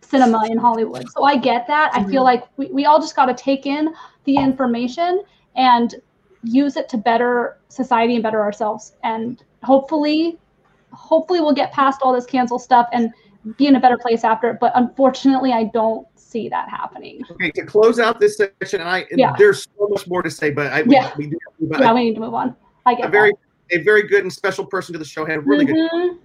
cinema 0.00 0.46
in 0.50 0.58
Hollywood. 0.58 1.08
So 1.10 1.24
I 1.24 1.36
get 1.36 1.66
that. 1.66 1.92
Mm-hmm. 1.92 2.06
I 2.06 2.10
feel 2.10 2.24
mm-hmm. 2.24 2.40
like 2.40 2.44
we, 2.56 2.66
we 2.66 2.84
all 2.86 3.00
just 3.00 3.14
got 3.14 3.26
to 3.26 3.34
take 3.34 3.66
in 3.66 3.94
the 4.24 4.36
information 4.36 5.22
and 5.56 5.94
use 6.42 6.76
it 6.76 6.88
to 6.90 6.96
better 6.96 7.58
society 7.68 8.14
and 8.14 8.22
better 8.22 8.40
ourselves. 8.40 8.94
And 9.02 9.42
hopefully, 9.62 10.38
hopefully 10.92 11.40
we'll 11.40 11.54
get 11.54 11.72
past 11.72 12.00
all 12.02 12.12
this 12.12 12.26
cancel 12.26 12.58
stuff 12.58 12.88
and 12.92 13.12
be 13.56 13.66
in 13.66 13.76
a 13.76 13.80
better 13.80 13.98
place 13.98 14.24
after 14.24 14.50
it. 14.50 14.58
But 14.60 14.72
unfortunately, 14.74 15.52
I 15.52 15.64
don't 15.64 16.06
see 16.16 16.48
that 16.48 16.68
happening. 16.68 17.22
Okay, 17.32 17.50
to 17.52 17.64
close 17.64 17.98
out 17.98 18.20
this 18.20 18.36
section, 18.36 18.80
and 18.80 18.88
I 18.88 19.06
yeah. 19.10 19.34
there's 19.38 19.66
so 19.78 19.88
much 19.88 20.06
more 20.06 20.22
to 20.22 20.30
say, 20.30 20.50
but 20.50 20.72
I 20.72 20.82
yeah, 20.86 21.12
we, 21.16 21.28
do, 21.28 21.38
but 21.62 21.80
yeah, 21.80 21.90
I, 21.90 21.94
we 21.94 22.04
need 22.04 22.14
to 22.14 22.20
move 22.20 22.34
on. 22.34 22.54
I 22.86 22.94
get 22.94 23.06
a 23.06 23.08
very 23.08 23.32
a 23.70 23.78
very 23.78 24.06
good 24.06 24.22
and 24.22 24.32
special 24.32 24.64
person 24.64 24.92
to 24.94 24.98
the 24.98 25.04
show 25.04 25.24
had 25.24 25.38
a 25.38 25.40
really 25.40 25.66
mm-hmm. 25.66 26.08
good 26.08 26.18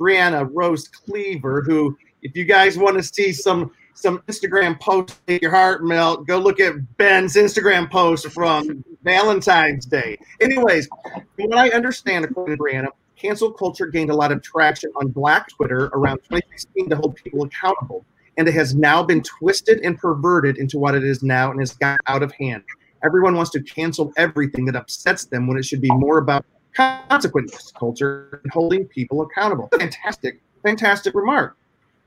Brianna 0.00 0.48
Rose 0.52 0.88
Cleaver, 0.88 1.62
who, 1.62 1.96
if 2.22 2.34
you 2.34 2.44
guys 2.44 2.78
want 2.78 2.96
to 2.96 3.02
see 3.02 3.32
some 3.32 3.70
some 3.94 4.18
Instagram 4.28 4.80
posts 4.80 5.20
make 5.28 5.42
your 5.42 5.50
heart 5.50 5.84
melt, 5.84 6.26
go 6.26 6.38
look 6.38 6.58
at 6.58 6.96
Ben's 6.96 7.34
Instagram 7.34 7.90
post 7.90 8.26
from 8.28 8.82
Valentine's 9.02 9.84
Day. 9.84 10.18
Anyways, 10.40 10.88
from 11.12 11.24
what 11.48 11.58
I 11.58 11.68
understand, 11.70 12.24
according 12.24 12.56
to 12.56 12.62
Brianna, 12.62 12.88
cancel 13.16 13.52
culture 13.52 13.86
gained 13.86 14.10
a 14.10 14.14
lot 14.14 14.32
of 14.32 14.42
traction 14.42 14.90
on 14.96 15.08
Black 15.08 15.50
Twitter 15.50 15.90
around 15.92 16.18
2016 16.18 16.88
to 16.88 16.96
hold 16.96 17.16
people 17.16 17.44
accountable, 17.44 18.06
and 18.38 18.48
it 18.48 18.54
has 18.54 18.74
now 18.74 19.02
been 19.02 19.22
twisted 19.22 19.80
and 19.84 19.98
perverted 19.98 20.56
into 20.56 20.78
what 20.78 20.94
it 20.94 21.04
is 21.04 21.22
now 21.22 21.50
and 21.50 21.60
has 21.60 21.74
got 21.74 22.00
out 22.06 22.22
of 22.22 22.32
hand. 22.32 22.62
Everyone 23.04 23.34
wants 23.34 23.50
to 23.50 23.62
cancel 23.62 24.14
everything 24.16 24.64
that 24.66 24.76
upsets 24.76 25.26
them 25.26 25.46
when 25.46 25.58
it 25.58 25.64
should 25.64 25.82
be 25.82 25.90
more 25.90 26.18
about 26.18 26.46
consequence 26.74 27.72
culture 27.72 28.40
and 28.42 28.52
holding 28.52 28.86
people 28.86 29.22
accountable. 29.22 29.68
Fantastic, 29.78 30.40
fantastic 30.62 31.14
remark. 31.14 31.56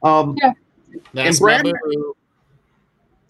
Um, 0.01 0.37
yeah. 0.41 0.53
and 1.15 1.37
Brad, 1.37 1.71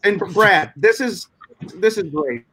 and 0.04 0.20
Brad, 0.20 0.74
this 0.76 1.02
is 1.02 1.28
this 1.76 1.98
is 1.98 2.10
great. 2.10 2.46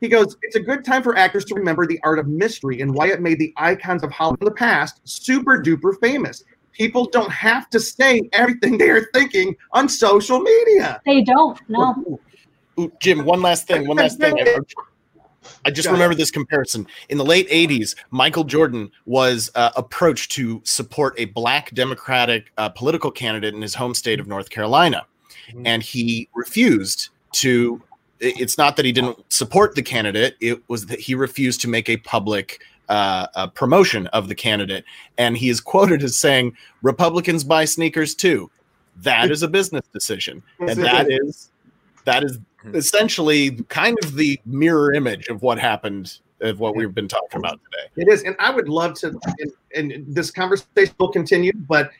He 0.00 0.08
goes, 0.08 0.36
it's 0.42 0.56
a 0.56 0.60
good 0.60 0.84
time 0.84 1.02
for 1.02 1.16
actors 1.16 1.44
to 1.46 1.54
remember 1.54 1.86
the 1.86 1.98
art 2.02 2.18
of 2.18 2.26
mystery 2.26 2.82
and 2.82 2.94
why 2.94 3.08
it 3.08 3.22
made 3.22 3.38
the 3.38 3.54
icons 3.56 4.02
of 4.02 4.10
Hollywood 4.10 4.42
in 4.42 4.46
the 4.46 4.50
past 4.50 5.00
super 5.04 5.62
duper 5.62 5.98
famous. 5.98 6.44
People 6.72 7.06
don't 7.06 7.30
have 7.30 7.70
to 7.70 7.80
say 7.80 8.20
everything 8.32 8.76
they 8.76 8.90
are 8.90 9.08
thinking 9.14 9.56
on 9.72 9.88
social 9.88 10.40
media. 10.40 11.00
They 11.06 11.22
don't. 11.22 11.58
No. 11.68 11.94
Ooh, 12.06 12.20
ooh, 12.82 12.92
Jim, 13.00 13.24
one 13.24 13.40
last 13.40 13.66
thing. 13.68 13.86
One 13.86 13.96
last 13.96 14.18
thing. 14.18 14.36
I 15.64 15.70
just 15.70 15.88
remember 15.88 16.14
this 16.14 16.30
comparison. 16.30 16.86
In 17.08 17.18
the 17.18 17.24
late 17.24 17.48
80s, 17.48 17.94
Michael 18.10 18.44
Jordan 18.44 18.90
was 19.06 19.50
uh, 19.54 19.70
approached 19.76 20.32
to 20.32 20.60
support 20.64 21.14
a 21.18 21.26
black 21.26 21.72
Democratic 21.74 22.52
uh, 22.58 22.68
political 22.68 23.10
candidate 23.10 23.54
in 23.54 23.62
his 23.62 23.74
home 23.74 23.94
state 23.94 24.20
of 24.20 24.26
North 24.26 24.50
Carolina. 24.50 25.06
Mm-hmm. 25.48 25.66
And 25.66 25.82
he 25.82 26.28
refused 26.34 27.10
to. 27.32 27.82
It's 28.20 28.56
not 28.56 28.76
that 28.76 28.86
he 28.86 28.92
didn't 28.92 29.18
support 29.30 29.74
the 29.74 29.82
candidate, 29.82 30.36
it 30.40 30.62
was 30.68 30.86
that 30.86 31.00
he 31.00 31.14
refused 31.14 31.60
to 31.62 31.68
make 31.68 31.90
a 31.90 31.96
public 31.98 32.62
uh, 32.88 33.48
promotion 33.48 34.06
of 34.08 34.28
the 34.28 34.34
candidate. 34.34 34.84
And 35.18 35.36
he 35.36 35.48
is 35.48 35.60
quoted 35.60 36.02
as 36.02 36.16
saying, 36.16 36.56
Republicans 36.82 37.44
buy 37.44 37.64
sneakers 37.64 38.14
too. 38.14 38.50
That 39.02 39.30
is 39.30 39.42
a 39.42 39.48
business 39.48 39.84
decision. 39.92 40.42
And 40.60 40.82
that 40.84 41.10
is 41.10 41.50
that 42.04 42.24
is 42.24 42.38
Mm-hmm. 42.64 42.76
essentially 42.76 43.50
kind 43.68 43.94
of 44.02 44.14
the 44.14 44.40
mirror 44.46 44.94
image 44.94 45.28
of 45.28 45.42
what 45.42 45.58
happened 45.58 46.18
of 46.40 46.60
what 46.60 46.74
we've 46.74 46.94
been 46.94 47.08
talking 47.08 47.38
about 47.38 47.60
today. 47.64 48.02
It 48.02 48.12
is, 48.12 48.22
and 48.22 48.34
I 48.38 48.50
would 48.50 48.70
love 48.70 48.94
to, 49.00 49.18
and, 49.74 49.92
and 49.92 50.14
this 50.14 50.30
conversation 50.30 50.94
will 50.98 51.12
continue. 51.12 51.52
But 51.54 51.90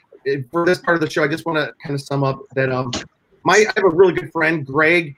for 0.50 0.64
this 0.64 0.78
part 0.78 0.94
of 0.94 1.02
the 1.02 1.10
show, 1.10 1.22
I 1.22 1.28
just 1.28 1.44
want 1.44 1.58
to 1.58 1.74
kind 1.82 1.94
of 1.94 2.00
sum 2.00 2.24
up 2.24 2.40
that 2.54 2.72
um, 2.72 2.90
my 3.44 3.56
I 3.56 3.72
have 3.76 3.84
a 3.84 3.94
really 3.94 4.14
good 4.14 4.32
friend, 4.32 4.66
Greg, 4.66 5.16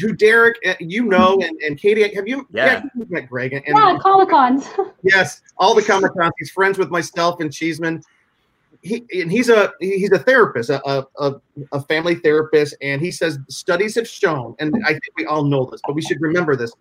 who 0.00 0.14
Derek, 0.14 0.56
uh, 0.66 0.74
you 0.80 1.04
know, 1.04 1.38
and, 1.42 1.60
and 1.60 1.78
Katie, 1.78 2.14
have 2.14 2.26
you? 2.26 2.46
Yeah, 2.50 2.82
yeah 2.96 3.04
met 3.10 3.28
Greg. 3.28 3.52
And, 3.52 3.64
yeah, 3.66 3.98
Comic 4.00 4.30
Cons. 4.30 4.68
yes, 5.02 5.42
all 5.58 5.74
the 5.74 5.82
Comic 5.82 6.14
Cons. 6.14 6.32
He's 6.38 6.50
friends 6.50 6.78
with 6.78 6.88
myself 6.90 7.40
and 7.40 7.52
Cheeseman 7.52 8.02
he 8.82 9.04
and 9.12 9.30
he's 9.30 9.48
a 9.48 9.72
he's 9.80 10.12
a 10.12 10.18
therapist, 10.18 10.70
a, 10.70 11.06
a, 11.18 11.34
a 11.72 11.80
family 11.82 12.14
therapist, 12.14 12.76
and 12.80 13.00
he 13.00 13.10
says 13.10 13.38
studies 13.48 13.94
have 13.96 14.08
shown, 14.08 14.54
and 14.58 14.74
I 14.84 14.90
think 14.90 15.02
we 15.16 15.26
all 15.26 15.44
know 15.44 15.68
this, 15.70 15.80
but 15.86 15.94
we 15.94 16.02
should 16.02 16.20
remember 16.20 16.56
this 16.56 16.72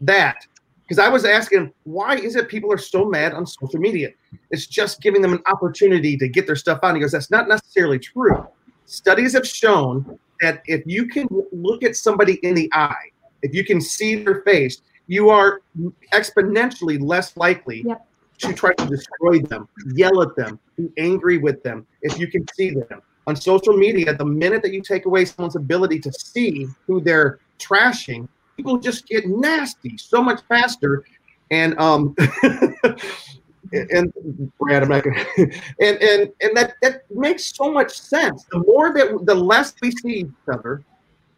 that 0.00 0.36
because 0.82 0.98
I 0.98 1.08
was 1.08 1.24
asking 1.24 1.72
why 1.84 2.16
is 2.16 2.36
it 2.36 2.48
people 2.48 2.72
are 2.72 2.78
so 2.78 3.04
mad 3.04 3.32
on 3.32 3.46
social 3.46 3.80
media? 3.80 4.10
It's 4.50 4.66
just 4.66 5.00
giving 5.00 5.22
them 5.22 5.32
an 5.32 5.42
opportunity 5.46 6.16
to 6.16 6.28
get 6.28 6.46
their 6.46 6.56
stuff 6.56 6.80
out. 6.82 6.94
he 6.94 7.00
goes, 7.00 7.12
that's 7.12 7.30
not 7.30 7.48
necessarily 7.48 7.98
true. 7.98 8.46
Studies 8.86 9.32
have 9.32 9.46
shown 9.46 10.18
that 10.40 10.62
if 10.66 10.82
you 10.84 11.06
can 11.06 11.26
look 11.52 11.82
at 11.84 11.96
somebody 11.96 12.34
in 12.42 12.54
the 12.54 12.68
eye, 12.74 13.10
if 13.42 13.54
you 13.54 13.64
can 13.64 13.80
see 13.80 14.16
their 14.16 14.42
face, 14.42 14.82
you 15.06 15.30
are 15.30 15.60
exponentially 16.12 17.00
less 17.00 17.36
likely 17.36 17.82
yep 17.86 18.06
to 18.38 18.52
try 18.52 18.74
to 18.74 18.86
destroy 18.86 19.40
them, 19.40 19.68
yell 19.94 20.22
at 20.22 20.34
them, 20.36 20.58
be 20.76 20.90
angry 20.98 21.38
with 21.38 21.62
them 21.62 21.86
if 22.02 22.18
you 22.18 22.26
can 22.26 22.46
see 22.54 22.70
them. 22.70 23.02
On 23.26 23.34
social 23.34 23.76
media, 23.76 24.14
the 24.14 24.24
minute 24.24 24.62
that 24.62 24.72
you 24.72 24.82
take 24.82 25.06
away 25.06 25.24
someone's 25.24 25.56
ability 25.56 25.98
to 26.00 26.12
see 26.12 26.66
who 26.86 27.00
they're 27.00 27.38
trashing, 27.58 28.28
people 28.56 28.78
just 28.78 29.06
get 29.08 29.26
nasty 29.26 29.96
so 29.96 30.22
much 30.22 30.40
faster. 30.48 31.04
And 31.50 31.78
um 31.78 32.14
and 33.72 34.12
Brad, 34.58 34.82
I'm 34.82 34.88
not 34.88 35.04
gonna 35.04 35.24
and 35.36 35.98
and 36.02 36.32
and 36.40 36.56
that 36.56 36.74
that 36.82 37.10
makes 37.10 37.54
so 37.54 37.72
much 37.72 37.98
sense. 37.98 38.44
The 38.50 38.58
more 38.58 38.92
that 38.94 39.24
the 39.24 39.34
less 39.34 39.74
we 39.80 39.90
see 39.90 40.20
each 40.20 40.30
other, 40.52 40.84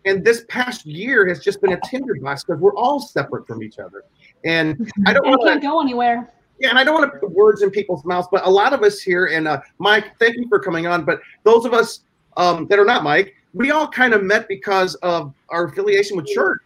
and 0.05 0.25
this 0.25 0.45
past 0.49 0.87
year 0.87 1.27
has 1.29 1.41
just 1.41 1.61
been 1.61 1.73
a 1.73 1.81
tinderbox 1.85 2.45
because 2.45 2.61
we're 2.61 2.75
all 2.75 3.01
separate 3.01 3.47
from 3.47 3.63
each 3.63 3.79
other. 3.79 4.05
And 4.45 4.91
I 5.07 5.13
don't 5.13 5.27
want 5.27 5.53
to 5.53 5.61
go 5.61 5.81
anywhere. 5.81 6.33
Yeah, 6.59 6.71
and 6.71 6.79
I 6.79 6.85
don't 6.85 6.95
want 6.95 7.13
to 7.13 7.19
put 7.19 7.31
words 7.31 7.63
in 7.63 7.71
people's 7.71 8.05
mouths, 8.05 8.29
but 8.31 8.47
a 8.47 8.51
lot 8.51 8.73
of 8.73 8.83
us 8.83 9.01
here, 9.01 9.27
and 9.27 9.47
uh, 9.47 9.61
Mike, 9.79 10.19
thank 10.19 10.37
you 10.37 10.49
for 10.49 10.59
coming 10.59 10.87
on. 10.87 11.05
But 11.05 11.21
those 11.45 11.65
of 11.67 11.75
us 11.75 12.01
um, 12.37 12.67
that 12.69 12.79
are 12.79 12.85
not 12.85 13.03
Mike, 13.03 13.35
we 13.53 13.71
all 13.71 13.89
kind 13.89 14.15
of 14.15 14.23
met 14.23 14.49
because 14.49 14.95
of 14.97 15.35
our 15.51 15.67
affiliation 15.67 16.17
with 16.17 16.27
church. 16.27 16.63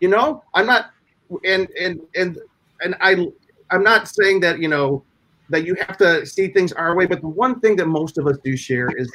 You 0.00 0.08
know, 0.08 0.42
I'm 0.54 0.66
not, 0.66 0.90
and 1.44 1.68
and 1.78 2.00
and 2.16 2.38
and 2.80 2.96
I, 3.00 3.26
I'm 3.70 3.84
not 3.84 4.08
saying 4.08 4.40
that 4.40 4.60
you 4.60 4.68
know 4.68 5.04
that 5.50 5.64
you 5.64 5.74
have 5.74 5.96
to 5.98 6.24
see 6.24 6.48
things 6.48 6.72
our 6.72 6.96
way, 6.96 7.06
but 7.06 7.20
the 7.20 7.28
one 7.28 7.60
thing 7.60 7.76
that 7.76 7.86
most 7.86 8.18
of 8.18 8.26
us 8.26 8.36
do 8.42 8.56
share 8.56 8.88
is, 8.96 9.12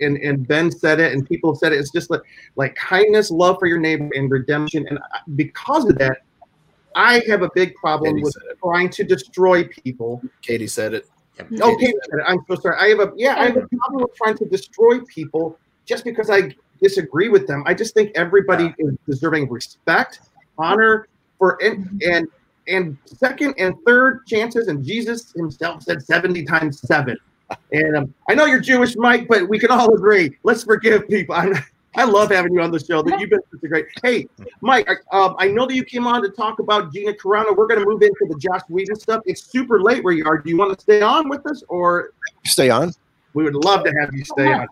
and 0.00 0.16
and 0.18 0.46
Ben 0.46 0.70
said 0.70 1.00
it, 1.00 1.12
and 1.12 1.26
people 1.26 1.52
have 1.52 1.58
said 1.58 1.72
it, 1.72 1.80
it's 1.80 1.90
just 1.90 2.10
like 2.10 2.22
like 2.56 2.74
kindness, 2.76 3.30
love 3.30 3.56
for 3.58 3.66
your 3.66 3.78
neighbor, 3.78 4.08
and 4.14 4.30
redemption. 4.30 4.86
And 4.88 4.98
because 5.36 5.84
of 5.86 5.98
that, 5.98 6.18
I 6.94 7.22
have 7.28 7.42
a 7.42 7.50
big 7.54 7.74
problem 7.76 8.14
Katie 8.14 8.24
with 8.24 8.36
trying 8.62 8.90
to 8.90 9.04
destroy 9.04 9.64
people. 9.64 10.22
Katie 10.42 10.66
said 10.66 10.94
it. 10.94 11.06
Oh, 11.60 11.76
Katie 11.76 11.94
said 12.10 12.20
it. 12.20 12.24
I'm 12.26 12.38
so 12.48 12.56
sorry. 12.56 12.76
I 12.78 12.88
have 12.88 13.00
a 13.00 13.12
yeah, 13.16 13.36
I 13.36 13.46
have 13.46 13.56
a 13.56 13.66
problem 13.66 14.02
with 14.02 14.14
trying 14.16 14.36
to 14.38 14.44
destroy 14.46 15.00
people 15.00 15.58
just 15.86 16.04
because 16.04 16.30
I 16.30 16.54
disagree 16.82 17.28
with 17.28 17.46
them. 17.46 17.62
I 17.66 17.74
just 17.74 17.94
think 17.94 18.12
everybody 18.14 18.74
yeah. 18.78 18.86
is 18.86 18.94
deserving 19.06 19.48
respect, 19.48 20.20
honor, 20.58 21.08
for 21.38 21.58
and 21.62 22.02
and 22.02 22.28
and 22.68 22.96
second 23.04 23.54
and 23.58 23.74
third 23.86 24.26
chances. 24.26 24.68
And 24.68 24.84
Jesus 24.84 25.32
himself 25.32 25.82
said 25.82 26.02
70 26.02 26.44
times 26.44 26.80
seven. 26.80 27.16
And 27.72 27.96
um, 27.96 28.14
I 28.28 28.34
know 28.34 28.44
you're 28.44 28.60
Jewish, 28.60 28.96
Mike, 28.96 29.26
but 29.28 29.48
we 29.48 29.58
can 29.58 29.70
all 29.70 29.92
agree. 29.94 30.36
Let's 30.44 30.62
forgive 30.62 31.08
people. 31.08 31.34
I'm, 31.34 31.54
I 31.96 32.04
love 32.04 32.30
having 32.30 32.54
you 32.54 32.60
on 32.60 32.70
the 32.70 32.78
show. 32.78 33.02
That 33.02 33.20
you've 33.20 33.30
been 33.30 33.40
such 33.52 33.62
a 33.64 33.68
great. 33.68 33.86
Hey, 34.02 34.28
Mike, 34.60 34.88
I, 34.88 35.18
um, 35.18 35.34
I 35.38 35.48
know 35.48 35.66
that 35.66 35.74
you 35.74 35.84
came 35.84 36.06
on 36.06 36.22
to 36.22 36.28
talk 36.28 36.60
about 36.60 36.92
Gina 36.92 37.12
Carano. 37.14 37.56
We're 37.56 37.66
going 37.66 37.80
to 37.80 37.86
move 37.86 38.02
into 38.02 38.26
the 38.28 38.38
Joss 38.38 38.62
Whedon 38.68 38.96
stuff. 38.96 39.22
It's 39.26 39.42
super 39.42 39.82
late 39.82 40.04
where 40.04 40.14
you 40.14 40.24
are. 40.24 40.38
Do 40.38 40.50
you 40.50 40.56
want 40.56 40.76
to 40.76 40.80
stay 40.80 41.02
on 41.02 41.28
with 41.28 41.44
us, 41.46 41.64
or 41.68 42.12
Stay 42.44 42.70
on. 42.70 42.92
we 43.34 43.42
would 43.44 43.56
love 43.56 43.84
to 43.84 43.92
have 44.00 44.14
you 44.14 44.24
stay 44.24 44.52
on? 44.52 44.68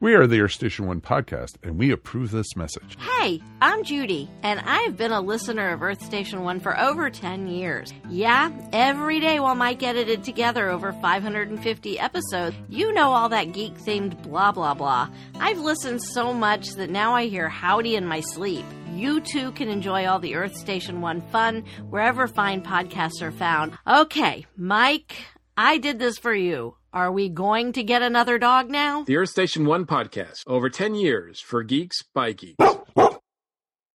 We 0.00 0.14
are 0.14 0.28
the 0.28 0.40
Earth 0.42 0.52
Station 0.52 0.86
One 0.86 1.00
podcast, 1.00 1.56
and 1.64 1.76
we 1.76 1.90
approve 1.90 2.30
this 2.30 2.54
message. 2.54 2.96
Hey, 3.00 3.42
I'm 3.60 3.82
Judy, 3.82 4.30
and 4.44 4.60
I've 4.60 4.96
been 4.96 5.10
a 5.10 5.20
listener 5.20 5.70
of 5.70 5.82
Earth 5.82 6.00
Station 6.04 6.44
One 6.44 6.60
for 6.60 6.78
over 6.78 7.10
10 7.10 7.48
years. 7.48 7.92
Yeah, 8.08 8.52
every 8.72 9.18
day 9.18 9.40
while 9.40 9.56
Mike 9.56 9.82
edited 9.82 10.22
together 10.22 10.68
over 10.68 10.92
550 10.92 11.98
episodes, 11.98 12.54
you 12.68 12.92
know 12.92 13.10
all 13.10 13.28
that 13.30 13.52
geek 13.52 13.74
themed 13.74 14.22
blah 14.22 14.52
blah 14.52 14.74
blah. 14.74 15.10
I've 15.40 15.58
listened 15.58 16.00
so 16.00 16.32
much 16.32 16.74
that 16.74 16.90
now 16.90 17.16
I 17.16 17.26
hear 17.26 17.48
howdy 17.48 17.96
in 17.96 18.06
my 18.06 18.20
sleep. 18.20 18.66
You 18.92 19.20
too 19.20 19.50
can 19.50 19.68
enjoy 19.68 20.06
all 20.06 20.20
the 20.20 20.36
Earth 20.36 20.56
Station 20.56 21.00
One 21.00 21.22
fun 21.32 21.64
wherever 21.90 22.28
fine 22.28 22.62
podcasts 22.62 23.20
are 23.20 23.32
found. 23.32 23.76
Okay, 23.84 24.46
Mike, 24.56 25.16
I 25.56 25.78
did 25.78 25.98
this 25.98 26.18
for 26.18 26.32
you. 26.32 26.76
Are 26.92 27.12
we 27.12 27.28
going 27.28 27.72
to 27.72 27.82
get 27.82 28.00
another 28.00 28.38
dog 28.38 28.70
now? 28.70 29.04
The 29.04 29.18
Earth 29.18 29.28
Station 29.28 29.66
One 29.66 29.84
podcast, 29.84 30.44
over 30.46 30.70
10 30.70 30.94
years 30.94 31.38
for 31.38 31.62
geeks 31.62 32.02
by 32.14 32.32
geeks. 32.32 32.56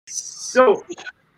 So, 0.08 0.84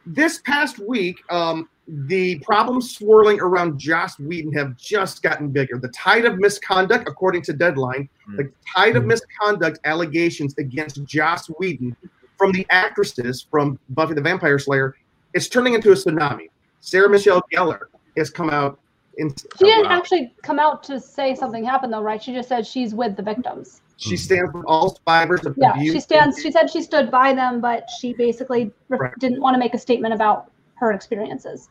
this 0.03 0.41
past 0.41 0.79
week, 0.79 1.19
um, 1.29 1.69
the 1.87 2.39
problems 2.39 2.95
swirling 2.95 3.39
around 3.39 3.77
Joss 3.77 4.17
Whedon 4.17 4.51
have 4.53 4.75
just 4.77 5.21
gotten 5.21 5.49
bigger. 5.49 5.77
The 5.77 5.89
tide 5.89 6.25
of 6.25 6.39
misconduct, 6.39 7.07
according 7.07 7.43
to 7.43 7.53
Deadline, 7.53 8.09
the 8.35 8.51
tide 8.75 8.95
of 8.95 9.05
misconduct 9.05 9.77
allegations 9.85 10.55
against 10.57 11.03
Joss 11.03 11.47
Whedon 11.59 11.95
from 12.35 12.51
the 12.51 12.65
actresses 12.71 13.45
from 13.51 13.77
Buffy 13.89 14.15
the 14.15 14.21
Vampire 14.21 14.57
Slayer, 14.57 14.95
is 15.33 15.47
turning 15.47 15.75
into 15.75 15.91
a 15.91 15.95
tsunami. 15.95 16.49
Sarah 16.79 17.09
Michelle 17.09 17.43
Gellar 17.53 17.81
has 18.17 18.31
come 18.31 18.49
out. 18.49 18.79
In, 19.17 19.29
She 19.59 19.65
didn't 19.65 19.91
actually 19.91 20.33
come 20.41 20.59
out 20.59 20.83
to 20.83 20.99
say 20.99 21.35
something 21.35 21.63
happened 21.63 21.93
though, 21.93 22.01
right? 22.01 22.21
She 22.21 22.33
just 22.33 22.49
said 22.49 22.65
she's 22.65 22.95
with 22.95 23.15
the 23.15 23.23
victims. 23.23 23.81
She 23.97 24.17
stands 24.17 24.51
with 24.53 24.65
all 24.65 24.95
survivors 24.95 25.45
of 25.45 25.55
Yeah, 25.57 25.71
abuse. 25.71 25.93
she 25.93 25.99
stands. 25.99 26.41
She 26.41 26.51
said 26.51 26.69
she 26.69 26.81
stood 26.81 27.11
by 27.11 27.33
them, 27.33 27.61
but 27.61 27.87
she 27.99 28.13
basically 28.13 28.71
Right. 28.89 29.11
didn't 29.19 29.39
want 29.39 29.53
to 29.53 29.59
make 29.59 29.73
a 29.73 29.77
statement 29.77 30.13
about 30.13 30.51
her 30.75 30.91
experiences. 30.91 31.69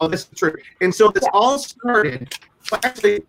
Oh, 0.00 0.08
this 0.08 0.22
is 0.22 0.38
true. 0.38 0.54
And 0.80 0.94
so 0.94 1.08
this 1.08 1.24
all 1.32 1.58
started. 1.58 2.32
Well, 2.70 2.80
actually, 2.84 3.24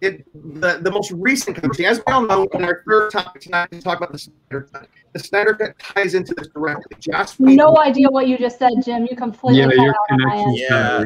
it 0.00 0.24
the, 0.34 0.78
the 0.80 0.90
most 0.90 1.10
recent 1.10 1.56
conversation, 1.56 1.90
as 1.90 1.98
we 2.06 2.12
all 2.12 2.22
know, 2.22 2.46
in 2.54 2.64
our 2.64 2.82
third 2.86 3.10
topic 3.10 3.42
tonight, 3.42 3.68
we 3.70 3.80
talk 3.80 3.98
about 3.98 4.12
the 4.12 4.18
Snyder 4.18 4.68
Cut. 4.72 4.88
The 5.12 5.18
Snyder 5.18 5.54
Cut 5.54 5.78
ties 5.78 6.14
into 6.14 6.34
this 6.34 6.48
directly. 6.48 6.96
Joss 7.00 7.38
Whedon, 7.38 7.56
No 7.56 7.78
idea 7.78 8.08
what 8.08 8.28
you 8.28 8.38
just 8.38 8.58
said, 8.58 8.72
Jim. 8.84 9.06
You 9.10 9.16
completely 9.16 9.60
Yeah, 9.60 9.82
your 9.82 9.90
out 9.90 10.10
on 10.10 10.20
my. 10.22 10.54
Yeah. 10.54 11.04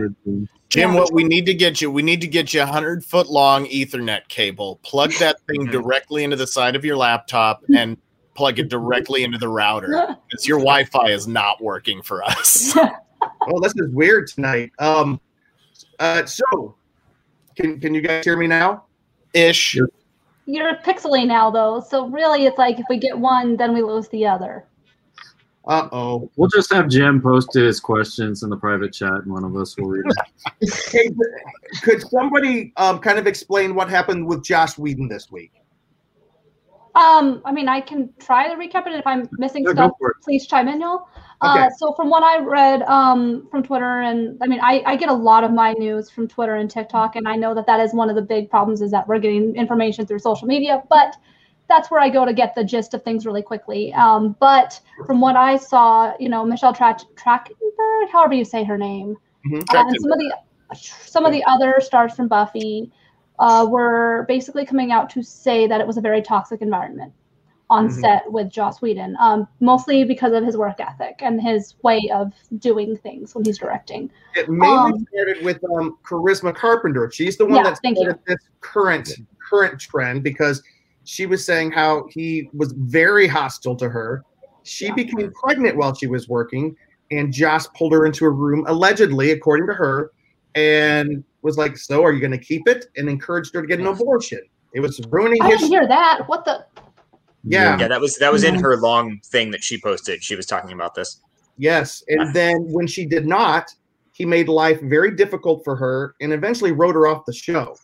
Jim, 0.68 0.94
what 0.94 1.12
we 1.12 1.22
need 1.22 1.44
to 1.46 1.54
get 1.54 1.80
you, 1.82 1.90
we 1.90 2.02
need 2.02 2.20
to 2.22 2.26
get 2.26 2.54
you 2.54 2.62
a 2.62 2.66
hundred 2.66 3.04
foot 3.04 3.28
long 3.28 3.66
Ethernet 3.66 4.26
cable. 4.28 4.80
Plug 4.82 5.12
that 5.20 5.36
thing 5.46 5.66
directly 5.66 6.24
into 6.24 6.36
the 6.36 6.46
side 6.46 6.76
of 6.76 6.84
your 6.84 6.96
laptop 6.96 7.62
and 7.76 7.98
plug 8.34 8.58
it 8.58 8.68
directly 8.68 9.22
into 9.22 9.38
the 9.38 9.48
router. 9.48 10.16
Because 10.30 10.46
your 10.46 10.58
Wi-Fi 10.58 11.10
is 11.10 11.26
not 11.26 11.62
working 11.62 12.02
for 12.02 12.24
us. 12.24 12.74
oh, 13.22 13.60
this 13.60 13.74
is 13.76 13.90
weird 13.92 14.28
tonight. 14.28 14.72
Um, 14.78 15.20
uh, 15.98 16.24
so 16.24 16.74
can 17.56 17.80
can 17.80 17.94
you 17.94 18.00
guys 18.00 18.24
hear 18.24 18.36
me 18.36 18.46
now? 18.46 18.84
Ish. 19.34 19.78
You're 20.46 20.74
pixely 20.84 21.26
now, 21.26 21.50
though. 21.50 21.80
So 21.80 22.08
really, 22.08 22.46
it's 22.46 22.58
like 22.58 22.78
if 22.78 22.86
we 22.88 22.98
get 22.98 23.16
one, 23.16 23.56
then 23.56 23.72
we 23.74 23.82
lose 23.82 24.08
the 24.08 24.26
other. 24.26 24.66
Uh 25.66 25.88
oh. 25.92 26.30
We'll 26.36 26.48
just 26.48 26.72
have 26.72 26.88
Jim 26.88 27.22
post 27.22 27.54
his 27.54 27.78
questions 27.78 28.42
in 28.42 28.50
the 28.50 28.56
private 28.56 28.92
chat, 28.92 29.12
and 29.12 29.32
one 29.32 29.44
of 29.44 29.56
us 29.56 29.76
will 29.76 29.88
read 29.88 30.04
them. 30.04 30.16
Hey, 30.90 31.10
could 31.82 32.02
somebody 32.02 32.72
um, 32.76 32.98
kind 32.98 33.18
of 33.18 33.26
explain 33.26 33.74
what 33.74 33.88
happened 33.88 34.26
with 34.26 34.44
Joss 34.44 34.76
Whedon 34.76 35.08
this 35.08 35.30
week? 35.30 35.52
Um, 36.94 37.40
I 37.44 37.52
mean, 37.52 37.68
I 37.68 37.80
can 37.80 38.12
try 38.18 38.48
to 38.48 38.54
recap 38.54 38.86
it. 38.86 38.94
If 38.94 39.06
I'm 39.06 39.28
missing 39.38 39.64
Yeah, 39.64 39.72
stuff, 39.72 39.92
please 40.22 40.46
chime 40.46 40.68
in, 40.68 40.80
y'all. 40.80 41.08
Uh, 41.42 41.68
so 41.76 41.92
from 41.94 42.08
what 42.08 42.22
I 42.22 42.38
read 42.38 42.82
um, 42.82 43.48
from 43.50 43.64
Twitter, 43.64 44.00
and 44.02 44.38
I 44.40 44.46
mean, 44.46 44.60
I, 44.62 44.82
I 44.86 44.96
get 44.96 45.08
a 45.08 45.14
lot 45.14 45.42
of 45.42 45.50
my 45.50 45.72
news 45.72 46.08
from 46.08 46.28
Twitter 46.28 46.54
and 46.54 46.70
TikTok, 46.70 47.16
and 47.16 47.26
I 47.26 47.34
know 47.34 47.52
that 47.54 47.66
that 47.66 47.80
is 47.80 47.92
one 47.92 48.08
of 48.08 48.14
the 48.14 48.22
big 48.22 48.48
problems 48.48 48.80
is 48.80 48.92
that 48.92 49.08
we're 49.08 49.18
getting 49.18 49.56
information 49.56 50.06
through 50.06 50.20
social 50.20 50.46
media, 50.46 50.82
but 50.88 51.16
that's 51.68 51.90
where 51.90 52.00
I 52.00 52.10
go 52.10 52.24
to 52.24 52.32
get 52.32 52.54
the 52.54 52.62
gist 52.62 52.94
of 52.94 53.02
things 53.02 53.26
really 53.26 53.42
quickly. 53.42 53.92
Um, 53.94 54.36
but 54.38 54.80
from 55.06 55.20
what 55.20 55.34
I 55.34 55.56
saw, 55.56 56.12
you 56.20 56.28
know, 56.28 56.44
Michelle 56.44 56.74
Track 56.74 57.00
Trachtenberg, 57.16 58.10
however 58.12 58.34
you 58.34 58.44
say 58.44 58.62
her 58.62 58.78
name, 58.78 59.16
Mhm. 59.46 59.62
uh, 59.74 59.84
and 59.88 60.00
some 60.00 60.12
of 60.12 60.18
the 60.18 60.34
some 60.74 61.26
of 61.26 61.32
the 61.32 61.44
other 61.44 61.80
stars 61.80 62.14
from 62.14 62.28
Buffy 62.28 62.90
uh, 63.38 63.66
were 63.68 64.24
basically 64.28 64.64
coming 64.64 64.92
out 64.92 65.10
to 65.10 65.22
say 65.22 65.66
that 65.66 65.80
it 65.80 65.86
was 65.86 65.96
a 65.96 66.00
very 66.00 66.22
toxic 66.22 66.62
environment 66.62 67.12
on 67.72 67.88
Mhm. 67.88 68.00
set 68.00 68.30
with 68.30 68.50
Joss 68.50 68.82
Whedon, 68.82 69.16
um, 69.18 69.48
mostly 69.60 70.04
because 70.04 70.34
of 70.34 70.44
his 70.44 70.58
work 70.58 70.78
ethic 70.78 71.16
and 71.20 71.40
his 71.40 71.74
way 71.82 72.00
of 72.12 72.32
doing 72.58 72.96
things 72.98 73.34
when 73.34 73.44
he's 73.44 73.58
directing. 73.58 74.10
It 74.36 74.48
mainly 74.50 74.92
Um, 74.92 75.06
started 75.12 75.42
with 75.42 75.58
um, 75.76 75.96
Charisma 76.06 76.54
Carpenter. 76.54 77.10
She's 77.10 77.38
the 77.38 77.46
one 77.46 77.56
Yeah, 77.56 77.70
that 77.70 77.78
started 77.78 78.18
this 78.26 78.36
current 78.60 79.10
current 79.50 79.80
trend 79.80 80.22
because 80.22 80.62
she 81.04 81.26
was 81.26 81.44
saying 81.44 81.72
how 81.72 82.06
he 82.10 82.48
was 82.52 82.72
very 82.72 83.26
hostile 83.26 83.76
to 83.76 83.88
her. 83.88 84.22
She 84.64 84.90
became 84.92 85.32
pregnant 85.32 85.76
while 85.76 85.94
she 85.94 86.06
was 86.06 86.28
working, 86.28 86.76
and 87.10 87.32
Joss 87.32 87.66
pulled 87.68 87.92
her 87.92 88.06
into 88.06 88.24
a 88.26 88.30
room, 88.30 88.64
allegedly, 88.68 89.30
according 89.32 89.66
to 89.66 89.74
her, 89.74 90.10
and 90.54 91.24
was 91.42 91.56
like, 91.56 91.76
"So, 91.76 92.04
are 92.04 92.12
you 92.12 92.20
going 92.20 92.32
to 92.32 92.38
keep 92.38 92.68
it?" 92.68 92.86
and 92.96 93.08
encouraged 93.08 93.54
her 93.54 93.62
to 93.62 93.66
get 93.66 93.80
an 93.80 93.86
abortion. 93.86 94.40
It 94.74 94.80
was 94.80 95.00
ruining 95.10 95.42
I 95.42 95.50
his. 95.50 95.60
didn't 95.60 95.72
hear 95.72 95.88
that. 95.88 96.28
What 96.28 96.44
the? 96.44 96.64
Yeah. 97.44 97.78
yeah. 97.78 97.88
That 97.88 98.00
was 98.00 98.16
that 98.16 98.32
was 98.32 98.44
in 98.44 98.54
her 98.54 98.76
long 98.76 99.20
thing 99.24 99.50
that 99.50 99.62
she 99.62 99.80
posted. 99.80 100.22
She 100.22 100.36
was 100.36 100.46
talking 100.46 100.72
about 100.72 100.94
this. 100.94 101.20
Yes. 101.58 102.02
And 102.08 102.34
then 102.34 102.56
when 102.72 102.86
she 102.86 103.04
did 103.06 103.26
not, 103.26 103.74
he 104.12 104.24
made 104.24 104.48
life 104.48 104.80
very 104.82 105.10
difficult 105.10 105.64
for 105.64 105.76
her 105.76 106.14
and 106.20 106.32
eventually 106.32 106.72
wrote 106.72 106.94
her 106.94 107.06
off 107.06 107.24
the 107.26 107.32
show. 107.32 107.76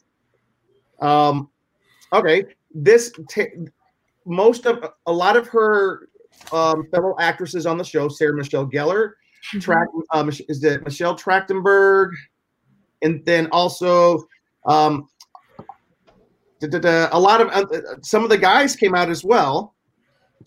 Um, 1.00 1.50
okay. 2.12 2.44
This, 2.74 3.12
ta 3.30 3.42
most 4.24 4.66
of, 4.66 4.84
a 5.06 5.12
lot 5.12 5.36
of 5.36 5.48
her 5.48 6.08
um, 6.52 6.86
fellow 6.90 7.14
actresses 7.18 7.66
on 7.66 7.78
the 7.78 7.84
show, 7.84 8.08
Sarah 8.08 8.34
Michelle 8.34 8.66
Gellar, 8.66 9.12
Track, 9.60 9.88
uh, 10.10 10.30
is 10.48 10.62
it 10.64 10.84
Michelle 10.84 11.16
Trachtenberg? 11.16 12.10
And 13.02 13.24
then 13.24 13.48
also, 13.52 14.26
um, 14.66 15.08
da- 16.60 16.68
da- 16.68 16.78
da, 16.78 17.08
a 17.12 17.18
lot 17.18 17.40
of 17.40 17.48
uh, 17.48 17.64
some 18.02 18.24
of 18.24 18.30
the 18.30 18.38
guys 18.38 18.76
came 18.76 18.94
out 18.94 19.10
as 19.10 19.24
well 19.24 19.74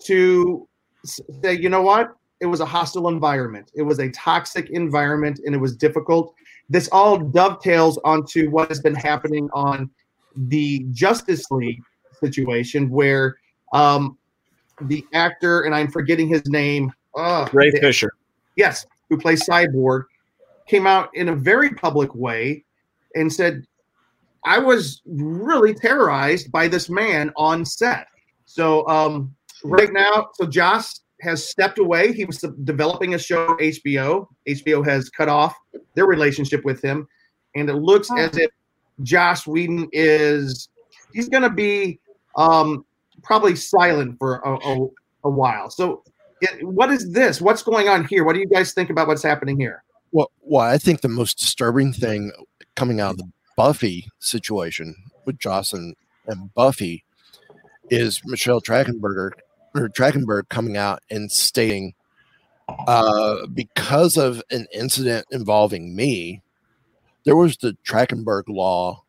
to 0.05 0.67
say, 1.05 1.53
you 1.53 1.69
know 1.69 1.81
what? 1.81 2.15
It 2.39 2.45
was 2.47 2.59
a 2.59 2.65
hostile 2.65 3.07
environment. 3.07 3.71
It 3.75 3.83
was 3.83 3.99
a 3.99 4.09
toxic 4.09 4.69
environment, 4.71 5.39
and 5.45 5.53
it 5.53 5.59
was 5.59 5.75
difficult. 5.75 6.33
This 6.69 6.89
all 6.91 7.17
dovetails 7.17 7.99
onto 8.03 8.49
what 8.49 8.69
has 8.69 8.79
been 8.79 8.95
happening 8.95 9.49
on 9.53 9.89
the 10.35 10.85
Justice 10.91 11.49
League 11.51 11.81
situation, 12.19 12.89
where 12.89 13.35
um, 13.73 14.17
the 14.81 15.05
actor 15.13 15.61
and 15.61 15.75
I'm 15.75 15.91
forgetting 15.91 16.27
his 16.27 16.45
name, 16.47 16.91
uh, 17.15 17.47
Ray 17.51 17.71
Fisher. 17.71 18.11
yes, 18.55 18.85
who 19.09 19.17
plays 19.17 19.45
Cyborg, 19.45 20.03
came 20.67 20.87
out 20.87 21.09
in 21.13 21.29
a 21.29 21.35
very 21.35 21.69
public 21.71 22.15
way 22.15 22.63
and 23.15 23.31
said, 23.31 23.65
I 24.45 24.57
was 24.57 25.01
really 25.05 25.73
terrorized 25.73 26.51
by 26.51 26.67
this 26.67 26.89
man 26.89 27.31
on 27.35 27.65
set. 27.65 28.07
So 28.45 28.87
um, 28.87 29.35
right 29.63 29.91
now, 29.93 30.29
so 30.33 30.45
Joss 30.45 31.01
has 31.21 31.47
stepped 31.47 31.77
away. 31.77 32.11
He 32.11 32.25
was 32.25 32.43
developing 32.63 33.13
a 33.13 33.19
show 33.19 33.55
HBO. 33.57 34.27
HBO 34.47 34.85
has 34.85 35.09
cut 35.09 35.29
off 35.29 35.55
their 35.95 36.05
relationship 36.05 36.65
with 36.65 36.81
him, 36.81 37.07
and 37.55 37.69
it 37.69 37.75
looks 37.75 38.09
as 38.17 38.35
if 38.37 38.49
Joss 39.03 39.45
Whedon 39.45 39.87
is 39.91 40.69
he's 41.13 41.29
going 41.29 41.43
to 41.43 41.49
be 41.49 41.99
um, 42.35 42.85
probably 43.23 43.55
silent 43.55 44.17
for 44.17 44.37
a, 44.37 44.53
a, 44.55 44.87
a 45.25 45.29
while. 45.29 45.69
So, 45.69 46.03
it, 46.41 46.65
what 46.67 46.91
is 46.91 47.11
this? 47.11 47.39
What's 47.39 47.61
going 47.61 47.87
on 47.87 48.05
here? 48.05 48.23
What 48.23 48.33
do 48.33 48.39
you 48.39 48.47
guys 48.47 48.73
think 48.73 48.89
about 48.89 49.07
what's 49.07 49.23
happening 49.23 49.59
here? 49.59 49.83
Well, 50.11 50.31
well, 50.41 50.65
I 50.65 50.77
think 50.77 51.01
the 51.01 51.07
most 51.07 51.37
disturbing 51.37 51.93
thing 51.93 52.31
coming 52.75 52.99
out 52.99 53.11
of 53.11 53.17
the 53.17 53.31
Buffy 53.55 54.09
situation 54.19 54.95
with 55.25 55.39
Joss 55.39 55.73
and, 55.73 55.95
Buffy 56.55 57.03
is 57.89 58.21
Michelle 58.25 58.61
Trachtenberger 58.61 59.31
or 59.75 59.89
Trachtenberg 59.89 60.47
coming 60.49 60.77
out 60.77 61.01
and 61.09 61.31
stating, 61.31 61.93
uh, 62.87 63.45
because 63.47 64.17
of 64.17 64.41
an 64.51 64.65
incident 64.73 65.25
involving 65.31 65.95
me, 65.95 66.41
there 67.25 67.35
was 67.35 67.57
the 67.57 67.75
Trachtenberg 67.85 68.43
law 68.47 69.03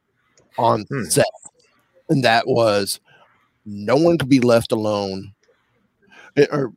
on 0.59 0.85
set, 1.09 1.27
and 2.09 2.25
that 2.25 2.47
was 2.47 3.01
no 3.65 3.97
one 3.97 4.19
could 4.19 4.29
be 4.29 4.41
left 4.41 4.73
alone, 4.73 5.33
eh, 6.37 6.47
or 6.51 6.73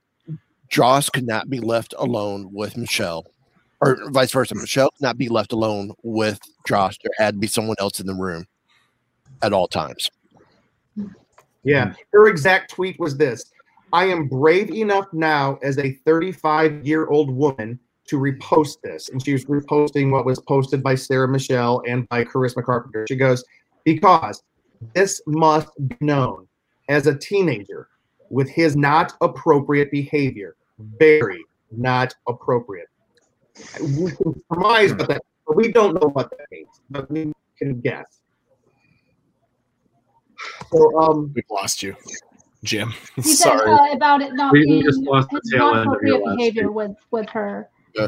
Joss 0.70 1.10
could 1.10 1.26
not 1.26 1.50
be 1.50 1.60
left 1.60 1.94
alone 1.98 2.54
with 2.54 2.78
Michelle, 2.78 3.26
or 3.82 3.98
vice 4.12 4.32
versa. 4.32 4.56
Michelle 4.56 4.92
not 5.02 5.18
be 5.18 5.30
left 5.30 5.54
alone 5.54 5.92
with 6.04 6.40
Joss. 6.68 6.98
There 7.04 7.12
had 7.18 7.36
to 7.36 7.40
be 7.40 7.48
someone 7.48 7.76
else 7.80 8.00
in 8.00 8.08
the 8.08 8.14
room 8.14 8.46
at 9.42 9.54
all 9.54 9.68
times. 9.68 10.10
Yeah. 11.64 11.94
Her 12.14 12.28
exact 12.28 12.72
tweet 12.72 13.00
was 13.00 13.18
this 13.18 13.52
I 13.94 14.06
am 14.06 14.28
brave 14.28 14.72
enough 14.72 15.08
now 15.14 15.58
as 15.64 15.78
a 15.78 15.94
35 16.06 16.86
year 16.86 17.08
old 17.08 17.32
woman 17.32 17.80
to 18.08 18.20
repost 18.20 18.82
this. 18.82 19.10
And 19.10 19.24
she 19.24 19.34
was 19.34 19.46
reposting 19.46 20.12
what 20.12 20.26
was 20.26 20.40
posted 20.40 20.84
by 20.84 20.96
Sarah 20.96 21.28
Michelle 21.28 21.82
and 21.88 22.08
by 22.10 22.24
Charisma 22.24 22.64
Carpenter. 22.64 23.06
She 23.08 23.16
goes, 23.16 23.44
Because 23.84 24.44
this 24.94 25.22
must 25.26 25.70
be 25.88 25.98
known 26.02 26.48
as 26.90 27.08
a 27.08 27.18
teenager 27.18 27.88
with 28.30 28.50
his 28.50 28.76
not 28.76 29.14
appropriate 29.22 29.92
behavior. 29.92 30.56
Very 31.00 31.44
not 31.72 32.14
appropriate. 32.28 32.88
We 33.82 34.12
can 34.12 34.34
surmise 34.52 34.94
what 34.94 35.08
that, 35.08 35.22
but 35.48 35.56
we 35.56 35.72
don't 35.72 35.94
know 36.02 36.10
what 36.10 36.30
that 36.32 36.46
means, 36.52 36.68
but 36.90 37.10
we 37.10 37.32
can 37.58 37.80
guess. 37.82 38.22
So, 40.72 41.00
um, 41.00 41.32
we've 41.34 41.46
lost 41.50 41.82
you, 41.82 41.96
Jim. 42.64 42.94
He 43.16 43.22
said 43.22 43.58
Sorry. 43.58 43.72
uh, 43.72 43.94
about 43.96 44.22
it 44.22 44.34
not 44.34 44.52
We 44.52 44.66
being 44.66 44.84
just 44.84 45.02
lost 45.02 45.30
the 45.32 45.42
tail 45.52 45.70
end 45.70 45.78
of 45.80 45.86
not 45.86 46.02
your 46.04 46.16
appropriate 46.18 46.26
last 46.26 46.38
behavior 46.38 46.72
with 46.72 46.92
with 47.12 47.30
her 47.30 47.70
uh, 47.98 48.08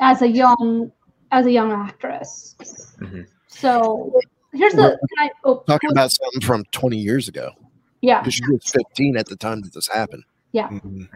as 0.00 0.22
a 0.22 0.28
young 0.28 0.92
as 1.32 1.46
a 1.46 1.50
young 1.50 1.72
actress. 1.72 2.54
Mhm. 2.98 3.26
So 3.48 4.12
here's 4.52 4.74
the 4.74 4.98
can 5.16 5.28
I, 5.28 5.30
oh, 5.44 5.62
Talking 5.66 5.90
about 5.92 6.10
something 6.12 6.40
from 6.42 6.64
20 6.72 6.96
years 6.98 7.28
ago. 7.28 7.52
yeah 8.02 8.20
Because 8.20 8.34
she 8.34 8.42
was 8.50 8.64
15 8.64 9.16
at 9.16 9.26
the 9.26 9.36
time 9.36 9.62
that 9.62 9.72
this 9.72 9.88
happened. 9.88 10.24
yeah. 10.52 10.68
Mhm. 10.68 11.08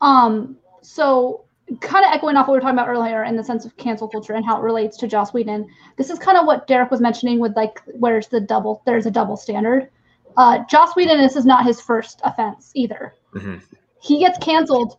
Um, 0.00 0.58
so 0.82 1.44
kind 1.80 2.04
of 2.04 2.12
echoing 2.12 2.36
off 2.36 2.48
what 2.48 2.54
we 2.54 2.56
were 2.58 2.60
talking 2.60 2.78
about 2.78 2.88
earlier 2.88 3.24
in 3.24 3.36
the 3.36 3.44
sense 3.44 3.64
of 3.64 3.76
cancel 3.76 4.08
culture 4.08 4.34
and 4.34 4.44
how 4.44 4.58
it 4.58 4.62
relates 4.62 4.96
to 4.98 5.08
Joss 5.08 5.32
Whedon. 5.32 5.66
This 5.96 6.10
is 6.10 6.18
kind 6.18 6.36
of 6.36 6.46
what 6.46 6.66
Derek 6.66 6.90
was 6.90 7.00
mentioning 7.00 7.38
with 7.38 7.56
like 7.56 7.80
where's 7.86 8.28
the 8.28 8.40
double 8.40 8.82
there's 8.84 9.06
a 9.06 9.10
double 9.10 9.36
standard. 9.36 9.88
Uh, 10.36 10.64
Joss 10.68 10.96
Whedon, 10.96 11.18
this 11.18 11.36
is 11.36 11.46
not 11.46 11.64
his 11.64 11.80
first 11.80 12.20
offense 12.24 12.72
either. 12.74 13.14
Mhm. 13.34 13.62
He 14.00 14.18
gets 14.18 14.38
canceled 14.38 14.96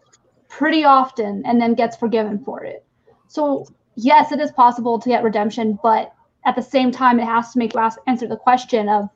pretty 0.47 0.83
often 0.83 1.43
and 1.45 1.59
then 1.59 1.73
gets 1.73 1.97
forgiven 1.97 2.39
for 2.39 2.63
it. 2.63 2.85
So 3.27 3.65
yes, 3.95 4.31
it 4.31 4.39
is 4.39 4.51
possible 4.51 4.99
to 4.99 5.09
get 5.09 5.23
redemption, 5.23 5.79
but 5.81 6.13
at 6.45 6.55
the 6.55 6.61
same 6.61 6.91
time, 6.91 7.19
it 7.19 7.25
has 7.25 7.53
to 7.53 7.59
make 7.59 7.73
you 7.73 7.79
ask, 7.79 7.99
answer 8.07 8.27
the 8.27 8.37
question 8.37 8.89
of 8.89 9.09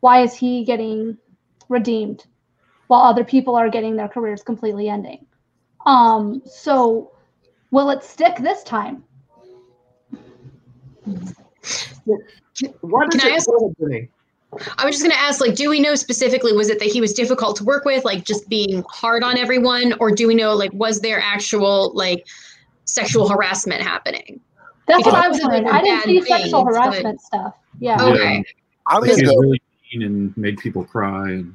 why 0.00 0.22
is 0.22 0.34
he 0.34 0.64
getting 0.64 1.16
redeemed 1.68 2.26
while 2.88 3.02
other 3.02 3.24
people 3.24 3.56
are 3.56 3.70
getting 3.70 3.96
their 3.96 4.08
careers 4.08 4.42
completely 4.42 4.88
ending. 4.88 5.26
Um, 5.86 6.42
so 6.44 7.10
will 7.70 7.90
it 7.90 8.02
stick 8.04 8.36
this 8.38 8.62
time? 8.62 9.02
why 12.80 13.06
does 13.06 13.20
Can 13.20 13.28
I 13.30 13.32
it 13.34 13.36
ask- 13.36 13.46
go 13.48 13.56
ahead, 13.56 13.76
Renee? 13.78 14.08
I 14.76 14.84
was 14.84 14.96
just 14.96 15.02
going 15.02 15.12
to 15.12 15.18
ask, 15.18 15.40
like, 15.40 15.54
do 15.54 15.70
we 15.70 15.80
know 15.80 15.94
specifically, 15.94 16.52
was 16.52 16.68
it 16.68 16.78
that 16.78 16.88
he 16.88 17.00
was 17.00 17.14
difficult 17.14 17.56
to 17.56 17.64
work 17.64 17.86
with, 17.86 18.04
like 18.04 18.24
just 18.26 18.46
being 18.50 18.84
hard 18.90 19.22
on 19.24 19.38
everyone? 19.38 19.94
Or 19.98 20.10
do 20.10 20.28
we 20.28 20.34
know, 20.34 20.52
like, 20.54 20.70
was 20.74 21.00
there 21.00 21.20
actual, 21.22 21.90
like, 21.94 22.26
sexual 22.84 23.26
harassment 23.28 23.80
happening? 23.80 24.40
That's 24.86 24.98
Because 24.98 25.12
what 25.14 25.24
I 25.24 25.28
was 25.28 25.38
those 25.38 25.48
wondering. 25.48 25.68
I 25.74 25.80
didn't 25.80 26.02
see 26.04 26.20
things, 26.20 26.28
sexual 26.28 26.64
but- 26.64 26.74
harassment 26.74 27.20
stuff. 27.22 27.54
Yeah. 27.80 27.96
Okay. 28.04 28.44
I'm 28.88 29.02
He 29.04 29.10
was 29.10 29.22
really 29.22 29.62
mean 29.94 30.02
and 30.02 30.36
made 30.36 30.58
people 30.58 30.84
cry 30.84 31.30
and 31.30 31.54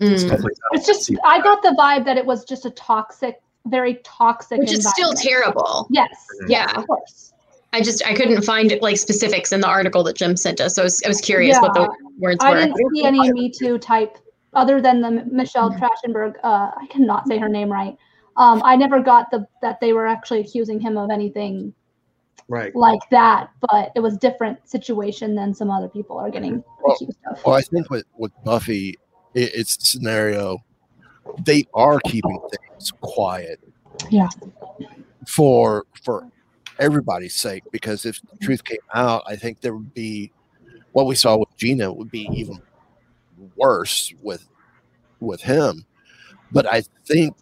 Mm. 0.00 0.42
like. 0.42 0.52
It's 0.72 0.86
just 0.86 1.10
I 1.24 1.40
got 1.40 1.62
the 1.62 1.74
vibe 1.78 2.04
that 2.04 2.16
it 2.16 2.26
was 2.26 2.44
just 2.44 2.64
a 2.66 2.70
toxic, 2.70 3.40
very 3.66 3.94
toxic 4.04 4.58
Which 4.58 4.72
is 4.72 4.88
still 4.88 5.12
terrible. 5.14 5.86
Yes. 5.90 6.08
Yes, 6.48 6.70
Yeah. 6.74 6.80
of 6.80 6.86
course. 6.86 7.32
I 7.72 7.80
just 7.80 8.04
I 8.06 8.14
couldn't 8.14 8.42
find 8.42 8.76
like 8.80 8.96
specifics 8.98 9.52
in 9.52 9.60
the 9.60 9.68
article 9.68 10.02
that 10.04 10.16
Jim 10.16 10.36
sent 10.36 10.60
us. 10.60 10.74
So 10.74 10.82
I 10.82 10.84
was, 10.84 11.02
I 11.04 11.08
was 11.08 11.20
curious 11.20 11.58
what 11.60 11.74
the 11.74 11.80
Yeah. 11.82 11.88
words 12.18 12.38
I 12.40 12.50
were. 12.50 12.56
didn't 12.60 12.76
see 12.94 13.04
any 13.04 13.32
Me 13.32 13.50
Too 13.50 13.78
type 13.78 14.18
other 14.54 14.80
than 14.80 15.00
the 15.00 15.10
Michelle 15.30 15.70
Trachtenberg. 15.70 16.36
Uh, 16.42 16.70
I 16.76 16.86
cannot 16.90 17.26
say 17.28 17.38
her 17.38 17.48
name 17.48 17.70
right. 17.70 17.96
Um, 18.36 18.62
I 18.64 18.76
never 18.76 19.00
got 19.00 19.30
the 19.30 19.46
that 19.62 19.80
they 19.80 19.92
were 19.94 20.06
actually 20.06 20.40
accusing 20.40 20.78
him 20.80 20.96
of 20.98 21.10
anything 21.10 21.72
Right. 22.48 22.74
like 22.76 23.00
that, 23.10 23.50
but 23.70 23.90
it 23.96 24.00
was 24.00 24.16
different 24.18 24.68
situation 24.68 25.34
than 25.34 25.52
some 25.52 25.70
other 25.70 25.88
people 25.88 26.16
are 26.16 26.30
getting 26.30 26.62
accused 26.88 27.18
of. 27.30 27.42
Well, 27.44 27.56
I 27.56 27.62
think 27.62 27.90
with, 27.90 28.04
with 28.16 28.30
Buffy, 28.44 28.94
it, 29.36 29.52
it's 29.54 29.76
a 29.76 29.86
scenario. 29.86 30.64
They 31.44 31.66
are 31.74 32.00
keeping 32.06 32.40
things 32.50 32.92
quiet 33.00 33.60
Yeah. 34.10 34.28
for 35.26 35.84
for 36.04 36.28
everybody's 36.78 37.34
sake 37.34 37.62
because 37.70 38.04
if 38.04 38.20
the 38.22 38.36
truth 38.38 38.64
came 38.64 38.78
out, 38.94 39.22
I 39.26 39.36
think 39.36 39.60
there 39.60 39.74
would 39.74 39.94
be 39.94 40.32
what 40.92 41.06
we 41.06 41.14
saw 41.14 41.36
with 41.36 41.54
Gina 41.56 41.92
would 41.92 42.10
be 42.10 42.28
even 42.32 42.60
worse 43.56 44.12
with 44.22 44.46
with 45.20 45.40
him. 45.42 45.84
But 46.52 46.66
I 46.72 46.82
think 47.06 47.36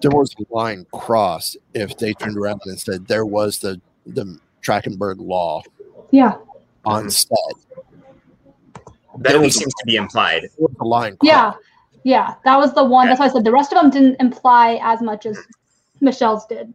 there 0.00 0.10
was 0.10 0.34
a 0.38 0.54
line 0.54 0.86
crossed 0.92 1.56
if 1.74 1.96
they 1.98 2.12
turned 2.14 2.36
around 2.38 2.60
and 2.64 2.78
said 2.78 3.06
there 3.06 3.26
was 3.26 3.58
the 3.60 3.80
the 4.06 4.38
Trachtenberg 4.62 5.16
law 5.20 5.62
Yeah. 6.10 6.38
on 6.84 7.10
set. 7.10 7.36
That 9.20 9.34
at 9.34 9.40
least 9.40 9.58
seems 9.58 9.74
to 9.74 9.84
be 9.86 9.96
implied. 9.96 10.42
There 10.42 10.50
was 10.58 10.74
a 10.80 10.84
line 10.84 11.16
Yeah. 11.22 11.54
Yeah. 12.04 12.34
That 12.44 12.56
was 12.58 12.74
the 12.74 12.84
one. 12.84 13.08
That's 13.08 13.20
why 13.20 13.26
I 13.26 13.28
said 13.28 13.44
the 13.44 13.52
rest 13.52 13.72
of 13.72 13.80
them 13.80 13.90
didn't 13.90 14.16
imply 14.20 14.78
as 14.82 15.02
much 15.02 15.26
as 15.26 15.38
Michelle's 16.00 16.46
did. 16.46 16.72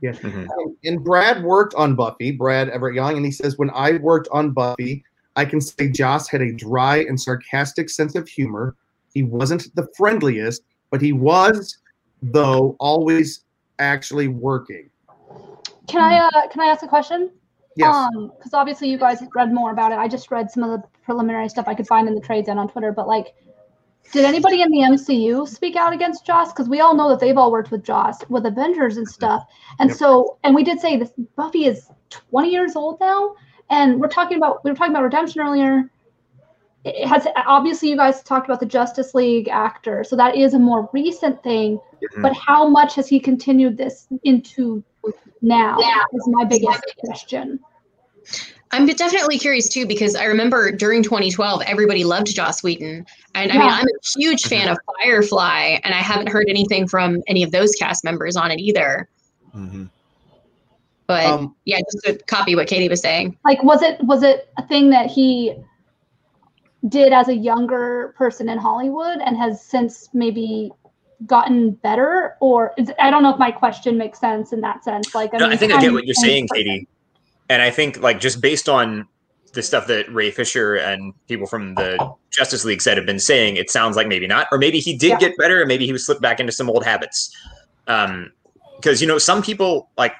Yeah. 0.00 0.14
Um, 0.22 0.76
And 0.84 1.02
Brad 1.02 1.42
worked 1.42 1.74
on 1.74 1.94
Buffy, 1.94 2.30
Brad 2.30 2.68
Everett 2.68 2.94
Young, 2.94 3.16
and 3.16 3.24
he 3.24 3.32
says, 3.32 3.58
When 3.58 3.70
I 3.70 3.92
worked 3.92 4.28
on 4.30 4.52
Buffy, 4.52 5.04
I 5.36 5.44
can 5.44 5.60
say 5.60 5.88
Joss 5.88 6.28
had 6.28 6.40
a 6.40 6.52
dry 6.52 6.98
and 6.98 7.20
sarcastic 7.20 7.90
sense 7.90 8.14
of 8.14 8.28
humor. 8.28 8.76
He 9.14 9.22
wasn't 9.22 9.74
the 9.74 9.88
friendliest, 9.96 10.62
but 10.90 11.00
he 11.00 11.12
was, 11.12 11.78
though, 12.22 12.76
always 12.78 13.44
actually 13.78 14.28
working. 14.28 14.90
Can 15.86 16.00
I 16.00 16.18
uh, 16.18 16.48
can 16.48 16.60
I 16.60 16.66
ask 16.66 16.82
a 16.82 16.88
question? 16.88 17.30
Yes. 17.76 17.94
Um, 17.94 18.32
because 18.36 18.52
obviously 18.52 18.90
you 18.90 18.98
guys 18.98 19.20
have 19.20 19.30
read 19.34 19.52
more 19.52 19.70
about 19.70 19.92
it. 19.92 19.98
I 19.98 20.08
just 20.08 20.30
read 20.30 20.50
some 20.50 20.64
of 20.64 20.70
the 20.70 20.88
preliminary 21.08 21.48
stuff 21.48 21.66
I 21.66 21.74
could 21.74 21.86
find 21.86 22.06
in 22.06 22.14
the 22.14 22.20
trades 22.20 22.48
and 22.48 22.58
on 22.58 22.68
Twitter. 22.68 22.92
But 22.92 23.08
like, 23.08 23.34
did 24.12 24.26
anybody 24.26 24.60
in 24.60 24.70
the 24.70 24.80
MCU 24.80 25.48
speak 25.48 25.74
out 25.74 25.94
against 25.94 26.26
Joss? 26.26 26.52
Because 26.52 26.68
we 26.68 26.80
all 26.80 26.94
know 26.94 27.08
that 27.08 27.18
they've 27.18 27.36
all 27.36 27.50
worked 27.50 27.70
with 27.70 27.82
Joss 27.82 28.18
with 28.28 28.44
Avengers 28.44 28.98
and 28.98 29.08
stuff. 29.08 29.42
And 29.78 29.88
Yep. 29.88 29.98
so, 29.98 30.38
and 30.44 30.54
we 30.54 30.64
did 30.64 30.80
say 30.80 30.98
this 30.98 31.12
Buffy 31.34 31.64
is 31.64 31.88
20 32.10 32.50
years 32.50 32.76
old 32.76 33.00
now, 33.00 33.34
and 33.70 33.98
we're 33.98 34.08
talking 34.08 34.36
about 34.36 34.62
we 34.64 34.70
were 34.70 34.76
talking 34.76 34.92
about 34.92 35.02
redemption 35.02 35.40
earlier. 35.40 35.90
It 36.84 37.08
has 37.08 37.26
obviously 37.46 37.88
you 37.88 37.96
guys 37.96 38.22
talked 38.22 38.46
about 38.46 38.60
the 38.60 38.66
Justice 38.66 39.14
League 39.14 39.48
actor, 39.48 40.04
so 40.04 40.14
that 40.16 40.36
is 40.36 40.52
a 40.52 40.58
more 40.58 40.90
recent 40.92 41.42
thing. 41.42 41.78
Mm-hmm. 41.78 42.22
But 42.22 42.34
how 42.34 42.68
much 42.68 42.94
has 42.96 43.08
he 43.08 43.18
continued 43.18 43.78
this 43.78 44.06
into 44.24 44.84
now? 45.40 45.78
Is 46.12 46.28
my 46.28 46.44
biggest 46.44 46.84
question. 46.98 47.60
I'm 48.70 48.86
definitely 48.86 49.38
curious 49.38 49.68
too 49.68 49.86
because 49.86 50.14
I 50.14 50.24
remember 50.24 50.70
during 50.70 51.02
2012 51.02 51.62
everybody 51.62 52.04
loved 52.04 52.34
Joss 52.34 52.62
Whedon, 52.62 53.06
and 53.34 53.52
I 53.52 53.54
mean 53.54 53.68
I'm 53.68 53.86
a 53.86 54.18
huge 54.18 54.44
fan 54.44 54.68
of 54.68 54.78
Firefly, 55.02 55.78
and 55.84 55.94
I 55.94 55.98
haven't 55.98 56.28
heard 56.28 56.46
anything 56.48 56.86
from 56.86 57.22
any 57.26 57.42
of 57.42 57.50
those 57.50 57.72
cast 57.72 58.04
members 58.04 58.36
on 58.36 58.50
it 58.50 58.60
either. 58.60 59.08
But 61.08 61.24
Um, 61.24 61.56
yeah, 61.64 61.78
just 61.78 62.04
to 62.04 62.24
copy 62.26 62.54
what 62.54 62.68
Katie 62.68 62.88
was 62.88 63.00
saying. 63.00 63.36
Like, 63.44 63.62
was 63.62 63.82
it 63.82 63.98
was 64.04 64.22
it 64.22 64.50
a 64.58 64.66
thing 64.66 64.90
that 64.90 65.10
he 65.10 65.54
did 66.86 67.12
as 67.12 67.28
a 67.28 67.34
younger 67.34 68.14
person 68.16 68.48
in 68.48 68.58
Hollywood 68.58 69.18
and 69.24 69.36
has 69.36 69.64
since 69.64 70.10
maybe 70.12 70.70
gotten 71.26 71.70
better? 71.70 72.36
Or 72.40 72.74
is, 72.76 72.92
I 73.00 73.10
don't 73.10 73.22
know 73.22 73.32
if 73.32 73.38
my 73.38 73.50
question 73.50 73.96
makes 73.96 74.20
sense 74.20 74.52
in 74.52 74.60
that 74.60 74.84
sense. 74.84 75.14
Like, 75.14 75.32
I, 75.32 75.38
No, 75.38 75.46
mean, 75.46 75.54
I 75.54 75.56
think 75.56 75.72
I 75.72 75.80
get 75.80 75.94
what 75.94 76.04
you're 76.04 76.14
saying, 76.14 76.48
person. 76.48 76.64
Katie. 76.64 76.88
And 77.48 77.62
I 77.62 77.70
think 77.70 78.00
like 78.00 78.20
just 78.20 78.40
based 78.40 78.68
on 78.68 79.06
the 79.54 79.62
stuff 79.62 79.86
that 79.86 80.12
Ray 80.12 80.30
Fisher 80.30 80.74
and 80.76 81.14
people 81.26 81.46
from 81.46 81.74
the 81.74 81.98
Justice 82.30 82.64
League 82.64 82.82
said 82.82 82.96
have 82.98 83.06
been 83.06 83.18
saying, 83.18 83.56
it 83.56 83.70
sounds 83.70 83.96
like 83.96 84.06
maybe 84.06 84.26
not, 84.26 84.46
or 84.52 84.58
maybe 84.58 84.78
he 84.78 84.96
did 84.96 85.10
Yeah. 85.12 85.18
get 85.18 85.36
better, 85.38 85.60
and 85.60 85.68
maybe 85.68 85.86
he 85.86 85.92
was 85.92 86.04
slipped 86.04 86.20
back 86.20 86.38
into 86.40 86.52
some 86.52 86.68
old 86.68 86.84
habits. 86.84 87.34
Um, 87.86 88.32
because 88.76 89.00
you 89.00 89.08
know 89.08 89.18
some 89.18 89.42
people 89.42 89.88
like, 89.96 90.14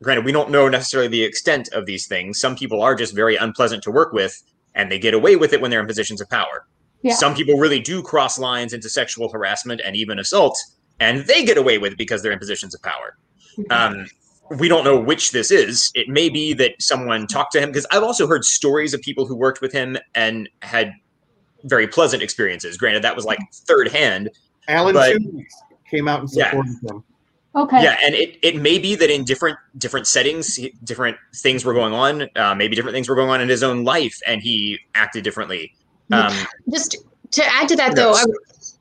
granted, 0.00 0.24
we 0.24 0.32
don't 0.32 0.50
know 0.50 0.68
necessarily 0.68 1.08
the 1.08 1.22
extent 1.24 1.68
of 1.72 1.84
these 1.86 2.06
things. 2.06 2.40
Some 2.40 2.54
people 2.56 2.80
are 2.80 2.94
just 2.94 3.14
very 3.14 3.36
unpleasant 3.36 3.82
to 3.82 3.90
work 3.90 4.12
with, 4.12 4.40
and 4.74 4.90
they 4.90 4.98
get 4.98 5.12
away 5.12 5.36
with 5.36 5.52
it 5.52 5.60
when 5.60 5.70
they're 5.70 5.80
in 5.80 5.86
positions 5.86 6.20
of 6.20 6.30
power. 6.30 6.66
Yeah. 7.02 7.14
Some 7.14 7.34
people 7.34 7.58
really 7.58 7.80
do 7.80 8.02
cross 8.02 8.38
lines 8.38 8.72
into 8.72 8.88
sexual 8.88 9.28
harassment 9.28 9.80
and 9.84 9.94
even 9.96 10.18
assault, 10.20 10.56
and 11.00 11.26
they 11.26 11.44
get 11.44 11.58
away 11.58 11.78
with 11.78 11.92
it 11.92 11.98
because 11.98 12.22
they're 12.22 12.32
in 12.32 12.38
positions 12.38 12.74
of 12.74 12.82
power. 12.82 13.16
Um, 13.70 14.06
we 14.56 14.68
don't 14.68 14.84
know 14.84 14.98
which 14.98 15.32
this 15.32 15.50
is. 15.50 15.90
It 15.94 16.08
may 16.08 16.28
be 16.28 16.52
that 16.54 16.80
someone 16.80 17.26
talked 17.26 17.52
to 17.52 17.60
him 17.60 17.70
because 17.70 17.86
I've 17.90 18.02
also 18.02 18.26
heard 18.26 18.44
stories 18.44 18.94
of 18.94 19.00
people 19.02 19.26
who 19.26 19.36
worked 19.36 19.60
with 19.60 19.72
him 19.72 19.98
and 20.14 20.48
had 20.62 20.92
very 21.64 21.86
pleasant 21.86 22.22
experiences. 22.22 22.76
Granted, 22.76 23.02
that 23.04 23.16
was 23.16 23.24
like 23.24 23.38
third 23.52 23.88
hand. 23.88 24.30
Alan 24.68 24.94
but- 24.94 25.16
came 25.90 26.08
out 26.08 26.20
and 26.20 26.30
Yeah. 26.32 26.50
supported 26.50 26.76
him. 26.82 27.04
Okay. 27.56 27.82
Yeah, 27.82 27.96
and 28.04 28.14
it, 28.14 28.38
it 28.42 28.56
may 28.56 28.78
be 28.78 28.94
that 28.94 29.10
in 29.10 29.24
different 29.24 29.58
different 29.78 30.06
settings, 30.06 30.60
different 30.84 31.16
things 31.34 31.64
were 31.64 31.72
going 31.74 31.92
on. 31.92 32.28
Uh, 32.36 32.54
maybe 32.54 32.76
different 32.76 32.94
things 32.94 33.08
were 33.08 33.16
going 33.16 33.30
on 33.30 33.40
in 33.40 33.48
his 33.48 33.62
own 33.62 33.84
life, 33.84 34.20
and 34.26 34.42
he 34.42 34.78
acted 34.94 35.24
differently. 35.24 35.74
Um, 36.12 36.32
Just 36.70 36.96
to 37.32 37.44
add 37.44 37.68
to 37.68 37.76
that, 37.76 37.96
though, 37.96 38.12
I, 38.12 38.24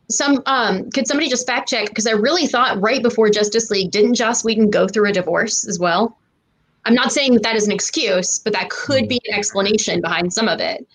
some 0.10 0.42
um, 0.46 0.90
could 0.92 1.08
somebody 1.08 1.30
just 1.30 1.46
fact 1.46 1.70
check 1.70 1.90
because 1.90 2.08
I 2.08 2.12
really 2.12 2.48
thought 2.48 2.82
right 2.82 3.02
before 3.02 3.30
Justice 3.30 3.70
League, 3.70 3.92
didn't 3.92 4.16
Joss 4.16 4.44
Whedon 4.44 4.70
go 4.70 4.88
through 4.88 5.10
a 5.10 5.14
divorce 5.14 5.68
as 5.68 5.80
well? 5.80 6.18
I'm 6.86 6.94
not 6.94 7.12
saying 7.12 7.34
that 7.34 7.44
that 7.44 7.56
is 7.56 7.66
an 7.66 7.74
excuse, 7.74 8.40
but 8.40 8.54
that 8.54 8.70
could 8.70 9.10
be 9.10 9.20
an 9.28 9.34
explanation 9.34 10.00
behind 10.00 10.32
some 10.32 10.48
of 10.48 10.62
it. 10.62 10.88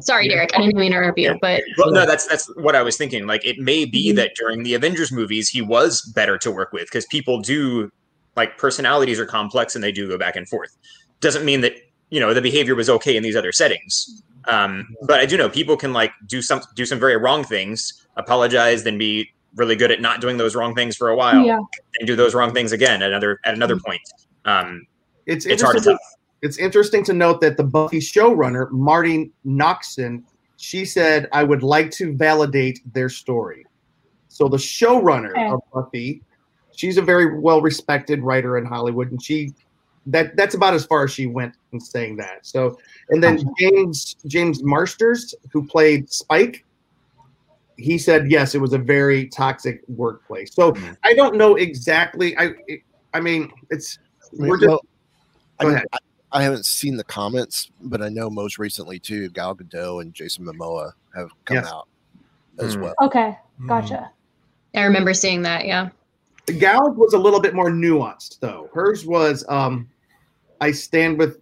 Sorry, 0.00 0.28
Derek, 0.28 0.50
I 0.54 0.58
didn't 0.58 0.76
mean 0.76 0.92
to 0.92 0.98
interrupt 0.98 1.18
you, 1.18 1.36
but 1.40 1.62
well, 1.78 1.90
no, 1.90 2.06
that's 2.06 2.26
that's 2.26 2.46
what 2.56 2.76
I 2.76 2.82
was 2.82 2.96
thinking. 2.96 3.26
Like, 3.26 3.44
it 3.44 3.58
may 3.58 3.84
be 3.84 4.12
Mhm. 4.12 4.16
that 4.16 4.34
during 4.36 4.62
the 4.62 4.74
Avengers 4.74 5.10
movies, 5.10 5.48
he 5.48 5.62
was 5.62 6.02
better 6.14 6.38
to 6.38 6.50
work 6.50 6.72
with 6.72 6.84
because 6.84 7.06
people 7.06 7.40
do 7.40 7.90
like 8.36 8.58
personalities 8.58 9.18
are 9.18 9.26
complex 9.26 9.74
and 9.74 9.82
they 9.82 9.92
do 9.92 10.06
go 10.06 10.18
back 10.18 10.36
and 10.36 10.48
forth. 10.48 10.76
Doesn't 11.20 11.44
mean 11.44 11.62
that 11.62 11.74
you 12.10 12.20
know 12.20 12.34
the 12.34 12.42
behavior 12.42 12.74
was 12.74 12.90
okay 12.90 13.16
in 13.16 13.22
these 13.22 13.36
other 13.36 13.52
settings. 13.52 14.22
Um, 14.48 14.86
but 15.02 15.18
I 15.20 15.26
do 15.26 15.36
know 15.36 15.48
people 15.48 15.76
can 15.76 15.92
like 15.92 16.12
do 16.26 16.40
some 16.42 16.60
do 16.74 16.86
some 16.86 16.98
very 17.00 17.16
wrong 17.16 17.44
things, 17.44 18.06
apologize, 18.16 18.84
then 18.84 18.98
be 18.98 19.30
really 19.56 19.76
good 19.76 19.90
at 19.90 20.00
not 20.00 20.20
doing 20.20 20.36
those 20.36 20.54
wrong 20.54 20.74
things 20.74 20.96
for 20.96 21.08
a 21.08 21.16
while, 21.16 21.44
Yeah. 21.44 21.58
and 21.98 22.06
do 22.06 22.14
those 22.14 22.34
wrong 22.34 22.52
things 22.52 22.72
again 22.72 23.02
at 23.02 23.10
another 23.10 23.40
at 23.44 23.54
another 23.54 23.78
point. 23.78 24.00
Um, 24.44 24.86
It's 25.26 25.46
It's 25.46 25.62
hard 25.62 25.74
to 25.74 25.78
interesting. 25.78 25.98
It's 26.42 26.58
interesting 26.58 27.02
to 27.04 27.12
note 27.12 27.40
that 27.40 27.56
the 27.56 27.64
Buffy 27.64 27.98
showrunner 27.98 28.70
Marti 28.70 29.32
Noxon, 29.44 30.22
she 30.58 30.84
said, 30.84 31.28
"I 31.32 31.42
would 31.42 31.62
like 31.62 31.90
to 31.92 32.14
validate 32.14 32.80
their 32.92 33.08
story." 33.08 33.64
So 34.28 34.48
the 34.48 34.58
showrunner 34.58 35.30
Okay. 35.30 35.48
of 35.48 35.60
Buffy, 35.72 36.22
she's 36.76 36.98
a 36.98 37.02
very 37.02 37.40
well 37.40 37.60
respected 37.62 38.22
writer 38.22 38.58
in 38.58 38.66
Hollywood, 38.66 39.10
and 39.10 39.20
she 39.20 39.52
that 40.08 40.36
that's 40.36 40.54
about 40.54 40.74
as 40.74 40.86
far 40.86 41.02
as 41.04 41.10
she 41.10 41.26
went 41.26 41.54
in 41.72 41.80
saying 41.80 42.16
that. 42.16 42.46
So, 42.46 42.78
and 43.10 43.22
then 43.22 43.42
James 43.58 44.16
James 44.26 44.62
Marsters, 44.62 45.34
who 45.52 45.66
played 45.66 46.10
Spike, 46.10 46.64
he 47.76 47.98
said 47.98 48.30
yes, 48.30 48.54
it 48.54 48.58
was 48.58 48.72
a 48.72 48.78
very 48.78 49.28
toxic 49.28 49.82
workplace. 49.88 50.54
So 50.54 50.74
I 51.04 51.14
don't 51.14 51.36
know 51.36 51.56
exactly. 51.56 52.36
I 52.38 52.54
I 53.14 53.20
mean, 53.20 53.50
it's 53.70 53.98
we're 54.32 54.56
just. 54.58 54.68
Well, 54.68 54.80
Go 55.60 55.68
I, 55.68 55.72
ahead. 55.72 55.86
I, 55.92 55.98
I 56.32 56.42
haven't 56.42 56.66
seen 56.66 56.96
the 56.96 57.04
comments, 57.04 57.70
but 57.80 58.02
I 58.02 58.08
know 58.10 58.28
most 58.28 58.58
recently 58.58 58.98
too, 58.98 59.30
Gal 59.30 59.54
Gadot 59.54 60.02
and 60.02 60.12
Jason 60.12 60.44
Momoa 60.44 60.92
have 61.14 61.30
come 61.46 61.56
Yes. 61.56 61.66
out 61.66 61.88
as 62.58 62.74
Hmm. 62.74 62.82
well. 62.82 62.94
Okay. 63.00 63.38
Gotcha. 63.66 64.10
I 64.74 64.82
remember 64.84 65.14
seeing 65.14 65.40
that. 65.42 65.64
Yeah. 65.64 65.88
Gal 66.58 66.92
was 66.92 67.14
a 67.14 67.18
little 67.18 67.40
bit 67.40 67.54
more 67.54 67.70
nuanced, 67.70 68.38
though. 68.40 68.68
Hers 68.74 69.06
was, 69.06 69.44
um, 69.48 69.88
I 70.60 70.72
stand 70.72 71.18
with. 71.18 71.40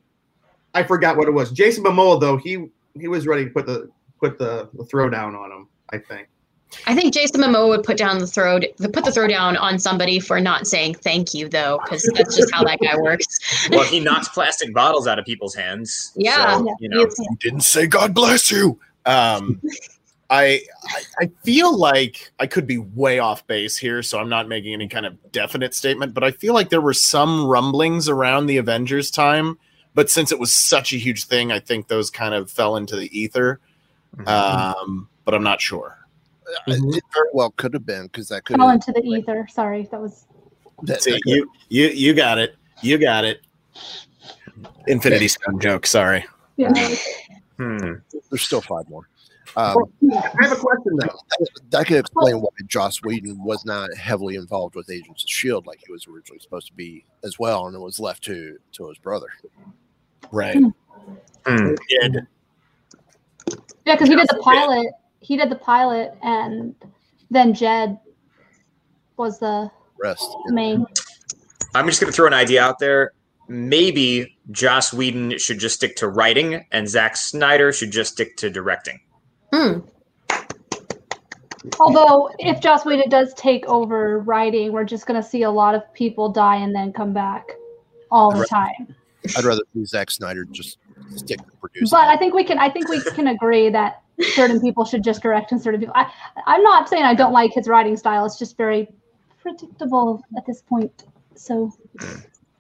I 0.75 0.83
forgot 0.83 1.17
what 1.17 1.29
it 1.29 1.33
was. 1.33 1.51
Jason 1.51 1.85
Momoa, 1.85 2.21
though, 2.21 2.37
he 2.37 2.67
he 2.99 3.09
was 3.09 3.27
ready 3.27 3.45
to 3.45 3.51
put 3.51 3.67
the 3.67 3.91
put 4.21 4.39
the, 4.39 4.69
the 4.75 4.85
throw 4.85 5.09
down 5.09 5.35
on 5.35 5.51
him. 5.51 5.69
I 5.91 5.99
think. 5.99 6.29
I 6.87 6.95
think 6.95 7.15
Jason 7.15 7.41
Momoa 7.41 7.69
would 7.69 7.85
put 7.85 7.97
down 7.97 8.19
the 8.19 8.27
throw, 8.27 8.59
put 8.59 9.05
the 9.05 9.13
throw 9.13 9.29
down 9.29 9.57
on 9.57 9.79
somebody 9.79 10.19
for 10.19 10.41
not 10.41 10.67
saying 10.67 10.95
thank 10.95 11.33
you, 11.33 11.49
though, 11.49 11.81
because 11.85 12.03
that's 12.15 12.37
just 12.37 12.53
how 12.53 12.65
that 12.65 12.81
guy 12.81 12.97
works. 12.97 13.69
well, 13.71 13.85
he 13.85 14.01
knocks 14.01 14.29
plastic 14.29 14.75
bottles 14.75 15.07
out 15.07 15.19
of 15.19 15.25
people's 15.25 15.55
hands. 15.55 16.13
Yeah. 16.17 16.59
so, 16.59 16.77
you 16.81 16.89
know. 16.89 17.01
You 17.01 17.37
didn't 17.39 17.61
say 17.61 17.87
God 17.87 18.15
bless 18.15 18.51
you. 18.51 18.79
Um, 19.07 19.61
I, 20.31 20.63
I 20.85 21.03
I 21.21 21.31
feel 21.45 21.77
like 21.77 22.33
I 22.41 22.47
could 22.47 22.67
be 22.67 22.79
way 22.79 23.19
off 23.19 23.47
base 23.47 23.77
here, 23.77 24.03
so 24.03 24.19
I'm 24.19 24.29
not 24.29 24.49
making 24.49 24.73
any 24.73 24.89
kind 24.89 25.07
of 25.07 25.33
definite 25.33 25.75
statement. 25.75 26.15
But 26.15 26.25
I 26.25 26.31
feel 26.31 26.55
like 26.55 26.71
there 26.71 26.81
were 26.81 26.95
some 26.95 27.47
rumblings 27.47 28.09
around 28.09 28.47
the 28.47 28.57
Avengers 28.57 29.11
time, 29.11 29.59
but 29.95 30.11
since 30.11 30.33
it 30.33 30.39
was 30.39 30.55
such 30.55 30.93
a 30.93 30.97
huge 30.97 31.25
thing, 31.25 31.53
I 31.53 31.61
think 31.61 31.89
those 31.89 32.11
kind 32.11 32.35
of 32.35 32.51
fell 32.51 32.77
into 32.77 32.97
the 32.97 33.17
ether. 33.17 33.61
Um, 34.27 35.09
but 35.25 35.35
I'm 35.35 35.43
not 35.43 35.61
sure. 35.61 35.99
It 36.67 37.03
very 37.13 37.29
well 37.33 37.51
could 37.53 37.75
have 37.75 37.87
been 37.87 38.05
because 38.05 38.29
that 38.29 38.45
could 38.45 38.57
Fell 38.57 38.71
into 38.71 38.93
the 38.93 39.03
ether. 39.03 39.47
Sorry, 39.51 39.89
that 39.91 40.01
was. 40.01 40.27
that, 40.83 41.03
See, 41.03 41.13
that 41.13 41.23
you 41.25 41.51
you 41.69 41.89
you 41.89 42.15
got 42.15 42.39
it. 42.39 42.57
You 42.83 42.99
got 42.99 43.25
it. 43.25 43.41
Infinity 44.87 45.29
Stone 45.29 45.61
joke. 45.61 45.87
Sorry. 45.87 46.25
Yeah. 46.57 46.73
Hmm. 47.57 47.95
there's 48.31 48.43
still 48.43 48.61
five 48.61 48.89
more. 48.89 49.09
Um, 49.57 49.77
I 50.13 50.45
have 50.45 50.53
a 50.53 50.61
question 50.61 50.97
though. 50.97 51.07
that, 51.39 51.49
that 51.71 51.87
could 51.87 51.99
explain 51.99 52.41
why 52.41 52.49
Joss 52.67 53.01
Whedon 53.03 53.43
was 53.45 53.65
not 53.65 53.95
heavily 53.95 54.35
involved 54.35 54.75
with 54.75 54.91
Agents 54.91 55.23
of 55.23 55.31
Shield 55.31 55.67
like 55.67 55.81
he 55.87 55.93
was 55.93 56.09
originally 56.09 56.41
supposed 56.41 56.67
to 56.67 56.73
be 56.73 57.05
as 57.23 57.39
well, 57.39 57.67
and 57.67 57.77
it 57.77 57.81
was 57.81 58.01
left 58.01 58.25
to 58.25 58.59
to 58.73 58.89
his 58.89 58.99
brother. 58.99 59.29
Right. 60.33 60.55
Did. 61.47 62.27
Yeah, 63.85 63.95
because 63.95 64.09
he 64.09 64.17
did 64.17 64.29
the 64.29 64.41
pilot. 64.43 64.89
He 65.21 65.37
did 65.37 65.51
the 65.51 65.57
pilot, 65.57 66.15
and 66.23 66.75
then 67.31 67.55
Jed 67.55 67.99
was 69.17 69.39
the 69.39 69.71
Rest. 69.99 70.29
main. 70.49 70.87
I'm 71.75 71.87
just 71.87 72.01
going 72.01 72.11
to 72.11 72.17
throw 72.17 72.27
an 72.27 72.35
idea 72.35 72.63
out 72.63 72.79
there. 72.79 73.13
Maybe 73.49 74.39
Joss 74.53 74.93
Whedon 74.93 75.39
should 75.39 75.59
just 75.59 75.75
stick 75.75 75.97
to 75.97 76.09
writing, 76.09 76.67
and 76.73 76.89
Zack 76.89 77.17
Snyder 77.17 77.73
should 77.73 77.91
just 77.91 78.13
stick 78.13 78.37
to 78.39 78.49
directing. 78.49 79.01
Hmm. 79.53 79.81
Although, 81.81 82.31
if 82.39 82.61
Joss 82.61 82.85
Whedon 82.85 83.09
does 83.09 83.33
take 83.35 83.67
over 83.67 84.21
writing, 84.21 84.73
we're 84.73 84.85
just 84.85 85.07
going 85.07 85.21
to 85.21 85.27
see 85.27 85.43
a 85.43 85.51
lot 85.51 85.75
of 85.75 85.83
people 85.95 86.29
die 86.31 86.57
and 86.57 86.75
then 86.75 86.93
come 86.93 87.13
back 87.13 87.47
all 88.11 88.31
the 88.31 88.41
Right. 88.41 88.49
time. 88.49 88.95
I'd 89.37 89.45
rather 89.45 89.63
see 89.75 89.85
Zack 89.85 90.11
Snyder 90.11 90.45
just 90.45 90.79
stick 91.17 91.39
to 91.39 91.57
producing. 91.61 91.89
But 91.91 92.09
I 92.09 92.17
think 92.17 92.35
we 92.35 92.45
can. 92.45 92.59
I 92.59 92.69
think 92.71 92.89
we 92.89 93.01
can 93.03 93.29
agree 93.29 93.71
that 93.71 94.03
certain 94.21 94.61
people 94.61 94.85
should 94.85 95.03
just 95.03 95.23
direct 95.23 95.53
and 95.53 95.61
certain 95.61 95.81
people. 95.81 95.95
I, 95.97 96.11
I'm 96.47 96.63
not 96.63 96.89
saying 96.89 97.05
I 97.05 97.15
don't 97.15 97.33
like 97.33 97.53
his 97.53 97.69
writing 97.69 97.97
style. 97.97 98.25
It's 98.27 98.39
just 98.39 98.57
very 98.57 98.89
predictable 99.41 100.23
at 100.37 100.45
this 100.47 100.63
point. 100.63 101.05
So, 101.35 101.73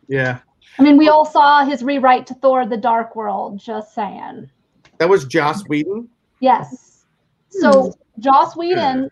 Yeah, 0.08 0.38
I 0.78 0.82
mean, 0.82 0.96
we 0.96 1.08
all 1.08 1.24
saw 1.24 1.64
his 1.64 1.82
rewrite 1.82 2.26
to 2.28 2.34
Thor: 2.34 2.66
The 2.66 2.76
Dark 2.76 3.14
World. 3.14 3.58
Just 3.58 3.94
saying. 3.94 4.50
that 4.98 5.08
was 5.08 5.24
Joss 5.24 5.62
Whedon. 5.68 6.08
Yes. 6.40 7.04
So 7.50 7.94
Joss 8.18 8.56
Whedon, 8.56 9.08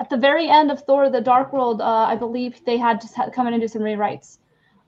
at 0.00 0.08
the 0.08 0.16
very 0.16 0.48
end 0.48 0.70
of 0.70 0.80
Thor: 0.82 1.10
The 1.10 1.20
Dark 1.20 1.52
World, 1.52 1.80
uh, 1.80 1.84
I 1.84 2.16
believe 2.16 2.64
they 2.64 2.76
had 2.76 3.00
to 3.00 3.06
ha- 3.16 3.30
come 3.30 3.46
in 3.48 3.54
and 3.54 3.60
do 3.60 3.66
some 3.68 3.82
rewrites. 3.82 4.38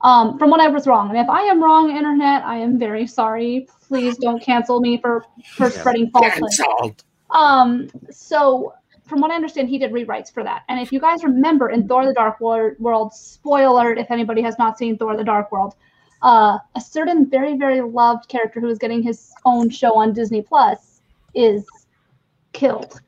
Um, 0.05 0.37
from 0.37 0.51
what 0.51 0.59
I 0.59 0.67
was 0.67 0.85
wrong, 0.85 1.09
and 1.09 1.17
if 1.17 1.27
I 1.27 1.41
am 1.41 1.63
wrong, 1.63 1.89
internet, 1.89 2.43
I 2.45 2.57
am 2.57 2.77
very 2.77 3.07
sorry. 3.07 3.67
Please 3.87 4.15
don't 4.19 4.39
cancel 4.39 4.79
me 4.79 4.99
for 4.99 5.25
for 5.55 5.71
spreading 5.71 6.11
falsehood. 6.11 7.03
Um, 7.31 7.89
so 8.11 8.75
from 9.07 9.19
what 9.19 9.31
I 9.31 9.35
understand, 9.35 9.67
he 9.67 9.79
did 9.79 9.91
rewrites 9.91 10.31
for 10.31 10.43
that. 10.43 10.61
And 10.69 10.79
if 10.79 10.91
you 10.91 10.99
guys 10.99 11.23
remember 11.23 11.69
in 11.71 11.87
Thor: 11.87 12.05
The 12.05 12.13
Dark 12.13 12.39
Wor- 12.39 12.75
World, 12.77 13.15
spoiler 13.15 13.65
alert, 13.65 13.97
if 13.97 14.11
anybody 14.11 14.43
has 14.43 14.59
not 14.59 14.77
seen 14.77 14.95
Thor: 14.95 15.17
The 15.17 15.23
Dark 15.23 15.51
World, 15.51 15.73
uh, 16.21 16.59
a 16.75 16.81
certain 16.81 17.27
very 17.27 17.57
very 17.57 17.81
loved 17.81 18.29
character 18.29 18.59
who 18.59 18.69
is 18.69 18.77
getting 18.77 19.01
his 19.01 19.33
own 19.43 19.71
show 19.71 19.95
on 19.95 20.13
Disney 20.13 20.43
Plus 20.43 21.01
is 21.33 21.65
killed. 22.53 23.01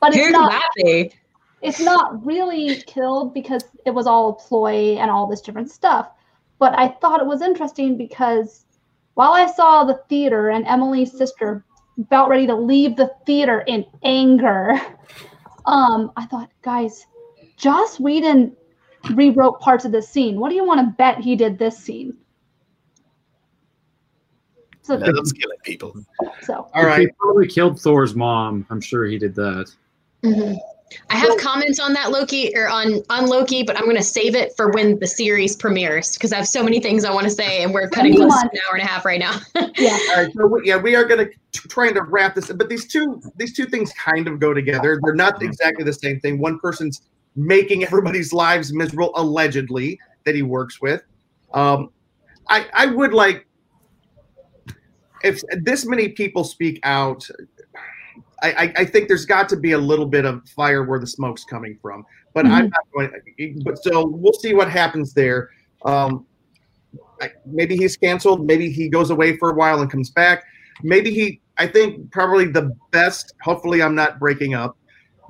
But 0.00 0.16
it's 0.16 0.26
Who 0.26 0.32
not. 0.32 0.50
that 0.50 0.68
be? 0.74 1.12
It's 1.62 1.80
not 1.80 2.24
really 2.24 2.82
killed 2.86 3.32
because 3.32 3.64
it 3.84 3.90
was 3.90 4.06
all 4.06 4.30
a 4.30 4.34
ploy 4.34 4.96
and 4.98 5.10
all 5.10 5.26
this 5.26 5.40
different 5.40 5.70
stuff. 5.70 6.08
But 6.58 6.78
I 6.78 6.88
thought 6.88 7.20
it 7.20 7.26
was 7.26 7.42
interesting 7.42 7.96
because 7.96 8.66
while 9.14 9.32
I 9.32 9.46
saw 9.46 9.84
the 9.84 10.02
theater 10.08 10.50
and 10.50 10.66
Emily's 10.66 11.16
sister 11.16 11.64
about 11.98 12.28
ready 12.28 12.46
to 12.46 12.54
leave 12.54 12.96
the 12.96 13.10
theater 13.24 13.60
in 13.66 13.86
anger, 14.02 14.72
um, 15.66 16.12
I 16.16 16.26
thought, 16.26 16.50
guys, 16.62 17.06
Joss 17.56 17.98
Whedon 17.98 18.54
rewrote 19.14 19.60
parts 19.60 19.84
of 19.84 19.92
this 19.92 20.08
scene. 20.08 20.38
What 20.38 20.50
do 20.50 20.56
you 20.56 20.64
want 20.64 20.80
to 20.80 20.94
bet 20.96 21.18
he 21.18 21.36
did 21.36 21.58
this 21.58 21.78
scene? 21.78 22.16
So, 24.82 24.94
Let 24.94 25.16
us 25.16 25.32
kill 25.32 25.50
people. 25.64 25.94
so 26.42 26.68
All 26.72 26.84
right. 26.84 27.00
He 27.00 27.08
probably 27.18 27.48
killed 27.48 27.80
Thor's 27.80 28.14
mom. 28.14 28.64
I'm 28.70 28.80
sure 28.80 29.04
he 29.04 29.18
did 29.18 29.34
that. 29.34 29.72
Mhm. 30.22 30.56
I 31.10 31.16
have 31.16 31.36
comments 31.38 31.80
on 31.80 31.92
that 31.94 32.10
Loki 32.10 32.52
or 32.54 32.68
on 32.68 33.02
on 33.10 33.26
Loki, 33.26 33.62
but 33.62 33.76
I'm 33.76 33.84
going 33.84 33.96
to 33.96 34.02
save 34.02 34.34
it 34.34 34.56
for 34.56 34.70
when 34.70 34.98
the 34.98 35.06
series 35.06 35.56
premieres 35.56 36.12
because 36.12 36.32
I 36.32 36.36
have 36.36 36.46
so 36.46 36.62
many 36.62 36.80
things 36.80 37.04
I 37.04 37.12
want 37.12 37.24
to 37.24 37.30
say, 37.30 37.62
and 37.62 37.74
we're 37.74 37.88
cutting 37.88 38.14
close 38.14 38.32
to 38.32 38.48
an 38.52 38.58
hour 38.68 38.74
and 38.76 38.82
a 38.82 38.86
half 38.86 39.04
right 39.04 39.18
now. 39.18 39.40
yeah. 39.76 39.98
All 40.10 40.16
right, 40.16 40.32
so 40.32 40.46
we, 40.46 40.60
yeah, 40.64 40.76
we 40.76 40.94
are 40.94 41.04
going 41.04 41.26
to 41.26 41.68
trying 41.68 41.94
to 41.94 42.02
wrap 42.02 42.34
this, 42.34 42.52
but 42.52 42.68
these 42.68 42.86
two 42.86 43.20
these 43.36 43.52
two 43.52 43.66
things 43.66 43.92
kind 43.92 44.28
of 44.28 44.38
go 44.38 44.54
together. 44.54 45.00
They're 45.02 45.14
not 45.14 45.42
exactly 45.42 45.84
the 45.84 45.92
same 45.92 46.20
thing. 46.20 46.38
One 46.38 46.58
person's 46.60 47.02
making 47.34 47.84
everybody's 47.84 48.32
lives 48.32 48.72
miserable, 48.72 49.10
allegedly 49.16 49.98
that 50.24 50.34
he 50.34 50.42
works 50.42 50.80
with. 50.80 51.02
Um, 51.52 51.90
I 52.48 52.66
I 52.72 52.86
would 52.86 53.12
like 53.12 53.46
if 55.22 55.42
this 55.62 55.84
many 55.84 56.10
people 56.10 56.44
speak 56.44 56.80
out. 56.84 57.28
I, 58.42 58.72
I, 58.76 58.84
think 58.84 59.08
there's 59.08 59.24
got 59.24 59.48
to 59.48 59.56
be 59.56 59.72
a 59.72 59.78
little 59.78 60.06
bit 60.06 60.26
of 60.26 60.46
fire 60.50 60.84
where 60.84 60.98
the 60.98 61.06
smoke's 61.06 61.44
coming 61.44 61.78
from. 61.80 62.04
But 62.34 62.46
I'm 62.46 62.70
mm-hmm. 62.70 63.04
not 63.04 63.10
going. 63.38 63.62
But 63.64 63.82
so 63.82 64.06
we'll 64.06 64.34
see 64.34 64.52
what 64.52 64.70
happens 64.70 65.14
there. 65.14 65.50
Um, 65.84 66.26
I, 67.20 67.30
maybe 67.46 67.76
he's 67.76 67.96
canceled. 67.96 68.46
Maybe 68.46 68.70
he 68.70 68.88
goes 68.88 69.10
away 69.10 69.38
for 69.38 69.50
a 69.50 69.54
while 69.54 69.80
and 69.80 69.90
comes 69.90 70.10
back. 70.10 70.44
Maybe 70.82 71.12
he. 71.12 71.40
I 71.58 71.66
think 71.66 72.10
probably 72.12 72.46
the 72.46 72.76
best. 72.90 73.32
Hopefully, 73.42 73.82
I'm 73.82 73.94
not 73.94 74.18
breaking 74.18 74.52
up. 74.52 74.76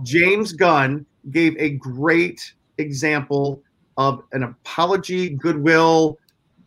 James 0.02 0.52
Gunn 0.52 1.06
gave 1.30 1.56
a 1.58 1.70
great 1.70 2.54
example 2.78 3.62
of 3.96 4.22
an 4.32 4.42
apology, 4.42 5.30
goodwill 5.30 6.18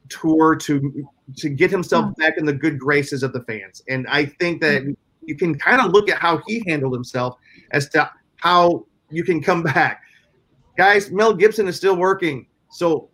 tour 0.07 0.55
to 0.55 1.05
to 1.37 1.49
get 1.49 1.69
himself 1.69 2.05
hmm. 2.05 2.21
back 2.21 2.37
in 2.37 2.45
the 2.45 2.53
good 2.53 2.79
graces 2.79 3.23
of 3.23 3.33
the 3.33 3.43
fans. 3.43 3.83
And 3.87 4.07
I 4.07 4.25
think 4.25 4.61
that 4.61 4.83
hmm. 4.83 4.93
You 5.29 5.35
can 5.35 5.57
kind 5.57 5.79
of 5.79 5.91
look 5.91 6.09
at 6.09 6.17
how 6.17 6.41
he 6.47 6.63
handled 6.67 6.91
himself 6.93 7.37
as 7.71 7.87
to 7.89 8.09
how 8.37 8.83
you 9.11 9.23
can 9.23 9.41
come 9.41 9.61
back. 9.63 10.01
Guys, 10.75 11.11
Mel 11.11 11.33
Gibson 11.35 11.67
is 11.67 11.75
still 11.77 11.95
working. 11.95 12.47
So 12.71 13.09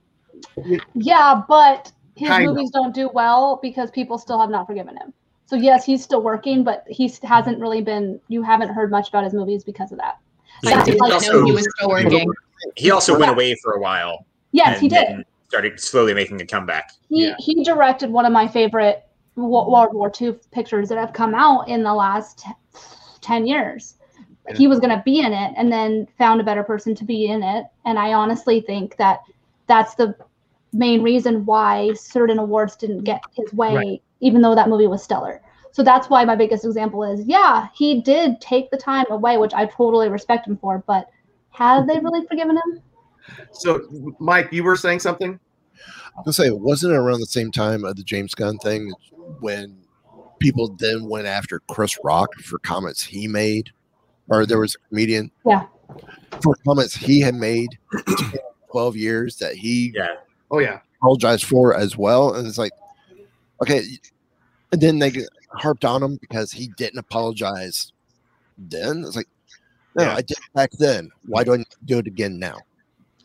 Yeah, 0.93 1.41
but 1.47 1.91
his 2.15 2.29
Kind 2.29 2.47
of. 2.47 2.55
movies 2.55 2.71
don't 2.71 2.93
do 2.95 3.09
well 3.13 3.59
because 3.61 3.91
people 3.91 4.17
still 4.17 4.39
have 4.39 4.49
not 4.49 4.65
forgiven 4.65 4.95
him. 4.95 5.13
So 5.47 5.55
yes, 5.57 5.85
he's 5.85 6.01
still 6.03 6.21
working, 6.23 6.63
but 6.63 6.85
he 6.87 7.11
hasn't 7.23 7.59
really 7.59 7.81
been. 7.81 8.19
You 8.29 8.41
haven't 8.41 8.69
heard 8.69 8.89
much 8.91 9.09
about 9.09 9.25
his 9.25 9.33
movies 9.33 9.63
because 9.63 9.91
of 9.91 9.97
that. 9.99 10.17
He- 10.63 10.69
That- 10.69 10.87
he 10.87 10.93
like- 10.97 11.13
also- 11.13 11.45
he 11.45 11.51
was 11.51 11.67
still 11.77 11.89
working. 11.89 12.31
He 12.75 12.89
also 12.91 13.19
went 13.19 13.29
away 13.31 13.55
for 13.61 13.73
a 13.73 13.79
while. 13.81 14.25
Yes, 14.53 14.79
he 14.79 14.87
did. 14.87 15.25
Started 15.49 15.79
slowly 15.79 16.13
making 16.13 16.41
a 16.41 16.45
comeback. 16.45 16.91
He 17.09 17.33
he 17.39 17.63
directed 17.63 18.09
one 18.09 18.25
of 18.25 18.31
my 18.31 18.47
favorite 18.47 18.97
Wo- 18.97 19.03
Mm-hmm. 19.37 19.71
World 19.71 19.93
War 19.93 20.11
II 20.19 20.33
pictures 20.51 20.89
that 20.89 20.97
have 20.97 21.13
come 21.13 21.35
out 21.35 21.67
in 21.67 21.83
the 21.83 21.93
last 21.93 22.39
t- 22.39 22.51
ten 23.21 23.45
years. 23.45 23.95
He 24.55 24.67
was 24.67 24.79
going 24.79 24.95
to 24.95 25.01
be 25.03 25.19
in 25.21 25.33
it, 25.33 25.53
and 25.57 25.71
then 25.71 26.07
found 26.19 26.39
a 26.39 26.43
better 26.43 26.63
person 26.63 26.93
to 26.95 27.03
be 27.03 27.25
in 27.25 27.41
it. 27.41 27.65
And 27.83 27.97
I 27.97 28.13
honestly 28.13 28.61
think 28.61 28.95
that 28.97 29.21
that's 29.65 29.95
the 29.95 30.15
main 30.71 31.01
reason 31.01 31.45
why 31.45 31.93
certain 31.93 32.37
awards 32.37 32.75
didn't 32.75 33.05
get 33.05 33.23
his 33.35 33.51
way, 33.53 33.73
Right. 33.75 34.01
even 34.19 34.41
though 34.41 34.53
that 34.53 34.69
movie 34.69 34.85
was 34.85 35.01
stellar. 35.01 35.41
So 35.71 35.83
that's 35.83 36.09
why 36.09 36.23
my 36.25 36.35
biggest 36.35 36.63
example 36.63 37.03
is, 37.03 37.25
yeah, 37.25 37.69
he 37.73 38.01
did 38.01 38.39
take 38.39 38.69
the 38.69 38.77
time 38.77 39.05
away, 39.09 39.37
which 39.37 39.53
I 39.53 39.65
totally 39.65 40.09
respect 40.09 40.47
him 40.47 40.57
for. 40.57 40.83
But 40.85 41.09
have 41.49 41.87
they 41.87 41.99
really 42.03 42.25
forgiven 42.27 42.55
him? 42.57 42.81
So, 43.51 44.13
Mike, 44.19 44.49
you 44.51 44.63
were 44.63 44.75
saying 44.75 44.99
something? 44.99 45.39
I 46.15 46.21
was 46.21 46.37
gonna 46.37 46.49
say, 46.49 46.51
wasn't 46.51 46.93
it 46.93 46.97
around 46.97 47.19
the 47.19 47.25
same 47.25 47.51
time 47.51 47.83
of 47.83 47.95
the 47.95 48.03
James 48.03 48.33
Gunn 48.33 48.57
thing 48.59 48.91
when 49.39 49.77
people 50.39 50.75
then 50.79 51.07
went 51.09 51.27
after 51.27 51.59
Chris 51.69 51.97
Rock 52.03 52.33
for 52.35 52.59
comments 52.59 53.03
he 53.03 53.27
made, 53.27 53.71
or 54.29 54.45
there 54.45 54.59
was 54.59 54.75
a 54.75 54.87
comedian 54.89 55.31
Yeah. 55.45 55.65
for 56.41 56.55
comments 56.65 56.95
he 56.95 57.19
had 57.19 57.35
made 57.35 57.77
12 58.71 58.95
years 58.95 59.37
that 59.37 59.55
he 59.55 59.91
yeah. 59.95 60.15
oh 60.51 60.59
yeah 60.59 60.79
apologized 61.01 61.45
for 61.45 61.75
as 61.75 61.97
well, 61.97 62.33
and 62.35 62.47
it's 62.47 62.57
like, 62.57 62.71
okay, 63.61 63.81
and 64.71 64.81
then 64.81 64.99
they 64.99 65.11
harped 65.51 65.85
on 65.85 66.01
him 66.01 66.17
because 66.17 66.51
he 66.51 66.67
didn't 66.77 66.99
apologize 66.99 67.91
then. 68.57 69.03
It's 69.05 69.15
like, 69.15 69.27
no, 69.95 70.03
Yeah. 70.03 70.13
I 70.15 70.21
did 70.21 70.31
it 70.37 70.53
back 70.53 70.71
then. 70.71 71.09
Why 71.27 71.43
do 71.43 71.53
I 71.53 71.63
do 71.85 71.99
it 71.99 72.07
again 72.07 72.39
now? 72.39 72.57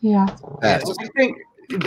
Yeah. 0.01 0.27
Yeah, 0.61 0.79
so 0.79 0.93
I 0.99 1.07
think 1.17 1.37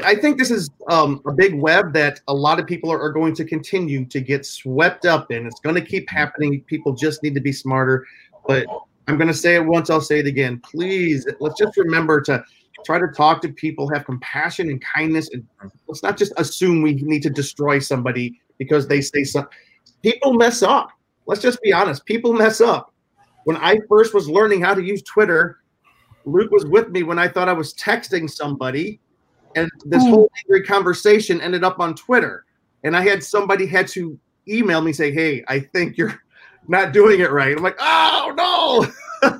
I 0.04 0.14
think 0.14 0.38
this 0.38 0.50
is 0.50 0.70
um, 0.88 1.20
a 1.26 1.32
big 1.32 1.54
web 1.54 1.92
that 1.94 2.20
a 2.28 2.34
lot 2.34 2.58
of 2.60 2.66
people 2.66 2.90
are, 2.92 3.00
are 3.00 3.12
going 3.12 3.34
to 3.36 3.44
continue 3.44 4.04
to 4.06 4.20
get 4.20 4.46
swept 4.46 5.06
up 5.06 5.30
in. 5.30 5.46
It's 5.46 5.60
going 5.60 5.74
to 5.76 5.84
keep 5.84 6.08
happening. 6.08 6.62
People 6.62 6.92
just 6.94 7.22
need 7.22 7.34
to 7.34 7.40
be 7.40 7.52
smarter. 7.52 8.06
But 8.46 8.66
I'm 9.08 9.16
going 9.16 9.28
to 9.28 9.34
say 9.34 9.54
it 9.56 9.64
once. 9.64 9.90
I'll 9.90 10.00
say 10.00 10.20
it 10.20 10.26
again. 10.26 10.60
Please, 10.60 11.26
let's 11.40 11.58
just 11.58 11.76
remember 11.76 12.20
to 12.22 12.42
try 12.84 12.98
to 12.98 13.08
talk 13.08 13.40
to 13.42 13.48
people, 13.48 13.88
have 13.92 14.04
compassion 14.04 14.68
and 14.68 14.82
kindness, 14.82 15.30
and 15.30 15.46
let's 15.86 16.02
not 16.02 16.16
just 16.16 16.32
assume 16.36 16.82
we 16.82 16.94
need 16.94 17.22
to 17.22 17.30
destroy 17.30 17.78
somebody 17.78 18.40
because 18.58 18.86
they 18.86 19.00
say 19.00 19.24
something. 19.24 19.52
People 20.02 20.34
mess 20.34 20.62
up. 20.62 20.90
Let's 21.26 21.40
just 21.40 21.60
be 21.62 21.72
honest. 21.72 22.04
People 22.04 22.32
mess 22.32 22.60
up. 22.60 22.92
When 23.44 23.56
I 23.56 23.78
first 23.88 24.14
was 24.14 24.28
learning 24.28 24.62
how 24.62 24.74
to 24.74 24.82
use 24.82 25.02
Twitter, 25.02 25.60
Luke 26.24 26.50
was 26.50 26.64
with 26.66 26.88
me 26.90 27.02
when 27.02 27.18
I 27.18 27.28
thought 27.28 27.48
I 27.48 27.52
was 27.52 27.74
texting 27.74 28.30
somebody, 28.30 29.00
and 29.56 29.70
this 29.84 30.02
whole 30.04 30.30
angry 30.44 30.62
conversation 30.64 31.40
ended 31.40 31.64
up 31.64 31.80
on 31.80 31.94
Twitter. 31.94 32.44
And 32.82 32.96
I 32.96 33.02
had 33.02 33.22
somebody 33.24 33.66
had 33.66 33.88
to 33.88 34.18
email 34.48 34.80
me 34.80 34.92
say, 34.92 35.10
"Hey, 35.12 35.44
I 35.48 35.60
think 35.60 35.96
you're 35.96 36.20
not 36.68 36.92
doing 36.92 37.20
it 37.20 37.30
right." 37.30 37.56
I'm 37.56 37.62
like, 37.62 37.76
"Oh 37.80 38.32
no!" 38.36 39.30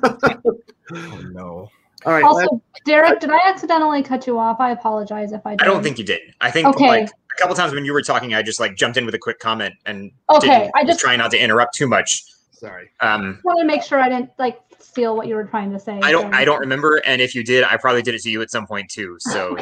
oh 0.93 1.21
no! 1.31 1.69
All 2.05 2.13
right. 2.13 2.23
Also, 2.23 2.61
Derek, 2.85 3.19
did 3.19 3.29
I 3.31 3.39
accidentally 3.45 4.03
cut 4.03 4.27
you 4.27 4.37
off? 4.37 4.59
I 4.59 4.71
apologize 4.71 5.31
if 5.31 5.45
I 5.45 5.51
did. 5.51 5.61
I 5.61 5.65
don't 5.65 5.83
think 5.83 5.97
you 5.97 6.05
did. 6.05 6.21
I 6.41 6.51
think 6.51 6.67
Okay. 6.67 6.87
like 6.87 7.09
a 7.09 7.35
couple 7.41 7.55
times 7.55 7.73
when 7.73 7.85
you 7.85 7.93
were 7.93 8.01
talking, 8.01 8.33
I 8.33 8.41
just 8.43 8.59
like 8.59 8.75
jumped 8.75 8.97
in 8.97 9.05
with 9.05 9.15
a 9.15 9.19
quick 9.19 9.39
comment 9.39 9.73
and 9.85 10.11
Okay, 10.29 10.47
didn't- 10.47 10.71
I 10.75 10.83
just- 10.85 10.99
trying 10.99 11.17
not 11.19 11.31
to 11.31 11.37
interrupt 11.37 11.75
too 11.75 11.87
much. 11.87 12.23
Sorry. 12.51 12.89
Um, 13.01 13.39
I 13.43 13.47
want 13.47 13.59
to 13.59 13.65
make 13.65 13.83
sure 13.83 13.99
I 13.99 14.07
didn't 14.09 14.29
like 14.39 14.59
steal 14.79 15.15
what 15.17 15.27
you 15.27 15.35
were 15.35 15.43
trying 15.43 15.71
to 15.71 15.79
say. 15.79 15.99
I 16.01 16.11
don't. 16.11 16.33
I 16.33 16.45
don't 16.45 16.59
remember, 16.59 16.97
and 17.05 17.21
if 17.21 17.35
you 17.35 17.43
did, 17.43 17.63
I 17.63 17.77
probably 17.77 18.01
did 18.01 18.15
it 18.15 18.21
to 18.21 18.29
you 18.29 18.41
at 18.41 18.49
some 18.49 18.65
point 18.65 18.89
too. 18.89 19.17
So 19.19 19.57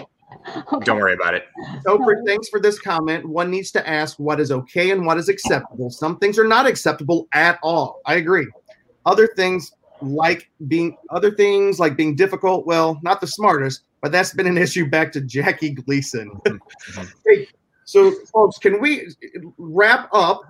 don't 0.84 0.98
worry 0.98 1.14
about 1.14 1.34
it. 1.34 1.46
So 1.86 1.98
for 1.98 2.24
thanks 2.26 2.50
for 2.50 2.60
this 2.60 2.80
comment. 2.80 3.28
One 3.28 3.50
needs 3.50 3.72
to 3.72 3.88
ask 3.88 4.18
what 4.20 4.40
is 4.40 4.52
okay 4.52 4.92
and 4.92 5.06
what 5.06 5.18
is 5.18 5.30
acceptable. 5.30 5.90
Some 5.90 6.18
things 6.18 6.38
are 6.40 6.48
not 6.48 6.66
acceptable 6.66 7.28
at 7.34 7.60
all. 7.64 8.02
I 8.06 8.16
agree. 8.16 8.48
Other 9.06 9.28
things 9.36 9.72
like 10.02 10.50
being 10.68 10.98
other 11.10 11.32
things 11.32 11.80
like 11.80 11.96
being 11.96 12.16
difficult, 12.16 12.66
well, 12.66 13.00
not 13.04 13.22
the 13.22 13.28
smartest, 13.28 13.84
but 14.02 14.12
that's 14.12 14.34
been 14.34 14.48
an 14.48 14.58
issue 14.58 14.90
back 14.90 15.12
to 15.14 15.22
Jackie 15.22 15.72
Gleason. 15.72 16.32
Mm-hmm. 16.94 17.04
Hey, 17.26 17.48
so 17.86 18.12
folks, 18.34 18.58
can 18.58 18.82
we 18.82 19.08
wrap 19.58 20.10
up 20.12 20.42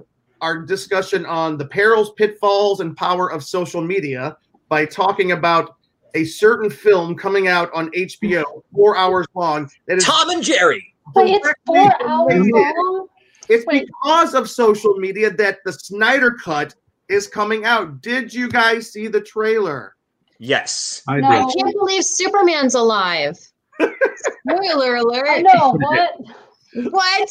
our 0.41 0.61
discussion 0.61 1.25
on 1.25 1.57
the 1.57 1.65
perils, 1.65 2.11
pitfalls, 2.13 2.79
and 2.79 2.97
power 2.97 3.31
of 3.31 3.43
social 3.43 3.81
media 3.81 4.35
by 4.67 4.85
talking 4.85 5.31
about 5.31 5.75
a 6.13 6.23
certain 6.23 6.69
film 6.69 7.15
coming 7.15 7.47
out 7.47 7.71
on 7.73 7.89
HBO, 7.91 8.63
four 8.73 8.95
hours 8.97 9.25
long. 9.33 9.69
That 9.87 9.97
is 9.97 10.05
Tom 10.05 10.29
and 10.29 10.43
Jerry. 10.43 10.93
Wait, 11.15 11.35
it's 11.35 11.53
four 11.65 11.91
hours 12.07 12.47
long. 12.49 13.07
It's 13.49 13.65
because 13.65 14.33
of 14.33 14.49
social 14.49 14.95
media 14.95 15.29
that 15.31 15.59
the 15.65 15.73
Snyder 15.73 16.31
Cut 16.31 16.75
is 17.09 17.27
coming 17.27 17.65
out. 17.65 18.01
Did 18.01 18.33
you 18.33 18.49
guys 18.49 18.91
see 18.91 19.07
the 19.07 19.21
trailer? 19.21 19.95
Yes. 20.39 21.03
I 21.07 21.17
I 21.17 21.45
can't 21.57 21.75
believe 21.77 22.03
Superman's 22.03 22.75
alive. 22.75 23.37
Spoiler 23.79 24.95
alert. 24.95 25.27
I 25.29 25.41
know 25.41 25.77
what. 25.79 26.11
What? 26.75 27.29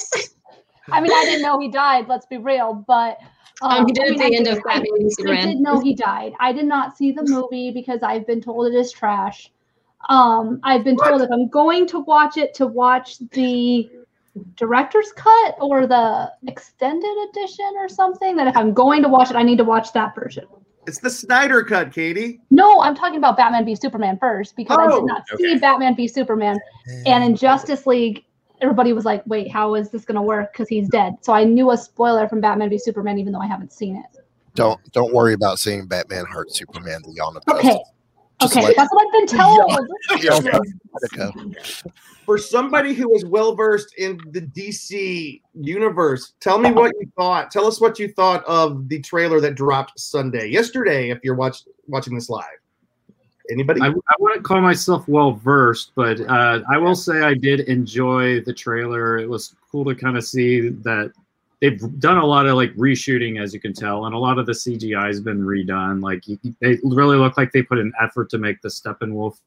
I 0.88 1.00
mean, 1.00 1.10
I 1.10 1.24
didn't 1.24 1.42
know 1.42 1.58
he 1.58 1.66
died. 1.66 2.06
Let's 2.06 2.26
be 2.26 2.38
real, 2.38 2.84
but 2.86 3.18
Um, 3.62 3.86
he 3.86 3.92
did 3.92 4.04
I 4.04 4.10
at 4.12 4.16
the 4.18 4.24
I 4.24 4.26
end 4.36 4.44
did- 4.46 4.56
of 4.58 4.64
Batman 4.64 4.84
v 4.98 5.02
I, 5.02 5.06
I 5.06 5.08
Superman. 5.10 5.38
I 5.48 5.52
did 5.52 5.60
know 5.60 5.80
he 5.80 5.94
died. 5.94 6.32
I 6.40 6.52
did 6.52 6.66
not 6.66 6.96
see 6.96 7.12
the 7.12 7.22
movie 7.24 7.70
because 7.70 8.02
I've 8.02 8.26
been 8.26 8.40
told 8.40 8.66
it 8.66 8.74
is 8.74 8.92
trash. 8.92 9.50
Um, 10.08 10.58
I've 10.64 10.82
been 10.84 10.96
told 10.96 11.22
if 11.22 11.30
I'm 11.30 11.48
going 11.48 11.86
to 11.88 12.00
watch 12.00 12.36
it, 12.36 12.54
to 12.54 12.66
watch 12.66 13.18
the 13.30 13.88
director's 14.56 15.12
cut 15.12 15.56
or 15.60 15.86
the 15.86 16.32
extended 16.46 17.28
edition 17.30 17.70
or 17.76 17.88
something. 17.88 18.34
That 18.36 18.48
if 18.48 18.56
I'm 18.56 18.72
going 18.74 19.02
to 19.02 19.08
watch 19.08 19.30
it, 19.30 19.36
I 19.36 19.42
need 19.42 19.58
to 19.58 19.64
watch 19.64 19.92
that 19.92 20.14
version. 20.14 20.44
It's 20.88 20.98
the 20.98 21.10
Snyder 21.10 21.62
Cut, 21.62 21.92
Katie. 21.92 22.40
No, 22.50 22.80
I'm 22.80 22.96
talking 22.96 23.18
about 23.18 23.36
Batman 23.36 23.64
v 23.64 23.76
Superman 23.76 24.18
first 24.18 24.56
because 24.56 24.76
I 24.76 24.86
Oh, 24.86 25.00
did 25.00 25.06
not 25.06 25.22
see. 25.38 25.56
Batman 25.58 25.94
v 25.94 26.08
Superman. 26.08 26.58
And 27.06 27.22
in 27.22 27.36
Justice 27.36 27.86
League, 27.86 28.24
everybody 28.62 28.92
was 28.92 29.04
like, 29.04 29.22
wait, 29.26 29.50
how 29.50 29.74
is 29.74 29.90
this 29.90 30.04
going 30.04 30.16
to 30.16 30.22
work? 30.22 30.52
Because 30.52 30.68
he's 30.68 30.88
dead. 30.88 31.14
So 31.20 31.32
I 31.32 31.44
knew 31.44 31.72
a 31.72 31.76
spoiler 31.76 32.28
from 32.28 32.40
Batman 32.40 32.70
v 32.70 32.78
Superman, 32.78 33.18
even 33.18 33.32
though 33.32 33.40
I 33.40 33.46
haven't 33.46 33.72
seen 33.72 33.96
it. 33.96 34.22
Don't 34.54 34.80
don't 34.92 35.12
worry 35.14 35.32
about 35.32 35.58
seeing 35.58 35.86
Batman 35.86 36.26
hurt 36.26 36.52
Superman 36.52 37.00
the 37.04 37.18
Yana 37.18 37.40
Okay. 37.56 37.80
Just 38.40 38.56
okay. 38.56 38.66
let- 38.66 38.76
That's 38.76 38.92
what 38.92 39.06
I've 39.06 39.12
been 39.12 39.26
told. 39.38 39.72
Let. 41.14 41.82
For 42.26 42.38
somebody 42.38 42.94
who 42.94 43.12
is 43.14 43.24
well 43.24 43.56
versed 43.56 43.94
in 43.98 44.20
the 44.30 44.42
DC 44.42 45.40
universe, 45.54 46.34
tell 46.38 46.56
me 46.58 46.70
what 46.70 46.92
you 47.00 47.10
thought. 47.18 47.50
Tell 47.50 47.66
us 47.66 47.80
what 47.80 47.98
you 47.98 48.12
thought 48.12 48.44
of 48.44 48.88
the 48.88 49.00
trailer 49.00 49.40
that 49.40 49.56
dropped 49.56 49.98
Sunday, 49.98 50.46
yesterday. 50.48 51.10
If 51.10 51.18
you're 51.24 51.34
watch, 51.34 51.64
watching 51.88 52.14
this 52.14 52.30
live, 52.30 52.44
anybody? 53.50 53.80
I, 53.80 53.88
I 53.88 54.14
wouldn't 54.18 54.44
call 54.44 54.60
myself 54.60 55.06
well 55.08 55.32
versed, 55.32 55.92
but 55.94 56.20
uh, 56.20 56.60
I 56.70 56.78
will 56.78 56.94
say 56.94 57.22
I 57.22 57.34
did 57.34 57.60
enjoy 57.60 58.40
the 58.40 58.52
trailer. 58.52 59.18
It 59.18 59.28
was 59.28 59.54
cool 59.70 59.84
to 59.86 59.94
kind 59.94 60.16
of 60.16 60.24
see 60.24 60.68
that 60.68 61.12
they've 61.60 61.80
done 62.00 62.18
a 62.18 62.26
lot 62.26 62.46
of 62.46 62.56
like 62.56 62.74
reshooting, 62.74 63.40
as 63.40 63.54
you 63.54 63.60
can 63.60 63.72
tell, 63.72 64.06
and 64.06 64.14
a 64.14 64.18
lot 64.18 64.38
of 64.38 64.46
the 64.46 64.52
CGI 64.52 65.06
has 65.06 65.20
been 65.20 65.40
redone. 65.40 66.02
Like 66.02 66.24
they 66.60 66.78
really 66.82 67.16
look 67.16 67.36
like 67.36 67.52
they 67.52 67.62
put 67.62 67.78
an 67.78 67.92
effort 68.00 68.28
to 68.30 68.38
make 68.38 68.60
the 68.60 68.68
Steppenwolf 68.68 69.38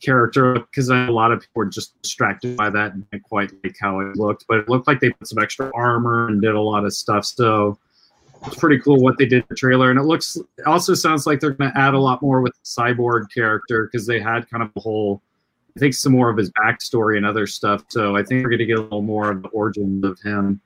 character 0.00 0.54
because 0.54 0.88
a 0.88 0.94
lot 0.94 1.30
of 1.30 1.40
people 1.40 1.52
were 1.60 1.66
just 1.66 2.00
distracted 2.02 2.56
by 2.56 2.70
that 2.70 2.94
and 2.94 3.08
didn't 3.10 3.24
quite 3.24 3.52
like 3.62 3.76
how 3.80 4.00
it 4.00 4.16
looked. 4.16 4.46
But 4.48 4.58
it 4.58 4.68
looked 4.68 4.88
like 4.88 5.00
they 5.00 5.10
put 5.10 5.28
some 5.28 5.42
extra 5.42 5.70
armor 5.74 6.28
and 6.28 6.40
did 6.40 6.54
a 6.54 6.60
lot 6.60 6.84
of 6.84 6.94
stuff. 6.94 7.24
So 7.24 7.78
it's 8.46 8.56
pretty 8.56 8.78
cool 8.78 9.02
what 9.02 9.18
they 9.18 9.26
did 9.26 9.44
the 9.48 9.54
trailer, 9.54 9.90
and 9.90 9.98
it 9.98 10.04
looks 10.04 10.38
also 10.66 10.94
sounds 10.94 11.26
like 11.26 11.40
they're 11.40 11.50
going 11.50 11.72
to 11.72 11.78
add 11.78 11.94
a 11.94 11.98
lot 11.98 12.22
more 12.22 12.40
with 12.40 12.54
the 12.54 12.82
cyborg 12.82 13.26
character 13.32 13.88
because 13.90 14.06
they 14.06 14.20
had 14.20 14.48
kind 14.50 14.62
of 14.62 14.70
a 14.76 14.80
whole. 14.80 15.22
I 15.76 15.80
think 15.80 15.94
some 15.94 16.12
more 16.12 16.30
of 16.30 16.36
his 16.36 16.50
backstory 16.52 17.16
and 17.16 17.24
other 17.24 17.46
stuff. 17.46 17.84
So 17.88 18.16
I 18.16 18.24
think 18.24 18.42
we're 18.42 18.50
going 18.50 18.58
to 18.58 18.66
get 18.66 18.78
a 18.78 18.82
little 18.82 19.02
more 19.02 19.30
of 19.30 19.42
the 19.42 19.48
origins 19.50 20.04
of 20.04 20.18
him 20.20 20.60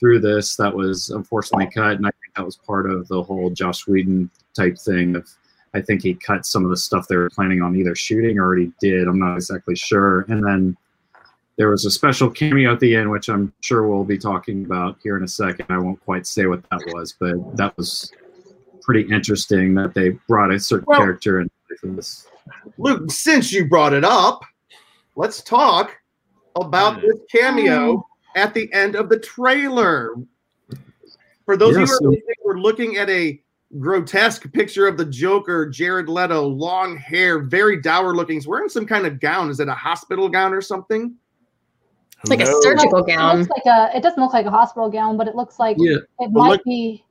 through 0.00 0.18
this. 0.18 0.56
That 0.56 0.74
was 0.74 1.10
unfortunately 1.10 1.70
cut, 1.72 1.96
and 1.96 2.06
I 2.06 2.10
think 2.10 2.34
that 2.36 2.44
was 2.44 2.56
part 2.56 2.90
of 2.90 3.06
the 3.08 3.22
whole 3.22 3.50
Joss 3.50 3.86
Whedon 3.86 4.30
type 4.54 4.76
thing. 4.78 5.16
Of 5.16 5.28
I 5.74 5.82
think 5.82 6.02
he 6.02 6.14
cut 6.14 6.46
some 6.46 6.64
of 6.64 6.70
the 6.70 6.76
stuff 6.76 7.08
they 7.08 7.16
were 7.16 7.30
planning 7.30 7.62
on 7.62 7.76
either 7.76 7.94
shooting 7.94 8.38
or 8.38 8.44
already 8.44 8.72
did. 8.80 9.06
I'm 9.06 9.18
not 9.18 9.36
exactly 9.36 9.76
sure. 9.76 10.22
And 10.28 10.44
then 10.44 10.76
there 11.58 11.70
was 11.70 11.84
a 11.84 11.90
special 11.90 12.30
cameo 12.30 12.72
at 12.72 12.80
the 12.80 12.94
end, 12.94 13.10
which 13.10 13.28
I'm 13.28 13.52
sure 13.60 13.86
we'll 13.86 14.04
be 14.04 14.16
talking 14.16 14.64
about 14.64 14.96
here 15.02 15.16
in 15.16 15.24
a 15.24 15.28
second. 15.28 15.66
I 15.68 15.78
won't 15.78 16.02
quite 16.04 16.24
say 16.24 16.46
what 16.46 16.62
that 16.70 16.80
was, 16.94 17.16
but 17.18 17.56
that 17.56 17.76
was 17.76 18.12
pretty 18.80 19.12
interesting 19.12 19.74
that 19.74 19.92
they 19.92 20.10
brought 20.28 20.52
a 20.52 20.60
certain 20.60 20.86
Well- 20.86 21.00
character 21.00 21.40
in 21.40 21.50
for 21.80 21.88
this. 21.88 22.28
Luke, 22.78 23.10
since 23.10 23.52
you 23.52 23.68
brought 23.68 23.92
it 23.92 24.04
up, 24.04 24.42
let's 25.16 25.42
talk 25.42 25.98
about 26.56 27.02
this 27.02 27.18
cameo 27.30 27.90
oh. 27.90 28.06
at 28.36 28.54
the 28.54 28.72
end 28.72 28.94
of 28.94 29.08
the 29.08 29.18
trailer. 29.18 30.14
For 31.44 31.56
those 31.56 31.76
Yeah, 31.76 31.82
of 31.82 31.88
you 31.88 31.94
so- 31.94 31.98
who 31.98 32.06
are 32.06 32.10
listening, 32.10 32.34
we're 32.44 32.58
looking 32.60 32.96
at 32.96 33.10
a 33.10 33.42
grotesque 33.78 34.50
picture 34.52 34.86
of 34.86 34.96
the 34.96 35.04
Joker, 35.04 35.68
Jared 35.68 36.08
Leto, 36.08 36.46
long 36.46 36.96
hair, 36.96 37.40
very 37.40 37.80
dour 37.80 38.14
looking. 38.14 38.36
He's 38.36 38.46
wearing 38.46 38.68
some 38.68 38.86
kind 38.86 39.06
of 39.06 39.20
gown. 39.20 39.50
Is 39.50 39.60
it 39.60 39.68
a 39.68 39.74
hospital 39.74 40.28
gown 40.28 40.54
or 40.54 40.62
something? 40.62 41.16
It's 42.20 42.30
like 42.30 42.40
a 42.40 42.44
knows? 42.44 42.62
surgical 42.62 42.98
It 43.04 43.06
gown. 43.14 43.38
looks 43.38 43.50
like 43.50 43.66
a. 43.66 43.96
It 43.96 44.02
doesn't 44.02 44.20
look 44.22 44.32
like 44.32 44.46
a 44.46 44.50
hospital 44.50 44.90
gown, 44.90 45.16
but 45.16 45.28
it 45.28 45.34
looks 45.36 45.58
like 45.58 45.76
Yeah. 45.78 45.96
it 46.20 46.30
might 46.32 46.48
look- 46.48 46.64
be. 46.64 47.04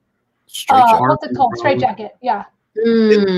Straight 0.47 0.77
Uh, 0.79 0.87
jacket. 0.91 1.01
what's 1.01 1.25
it 1.25 1.35
called? 1.35 1.53
Straight 1.57 1.79
jacket. 1.79 2.15
Yeah. 2.21 2.45
It, 2.75 2.81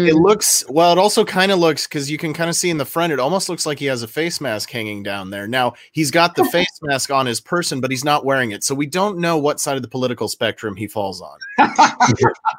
it 0.09 0.13
Mm. 0.15 0.21
looks 0.21 0.63
well. 0.69 0.91
It 0.91 0.97
also 0.97 1.23
kind 1.23 1.51
of 1.51 1.59
looks 1.59 1.87
because 1.87 2.11
you 2.11 2.17
can 2.17 2.33
kind 2.33 2.49
of 2.49 2.55
see 2.55 2.69
in 2.69 2.77
the 2.77 2.85
front. 2.85 3.13
It 3.13 3.19
almost 3.19 3.47
looks 3.49 3.65
like 3.65 3.79
he 3.79 3.85
has 3.85 4.03
a 4.03 4.07
face 4.07 4.41
mask 4.41 4.69
hanging 4.69 5.01
down 5.01 5.29
there. 5.29 5.47
Now 5.47 5.73
he's 5.93 6.11
got 6.11 6.35
the 6.35 6.43
face 6.51 6.77
mask 6.81 7.09
on 7.09 7.25
his 7.25 7.39
person, 7.39 7.79
but 7.81 7.89
he's 7.89 8.03
not 8.03 8.25
wearing 8.25 8.51
it, 8.51 8.63
so 8.65 8.75
we 8.75 8.85
don't 8.85 9.17
know 9.17 9.37
what 9.37 9.59
side 9.61 9.75
of 9.77 9.81
the 9.81 9.87
political 9.87 10.27
spectrum 10.27 10.75
he 10.75 10.87
falls 10.87 11.21
on. 11.21 11.37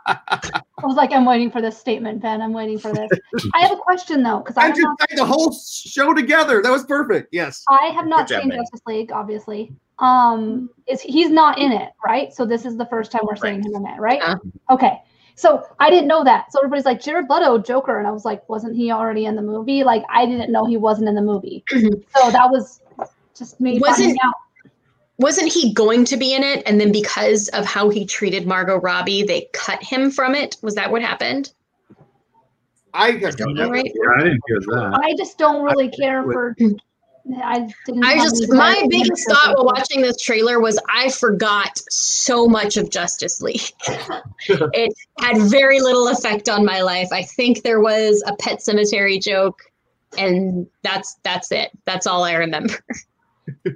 I 0.90 0.92
was 0.92 0.96
like, 0.96 1.12
I'm 1.12 1.24
waiting 1.24 1.52
for 1.52 1.62
this 1.62 1.78
statement, 1.78 2.20
Ben. 2.20 2.42
I'm 2.42 2.52
waiting 2.52 2.76
for 2.76 2.92
this. 2.92 3.08
I 3.54 3.60
have 3.60 3.70
a 3.70 3.76
question 3.76 4.24
though, 4.24 4.38
because 4.38 4.56
I 4.56 4.62
I 4.62 4.68
just 4.70 4.80
not, 4.80 4.98
tied 4.98 5.16
the 5.18 5.24
whole 5.24 5.52
show 5.52 6.12
together. 6.12 6.62
That 6.62 6.72
was 6.72 6.84
perfect. 6.84 7.28
Yes. 7.30 7.62
I 7.68 7.92
have 7.94 8.08
not 8.08 8.26
Good 8.26 8.40
seen 8.40 8.48
Ben. 8.48 8.58
Justice 8.58 8.80
League, 8.88 9.12
obviously. 9.12 9.72
Um, 10.00 10.68
is 10.88 11.00
he's 11.00 11.30
not 11.30 11.60
in 11.60 11.70
it, 11.70 11.92
right? 12.04 12.32
So 12.34 12.44
this 12.44 12.64
is 12.64 12.76
the 12.76 12.86
first 12.86 13.12
time 13.12 13.20
we're 13.22 13.36
seeing 13.36 13.62
him 13.62 13.72
in 13.76 13.86
it, 13.86 14.00
right? 14.00 14.18
Yeah. 14.20 14.34
Okay. 14.68 15.00
So 15.36 15.64
I 15.78 15.90
didn't 15.90 16.08
know 16.08 16.24
that. 16.24 16.50
So 16.50 16.58
everybody's 16.58 16.86
like 16.86 17.00
Jared 17.00 17.30
Leto, 17.30 17.58
Joker, 17.58 18.00
and 18.00 18.08
I 18.08 18.10
was 18.10 18.24
like, 18.24 18.48
wasn't 18.48 18.74
he 18.74 18.90
already 18.90 19.26
in 19.26 19.36
the 19.36 19.42
movie? 19.42 19.84
Like 19.84 20.02
I 20.10 20.26
didn't 20.26 20.50
know 20.50 20.66
he 20.66 20.76
wasn't 20.76 21.08
in 21.08 21.14
the 21.14 21.22
movie. 21.22 21.62
so 21.68 22.30
that 22.32 22.50
was 22.50 22.80
just 23.36 23.60
me 23.60 23.78
Wasn't- 23.78 23.96
finding 23.98 24.16
out. 24.24 24.34
Wasn't 25.20 25.52
he 25.52 25.74
going 25.74 26.06
to 26.06 26.16
be 26.16 26.32
in 26.34 26.42
it? 26.42 26.62
And 26.64 26.80
then 26.80 26.90
because 26.90 27.48
of 27.48 27.66
how 27.66 27.90
he 27.90 28.06
treated 28.06 28.46
Margot 28.46 28.78
Robbie, 28.80 29.22
they 29.22 29.50
cut 29.52 29.82
him 29.82 30.10
from 30.10 30.34
it? 30.34 30.56
Was 30.62 30.76
that 30.76 30.90
what 30.90 31.02
happened? 31.02 31.52
I 32.94 33.10
have 33.12 33.36
don't 33.36 33.54
never. 33.54 33.70
Right. 33.70 33.84
Yeah, 33.84 34.10
I 34.16 34.22
didn't 34.24 34.40
hear 34.48 34.60
that. 34.60 35.00
I 35.04 35.14
just 35.16 35.36
don't 35.36 35.62
really 35.62 35.90
care 35.90 36.22
for. 36.22 36.56
I 37.44 37.68
didn't. 37.84 38.02
I 38.02 38.16
just 38.16 38.50
my 38.50 38.86
biggest 38.88 39.28
thought 39.28 39.54
for 39.54 39.56
while 39.56 39.66
watching 39.66 40.00
this 40.00 40.16
trailer 40.22 40.58
was 40.58 40.80
I 40.92 41.10
forgot 41.10 41.78
so 41.90 42.48
much 42.48 42.78
of 42.78 42.88
Justice 42.88 43.42
League. 43.42 43.60
it 44.48 44.94
had 45.18 45.36
very 45.50 45.80
little 45.80 46.08
effect 46.08 46.48
on 46.48 46.64
my 46.64 46.80
life. 46.80 47.08
I 47.12 47.24
think 47.24 47.62
there 47.62 47.80
was 47.80 48.24
a 48.26 48.34
pet 48.36 48.62
cemetery 48.62 49.18
joke, 49.18 49.60
and 50.16 50.66
that's 50.82 51.18
that's 51.22 51.52
it. 51.52 51.70
That's 51.84 52.06
all 52.06 52.24
I 52.24 52.32
remember. 52.32 52.74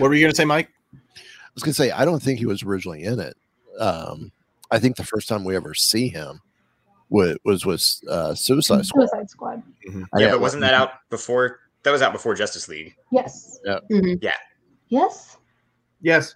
What 0.00 0.08
were 0.08 0.14
you 0.14 0.20
going 0.22 0.32
to 0.32 0.36
say, 0.36 0.44
Mike? 0.44 0.68
I 0.94 1.52
was 1.54 1.62
gonna 1.64 1.74
say 1.74 1.90
I 1.90 2.04
don't 2.04 2.22
think 2.22 2.38
he 2.38 2.46
was 2.46 2.62
originally 2.62 3.02
in 3.02 3.18
it. 3.18 3.36
Um, 3.78 4.30
I 4.70 4.78
think 4.78 4.96
the 4.96 5.04
first 5.04 5.28
time 5.28 5.42
we 5.44 5.56
ever 5.56 5.74
see 5.74 6.08
him 6.08 6.40
was 7.08 7.36
was 7.44 7.66
with 7.66 7.84
uh, 8.08 8.34
Suicide 8.34 8.86
Squad. 8.86 9.08
Suicide 9.08 9.28
Squad. 9.30 9.62
I 10.14 10.20
Yeah, 10.20 10.30
but 10.30 10.40
wasn't 10.40 10.60
that 10.62 10.74
out 10.74 10.90
before? 11.10 11.58
That 11.82 11.90
was 11.90 12.02
out 12.02 12.12
before 12.12 12.34
Justice 12.36 12.68
League. 12.68 12.94
Yes. 13.10 13.58
Mhm. 13.90 14.22
Yes. 14.88 15.36
Yes. 16.00 16.34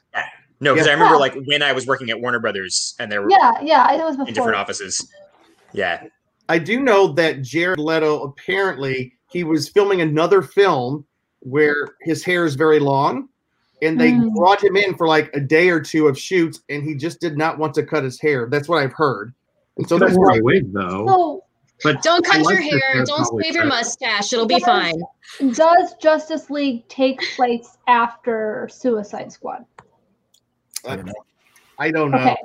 No, 0.60 0.74
because 0.74 0.86
Yeah. 0.86 0.92
I 0.92 0.94
remember 0.94 1.14
Yeah. 1.14 1.20
like 1.20 1.34
when 1.46 1.62
I 1.62 1.72
was 1.72 1.86
working 1.86 2.10
at 2.10 2.20
Warner 2.20 2.40
Brothers 2.40 2.94
and 2.98 3.10
there 3.10 3.22
were 3.22 3.30
Yeah. 3.30 3.52
Yeah. 3.62 3.92
It 3.94 3.98
was 3.98 4.16
in 4.18 4.34
different 4.34 4.56
offices. 4.56 5.06
Yeah. 5.72 6.04
I 6.48 6.58
do 6.58 6.80
know 6.80 7.08
that 7.14 7.42
Jared 7.42 7.78
Leto 7.78 8.22
apparently 8.24 9.14
he 9.30 9.44
was 9.44 9.68
filming 9.68 10.00
another 10.00 10.42
film 10.42 11.06
where 11.40 11.88
his 12.02 12.24
hair 12.24 12.44
is 12.44 12.54
very 12.56 12.80
long, 12.80 13.28
and 13.82 14.00
they 14.00 14.12
Mm. 14.12 14.34
brought 14.34 14.62
him 14.62 14.76
in 14.76 14.94
for 14.96 15.06
like 15.06 15.30
a 15.34 15.40
day 15.40 15.68
or 15.70 15.80
two 15.80 16.06
of 16.06 16.18
shoots, 16.18 16.60
and 16.68 16.82
he 16.82 16.94
just 16.94 17.20
did 17.20 17.36
not 17.36 17.58
want 17.58 17.74
to 17.74 17.82
cut 17.84 18.04
his 18.04 18.20
hair. 18.20 18.46
That's 18.50 18.68
what 18.68 18.82
I've 18.82 18.92
heard. 18.92 19.34
And 19.76 19.88
so 19.88 19.98
So 19.98 20.04
that's 20.04 20.16
wore 20.16 20.30
why 20.30 20.38
a 20.38 20.42
wig 20.42 20.72
though. 20.72 21.06
So 21.06 21.44
But 21.82 22.02
Don't 22.02 22.24
cut 22.24 22.40
like 22.42 22.54
your 22.54 22.62
his 22.62 22.80
hair. 22.82 23.04
Don't 23.04 23.42
shave 23.42 23.54
your 23.54 23.66
mustache. 23.66 24.32
It'll 24.32 24.46
be 24.46 24.54
Yes. 24.54 24.64
fine. 24.64 25.02
does 25.52 25.94
Justice 26.00 26.48
League 26.48 26.86
take 26.88 27.20
place 27.36 27.76
after 27.88 28.68
Suicide 28.72 29.32
Squad? 29.32 29.64
I 30.88 30.96
don't 30.96 31.06
know. 31.06 31.12
I 31.78 31.90
don't 31.90 32.10
know. 32.12 32.18
Okay. 32.18 32.36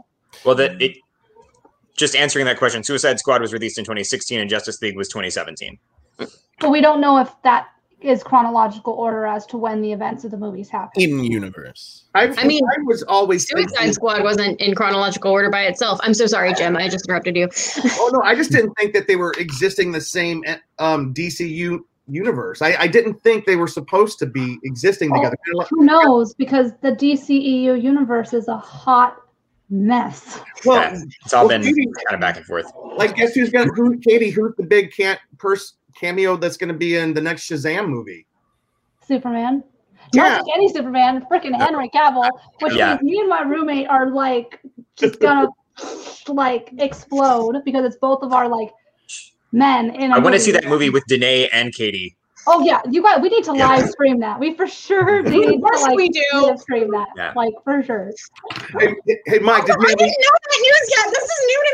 Well, 0.43 0.55
that 0.55 0.81
it. 0.81 0.97
Just 1.95 2.15
answering 2.15 2.45
that 2.45 2.57
question, 2.57 2.83
Suicide 2.83 3.19
Squad 3.19 3.41
was 3.41 3.51
released 3.53 3.77
in 3.77 3.83
2016 3.85 4.39
and 4.39 4.49
Justice 4.49 4.81
League 4.81 4.95
was 4.97 5.07
2017. 5.09 5.77
But 6.17 6.69
we 6.71 6.81
don't 6.81 6.99
know 7.01 7.17
if 7.19 7.29
that 7.43 7.67
is 8.01 8.23
chronological 8.23 8.93
order 8.93 9.25
as 9.25 9.45
to 9.47 9.57
when 9.57 9.81
the 9.81 9.91
events 9.91 10.23
of 10.23 10.31
the 10.31 10.37
movies 10.37 10.69
happen. 10.69 11.01
In 11.01 11.23
universe. 11.23 12.05
I, 12.15 12.27
I 12.37 12.45
mean, 12.45 12.63
I 12.65 12.81
was 12.83 13.03
always 13.03 13.47
Suicide 13.47 13.69
thinking, 13.77 13.93
Squad 13.93 14.23
wasn't 14.23 14.59
in 14.61 14.73
chronological 14.75 15.31
order 15.31 15.49
by 15.49 15.63
itself. 15.63 15.99
I'm 16.03 16.13
so 16.13 16.25
sorry, 16.25 16.53
Jim. 16.53 16.77
I 16.77 16.87
just 16.87 17.05
interrupted 17.07 17.35
you. 17.35 17.49
oh 17.99 18.09
no, 18.13 18.21
I 18.21 18.35
just 18.35 18.51
didn't 18.51 18.73
think 18.79 18.93
that 18.93 19.07
they 19.07 19.15
were 19.15 19.33
existing 19.37 19.91
the 19.91 20.01
same 20.01 20.43
um, 20.79 21.13
DCU 21.13 21.79
universe. 22.07 22.61
I, 22.61 22.75
I 22.79 22.87
didn't 22.87 23.21
think 23.21 23.45
they 23.45 23.55
were 23.55 23.67
supposed 23.67 24.17
to 24.19 24.25
be 24.25 24.57
existing 24.63 25.11
Oh. 25.11 25.15
together. 25.17 25.37
Kinda 25.45 25.65
Who 25.69 25.85
knows? 25.85 26.33
Because 26.33 26.71
the 26.81 26.91
DCEU 26.93 27.81
universe 27.81 28.33
is 28.33 28.47
a 28.47 28.57
hot 28.57 29.17
mess. 29.69 30.39
Well, 30.65 30.81
Yeah, 30.81 31.01
it's 31.23 31.33
all 31.33 31.47
well, 31.47 31.59
been 31.59 31.63
Katie- 31.67 31.85
kind 32.07 32.15
of 32.15 32.19
back 32.19 32.37
and 32.37 32.45
forth. 32.45 32.71
like 32.95 33.15
guess 33.15 33.33
who's 33.35 33.51
gonna 33.51 33.71
who 33.75 33.97
Katie, 33.99 34.31
who's 34.31 34.55
the 34.57 34.63
big 34.63 34.91
can 34.91 35.17
pers- 35.37 35.73
cameo 35.99 36.37
that's 36.37 36.57
gonna 36.57 36.73
be 36.73 36.95
in 36.95 37.13
the 37.13 37.21
next 37.21 37.49
Shazam 37.49 37.87
movie? 37.89 38.25
Superman. 39.05 39.63
Yeah. 40.13 40.23
Not 40.23 40.37
just 40.39 40.51
any 40.55 40.73
Superman, 40.73 41.25
freaking 41.31 41.55
Henry 41.55 41.89
Cavill, 41.89 42.29
which 42.61 42.73
Yeah. 42.73 42.91
means 42.95 43.01
me 43.03 43.19
and 43.19 43.29
my 43.29 43.41
roommate 43.41 43.87
are 43.87 44.09
like 44.09 44.59
just 44.95 45.19
gonna 45.19 45.47
like 46.27 46.71
explode 46.79 47.61
because 47.65 47.85
it's 47.85 47.97
both 47.97 48.23
of 48.23 48.33
our 48.33 48.47
like 48.47 48.69
men 49.51 49.95
in 49.95 50.11
a 50.11 50.15
I 50.15 50.19
want 50.19 50.35
to 50.35 50.39
see 50.39 50.51
that 50.51 50.65
movie 50.65 50.89
with 50.89 51.03
Danae 51.07 51.47
and 51.51 51.73
Katie. 51.73 52.15
Oh 52.47 52.61
yeah, 52.61 52.81
you 52.89 53.03
guys, 53.03 53.19
we 53.21 53.29
need 53.29 53.43
to 53.43 53.55
Yeah. 53.55 53.67
live 53.67 53.89
stream 53.89 54.19
that. 54.21 54.39
We 54.39 54.55
for 54.55 54.65
sure 54.67 55.21
need 55.29 55.45
to 55.47 55.59
course 55.59 55.81
like 55.83 55.95
we 55.95 56.09
do. 56.09 56.21
live 56.33 56.59
stream 56.59 56.89
that. 56.91 57.07
Yeah. 57.15 57.33
Like 57.35 57.53
for 57.63 57.83
sure. 57.83 58.11
Hey, 58.79 58.95
hey 59.27 59.39
Mike, 59.39 59.65
did 59.65 59.75
I 59.75 59.79
you 59.81 59.87
have 59.89 59.97
didn't 59.97 60.17
know 60.21 60.35
that 60.43 60.59
news 60.61 60.85
yet. 60.95 61.07
This 61.13 61.25
is 61.35 61.39
new 61.51 61.61
to 61.67 61.73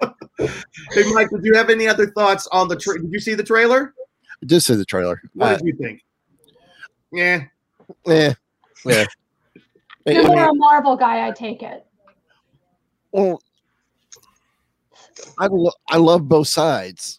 me. 0.00 0.08
hey 0.38 1.02
Mike, 1.12 1.30
did 1.30 1.44
you 1.44 1.54
have 1.54 1.70
any 1.70 1.86
other 1.88 2.06
thoughts 2.10 2.46
on 2.52 2.68
the 2.68 2.76
tra- 2.76 3.00
did 3.00 3.12
you 3.12 3.20
see 3.20 3.34
the 3.34 3.42
trailer? 3.42 3.94
I 4.42 4.46
did 4.46 4.60
see 4.60 4.74
the 4.76 4.84
trailer. 4.84 5.20
What 5.34 5.52
Uh, 5.52 5.56
did 5.58 5.66
you 5.66 5.76
think? 5.76 6.04
Yeah. 7.12 7.44
yeah. 8.06 8.34
I- 8.86 9.06
You're 10.06 10.24
I 10.24 10.26
more 10.26 10.36
mean, 10.36 10.48
a 10.48 10.54
Marvel 10.54 10.96
guy, 10.96 11.26
I 11.26 11.32
take 11.32 11.62
it. 11.62 11.84
well, 13.12 13.42
I 15.38 15.46
lo- 15.46 15.72
I 15.88 15.96
love 15.96 16.28
both 16.28 16.48
sides. 16.48 17.18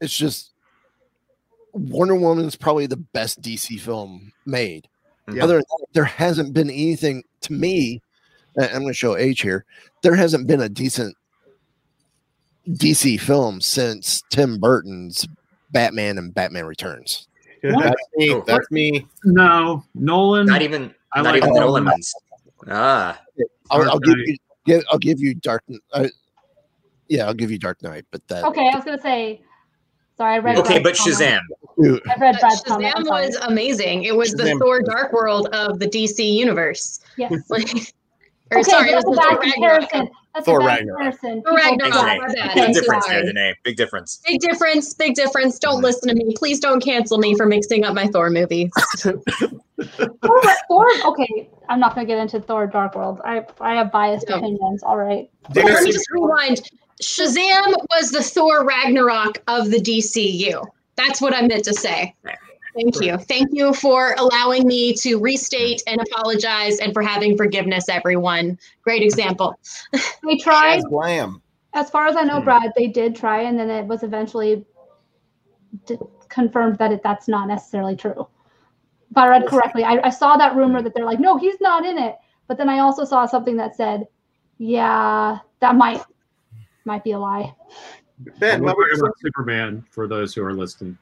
It's 0.00 0.16
just 0.16 0.52
Wonder 1.72 2.14
Woman 2.14 2.46
is 2.46 2.56
probably 2.56 2.86
the 2.86 2.96
best 2.96 3.42
DC 3.42 3.78
film 3.80 4.32
made. 4.46 4.88
Yeah. 5.32 5.44
Other 5.44 5.54
than 5.54 5.64
that, 5.78 5.86
there 5.92 6.04
hasn't 6.04 6.54
been 6.54 6.70
anything 6.70 7.22
to 7.42 7.52
me. 7.52 8.00
I'm 8.58 8.80
going 8.80 8.88
to 8.88 8.94
show 8.94 9.16
age 9.16 9.42
here. 9.42 9.64
There 10.02 10.16
hasn't 10.16 10.46
been 10.48 10.62
a 10.62 10.68
decent 10.68 11.14
DC 12.72 13.20
film 13.20 13.60
since 13.60 14.22
Tim 14.30 14.58
Burton's 14.58 15.26
Batman 15.72 16.18
and 16.18 16.34
Batman 16.34 16.66
Returns. 16.66 17.28
That's 17.62 17.94
me. 18.16 18.30
Oh, 18.32 18.42
That's 18.46 18.70
me. 18.70 19.06
No, 19.24 19.84
Nolan. 19.94 20.46
Not 20.46 20.62
even, 20.62 20.94
I 21.12 21.22
not 21.22 21.34
like 21.34 21.42
even 21.42 21.54
Nolan. 21.54 21.84
Nolan. 21.84 22.00
Ah, 22.68 23.20
I'll, 23.70 23.90
I'll 23.90 23.98
give 23.98 24.16
you. 24.18 24.36
Give, 24.66 24.82
I'll 24.90 24.98
give 24.98 25.20
you 25.20 25.34
Dark. 25.34 25.62
Uh, 25.92 26.08
yeah, 27.08 27.26
I'll 27.26 27.34
give 27.34 27.50
you 27.50 27.58
Dark 27.58 27.82
Knight, 27.82 28.04
but 28.10 28.26
that. 28.28 28.44
Okay, 28.44 28.68
I 28.68 28.74
was 28.76 28.84
gonna 28.84 29.00
say 29.00 29.42
sorry, 30.16 30.34
I 30.34 30.38
read 30.38 30.58
okay, 30.58 30.74
but 30.78 30.94
Brad's 30.96 31.00
comment. 31.00 31.20
Shazam. 31.20 31.40
Dude, 31.82 32.02
I 32.08 32.14
read 32.20 32.38
Brad's 32.40 32.62
Shazam 32.62 33.04
sorry. 33.06 33.26
was 33.26 33.36
amazing. 33.36 34.04
It 34.04 34.14
was 34.14 34.32
the 34.32 34.44
Shazam. 34.44 34.58
Thor 34.60 34.82
Dark 34.82 35.12
World 35.12 35.48
of 35.52 35.78
the 35.78 35.86
DC 35.86 36.30
universe. 36.32 37.00
Yes. 37.16 37.32
Like, 37.48 37.68
Or 38.52 38.58
Okay, 38.58 38.70
sorry, 38.70 38.90
it 38.90 38.96
was 38.96 39.04
the 39.04 39.12
Thor 39.14 39.38
Ragnarok. 39.38 39.88
comparison. 39.88 40.10
That's 40.34 40.46
Thor 40.46 40.60
a 40.60 40.64
bad 40.64 40.78
Ragnarok. 40.78 40.98
comparison. 40.98 41.42
Thor 41.42 41.56
People 41.58 41.70
Ragnarok. 41.70 41.92
suck. 41.94 42.18
my 42.18 42.26
bad. 42.34 42.54
Big 42.54 42.64
I'm 42.64 42.72
difference 42.72 43.06
there, 43.06 43.14
sorry. 43.20 43.26
Danae. 43.26 43.54
Big 43.64 43.76
difference. 43.76 44.20
Big 44.26 44.40
difference, 44.40 44.94
big 44.94 45.14
difference. 45.14 45.58
Don't 45.58 45.76
mm-hmm. 45.76 45.84
listen 45.84 46.08
to 46.08 46.14
me. 46.14 46.34
Please 46.36 46.60
don't 46.60 46.80
cancel 46.82 47.18
me 47.18 47.36
for 47.36 47.46
mixing 47.46 47.84
up 47.84 47.94
my 47.94 48.06
Thor 48.06 48.30
movies. 48.30 48.70
Oh, 49.82 50.12
Thor, 50.22 50.42
Thor, 50.68 50.86
okay, 51.06 51.48
I'm 51.70 51.80
not 51.80 51.94
gonna 51.94 52.06
get 52.06 52.18
into 52.18 52.38
Thor 52.38 52.66
Dark 52.66 52.94
World. 52.94 53.18
I 53.24 53.46
I 53.62 53.74
have 53.76 53.90
biased 53.90 54.28
No. 54.28 54.36
opinions. 54.36 54.82
All 54.82 54.98
right. 54.98 55.30
Let 55.54 55.82
me 55.84 55.90
just 55.90 56.06
rewind. 56.10 56.60
Shazam 57.02 57.74
was 57.88 58.10
the 58.10 58.22
Thor 58.22 58.62
Ragnarok 58.66 59.42
of 59.48 59.70
the 59.70 59.78
DCU. 59.78 60.66
That's 60.96 61.22
what 61.22 61.34
I 61.34 61.40
meant 61.46 61.64
to 61.64 61.72
say. 61.72 62.14
Thank 62.74 63.00
you. 63.00 63.18
Thank 63.18 63.48
you 63.52 63.74
for 63.74 64.14
allowing 64.18 64.66
me 64.66 64.94
to 64.96 65.18
restate 65.18 65.82
and 65.86 66.00
apologize 66.00 66.78
and 66.78 66.92
for 66.92 67.02
having 67.02 67.36
forgiveness, 67.36 67.88
everyone. 67.88 68.58
Great 68.82 69.02
example. 69.02 69.58
They 70.22 70.36
tried. 70.36 70.82
Glam. 70.84 71.42
As 71.72 71.90
far 71.90 72.06
as 72.06 72.16
I 72.16 72.22
know, 72.22 72.38
Hmm. 72.38 72.44
Brad, 72.44 72.72
they 72.76 72.86
did 72.88 73.16
try, 73.16 73.42
and 73.42 73.58
then 73.58 73.70
it 73.70 73.86
was 73.86 74.02
eventually 74.02 74.64
d- 75.86 75.98
confirmed 76.28 76.78
that 76.78 76.92
it, 76.92 77.02
that's 77.02 77.26
not 77.28 77.48
necessarily 77.48 77.96
true. 77.96 78.26
If 79.10 79.16
I 79.16 79.26
read 79.28 79.46
correctly, 79.46 79.82
I, 79.84 80.00
I 80.06 80.10
saw 80.10 80.36
that 80.36 80.54
rumor 80.54 80.82
that 80.82 80.94
they're 80.94 81.04
like, 81.04 81.18
no, 81.20 81.36
he's 81.36 81.60
not 81.60 81.84
in 81.84 81.98
it. 81.98 82.16
But 82.46 82.58
then 82.58 82.68
I 82.68 82.78
also 82.80 83.04
saw 83.04 83.26
something 83.26 83.56
that 83.56 83.74
said, 83.76 84.06
yeah, 84.58 85.38
that 85.60 85.74
might 85.74 86.02
might 86.84 87.02
be 87.04 87.12
a 87.12 87.18
lie. 87.18 87.54
Ben, 88.38 88.62
what 88.62 88.76
were 88.76 88.84
talking 88.84 88.98
your- 88.98 89.06
about 89.06 89.18
Superman 89.20 89.84
for 89.90 90.06
those 90.06 90.34
who 90.34 90.44
are 90.44 90.52
listening. 90.52 90.96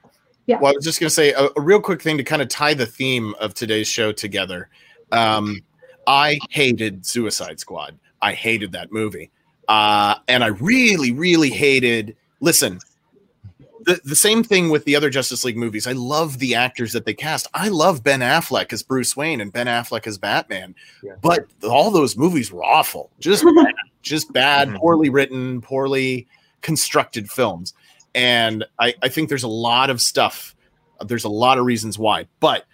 Yeah. 0.48 0.58
Well, 0.58 0.72
I 0.72 0.74
was 0.74 0.84
just 0.84 0.98
going 0.98 1.08
to 1.08 1.14
say 1.14 1.32
a, 1.32 1.48
a 1.56 1.60
real 1.60 1.80
quick 1.80 2.00
thing 2.02 2.16
to 2.16 2.24
kind 2.24 2.40
of 2.42 2.48
tie 2.48 2.72
the 2.74 2.86
theme 2.86 3.34
of 3.38 3.52
today's 3.54 3.86
show 3.86 4.12
together. 4.12 4.70
Um, 5.12 5.60
I 6.06 6.38
hated 6.50 7.04
Suicide 7.04 7.60
Squad. 7.60 7.98
I 8.22 8.32
hated 8.32 8.72
that 8.72 8.90
movie. 8.90 9.30
Uh, 9.68 10.14
and 10.26 10.42
I 10.42 10.48
really, 10.48 11.12
really 11.12 11.50
hated. 11.50 12.16
Listen, 12.40 12.80
the, 13.84 14.00
the 14.04 14.16
same 14.16 14.42
thing 14.42 14.70
with 14.70 14.86
the 14.86 14.96
other 14.96 15.10
Justice 15.10 15.44
League 15.44 15.58
movies. 15.58 15.86
I 15.86 15.92
love 15.92 16.38
the 16.38 16.54
actors 16.54 16.94
that 16.94 17.04
they 17.04 17.12
cast. 17.14 17.46
I 17.52 17.68
love 17.68 18.02
Ben 18.02 18.20
Affleck 18.20 18.72
as 18.72 18.82
Bruce 18.82 19.14
Wayne 19.14 19.42
and 19.42 19.52
Ben 19.52 19.66
Affleck 19.66 20.06
as 20.06 20.16
Batman. 20.16 20.74
Yeah. 21.02 21.12
But 21.20 21.46
all 21.62 21.90
those 21.90 22.16
movies 22.16 22.50
were 22.50 22.64
awful. 22.64 23.10
Just 23.20 23.44
bad, 23.54 23.74
just 24.00 24.32
bad, 24.32 24.68
Mhm. 24.68 24.76
poorly 24.78 25.10
written, 25.10 25.60
poorly 25.60 26.26
constructed 26.62 27.30
films. 27.30 27.74
And 28.14 28.64
I, 28.78 28.94
I 29.02 29.08
think 29.08 29.28
there's 29.28 29.42
a 29.44 29.48
lot 29.48 29.90
of 29.90 30.00
stuff. 30.00 30.54
There's 31.06 31.24
a 31.24 31.28
lot 31.28 31.58
of 31.58 31.64
reasons 31.64 31.98
why. 31.98 32.26
But 32.40 32.64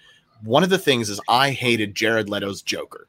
one 0.43 0.62
of 0.62 0.70
the 0.70 0.78
things 0.78 1.11
is 1.11 1.20
I 1.28 1.51
hated 1.51 1.94
Jared 1.94 2.28
Leto's 2.28 2.62
Joker. 2.62 3.06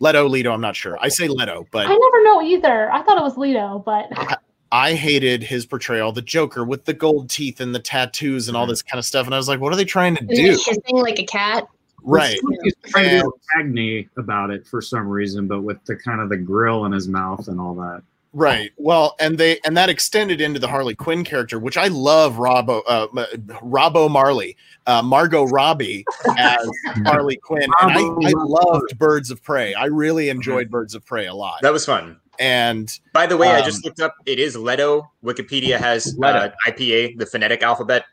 Leto, 0.00 0.28
Leto, 0.28 0.52
I'm 0.52 0.60
not 0.60 0.74
sure. 0.76 0.98
I 1.00 1.08
say 1.08 1.28
Leto, 1.28 1.66
but 1.70 1.86
I 1.86 1.90
never 1.90 2.24
know 2.24 2.42
either. 2.42 2.90
I 2.92 3.02
thought 3.02 3.16
it 3.18 3.22
was 3.22 3.36
Leto, 3.36 3.82
but 3.84 4.10
I 4.72 4.94
hated 4.94 5.42
his 5.42 5.64
portrayal, 5.66 6.12
the 6.12 6.22
Joker 6.22 6.64
with 6.64 6.84
the 6.86 6.94
gold 6.94 7.30
teeth 7.30 7.60
and 7.60 7.74
the 7.74 7.78
tattoos 7.78 8.48
and 8.48 8.56
all 8.56 8.66
this 8.66 8.82
kind 8.82 8.98
of 8.98 9.04
stuff. 9.04 9.26
And 9.26 9.34
I 9.34 9.38
was 9.38 9.46
like, 9.48 9.60
what 9.60 9.72
are 9.72 9.76
they 9.76 9.84
trying 9.84 10.14
to 10.16 10.20
And 10.20 10.28
do? 10.28 10.36
then 10.36 10.46
hissing 10.52 10.80
like 10.96 11.18
a 11.18 11.24
cat. 11.24 11.66
Right. 12.04 12.38
He's 12.64 12.74
trying 12.86 13.04
to 13.04 13.10
And- 13.16 13.22
do 13.22 13.32
agony 13.56 14.08
about 14.16 14.50
it 14.50 14.66
for 14.66 14.80
some 14.82 15.06
reason, 15.08 15.46
but 15.46 15.62
with 15.62 15.84
the 15.84 15.94
kind 15.94 16.20
of 16.20 16.30
the 16.30 16.36
grill 16.36 16.84
in 16.84 16.92
his 16.92 17.06
mouth 17.06 17.46
and 17.48 17.60
all 17.60 17.74
that. 17.76 18.02
Right. 18.34 18.70
Well, 18.78 19.14
and 19.20 19.36
they 19.36 19.58
and 19.64 19.76
that 19.76 19.90
extended 19.90 20.40
into 20.40 20.58
the 20.58 20.68
Harley 20.68 20.94
Quinn 20.94 21.22
character, 21.22 21.58
which 21.58 21.76
I 21.76 21.88
love. 21.88 22.36
Robbo 22.36 22.80
uh, 22.88 23.06
M- 23.14 23.46
Robbo 23.62 24.10
Marley, 24.10 24.56
uh, 24.86 25.02
Margot 25.02 25.44
Robbie 25.44 26.04
as 26.38 26.66
Harley 27.04 27.36
Quinn, 27.36 27.68
and 27.82 27.90
I, 27.92 28.00
I 28.00 28.32
loved 28.34 28.98
Birds 28.98 29.30
of 29.30 29.42
Prey. 29.42 29.74
I 29.74 29.84
really 29.86 30.30
enjoyed 30.30 30.70
Birds 30.70 30.94
of 30.94 31.04
Prey 31.04 31.26
a 31.26 31.34
lot. 31.34 31.60
That 31.60 31.72
was 31.74 31.84
fun. 31.84 32.18
And 32.38 32.98
By 33.12 33.26
the 33.26 33.36
way, 33.36 33.48
I 33.48 33.58
Um, 33.58 33.64
just 33.66 33.84
looked 33.84 34.00
up. 34.00 34.14
It 34.24 34.38
is 34.38 34.56
Leto. 34.56 35.10
Wikipedia 35.22 35.76
has 35.78 36.16
Leto. 36.16 36.38
uh, 36.38 36.50
IPA, 36.66 37.18
the 37.18 37.26
phonetic 37.26 37.62
alphabet 37.62 38.06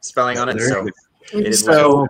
spelling 0.00 0.38
on 0.38 0.48
it. 0.48 0.58
There 0.58 0.68
So 0.68 0.82
you 1.32 1.40
it 1.40 1.46
is 1.46 1.66
Leto. 1.66 2.06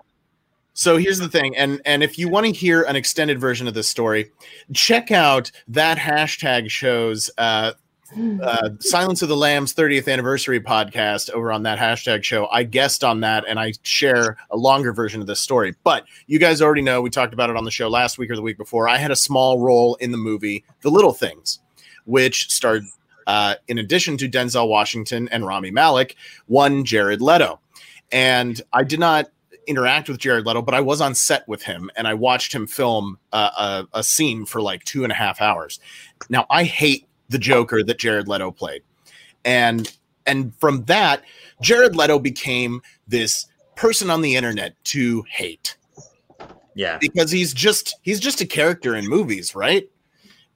So 0.79 0.95
here's 0.95 1.19
the 1.19 1.27
thing 1.27 1.55
and 1.57 1.81
and 1.83 2.01
if 2.01 2.17
you 2.17 2.29
want 2.29 2.45
to 2.45 2.53
hear 2.53 2.83
an 2.83 2.95
extended 2.95 3.37
version 3.37 3.67
of 3.67 3.73
this 3.73 3.89
story 3.89 4.31
check 4.73 5.11
out 5.11 5.51
that 5.67 5.97
hashtag 5.97 6.69
shows 6.69 7.29
uh 7.37 7.73
uh, 8.41 8.69
Silence 8.79 9.21
of 9.21 9.29
the 9.29 9.37
Lambs 9.37 9.73
30th 9.73 10.11
anniversary 10.11 10.59
podcast 10.59 11.29
over 11.29 11.51
on 11.51 11.61
that 11.61 11.77
hashtag 11.77 12.23
show. 12.23 12.47
I 12.47 12.63
guest 12.63 13.03
on 13.03 13.19
that 13.19 13.45
and 13.47 13.59
I 13.59 13.73
share 13.83 14.37
a 14.49 14.57
longer 14.57 14.93
version 14.93 15.21
of 15.21 15.27
this 15.27 15.39
story. 15.39 15.75
But 15.83 16.05
you 16.25 16.39
guys 16.39 16.59
already 16.59 16.81
know 16.81 17.03
we 17.03 17.11
talked 17.11 17.33
about 17.35 17.51
it 17.51 17.55
on 17.55 17.65
the 17.65 17.71
show 17.71 17.87
last 17.87 18.17
week 18.17 18.31
or 18.31 18.35
the 18.35 18.41
week 18.41 18.57
before. 18.57 18.89
I 18.89 18.97
had 18.97 19.11
a 19.11 19.15
small 19.15 19.59
role 19.59 19.93
in 19.95 20.11
the 20.11 20.17
movie 20.17 20.63
The 20.81 20.89
Little 20.89 21.13
Things, 21.13 21.59
which 22.05 22.49
starred, 22.49 22.85
uh, 23.27 23.55
in 23.67 23.77
addition 23.77 24.17
to 24.17 24.27
Denzel 24.27 24.67
Washington 24.67 25.29
and 25.31 25.45
Rami 25.45 25.69
Malek, 25.69 26.15
one 26.47 26.85
Jared 26.85 27.21
Leto. 27.21 27.59
And 28.11 28.59
I 28.73 28.83
did 28.83 28.99
not 28.99 29.29
interact 29.69 30.09
with 30.09 30.17
Jared 30.17 30.45
Leto, 30.45 30.61
but 30.61 30.73
I 30.73 30.81
was 30.81 30.99
on 30.99 31.15
set 31.15 31.47
with 31.47 31.61
him 31.63 31.89
and 31.95 32.07
I 32.07 32.13
watched 32.15 32.53
him 32.53 32.67
film 32.67 33.17
uh, 33.31 33.85
a, 33.93 33.99
a 33.99 34.03
scene 34.03 34.45
for 34.45 34.61
like 34.61 34.83
two 34.83 35.03
and 35.03 35.11
a 35.11 35.15
half 35.15 35.41
hours. 35.41 35.79
Now 36.29 36.45
I 36.49 36.63
hate 36.65 37.07
the 37.29 37.37
Joker 37.39 37.83
that 37.83 37.99
Jared 37.99 38.27
Leto 38.27 38.51
played, 38.51 38.81
and 39.45 39.95
and 40.25 40.53
from 40.55 40.83
that, 40.85 41.23
Jared 41.61 41.95
Leto 41.95 42.19
became 42.19 42.81
this 43.07 43.45
person 43.75 44.09
on 44.09 44.21
the 44.21 44.35
internet 44.35 44.75
to 44.85 45.23
hate 45.29 45.77
Yeah. 46.75 46.97
because 46.99 47.31
he's 47.31 47.53
just 47.53 47.95
he's 48.01 48.19
just 48.19 48.41
a 48.41 48.45
character 48.45 48.95
in 48.95 49.07
movies, 49.07 49.55
right? 49.55 49.89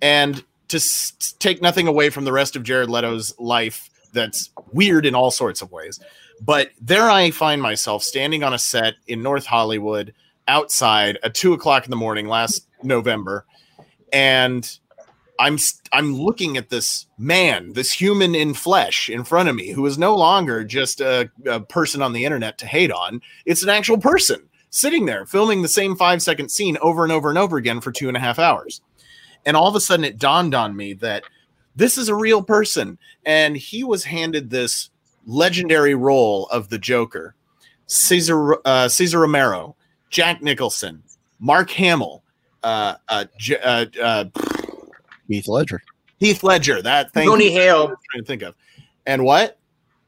And 0.01 0.43
to 0.67 0.77
s- 0.77 1.13
take 1.39 1.61
nothing 1.61 1.87
away 1.87 2.09
from 2.09 2.25
the 2.25 2.31
rest 2.33 2.55
of 2.55 2.63
Jared 2.63 2.89
Leto's 2.89 3.33
life, 3.39 3.89
that's 4.11 4.49
weird 4.71 5.05
in 5.05 5.15
all 5.15 5.31
sorts 5.31 5.61
of 5.61 5.71
ways. 5.71 5.99
But 6.45 6.71
there 6.81 7.09
I 7.09 7.31
find 7.31 7.61
myself 7.61 8.03
standing 8.03 8.43
on 8.43 8.53
a 8.53 8.59
set 8.59 8.95
in 9.07 9.21
North 9.21 9.45
Hollywood 9.45 10.13
outside 10.47 11.17
at 11.23 11.35
two 11.35 11.53
o'clock 11.53 11.85
in 11.85 11.89
the 11.89 11.95
morning 11.95 12.27
last 12.27 12.67
November, 12.81 13.45
and 14.11 14.77
I'm 15.39 15.57
I'm 15.93 16.15
looking 16.15 16.57
at 16.57 16.69
this 16.69 17.05
man, 17.17 17.73
this 17.73 17.91
human 17.91 18.35
in 18.35 18.53
flesh 18.53 19.09
in 19.09 19.23
front 19.23 19.47
of 19.47 19.55
me, 19.55 19.69
who 19.69 19.85
is 19.85 19.97
no 19.97 20.15
longer 20.15 20.63
just 20.65 20.99
a, 20.99 21.29
a 21.45 21.61
person 21.61 22.01
on 22.01 22.11
the 22.11 22.25
internet 22.25 22.57
to 22.57 22.67
hate 22.67 22.91
on. 22.91 23.21
It's 23.45 23.63
an 23.63 23.69
actual 23.69 23.97
person 23.97 24.49
sitting 24.69 25.05
there 25.05 25.25
filming 25.25 25.61
the 25.61 25.67
same 25.67 25.95
five 25.95 26.21
second 26.21 26.49
scene 26.49 26.77
over 26.81 27.03
and 27.03 27.11
over 27.11 27.29
and 27.29 27.37
over 27.37 27.57
again 27.57 27.79
for 27.79 27.91
two 27.91 28.07
and 28.09 28.17
a 28.17 28.19
half 28.19 28.37
hours. 28.37 28.81
And 29.45 29.55
all 29.55 29.67
of 29.67 29.75
a 29.75 29.81
sudden, 29.81 30.05
it 30.05 30.17
dawned 30.17 30.55
on 30.55 30.75
me 30.75 30.93
that 30.95 31.23
this 31.75 31.97
is 31.97 32.09
a 32.09 32.15
real 32.15 32.43
person, 32.43 32.97
and 33.25 33.55
he 33.55 33.83
was 33.83 34.03
handed 34.03 34.49
this 34.49 34.89
legendary 35.25 35.95
role 35.95 36.47
of 36.47 36.69
the 36.69 36.77
Joker. 36.77 37.35
Caesar 37.87 38.57
uh, 38.65 38.87
Cesar 38.87 39.19
Romero, 39.19 39.75
Jack 40.09 40.41
Nicholson, 40.41 41.03
Mark 41.39 41.69
Hamill, 41.71 42.23
uh, 42.63 42.95
uh, 43.09 43.25
uh, 43.63 43.85
uh, 44.01 44.25
Heath 45.27 45.47
Ledger. 45.47 45.81
Heath 46.17 46.43
Ledger. 46.43 46.81
That 46.81 47.11
thing 47.13 47.27
Tony 47.27 47.51
Hale. 47.51 47.87
trying 47.87 47.97
to 48.21 48.23
think 48.23 48.41
of, 48.41 48.55
and 49.05 49.23
what? 49.23 49.57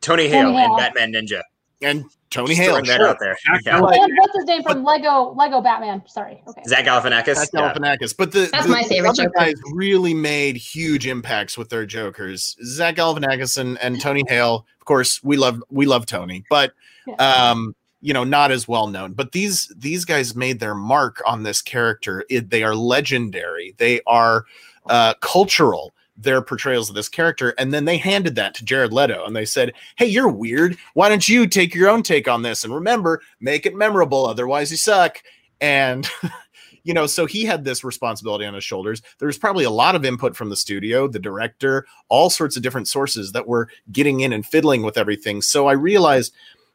Tony 0.02 0.24
Tony 0.24 0.30
Hale 0.30 0.56
Hale. 0.56 0.76
and 0.76 0.78
Batman 0.78 1.14
Ninja. 1.14 1.42
And 1.82 2.06
Tony 2.30 2.50
Just 2.50 2.62
Hale. 2.62 2.70
throwing 2.72 2.86
that 2.86 2.98
sure. 2.98 3.10
out 3.10 3.18
there. 3.20 3.38
Jack 3.46 3.62
Yeah. 3.66 3.78
And 3.78 3.84
what's 4.18 4.36
his 4.36 4.46
name 4.46 4.64
from 4.64 4.84
Lego 4.84 5.34
Lego 5.38 5.62
Batman? 5.62 6.02
Sorry. 6.08 6.42
Okay. 6.48 6.62
Zach 6.68 6.86
Galifianakis. 6.86 7.36
Zach 7.36 7.50
Yeah. 7.54 7.74
Galifianakis. 7.74 8.16
But 8.18 8.32
the, 8.32 8.50
That's 8.52 8.66
the 8.66 8.72
my 8.72 8.84
favorite 8.84 9.10
other 9.10 9.24
Joker. 9.24 9.34
guys 9.36 9.56
really 9.74 10.14
made 10.14 10.56
huge 10.56 11.06
impacts 11.06 11.58
with 11.58 11.70
their 11.70 11.86
Jokers. 11.86 12.56
Zach 12.64 12.96
Galifianakis 12.96 13.58
and, 13.58 13.78
and 13.80 14.00
Tony 14.00 14.24
Hale. 14.28 14.66
Of 14.86 14.88
course, 14.88 15.24
we 15.24 15.36
love 15.36 15.64
we 15.72 15.88
love 15.88 16.06
Tony, 16.06 16.46
but 16.48 16.74
um, 17.18 17.76
you 18.02 18.14
know, 18.14 18.24
not 18.24 18.52
as 18.52 18.68
well 18.68 18.86
known. 18.86 19.14
But 19.14 19.32
these 19.32 19.74
these 19.76 20.06
guys 20.06 20.36
made 20.36 20.60
their 20.60 20.76
mark 20.76 21.24
on 21.26 21.42
this 21.42 21.60
character. 21.60 22.24
It, 22.30 22.52
they 22.52 22.62
are 22.62 22.76
legendary. 22.76 23.74
They 23.80 24.02
are 24.06 24.46
uh, 24.86 25.16
cultural. 25.22 25.92
Their 26.16 26.44
portrayals 26.44 26.88
of 26.88 26.94
this 26.94 27.10
character, 27.10 27.56
and 27.58 27.74
then 27.74 27.86
they 27.86 27.98
handed 27.98 28.36
that 28.36 28.54
to 28.54 28.64
Jared 28.64 28.94
Leto, 28.94 29.26
and 29.26 29.36
they 29.36 29.44
said, 29.44 29.74
"Hey, 29.96 30.06
you're 30.06 30.30
weird. 30.30 30.78
Why 30.94 31.10
don't 31.10 31.28
you 31.28 31.48
take 31.48 31.74
your 31.74 31.90
own 31.90 32.04
take 32.04 32.28
on 32.28 32.44
this? 32.44 32.64
And 32.64 32.72
remember, 32.72 33.24
make 33.40 33.66
it 33.66 33.74
memorable. 33.74 34.28
Otherwise, 34.28 34.70
you 34.70 34.78
suck." 34.78 35.18
And 35.60 36.08
you 36.86 36.94
know, 36.94 37.08
so 37.08 37.26
he 37.26 37.44
had 37.44 37.66
this 37.66 37.84
responsibility 37.84 38.46
on 38.46 38.54
his 38.54 38.64
shoulders. 38.64 39.02
There 39.18 39.26
was 39.26 39.40
probably 39.40 39.66
a 39.66 39.72
lot 39.72 39.96
of 39.96 40.06
input 40.06 40.36
from 40.36 40.50
the 40.50 40.56
studio, 40.56 41.08
the 41.08 41.20
director, 41.20 41.86
all 42.10 42.30
sorts 42.30 42.56
of 42.56 42.64
different 42.64 42.88
sources 42.88 43.32
that 43.32 43.48
were 43.48 43.68
getting 43.92 44.20
in 44.22 44.32
and 44.32 44.46
fiddling 44.46 44.84
with 44.84 44.98
everything. 44.98 45.42
So 45.42 45.66
I 45.68 45.74
realized, 45.74 46.34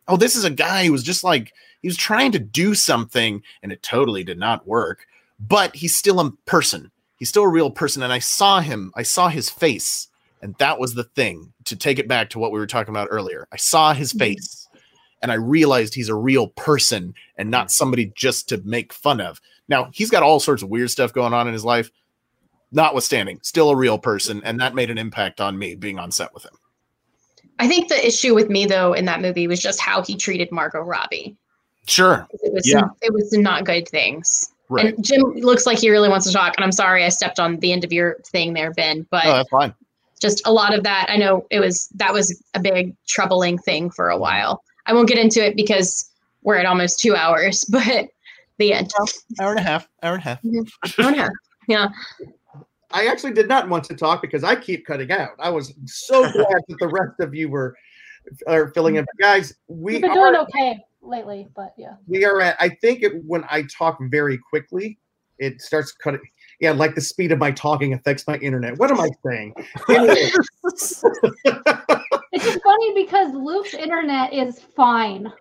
oh, 0.08 0.16
this 0.16 0.34
is 0.34 0.44
a 0.44 0.50
guy 0.50 0.84
who 0.84 0.92
was 0.92 1.04
just 1.04 1.22
like, 1.22 1.54
he 1.80 1.88
was 1.88 1.96
trying 1.96 2.32
to 2.32 2.40
do 2.40 2.74
something 2.74 3.40
and 3.62 3.70
it 3.70 3.84
totally 3.84 4.24
did 4.24 4.38
not 4.38 4.66
work, 4.66 5.06
but 5.38 5.74
he's 5.76 5.96
still 5.96 6.18
a 6.18 6.32
person. 6.44 6.90
He's 7.16 7.28
still 7.28 7.44
a 7.44 7.48
real 7.48 7.70
person. 7.70 8.02
And 8.02 8.12
I 8.12 8.18
saw 8.18 8.60
him, 8.60 8.92
I 8.96 9.04
saw 9.04 9.28
his 9.28 9.48
face. 9.48 10.08
And 10.42 10.56
that 10.56 10.80
was 10.80 10.94
the 10.94 11.04
thing 11.04 11.52
to 11.66 11.76
take 11.76 12.00
it 12.00 12.08
back 12.08 12.30
to 12.30 12.40
what 12.40 12.50
we 12.50 12.58
were 12.58 12.66
talking 12.66 12.92
about 12.92 13.08
earlier. 13.10 13.46
I 13.52 13.58
saw 13.58 13.94
his 13.94 14.10
mm-hmm. 14.10 14.18
face 14.18 14.68
and 15.22 15.30
I 15.30 15.34
realized 15.34 15.94
he's 15.94 16.08
a 16.08 16.14
real 16.14 16.48
person 16.48 17.14
and 17.36 17.50
not 17.50 17.68
mm. 17.68 17.70
somebody 17.72 18.12
just 18.16 18.48
to 18.50 18.60
make 18.64 18.92
fun 18.92 19.20
of. 19.20 19.40
Now, 19.68 19.88
he's 19.92 20.10
got 20.10 20.22
all 20.22 20.40
sorts 20.40 20.62
of 20.62 20.68
weird 20.68 20.90
stuff 20.90 21.12
going 21.12 21.32
on 21.32 21.46
in 21.46 21.52
his 21.52 21.64
life. 21.64 21.90
notwithstanding, 22.72 23.40
still 23.42 23.70
a 23.70 23.76
real 23.76 23.98
person, 23.98 24.40
and 24.44 24.60
that 24.60 24.74
made 24.74 24.90
an 24.90 24.98
impact 24.98 25.40
on 25.40 25.58
me 25.58 25.74
being 25.74 25.98
on 25.98 26.10
set 26.10 26.32
with 26.34 26.44
him. 26.44 26.52
I 27.58 27.66
think 27.68 27.88
the 27.88 28.06
issue 28.06 28.34
with 28.34 28.48
me 28.48 28.64
though 28.64 28.92
in 28.94 29.04
that 29.04 29.20
movie 29.20 29.46
was 29.46 29.60
just 29.60 29.80
how 29.80 30.02
he 30.02 30.16
treated 30.16 30.50
Margot 30.50 30.80
Robbie. 30.80 31.36
Sure. 31.86 32.26
It 32.42 32.52
was 32.52 32.66
Yeah. 32.68 32.84
it 33.02 33.12
was 33.12 33.32
not 33.32 33.64
good 33.64 33.88
things. 33.88 34.50
Right. 34.68 34.94
And 34.94 35.04
Jim 35.04 35.22
looks 35.34 35.66
like 35.66 35.78
he 35.78 35.90
really 35.90 36.08
wants 36.08 36.26
to 36.26 36.32
talk, 36.32 36.54
and 36.56 36.64
I'm 36.64 36.72
sorry 36.72 37.04
I 37.04 37.08
stepped 37.08 37.40
on 37.40 37.58
the 37.58 37.72
end 37.72 37.82
of 37.84 37.92
your 37.92 38.18
thing 38.26 38.54
there, 38.54 38.70
Ben. 38.72 39.06
But 39.10 39.26
Oh, 39.26 39.32
that's 39.32 39.50
fine. 39.50 39.74
just 40.20 40.46
a 40.46 40.52
lot 40.52 40.72
of 40.72 40.84
that. 40.84 41.06
I 41.10 41.16
know 41.16 41.46
it 41.50 41.60
was 41.60 41.88
that 41.96 42.12
was 42.12 42.40
a 42.54 42.60
big 42.60 42.94
troubling 43.08 43.58
thing 43.58 43.90
for 43.90 44.10
a 44.10 44.16
while. 44.16 44.62
I 44.90 44.92
won't 44.92 45.08
get 45.08 45.18
into 45.18 45.44
it 45.44 45.54
because 45.54 46.10
we're 46.42 46.56
at 46.56 46.66
almost 46.66 46.98
two 46.98 47.14
hours, 47.14 47.64
but 47.70 48.08
the 48.58 48.72
end. 48.72 48.90
Hour 49.40 49.50
and 49.50 49.60
a 49.60 49.62
half. 49.62 49.88
Hour 50.02 50.14
and 50.14 50.20
a 50.20 50.24
half. 50.24 50.44
Hour 50.98 51.06
and 51.06 51.16
a 51.16 51.22
half. 51.22 51.30
Yeah. 51.68 51.88
I 52.90 53.06
actually 53.06 53.32
did 53.32 53.46
not 53.46 53.68
want 53.68 53.84
to 53.84 53.94
talk 53.94 54.20
because 54.20 54.42
I 54.42 54.56
keep 54.56 54.84
cutting 54.84 55.12
out. 55.12 55.30
I 55.38 55.48
was 55.48 55.72
so 55.84 56.22
glad 56.32 56.60
that 56.68 56.76
the 56.80 56.88
rest 56.88 57.20
of 57.20 57.36
you 57.36 57.48
were 57.48 57.76
are 58.48 58.72
filling 58.72 58.96
in. 58.96 59.04
But 59.04 59.22
guys, 59.22 59.54
we 59.68 59.92
We've 59.92 60.02
been 60.02 60.10
are, 60.10 60.32
doing 60.32 60.36
okay 60.36 60.80
lately, 61.00 61.48
but 61.54 61.72
yeah. 61.78 61.94
we 62.08 62.24
are 62.24 62.40
at. 62.40 62.56
I 62.58 62.70
think 62.70 63.04
it, 63.04 63.24
when 63.24 63.44
I 63.48 63.62
talk 63.62 63.98
very 64.10 64.38
quickly, 64.38 64.98
it 65.38 65.62
starts 65.62 65.92
cutting. 65.92 66.20
Yeah, 66.60 66.72
like 66.72 66.94
the 66.94 67.00
speed 67.00 67.32
of 67.32 67.38
my 67.38 67.50
talking 67.50 67.94
affects 67.94 68.26
my 68.26 68.36
internet. 68.36 68.78
What 68.78 68.90
am 68.90 69.00
I 69.00 69.08
saying? 69.24 69.54
Anyway, 69.88 70.30
It's 72.32 72.44
just 72.44 72.62
funny 72.62 72.94
because 72.94 73.32
Luke's 73.34 73.74
internet 73.74 74.32
is 74.32 74.60
fine. 74.60 75.32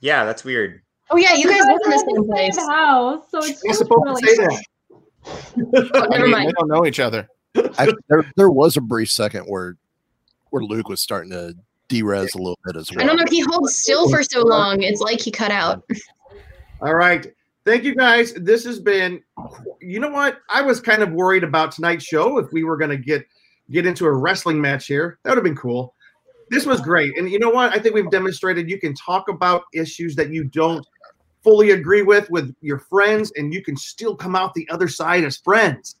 Yeah, 0.00 0.24
that's 0.24 0.44
weird. 0.44 0.82
Oh 1.10 1.16
yeah, 1.16 1.34
you 1.34 1.48
guys 1.48 1.64
live 1.66 1.78
in 1.84 1.90
the 1.90 1.98
same 1.98 2.24
place. 2.26 2.56
same 2.56 2.68
house, 2.68 3.24
so 3.30 3.38
it's 3.38 3.62
You're 3.62 3.74
supposed 3.74 4.02
really 4.04 4.22
to 4.22 4.28
say 4.28 4.36
that. 4.36 4.64
Oh, 5.94 6.02
I 6.02 6.08
never 6.08 6.22
mean, 6.24 6.32
mind. 6.32 6.48
they 6.48 6.52
don't 6.58 6.68
know 6.68 6.86
each 6.86 7.00
other. 7.00 7.28
I, 7.78 7.92
there, 8.08 8.30
there 8.36 8.50
was 8.50 8.76
a 8.76 8.80
brief 8.80 9.10
second 9.10 9.44
where 9.44 9.76
where 10.50 10.62
Luke 10.62 10.88
was 10.88 11.00
starting 11.00 11.30
to 11.30 11.54
derez 11.88 12.34
a 12.34 12.38
little 12.38 12.58
bit 12.64 12.76
as 12.76 12.90
well. 12.90 13.04
I 13.04 13.06
don't 13.06 13.16
know. 13.16 13.24
He 13.30 13.40
holds 13.40 13.76
still 13.76 14.08
for 14.10 14.22
so 14.22 14.42
long. 14.42 14.82
It's 14.82 15.00
like 15.00 15.20
he 15.20 15.30
cut 15.30 15.52
out. 15.52 15.84
All 16.80 16.94
right. 16.94 17.32
Thank 17.66 17.82
you 17.82 17.96
guys. 17.96 18.32
This 18.34 18.64
has 18.64 18.78
been 18.78 19.20
you 19.80 19.98
know 19.98 20.08
what? 20.08 20.38
I 20.48 20.62
was 20.62 20.80
kind 20.80 21.02
of 21.02 21.10
worried 21.10 21.42
about 21.42 21.72
tonight's 21.72 22.04
show 22.04 22.38
if 22.38 22.50
we 22.52 22.62
were 22.62 22.76
gonna 22.76 22.96
get 22.96 23.26
get 23.72 23.84
into 23.84 24.06
a 24.06 24.12
wrestling 24.12 24.60
match 24.60 24.86
here. 24.86 25.18
That 25.24 25.30
would 25.30 25.38
have 25.38 25.44
been 25.44 25.56
cool. 25.56 25.94
This 26.48 26.64
was 26.64 26.80
great. 26.80 27.18
And 27.18 27.28
you 27.28 27.40
know 27.40 27.50
what? 27.50 27.74
I 27.74 27.80
think 27.80 27.96
we've 27.96 28.10
demonstrated 28.10 28.70
you 28.70 28.78
can 28.78 28.94
talk 28.94 29.28
about 29.28 29.64
issues 29.74 30.14
that 30.14 30.30
you 30.30 30.44
don't 30.44 30.86
fully 31.42 31.72
agree 31.72 32.02
with 32.02 32.30
with 32.30 32.54
your 32.60 32.78
friends, 32.78 33.32
and 33.34 33.52
you 33.52 33.62
can 33.64 33.76
still 33.76 34.14
come 34.14 34.36
out 34.36 34.54
the 34.54 34.68
other 34.70 34.86
side 34.86 35.24
as 35.24 35.36
friends. 35.38 35.96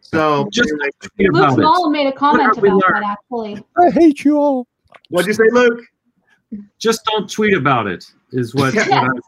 So 0.00 0.48
Just 0.52 0.70
anyway, 0.70 0.88
tweet 1.00 1.32
Luke's 1.32 1.54
about 1.54 1.58
it. 1.58 1.62
mom 1.62 1.92
made 1.92 2.08
a 2.08 2.12
comment 2.12 2.58
about 2.58 2.82
that 2.88 3.02
actually. 3.04 3.64
I 3.78 3.90
hate 3.90 4.24
you 4.24 4.38
all. 4.38 4.66
what'd 5.10 5.28
you 5.28 5.34
say, 5.34 5.50
Luke? 5.52 5.80
Just 6.78 7.04
don't 7.04 7.30
tweet 7.30 7.54
about 7.54 7.86
it. 7.86 8.04
Is 8.32 8.56
what. 8.56 8.74
Yeah. 8.88 9.02
what 9.06 9.22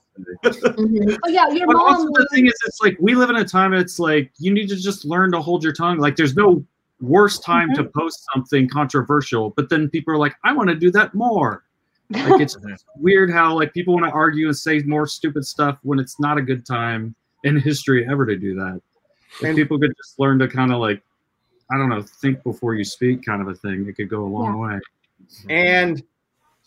I 0.44 0.48
would 0.48 0.54
say. 0.54 0.60
Mhm. 0.70 1.18
Oh 1.24 1.28
yeah, 1.28 1.48
your 1.48 1.66
But 1.66 1.76
also 1.76 2.06
the 2.12 2.28
thing 2.32 2.46
is, 2.46 2.54
it's 2.66 2.80
like 2.80 2.96
we 3.00 3.14
live 3.14 3.30
in 3.30 3.36
a 3.36 3.44
time. 3.44 3.72
It's 3.74 3.98
like 3.98 4.30
you 4.38 4.52
need 4.52 4.68
to 4.68 4.76
just 4.76 5.04
learn 5.04 5.32
to 5.32 5.40
hold 5.40 5.62
your 5.62 5.72
tongue. 5.72 5.98
Like 5.98 6.16
there's 6.16 6.36
no 6.36 6.64
worse 7.00 7.38
time 7.38 7.72
to 7.74 7.84
post 7.84 8.26
something 8.34 8.68
controversial, 8.68 9.50
but 9.50 9.68
then 9.68 9.88
people 9.88 10.12
are 10.12 10.18
like, 10.18 10.34
I 10.44 10.52
want 10.52 10.68
to 10.68 10.74
do 10.74 10.90
that 10.92 11.14
more. 11.14 11.64
Like 12.10 12.40
it's 12.40 12.56
weird 12.96 13.30
how 13.30 13.54
like 13.54 13.72
people 13.72 13.94
want 13.94 14.06
to 14.06 14.12
argue 14.12 14.46
and 14.46 14.56
say 14.56 14.80
more 14.80 15.06
stupid 15.06 15.46
stuff 15.46 15.78
when 15.82 15.98
it's 15.98 16.18
not 16.18 16.38
a 16.38 16.42
good 16.42 16.66
time 16.66 17.14
in 17.44 17.56
history 17.60 18.08
ever 18.10 18.26
to 18.26 18.36
do 18.36 18.54
that. 18.56 18.80
If 19.40 19.42
And- 19.44 19.56
people 19.56 19.78
could 19.78 19.92
just 19.96 20.18
learn 20.18 20.38
to 20.40 20.48
kind 20.48 20.72
of 20.72 20.80
like, 20.80 21.02
I 21.70 21.76
don't 21.76 21.88
know, 21.90 22.00
think 22.02 22.42
before 22.42 22.74
you 22.74 22.82
speak, 22.84 23.24
kind 23.24 23.42
of 23.42 23.48
a 23.48 23.54
thing. 23.54 23.86
It 23.86 23.92
could 23.94 24.08
go 24.08 24.24
a 24.24 24.26
long 24.26 24.58
way. 24.58 24.80
and 25.50 26.02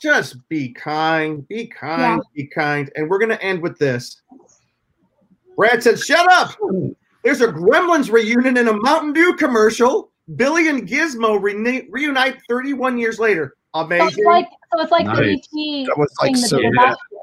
just 0.01 0.47
be 0.49 0.69
kind, 0.73 1.47
be 1.47 1.67
kind, 1.67 2.21
be 2.35 2.47
kind. 2.47 2.91
And 2.95 3.09
we're 3.09 3.19
gonna 3.19 3.35
end 3.41 3.61
with 3.61 3.77
this. 3.77 4.21
Brad 5.55 5.83
said, 5.83 5.99
"Shut 5.99 6.29
up." 6.31 6.57
There's 7.23 7.41
a 7.41 7.47
Gremlins 7.47 8.11
reunion 8.11 8.57
in 8.57 8.67
a 8.67 8.73
Mountain 8.73 9.13
Dew 9.13 9.35
commercial. 9.37 10.09
Billy 10.35 10.69
and 10.69 10.87
Gizmo 10.87 11.39
reuni- 11.39 11.87
reunite 11.89 12.37
31 12.49 12.97
years 12.97 13.19
later. 13.19 13.55
Amazing. 13.73 14.09
So 14.09 14.17
it's 14.17 14.25
like 14.25 14.47
so 14.75 14.81
it's 14.81 14.91
like 14.91 15.05
Nice. 15.05 15.17
the 15.51 15.81
ET 15.83 15.85
That 15.87 15.97
was 15.97 16.11
like 16.21 16.33
thing 16.33 16.41
that 16.41 16.47
so 16.47 16.55
they 16.57 16.61
did 16.63 16.71
good. 16.71 16.77
last 16.77 16.99
year. 17.11 17.21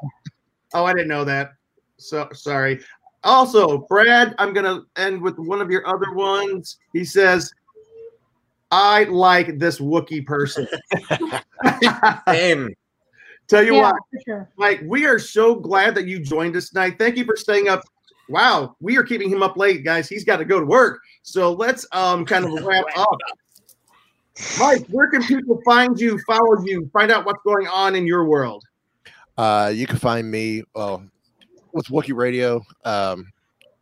Oh, 0.75 0.85
I 0.85 0.93
didn't 0.93 1.09
know 1.09 1.25
that. 1.25 1.53
So 1.97 2.29
sorry. 2.33 2.81
Also, 3.25 3.79
Brad, 3.89 4.35
I'm 4.39 4.53
gonna 4.53 4.83
end 4.97 5.21
with 5.21 5.39
one 5.39 5.61
of 5.61 5.71
your 5.71 5.87
other 5.87 6.13
ones. 6.13 6.79
He 6.93 7.05
says, 7.05 7.51
"I 8.71 9.05
like 9.05 9.59
this 9.59 9.81
Wookiee 9.81 10.27
person." 10.27 10.67
Same. 12.29 12.75
Tell 13.49 13.63
you 13.63 13.77
Yeah, 13.77 13.93
what, 13.93 13.97
for 14.13 14.21
sure. 14.27 14.51
Mike, 14.59 14.83
we 14.85 15.07
are 15.07 15.19
so 15.19 15.55
glad 15.55 15.95
that 15.95 16.07
you 16.07 16.21
joined 16.21 16.55
us 16.55 16.69
tonight. 16.69 16.97
Thank 16.99 17.17
you 17.17 17.25
for 17.25 17.35
staying 17.37 17.69
up. 17.69 17.83
Wow, 18.29 18.77
we 18.81 18.99
are 18.99 19.03
keeping 19.03 19.31
him 19.31 19.43
up 19.43 19.57
late, 19.57 19.85
guys. 19.85 20.07
He's 20.07 20.25
got 20.25 20.37
to 20.37 20.45
go 20.45 20.61
to 20.61 20.67
work. 20.67 21.01
So 21.23 21.53
let's 21.53 21.87
um 21.93 22.27
kind 22.27 22.45
of 22.45 22.65
wrap 22.65 22.85
up. 22.97 23.17
Mike, 24.59 24.87
where 24.89 25.11
can 25.11 25.23
people 25.25 25.61
find 25.65 25.99
you, 25.99 26.21
follow 26.27 26.63
you, 26.63 26.89
find 26.93 27.11
out 27.11 27.25
what's 27.25 27.43
going 27.43 27.67
on 27.67 27.97
in 27.97 28.07
your 28.07 28.25
world? 28.27 28.63
Uh, 29.37 29.73
you 29.75 29.87
can 29.87 29.99
find 29.99 30.31
me 30.31 30.63
well 30.75 31.03
with 31.73 31.87
Wookiee 31.87 32.15
Radio. 32.15 32.63
Um, 32.85 33.33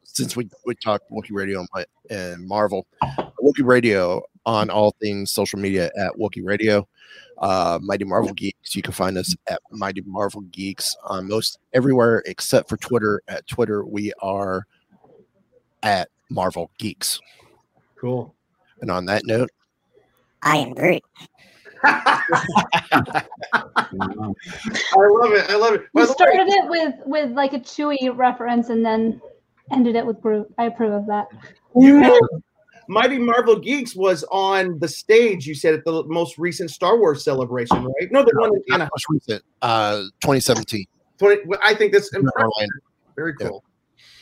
since 0.05 0.37
we 0.37 0.49
we 0.65 0.75
talked 0.77 1.11
Wookiee 1.11 1.33
Radio 1.33 1.67
and, 1.75 1.87
and 2.11 2.47
Marvel, 2.47 2.87
Wookiee 3.43 3.65
Radio 3.67 4.23
on 4.45 4.71
all 4.71 4.95
things 5.01 5.33
social 5.33 5.59
media 5.59 5.91
at 5.99 6.13
Wookiee 6.19 6.45
Radio. 6.45 6.87
Uh, 7.39 7.79
Mighty 7.83 8.05
Marvel 8.05 8.33
Geeks. 8.33 8.75
You 8.75 8.83
can 8.83 8.93
find 8.93 9.19
us 9.19 9.35
at 9.49 9.61
Mighty 9.71 10.03
Marvel 10.07 10.41
Geeks 10.53 10.97
on 11.05 11.29
most 11.29 11.59
everywhere 11.75 12.23
except 12.27 12.69
for 12.69 12.77
Twitter. 12.79 13.21
At 13.29 13.47
Twitter, 13.47 13.85
we 13.85 14.13
are 14.23 14.67
at 15.83 16.09
Marvel 16.31 16.71
Geeks. 16.79 17.21
Cool. 18.01 18.35
And 18.81 18.91
on 18.91 19.05
that 19.07 19.23
note, 19.27 19.51
I 20.43 20.57
am 20.59 20.73
Groot. 20.75 21.03
I 21.85 22.23
love 23.53 25.33
it. 25.33 25.51
I 25.51 25.57
love 25.57 25.75
it. 25.75 25.83
By 25.93 26.01
We 26.01 26.03
the 26.03 26.09
way, 26.09 26.15
started 26.15 26.49
it 26.49 26.69
with 26.71 26.95
with 27.05 27.31
like 27.33 27.53
a 27.53 27.61
Chewy 27.61 28.17
reference 28.17 28.71
and 28.71 28.85
then 28.85 29.21
ended 29.73 29.97
it 29.97 30.05
with 30.07 30.21
Groot. 30.21 30.53
I 30.59 30.65
approve 30.65 30.93
of 30.93 31.07
that. 31.07 31.27
you 31.75 32.01
know, 32.01 32.19
Mighty 32.89 33.19
Marvel 33.19 33.59
Geeks 33.59 33.95
was 33.97 34.25
on 34.31 34.79
the 34.79 34.89
stage, 34.89 35.47
you 35.47 35.55
said, 35.55 35.75
at 35.75 35.85
the 35.85 36.05
most 36.07 36.39
recent 36.39 36.71
Star 36.71 36.99
Wars 36.99 37.25
celebration, 37.25 37.85
right? 37.85 38.11
No, 38.13 38.23
the 38.23 38.33
one 38.39 38.55
in 38.55 38.63
Anaheim. 38.75 38.91
most 38.95 39.07
recent, 39.11 39.43
uh, 39.63 39.99
2017 40.21 40.87
20 41.19 41.43
I 41.63 41.75
think 41.75 41.93
that's 41.93 42.13
impressive. 42.15 42.33
Orlando. 42.37 42.73
Very 43.17 43.35
Yeah. 43.41 43.49
cool. 43.49 43.65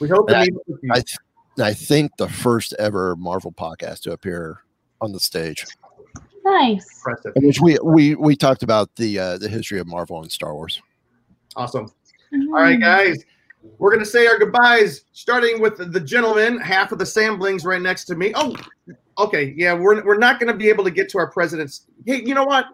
We 0.01 0.09
hope 0.09 0.29
to 0.29 0.37
I- 0.37 0.43
meet 0.43 0.55
with 0.67 0.79
you. 0.83 0.91
I, 0.93 0.95
th- 0.97 1.19
I 1.59 1.73
think 1.75 2.17
the 2.17 2.29
first 2.29 2.73
ever 2.79 3.15
Marvel 3.17 3.53
podcast 3.53 4.01
to 4.03 4.13
appear 4.13 4.61
on 5.01 5.13
the 5.13 5.21
stage, 5.21 5.65
Nice. 6.45 6.87
Impressive. 6.99 7.33
in 7.37 7.47
which 7.47 7.61
we 7.61 7.79
we 7.83 8.15
we 8.15 8.37
talked 8.37 8.63
about 8.63 8.95
the 8.97 9.19
uh, 9.19 9.39
the 9.39 9.49
history 9.49 9.79
of 9.79 9.87
Marvel 9.87 10.21
and 10.23 10.31
Star 10.31 10.55
Wars. 10.55 10.81
Awesome. 11.57 11.87
All 12.33 12.53
right, 12.53 12.79
guys. 12.81 13.25
We're 13.79 13.91
going 13.91 14.05
to 14.05 14.11
say 14.11 14.27
our 14.27 14.39
goodbyes, 14.39 15.05
starting 15.13 15.61
with 15.61 15.93
the 15.93 16.01
gentleman, 16.01 16.59
half 16.61 16.93
of 16.93 16.99
the 16.99 17.05
Samblings 17.05 17.65
right 17.65 17.81
next 17.81 18.05
to 18.07 18.15
me. 18.15 18.33
Oh, 18.35 18.55
okay. 19.19 19.55
Yeah, 19.57 19.75
we're, 19.75 20.05
we're 20.05 20.19
not 20.19 20.39
going 20.39 20.53
to 20.53 20.57
be 20.57 20.69
able 20.69 20.85
to 20.85 20.91
get 20.91 21.09
to 21.11 21.19
our 21.19 21.31
presidents. 21.31 21.87
Hey, 22.07 22.23
you 22.25 22.35
know 22.35 22.45
what? 22.45 22.67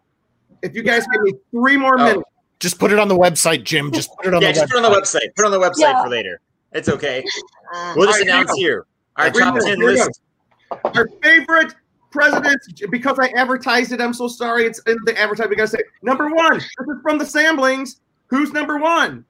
If 0.62 0.75
you 0.75 0.83
guys 0.83 1.07
give 1.12 1.23
me 1.23 1.33
three 1.51 1.77
more 1.77 1.95
Oh. 1.99 2.05
minutes, 2.05 2.23
Just 2.59 2.79
put 2.79 2.93
it 2.93 2.99
on 2.99 3.09
the 3.09 3.17
website, 3.17 3.65
Jim. 3.65 3.91
Just 3.93 4.11
put 4.17 4.27
it 4.27 4.35
on 4.35 4.43
Yeah, 4.43 4.49
the 4.49 4.55
just 4.55 4.67
website. 4.67 4.71
put 4.73 4.79
it 4.81 4.85
on 4.85 4.93
the 4.93 4.99
website. 5.01 5.35
Put 5.37 5.43
it 5.43 5.47
on 5.47 5.51
the 5.53 5.59
website 5.61 5.79
Yeah. 5.79 6.03
for 6.03 6.09
later. 6.11 6.41
It's 6.73 6.89
okay. 6.89 7.25
Uh, 7.75 7.95
we'll 7.97 8.07
just 8.07 8.21
All 8.21 8.27
right, 8.27 8.27
here 8.27 8.27
we 8.27 8.31
announce 8.43 8.59
here 8.59 8.87
our 9.17 9.25
Here 9.31 9.41
top 9.41 9.55
ten 9.61 9.67
here 9.67 9.77
we 9.89 9.97
go. 9.97 10.05
list. 10.05 10.21
our 10.85 11.09
favorite 11.23 11.75
presidents, 12.11 12.69
because 12.91 13.19
I 13.19 13.29
advertised 13.29 13.93
it, 13.93 14.01
I'm 14.01 14.12
so 14.12 14.29
sorry. 14.29 14.65
It's 14.67 14.81
in 14.81 14.99
the 15.05 15.19
advertising. 15.19 15.51
We 15.51 15.57
got 15.57 15.62
to 15.65 15.69
say 15.69 15.83
number 16.03 16.29
one. 16.29 16.55
This 16.55 16.65
is 16.65 16.97
from 17.03 17.19
the 17.19 17.25
Samblings. 17.25 18.01
Who's 18.27 18.53
number 18.53 18.79
one? 18.79 19.25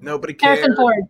Nobody 0.00 0.34
cares. 0.34 0.58
Harrison 0.58 0.76
Ford. 0.76 1.04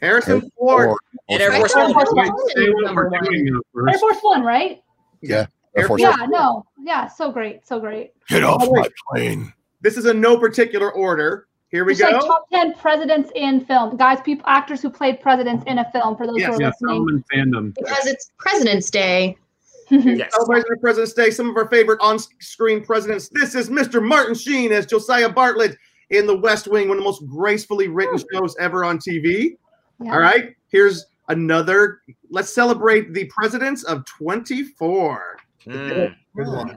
Harrison 0.00 0.50
Ford. 0.58 0.88
Or- 0.88 0.98
And 1.28 1.40
Air 1.42 1.52
Force 1.52 1.74
One. 1.74 1.86
Air 1.88 1.92
Force 1.94 2.08
One 2.12 2.26
say 2.54 2.62
is 2.64 2.74
what 2.74 2.84
number 2.84 3.04
we're 3.04 3.10
one. 3.10 3.24
doing 3.24 3.60
Air. 3.88 3.98
Force 3.98 4.18
One, 4.22 4.42
right? 4.44 4.82
Yeah, 5.22 5.36
Air 5.36 5.48
Air 5.76 5.88
Force 5.88 6.02
Yeah, 6.02 6.16
One. 6.20 6.30
no. 6.30 6.66
Yeah, 6.84 7.08
so 7.08 7.32
great. 7.32 7.66
So 7.66 7.80
great. 7.80 8.12
Get 8.28 8.42
off 8.44 8.62
Oh, 8.64 8.72
my 8.72 8.88
plane. 9.10 9.52
This 9.80 9.96
is 9.96 10.06
in 10.06 10.20
no 10.20 10.38
particular 10.38 10.92
order. 10.92 11.46
Here 11.68 11.84
we 11.84 11.92
It's 11.92 12.00
go. 12.00 12.10
like 12.10 12.20
top 12.20 12.46
10 12.52 12.74
presidents 12.74 13.30
in 13.34 13.64
film. 13.64 13.96
Guys, 13.96 14.20
people, 14.20 14.44
actors 14.46 14.80
who 14.80 14.88
played 14.90 15.20
presidents 15.20 15.64
in 15.66 15.78
a 15.78 15.90
film, 15.90 16.16
for 16.16 16.26
those 16.26 16.38
Yes. 16.38 16.48
who 16.48 16.54
are 16.54 16.60
Yeah, 16.60 16.66
listening. 16.68 16.94
film 16.94 17.08
and 17.08 17.24
fandom. 17.52 17.74
Because 17.74 18.06
it's 18.06 18.30
President's 18.38 18.90
Day. 18.90 19.36
Yes. 19.90 20.32
Celebrating 20.34 20.64
the 20.70 20.78
President's 20.80 21.12
Day, 21.12 21.30
some 21.30 21.48
of 21.48 21.56
our 21.56 21.68
favorite 21.68 22.00
on-screen 22.00 22.84
presidents. 22.84 23.28
This 23.32 23.54
is 23.54 23.70
Mr. 23.70 24.02
Martin 24.04 24.34
Sheen 24.34 24.72
as 24.72 24.84
Josiah 24.84 25.28
Bartlet 25.30 25.76
in 26.10 26.26
The 26.26 26.36
West 26.36 26.68
Wing, 26.68 26.88
one 26.88 26.98
of 26.98 27.02
the 27.02 27.08
most 27.08 27.26
gracefully 27.26 27.88
written 27.88 28.20
shows 28.32 28.54
ever 28.60 28.84
on 28.84 28.98
TV. 28.98 29.56
Yeah. 30.00 30.12
All 30.12 30.20
right, 30.20 30.54
here's 30.68 31.06
another. 31.28 32.00
Let's 32.30 32.52
celebrate 32.52 33.12
the 33.12 33.24
presidents 33.26 33.82
of 33.84 34.04
24. 34.04 35.38
Mm. 35.66 36.14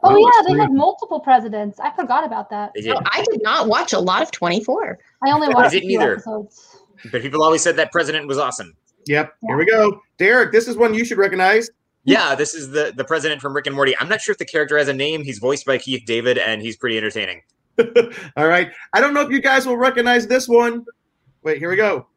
Oh 0.04 0.18
yeah, 0.18 0.54
they 0.54 0.60
had 0.60 0.72
multiple 0.72 1.20
presidents. 1.20 1.80
I 1.80 1.92
forgot 1.96 2.24
about 2.26 2.50
that. 2.50 2.74
Did. 2.74 2.88
Oh, 2.88 3.00
I 3.06 3.24
did 3.30 3.44
not 3.44 3.68
watch 3.68 3.94
a 3.94 4.00
lot 4.00 4.22
of 4.24 4.32
24. 4.32 4.98
I 5.24 5.32
only 5.32 5.50
watched 5.50 5.76
a 5.76 5.80
didn't 5.80 5.92
either. 5.92 6.14
episodes. 6.14 6.78
But 7.12 7.22
people 7.22 7.44
always 7.44 7.62
said 7.62 7.76
that 7.76 7.92
president 7.92 8.28
was 8.28 8.38
awesome. 8.38 8.76
Yep. 9.06 9.34
Here 9.46 9.58
we 9.58 9.66
go. 9.66 10.02
Derek, 10.18 10.52
this 10.52 10.68
is 10.68 10.76
one 10.76 10.94
you 10.94 11.06
should 11.06 11.18
recognize. 11.18 11.70
Yeah, 12.04 12.34
this 12.34 12.54
is 12.54 12.72
the 12.72 12.94
the 12.96 13.04
president 13.04 13.42
from 13.42 13.54
Rick 13.54 13.68
and 13.68 13.76
Morty. 13.76 13.96
I'm 14.00 14.10
not 14.10 14.22
sure 14.22 14.32
if 14.32 14.40
the 14.40 14.46
character 14.46 14.78
has 14.78 14.88
a 14.88 14.94
name. 14.94 15.24
He's 15.24 15.38
voiced 15.38 15.66
by 15.66 15.78
Keith 15.78 16.04
David, 16.06 16.38
and 16.38 16.62
he's 16.62 16.76
pretty 16.78 16.98
entertaining. 16.98 17.42
All 18.38 18.48
right. 18.48 18.72
I 18.94 19.02
don't 19.02 19.14
know 19.14 19.22
if 19.22 19.30
you 19.30 19.42
guys 19.42 19.66
will 19.66 19.78
recognize 19.78 20.28
this 20.28 20.48
one. 20.48 20.86
Wait, 21.44 21.58
here 21.60 21.70
we 21.70 21.76
go. 21.76 22.08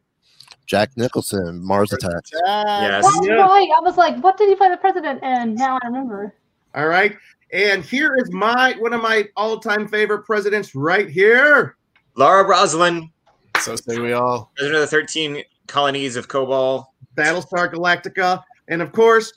Jack 0.65 0.91
Nicholson, 0.95 1.63
Mars 1.63 1.91
Attacks. 1.93 2.31
Yes. 2.45 3.03
That's 3.03 3.27
Yeah. 3.27 3.33
right. 3.35 3.67
I 3.77 3.81
was 3.81 3.97
like, 3.97 4.21
what 4.23 4.37
did 4.37 4.49
he 4.49 4.55
play 4.55 4.69
the 4.69 4.77
president 4.77 5.21
in? 5.23 5.55
Now 5.55 5.77
I 5.81 5.87
remember. 5.87 6.33
All 6.75 6.87
right. 6.87 7.15
And 7.51 7.83
here 7.83 8.15
is 8.17 8.31
my 8.31 8.75
one 8.79 8.93
of 8.93 9.01
my 9.01 9.27
all-time 9.37 9.87
favorite 9.87 10.23
presidents 10.25 10.73
right 10.73 11.07
here. 11.09 11.75
Laura 12.15 12.47
Roslin, 12.47 13.11
So 13.59 13.75
say 13.75 13.99
we 13.99 14.13
all. 14.13 14.51
president 14.55 14.83
of 14.83 14.89
the 14.89 14.95
13 14.95 15.43
colonies 15.67 16.15
of 16.15 16.27
Kobol. 16.27 16.85
Battlestar 17.15 17.71
Galactica, 17.71 18.41
and 18.69 18.81
of 18.81 18.91
course, 18.91 19.33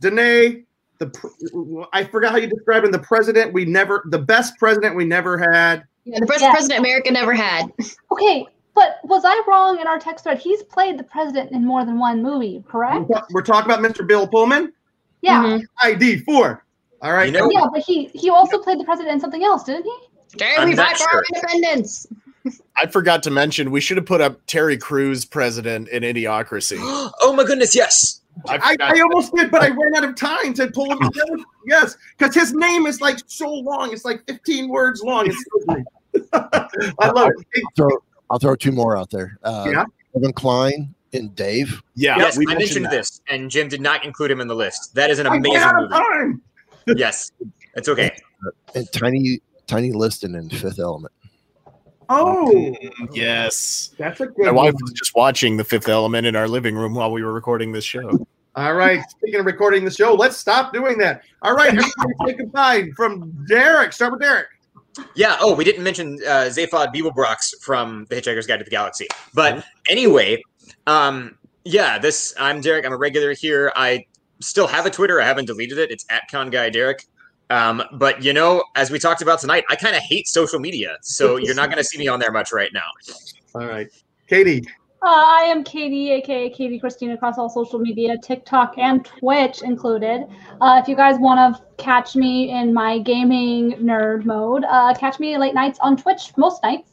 Danae. 0.00 0.64
The 1.00 1.86
I 1.94 2.04
forgot 2.04 2.32
how 2.32 2.36
you 2.36 2.46
describe 2.46 2.84
him. 2.84 2.92
The 2.92 2.98
president 2.98 3.54
we 3.54 3.64
never, 3.64 4.02
the 4.10 4.18
best 4.18 4.58
president 4.58 4.94
we 4.96 5.06
never 5.06 5.38
had. 5.38 5.84
Yeah, 6.04 6.20
the 6.20 6.26
best 6.26 6.42
Yeah. 6.42 6.52
president 6.52 6.80
America 6.80 7.10
never 7.10 7.32
had. 7.32 7.72
Okay, 8.12 8.46
but 8.74 8.98
was 9.04 9.22
I 9.24 9.42
wrong 9.48 9.80
in 9.80 9.86
our 9.86 9.98
text 9.98 10.24
thread? 10.24 10.38
He's 10.38 10.62
played 10.62 10.98
the 10.98 11.02
president 11.04 11.52
in 11.52 11.66
more 11.66 11.86
than 11.86 11.98
one 11.98 12.22
movie, 12.22 12.62
correct? 12.68 13.10
We're 13.30 13.40
talking 13.42 13.70
about 13.72 13.82
Mr. 13.82 14.06
Bill 14.06 14.28
Pullman. 14.28 14.72
Yeah. 15.22 15.42
Mhm. 15.42 15.64
ID 15.82 16.18
four. 16.18 16.64
All 17.00 17.14
right. 17.14 17.32
You 17.32 17.38
know- 17.38 17.48
Yeah, 17.50 17.64
but 17.72 17.80
he 17.82 18.10
he 18.12 18.28
also 18.28 18.58
played 18.58 18.78
the 18.78 18.84
president 18.84 19.14
in 19.14 19.20
something 19.20 19.42
else, 19.42 19.64
didn't 19.64 19.84
he? 19.84 19.96
Today 20.32 20.52
I'm 20.58 20.68
we 20.68 20.74
not 20.74 20.88
fight 20.98 20.98
for 20.98 21.16
our 21.16 21.24
independence. 21.34 22.06
I 22.76 22.86
forgot 22.86 23.22
to 23.22 23.30
mention 23.30 23.70
we 23.70 23.80
should 23.80 23.96
have 23.96 24.06
put 24.06 24.20
up 24.20 24.38
Terry 24.46 24.76
Crews 24.76 25.24
president 25.24 25.88
in 25.88 26.02
Idiocracy. 26.02 26.76
oh 27.22 27.32
my 27.34 27.44
goodness, 27.44 27.74
yes. 27.74 28.19
I, 28.48 28.72
forgot- 28.72 28.96
I 28.96 29.00
almost 29.00 29.34
did, 29.34 29.50
but 29.50 29.62
I 29.62 29.68
ran 29.68 29.94
out 29.96 30.04
of 30.04 30.14
time 30.16 30.54
to 30.54 30.68
pull 30.70 30.90
him 30.90 30.98
together. 30.98 31.36
Yes, 31.66 31.96
because 32.18 32.34
his 32.34 32.52
name 32.54 32.86
is 32.86 33.00
like 33.00 33.18
so 33.26 33.52
long. 33.52 33.92
It's 33.92 34.04
like 34.04 34.24
15 34.26 34.68
words 34.68 35.02
long. 35.02 35.26
It's 35.28 35.44
so. 35.66 36.28
I 36.32 37.10
love 37.10 37.28
it. 37.28 37.62
I'll 37.64 37.70
throw, 37.76 37.90
I'll 38.30 38.38
throw 38.38 38.54
two 38.56 38.72
more 38.72 38.96
out 38.96 39.10
there. 39.10 39.38
Uh, 39.42 39.66
Yeah. 39.70 39.84
Kevin 40.14 40.32
Kline 40.32 40.94
and 41.12 41.34
Dave. 41.36 41.82
yeah, 41.94 42.16
yes, 42.18 42.36
we 42.36 42.44
I 42.48 42.54
mentioned 42.54 42.86
that. 42.86 42.90
this, 42.92 43.20
and 43.28 43.50
Jim 43.50 43.68
did 43.68 43.80
not 43.80 44.04
include 44.04 44.30
him 44.30 44.40
in 44.40 44.48
the 44.48 44.56
list. 44.56 44.94
That 44.94 45.10
is 45.10 45.18
an 45.20 45.26
I 45.26 45.30
ran 45.30 45.38
amazing 45.40 45.58
out 45.62 45.84
of 45.84 45.90
movie. 45.90 46.02
time. 46.02 46.42
Yes, 46.96 47.30
it's 47.74 47.88
okay. 47.88 48.16
and 48.74 48.90
Tiny 48.92 49.40
Tiny 49.68 49.92
Lister 49.92 50.26
in 50.26 50.48
Fifth 50.50 50.78
Element. 50.80 51.12
Oh, 52.12 52.74
Yes. 53.12 53.90
that's 53.96 54.20
a 54.20 54.26
good 54.26 54.46
My 54.46 54.50
one. 54.52 54.64
wife 54.66 54.74
was 54.82 54.92
just 54.92 55.14
watching 55.14 55.56
The 55.56 55.64
Fifth 55.64 55.88
Element 55.88 56.26
in 56.26 56.34
our 56.36 56.48
living 56.48 56.74
room 56.74 56.94
while 56.94 57.12
we 57.12 57.22
were 57.22 57.32
recording 57.32 57.70
this 57.72 57.84
show. 57.84 58.10
All 58.56 58.74
right. 58.74 59.00
Speaking 59.10 59.38
of 59.40 59.46
recording 59.46 59.84
the 59.84 59.90
show, 59.92 60.12
let's 60.14 60.36
stop 60.36 60.72
doing 60.72 60.98
that. 60.98 61.22
All 61.42 61.54
right, 61.54 61.68
everybody 61.68 61.92
say 62.26 62.32
goodbye 62.34 62.88
from 62.96 63.30
Derek. 63.48 63.92
Start 63.92 64.12
with 64.12 64.20
Derek. 64.20 64.48
Yeah. 65.14 65.36
Oh, 65.40 65.54
we 65.54 65.62
didn't 65.64 65.84
mention 65.84 66.18
uh, 66.26 66.50
Zaphod 66.50 66.92
Beeblebrox 66.92 67.62
from 67.62 68.06
The 68.10 68.16
Hitchhiker's 68.16 68.46
Guide 68.48 68.56
to 68.58 68.64
the 68.64 68.70
Galaxy. 68.70 69.06
But 69.34 69.64
anyway, 69.88 70.42
um, 70.88 71.38
yeah, 71.64 71.96
this 71.98 72.34
I'm 72.40 72.60
Derek. 72.60 72.84
I'm 72.84 72.92
a 72.92 72.96
regular 72.96 73.34
here. 73.34 73.72
I 73.76 74.04
still 74.40 74.66
have 74.66 74.84
a 74.84 74.90
Twitter. 74.90 75.20
I 75.22 75.26
haven't 75.26 75.44
deleted 75.44 75.78
it. 75.78 75.92
It's 75.92 76.04
at 76.10 76.22
Con 76.28 76.50
Guy 76.50 76.70
Derek. 76.70 77.06
Um, 77.50 77.82
but 77.92 78.22
you 78.22 78.32
know, 78.32 78.64
as 78.76 78.90
we 78.90 78.98
talked 78.98 79.22
about 79.22 79.40
tonight, 79.40 79.64
I 79.68 79.76
kind 79.76 79.96
of 79.96 80.02
hate 80.02 80.28
social 80.28 80.58
media, 80.58 80.96
so 81.02 81.36
you're 81.42 81.54
not 81.54 81.66
going 81.66 81.78
to 81.78 81.84
see 81.84 81.98
me 81.98 82.08
on 82.08 82.20
there 82.20 82.32
much 82.32 82.52
right 82.52 82.70
now. 82.72 82.88
All 83.54 83.66
right. 83.66 83.88
Katie. 84.26 84.64
Uh, 85.02 85.06
I 85.08 85.44
am 85.44 85.64
Katie, 85.64 86.12
aka 86.12 86.50
Katie 86.50 86.78
Christine, 86.78 87.12
across 87.12 87.38
all 87.38 87.48
social 87.48 87.78
media, 87.78 88.18
TikTok 88.18 88.76
and 88.76 89.02
Twitch 89.02 89.62
included. 89.62 90.26
Uh, 90.60 90.78
if 90.82 90.88
you 90.88 90.94
guys 90.94 91.18
want 91.18 91.56
to 91.56 91.62
catch 91.82 92.16
me 92.16 92.50
in 92.50 92.74
my 92.74 92.98
gaming 92.98 93.72
nerd 93.78 94.26
mode, 94.26 94.64
uh, 94.68 94.94
catch 94.94 95.18
me 95.18 95.38
late 95.38 95.54
nights 95.54 95.78
on 95.80 95.96
Twitch, 95.96 96.36
most 96.36 96.62
nights, 96.62 96.89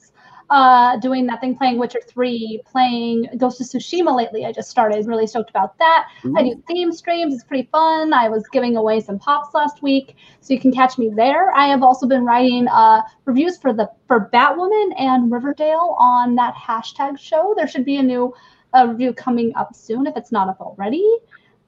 uh, 0.50 0.96
doing 0.98 1.26
nothing, 1.26 1.58
playing 1.58 1.78
Witcher 1.78 2.00
3, 2.08 2.62
playing 2.66 3.28
Ghost 3.38 3.60
of 3.60 3.68
Tsushima 3.68 4.16
lately. 4.16 4.46
I 4.46 4.52
just 4.52 4.70
started, 4.70 5.06
really 5.06 5.28
stoked 5.28 5.50
about 5.50 5.78
that. 5.80 6.08
I 6.38 6.44
do 6.44 6.64
theme 6.68 6.92
streams, 6.92 7.34
it's 7.34 7.44
pretty 7.44 7.68
fun. 7.72 8.14
I 8.14 8.30
was 8.30 8.48
giving 8.54 8.78
away 8.78 9.02
some 9.02 9.20
pops 9.20 9.54
last 9.54 9.82
week, 9.82 10.16
so 10.40 10.54
you 10.54 10.60
can 10.60 10.72
catch 10.72 10.98
me 10.98 11.10
there. 11.10 11.52
I 11.54 11.68
have 11.68 11.84
also 11.84 12.08
been 12.08 12.24
writing 12.24 12.68
uh, 12.70 13.02
reviews 13.26 13.58
for 13.58 13.74
the 13.74 13.90
for 14.08 14.30
Batwoman 14.32 14.92
and 14.98 15.32
Riverdale 15.32 15.96
on 16.00 16.36
that 16.36 16.56
hashtag 16.56 17.20
show. 17.20 17.54
There 17.58 17.68
should 17.68 17.86
be 17.86 17.98
a 17.98 18.04
new 18.04 18.34
uh, 18.74 18.88
review 18.88 19.14
coming 19.14 19.54
up 19.56 19.76
soon 19.76 20.08
if 20.08 20.16
it's 20.16 20.32
not 20.32 20.48
up 20.48 20.62
already, 20.62 21.06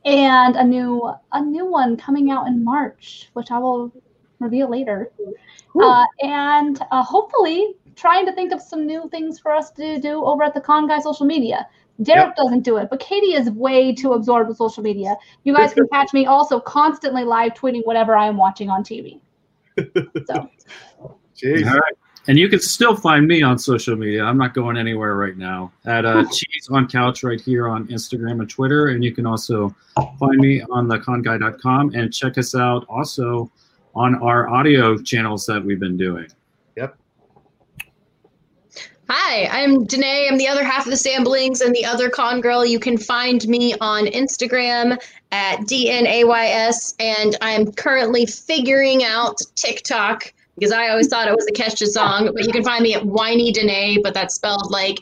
and 0.06 0.56
a 0.56 0.64
new 0.64 1.12
a 1.34 1.42
new 1.42 1.66
one 1.66 1.98
coming 1.98 2.32
out 2.32 2.48
in 2.48 2.64
March, 2.64 3.30
which 3.34 3.52
I 3.52 3.60
will 3.60 3.92
reveal 4.40 4.70
later. 4.70 5.12
Uh, 5.80 6.06
and 6.22 6.80
uh, 6.92 7.04
hopefully, 7.04 7.76
trying 7.96 8.26
to 8.26 8.34
think 8.34 8.52
of 8.52 8.62
some 8.62 8.86
new 8.86 9.10
things 9.10 9.40
for 9.40 9.52
us 9.52 9.72
to 9.72 10.00
do 10.00 10.24
over 10.24 10.44
at 10.44 10.54
the 10.54 10.62
Con 10.62 10.88
Guy 10.88 11.00
social 11.00 11.26
media. 11.26 11.68
Derek 12.02 12.36
doesn't 12.36 12.62
do 12.62 12.78
it, 12.78 12.90
but 12.90 13.00
Katie 13.02 13.34
is 13.34 13.52
way 13.52 13.94
too 13.94 14.14
absorbed 14.14 14.48
with 14.48 14.58
social 14.58 14.82
media. 14.82 15.16
You 15.44 15.54
guys 15.54 15.74
can 15.74 15.88
catch 15.92 16.14
me 16.14 16.26
also 16.26 16.60
constantly 16.60 17.26
live 17.26 17.54
tweeting 17.54 17.86
whatever 17.86 18.16
I 18.16 18.28
am 18.28 18.38
watching 18.38 18.70
on 18.70 18.84
TV. 18.84 19.20
So 19.78 20.50
Jeez. 21.36 21.66
All 21.66 21.74
right. 21.74 21.94
And 22.28 22.38
you 22.38 22.48
can 22.48 22.60
still 22.60 22.96
find 22.96 23.28
me 23.28 23.42
on 23.42 23.58
social 23.58 23.96
media. 23.96 24.24
I'm 24.24 24.38
not 24.38 24.54
going 24.54 24.78
anywhere 24.78 25.16
right 25.16 25.38
now. 25.38 25.72
At 25.86 26.06
uh, 26.06 26.24
Cheese 26.32 26.68
on 26.70 26.88
Couch 26.88 27.24
right 27.24 27.42
here 27.42 27.68
on 27.68 27.88
Instagram 27.88 28.40
and 28.40 28.50
Twitter. 28.50 28.90
And 28.90 29.04
you 29.04 29.14
can 29.14 29.26
also 29.26 29.76
find 29.96 30.38
me 30.38 30.62
on 30.62 30.88
theconguy.com 30.88 31.96
and 31.96 32.14
check 32.14 32.38
us 32.38 32.56
out 32.56 32.86
also 32.88 33.52
on 33.96 34.16
our 34.22 34.48
audio 34.50 34.98
channels 34.98 35.46
that 35.48 35.64
we've 35.64 35.80
been 35.80 35.98
doing. 35.98 36.28
Yep. 39.10 39.18
Hi, 39.18 39.46
I'm 39.52 39.86
Danae. 39.86 40.28
I'm 40.30 40.38
the 40.38 40.48
other 40.48 40.64
half 40.64 40.86
of 40.86 40.92
the 40.92 40.98
Samblings 40.98 41.62
and 41.62 41.74
the 41.74 41.86
other 41.86 42.10
con 42.10 42.42
girl. 42.42 42.66
You 42.66 42.80
can 42.80 42.98
find 42.98 43.48
me 43.48 43.74
on 43.82 44.06
Instagram 44.06 44.98
at 45.32 45.60
DNAYS, 45.62 46.96
and 47.00 47.36
I'm 47.42 47.72
currently 47.72 48.26
figuring 48.26 49.04
out 49.04 49.42
TikTok 49.56 50.34
because 50.56 50.72
I 50.72 50.90
always 50.90 51.08
thought 51.08 51.28
it 51.28 51.36
was 51.36 51.48
a 51.48 51.54
Kesha 51.54 51.88
song, 51.88 52.32
but 52.34 52.46
you 52.46 52.52
can 52.52 52.64
find 52.64 52.84
me 52.84 52.94
at 52.94 53.06
Whiny 53.06 53.52
Danae, 53.52 53.98
but 54.04 54.14
that's 54.14 54.36
spelled 54.36 54.72
like 54.72 54.98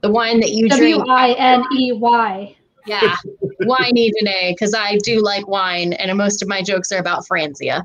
the 0.00 0.10
wine 0.10 0.40
that 0.40 0.52
you 0.52 0.68
W 0.68 0.94
drink. 0.96 1.08
I 1.08 1.32
N 1.32 1.62
E 1.78 1.92
Y. 1.92 2.56
Yeah, 2.86 3.16
Whiny 3.60 4.10
Danae, 4.18 4.52
because 4.52 4.74
I 4.74 4.96
do 4.98 5.22
like 5.22 5.46
wine, 5.46 5.92
and 5.92 6.16
most 6.18 6.42
of 6.42 6.48
my 6.48 6.62
jokes 6.62 6.90
are 6.90 6.98
about 6.98 7.26
Franzia. 7.26 7.84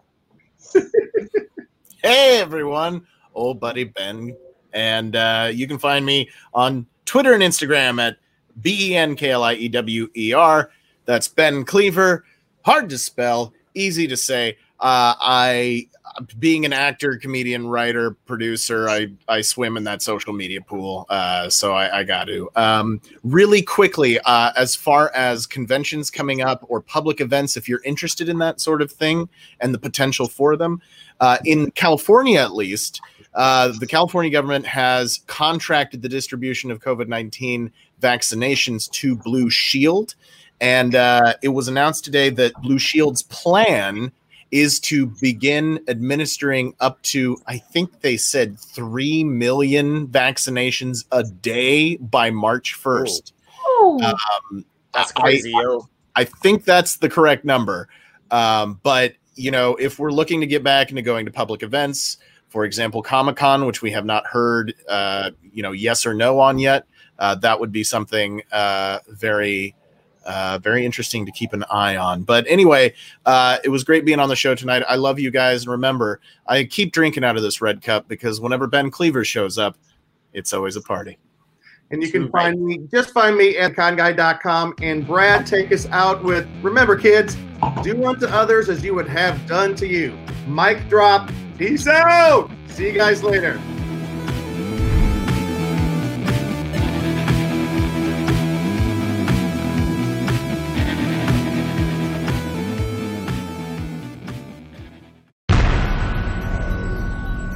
Hey 2.04 2.40
everyone, 2.40 3.06
old 3.34 3.60
buddy 3.60 3.84
Ben, 3.84 4.38
and 4.74 5.16
uh, 5.16 5.50
you 5.54 5.68
can 5.68 5.78
find 5.78 6.06
me 6.06 6.30
on 6.54 6.86
Twitter 7.06 7.34
and 7.34 7.44
Instagram 7.44 8.02
at 8.02 8.18
B 8.62 8.92
E 8.92 8.96
N 8.96 9.16
K 9.16 9.32
L 9.32 9.44
I 9.44 9.54
E 9.54 9.70
W 9.70 10.10
E 10.16 10.34
R. 10.34 10.72
That's 11.06 11.28
Ben 11.28 11.66
Kliewer. 11.66 12.22
Hard 12.64 12.90
to 12.90 12.98
spell, 12.98 13.54
easy 13.74 14.08
to 14.08 14.18
say. 14.18 14.58
Uh, 14.80 15.16
I, 15.20 15.88
being 16.38 16.66
an 16.66 16.74
actor, 16.74 17.18
comedian, 17.18 17.68
writer, 17.68 18.12
producer, 18.12 18.90
I 18.90 19.08
I 19.28 19.42
swim 19.42 19.78
in 19.78 19.84
that 19.86 20.02
social 20.02 20.34
media 20.34 20.62
pool. 20.62 21.06
Uh, 21.10 21.50
so 21.50 21.74
I, 21.74 22.00
I 22.00 22.04
got 22.04 22.26
to. 22.26 22.50
Um, 22.56 23.02
really 23.24 23.62
quickly, 23.62 24.20
uh, 24.20 24.52
as 24.56 24.76
far 24.76 25.12
as 25.16 25.46
conventions 25.46 26.12
coming 26.12 26.42
up 26.42 26.66
or 26.68 26.82
public 26.82 27.22
events, 27.22 27.58
if 27.58 27.70
you're 27.70 27.84
interested 27.84 28.30
in 28.30 28.38
that 28.40 28.60
sort 28.60 28.82
of 28.82 28.92
thing 28.92 29.30
and 29.60 29.74
the 29.74 29.80
potential 29.80 30.28
for 30.28 30.56
them, 30.56 30.82
uh, 31.20 31.38
in 31.46 31.72
California, 31.72 32.40
at 32.40 32.54
least, 32.54 33.02
uh, 33.38 33.72
the 33.80 33.88
California 33.88 34.32
government 34.32 34.66
has 34.66 35.22
contracted 35.28 36.02
the 36.02 36.10
distribution 36.10 36.72
of 36.72 36.80
COVID 36.80 37.08
19 37.08 37.72
vaccinations 38.02 38.90
to 38.92 39.16
Blue 39.16 39.50
Shield. 39.50 40.16
And 40.60 40.96
uh, 40.96 41.36
it 41.44 41.50
was 41.50 41.68
announced 41.68 42.04
today 42.04 42.32
that 42.32 42.54
Blue 42.64 42.80
Shield's 42.80 43.22
plan 43.22 44.12
is 44.50 44.80
to 44.80 45.06
begin 45.22 45.80
administering 45.88 46.74
up 46.80 47.00
to, 47.04 47.38
I 47.46 47.60
think 47.60 48.02
they 48.02 48.18
said, 48.18 48.58
3 48.58 49.24
million 49.24 50.08
vaccinations 50.08 51.06
a 51.12 51.24
day 51.24 51.98
by 51.98 52.32
March 52.32 52.76
1st. 52.82 53.34
Ooh. 53.82 54.00
Um, 54.02 54.66
That's 54.94 55.14
I- 55.16 55.22
crazy, 55.22 55.52
yo. 55.52 55.88
I 56.16 56.24
think 56.24 56.66
that's 56.66 56.98
the 56.98 57.10
correct 57.10 57.46
number. 57.46 57.88
Um, 58.32 58.80
but 58.82 59.14
you 59.36 59.52
know, 59.52 59.76
if 59.76 60.00
we're 60.00 60.12
looking 60.12 60.42
to 60.42 60.48
get 60.48 60.64
back 60.64 60.90
into 60.90 61.04
going 61.04 61.28
to 61.28 61.32
public 61.32 61.62
events, 61.62 62.18
for 62.50 62.66
example, 62.66 63.02
Comic 63.02 63.36
Con, 63.36 63.66
which 63.66 63.82
we 63.82 63.92
have 63.92 64.06
not 64.06 64.26
heard, 64.26 64.74
uh, 64.88 65.32
you 65.54 65.64
know, 65.64 65.72
yes 65.72 66.06
or 66.06 66.14
no 66.14 66.40
on 66.40 66.60
yet, 66.60 66.86
uh, 67.20 67.36
that 67.36 67.60
would 67.60 67.72
be 67.72 67.84
something 67.84 68.42
uh, 68.52 69.00
very 69.10 69.76
Uh, 70.28 70.60
very 70.62 70.84
interesting 70.86 71.26
to 71.26 71.32
keep 71.32 71.54
an 71.54 71.64
eye 71.72 71.96
on. 71.96 72.22
But 72.22 72.46
anyway, 72.50 72.94
uh, 73.26 73.60
it 73.64 73.70
was 73.70 73.86
great 73.86 74.04
being 74.04 74.20
on 74.20 74.28
the 74.28 74.36
show 74.36 74.56
tonight. 74.56 74.84
I 74.86 74.98
love 74.98 75.20
you 75.20 75.32
guys. 75.32 75.64
And 75.64 75.72
remember, 75.72 76.20
I 76.46 76.66
keep 76.66 76.92
drinking 76.92 77.24
out 77.24 77.38
of 77.38 77.44
this 77.44 77.62
red 77.62 77.82
cup 77.82 78.10
because 78.10 78.42
whenever 78.42 78.68
Ben 78.68 78.92
Kliewer 78.92 79.24
shows 79.24 79.58
up, 79.58 79.78
it's 80.34 80.52
always 80.52 80.76
a 80.76 80.82
party. 80.82 81.18
And 81.92 82.04
you 82.04 82.12
can 82.12 82.30
find 82.30 82.60
me, 82.62 82.80
just 82.92 83.12
find 83.12 83.38
me 83.38 83.58
at 83.58 83.72
conguy.com. 83.76 84.74
And 84.82 85.08
Brad, 85.08 85.48
take 85.48 85.72
us 85.72 85.88
out 85.92 86.22
with 86.22 86.46
remember, 86.62 86.98
kids, 86.98 87.38
do 87.82 88.06
unto 88.06 88.26
others 88.26 88.68
as 88.68 88.84
you 88.84 88.94
would 88.96 89.08
have 89.08 89.48
done 89.48 89.76
to 89.76 89.88
you. 89.88 90.12
Mic 90.46 90.90
drop. 90.90 91.32
Peace 91.58 91.88
out. 91.88 92.52
See 92.68 92.86
you 92.86 92.94
guys 92.94 93.24
later. 93.24 93.60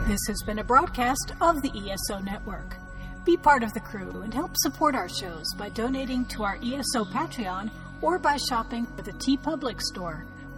This 0.08 0.20
has 0.28 0.42
been 0.48 0.58
a 0.58 0.64
broadcast 0.64 1.34
of 1.40 1.62
the 1.62 1.70
ESO 1.70 2.20
Network. 2.20 2.78
Be 3.24 3.38
part 3.38 3.62
of 3.62 3.72
the 3.74 3.80
crew 3.80 4.24
and 4.24 4.34
help 4.34 4.58
support 4.58 4.96
our 4.96 5.08
shows 5.08 5.46
by 5.60 5.70
donating 5.70 6.26
to 6.26 6.42
our 6.42 6.58
ESO 6.64 7.06
Patreon 7.06 7.70
or 8.02 8.18
by 8.18 8.38
shopping 8.38 8.88
at 8.98 9.06
the 9.06 9.14
TeePublic 9.14 9.80
store, 9.80 10.26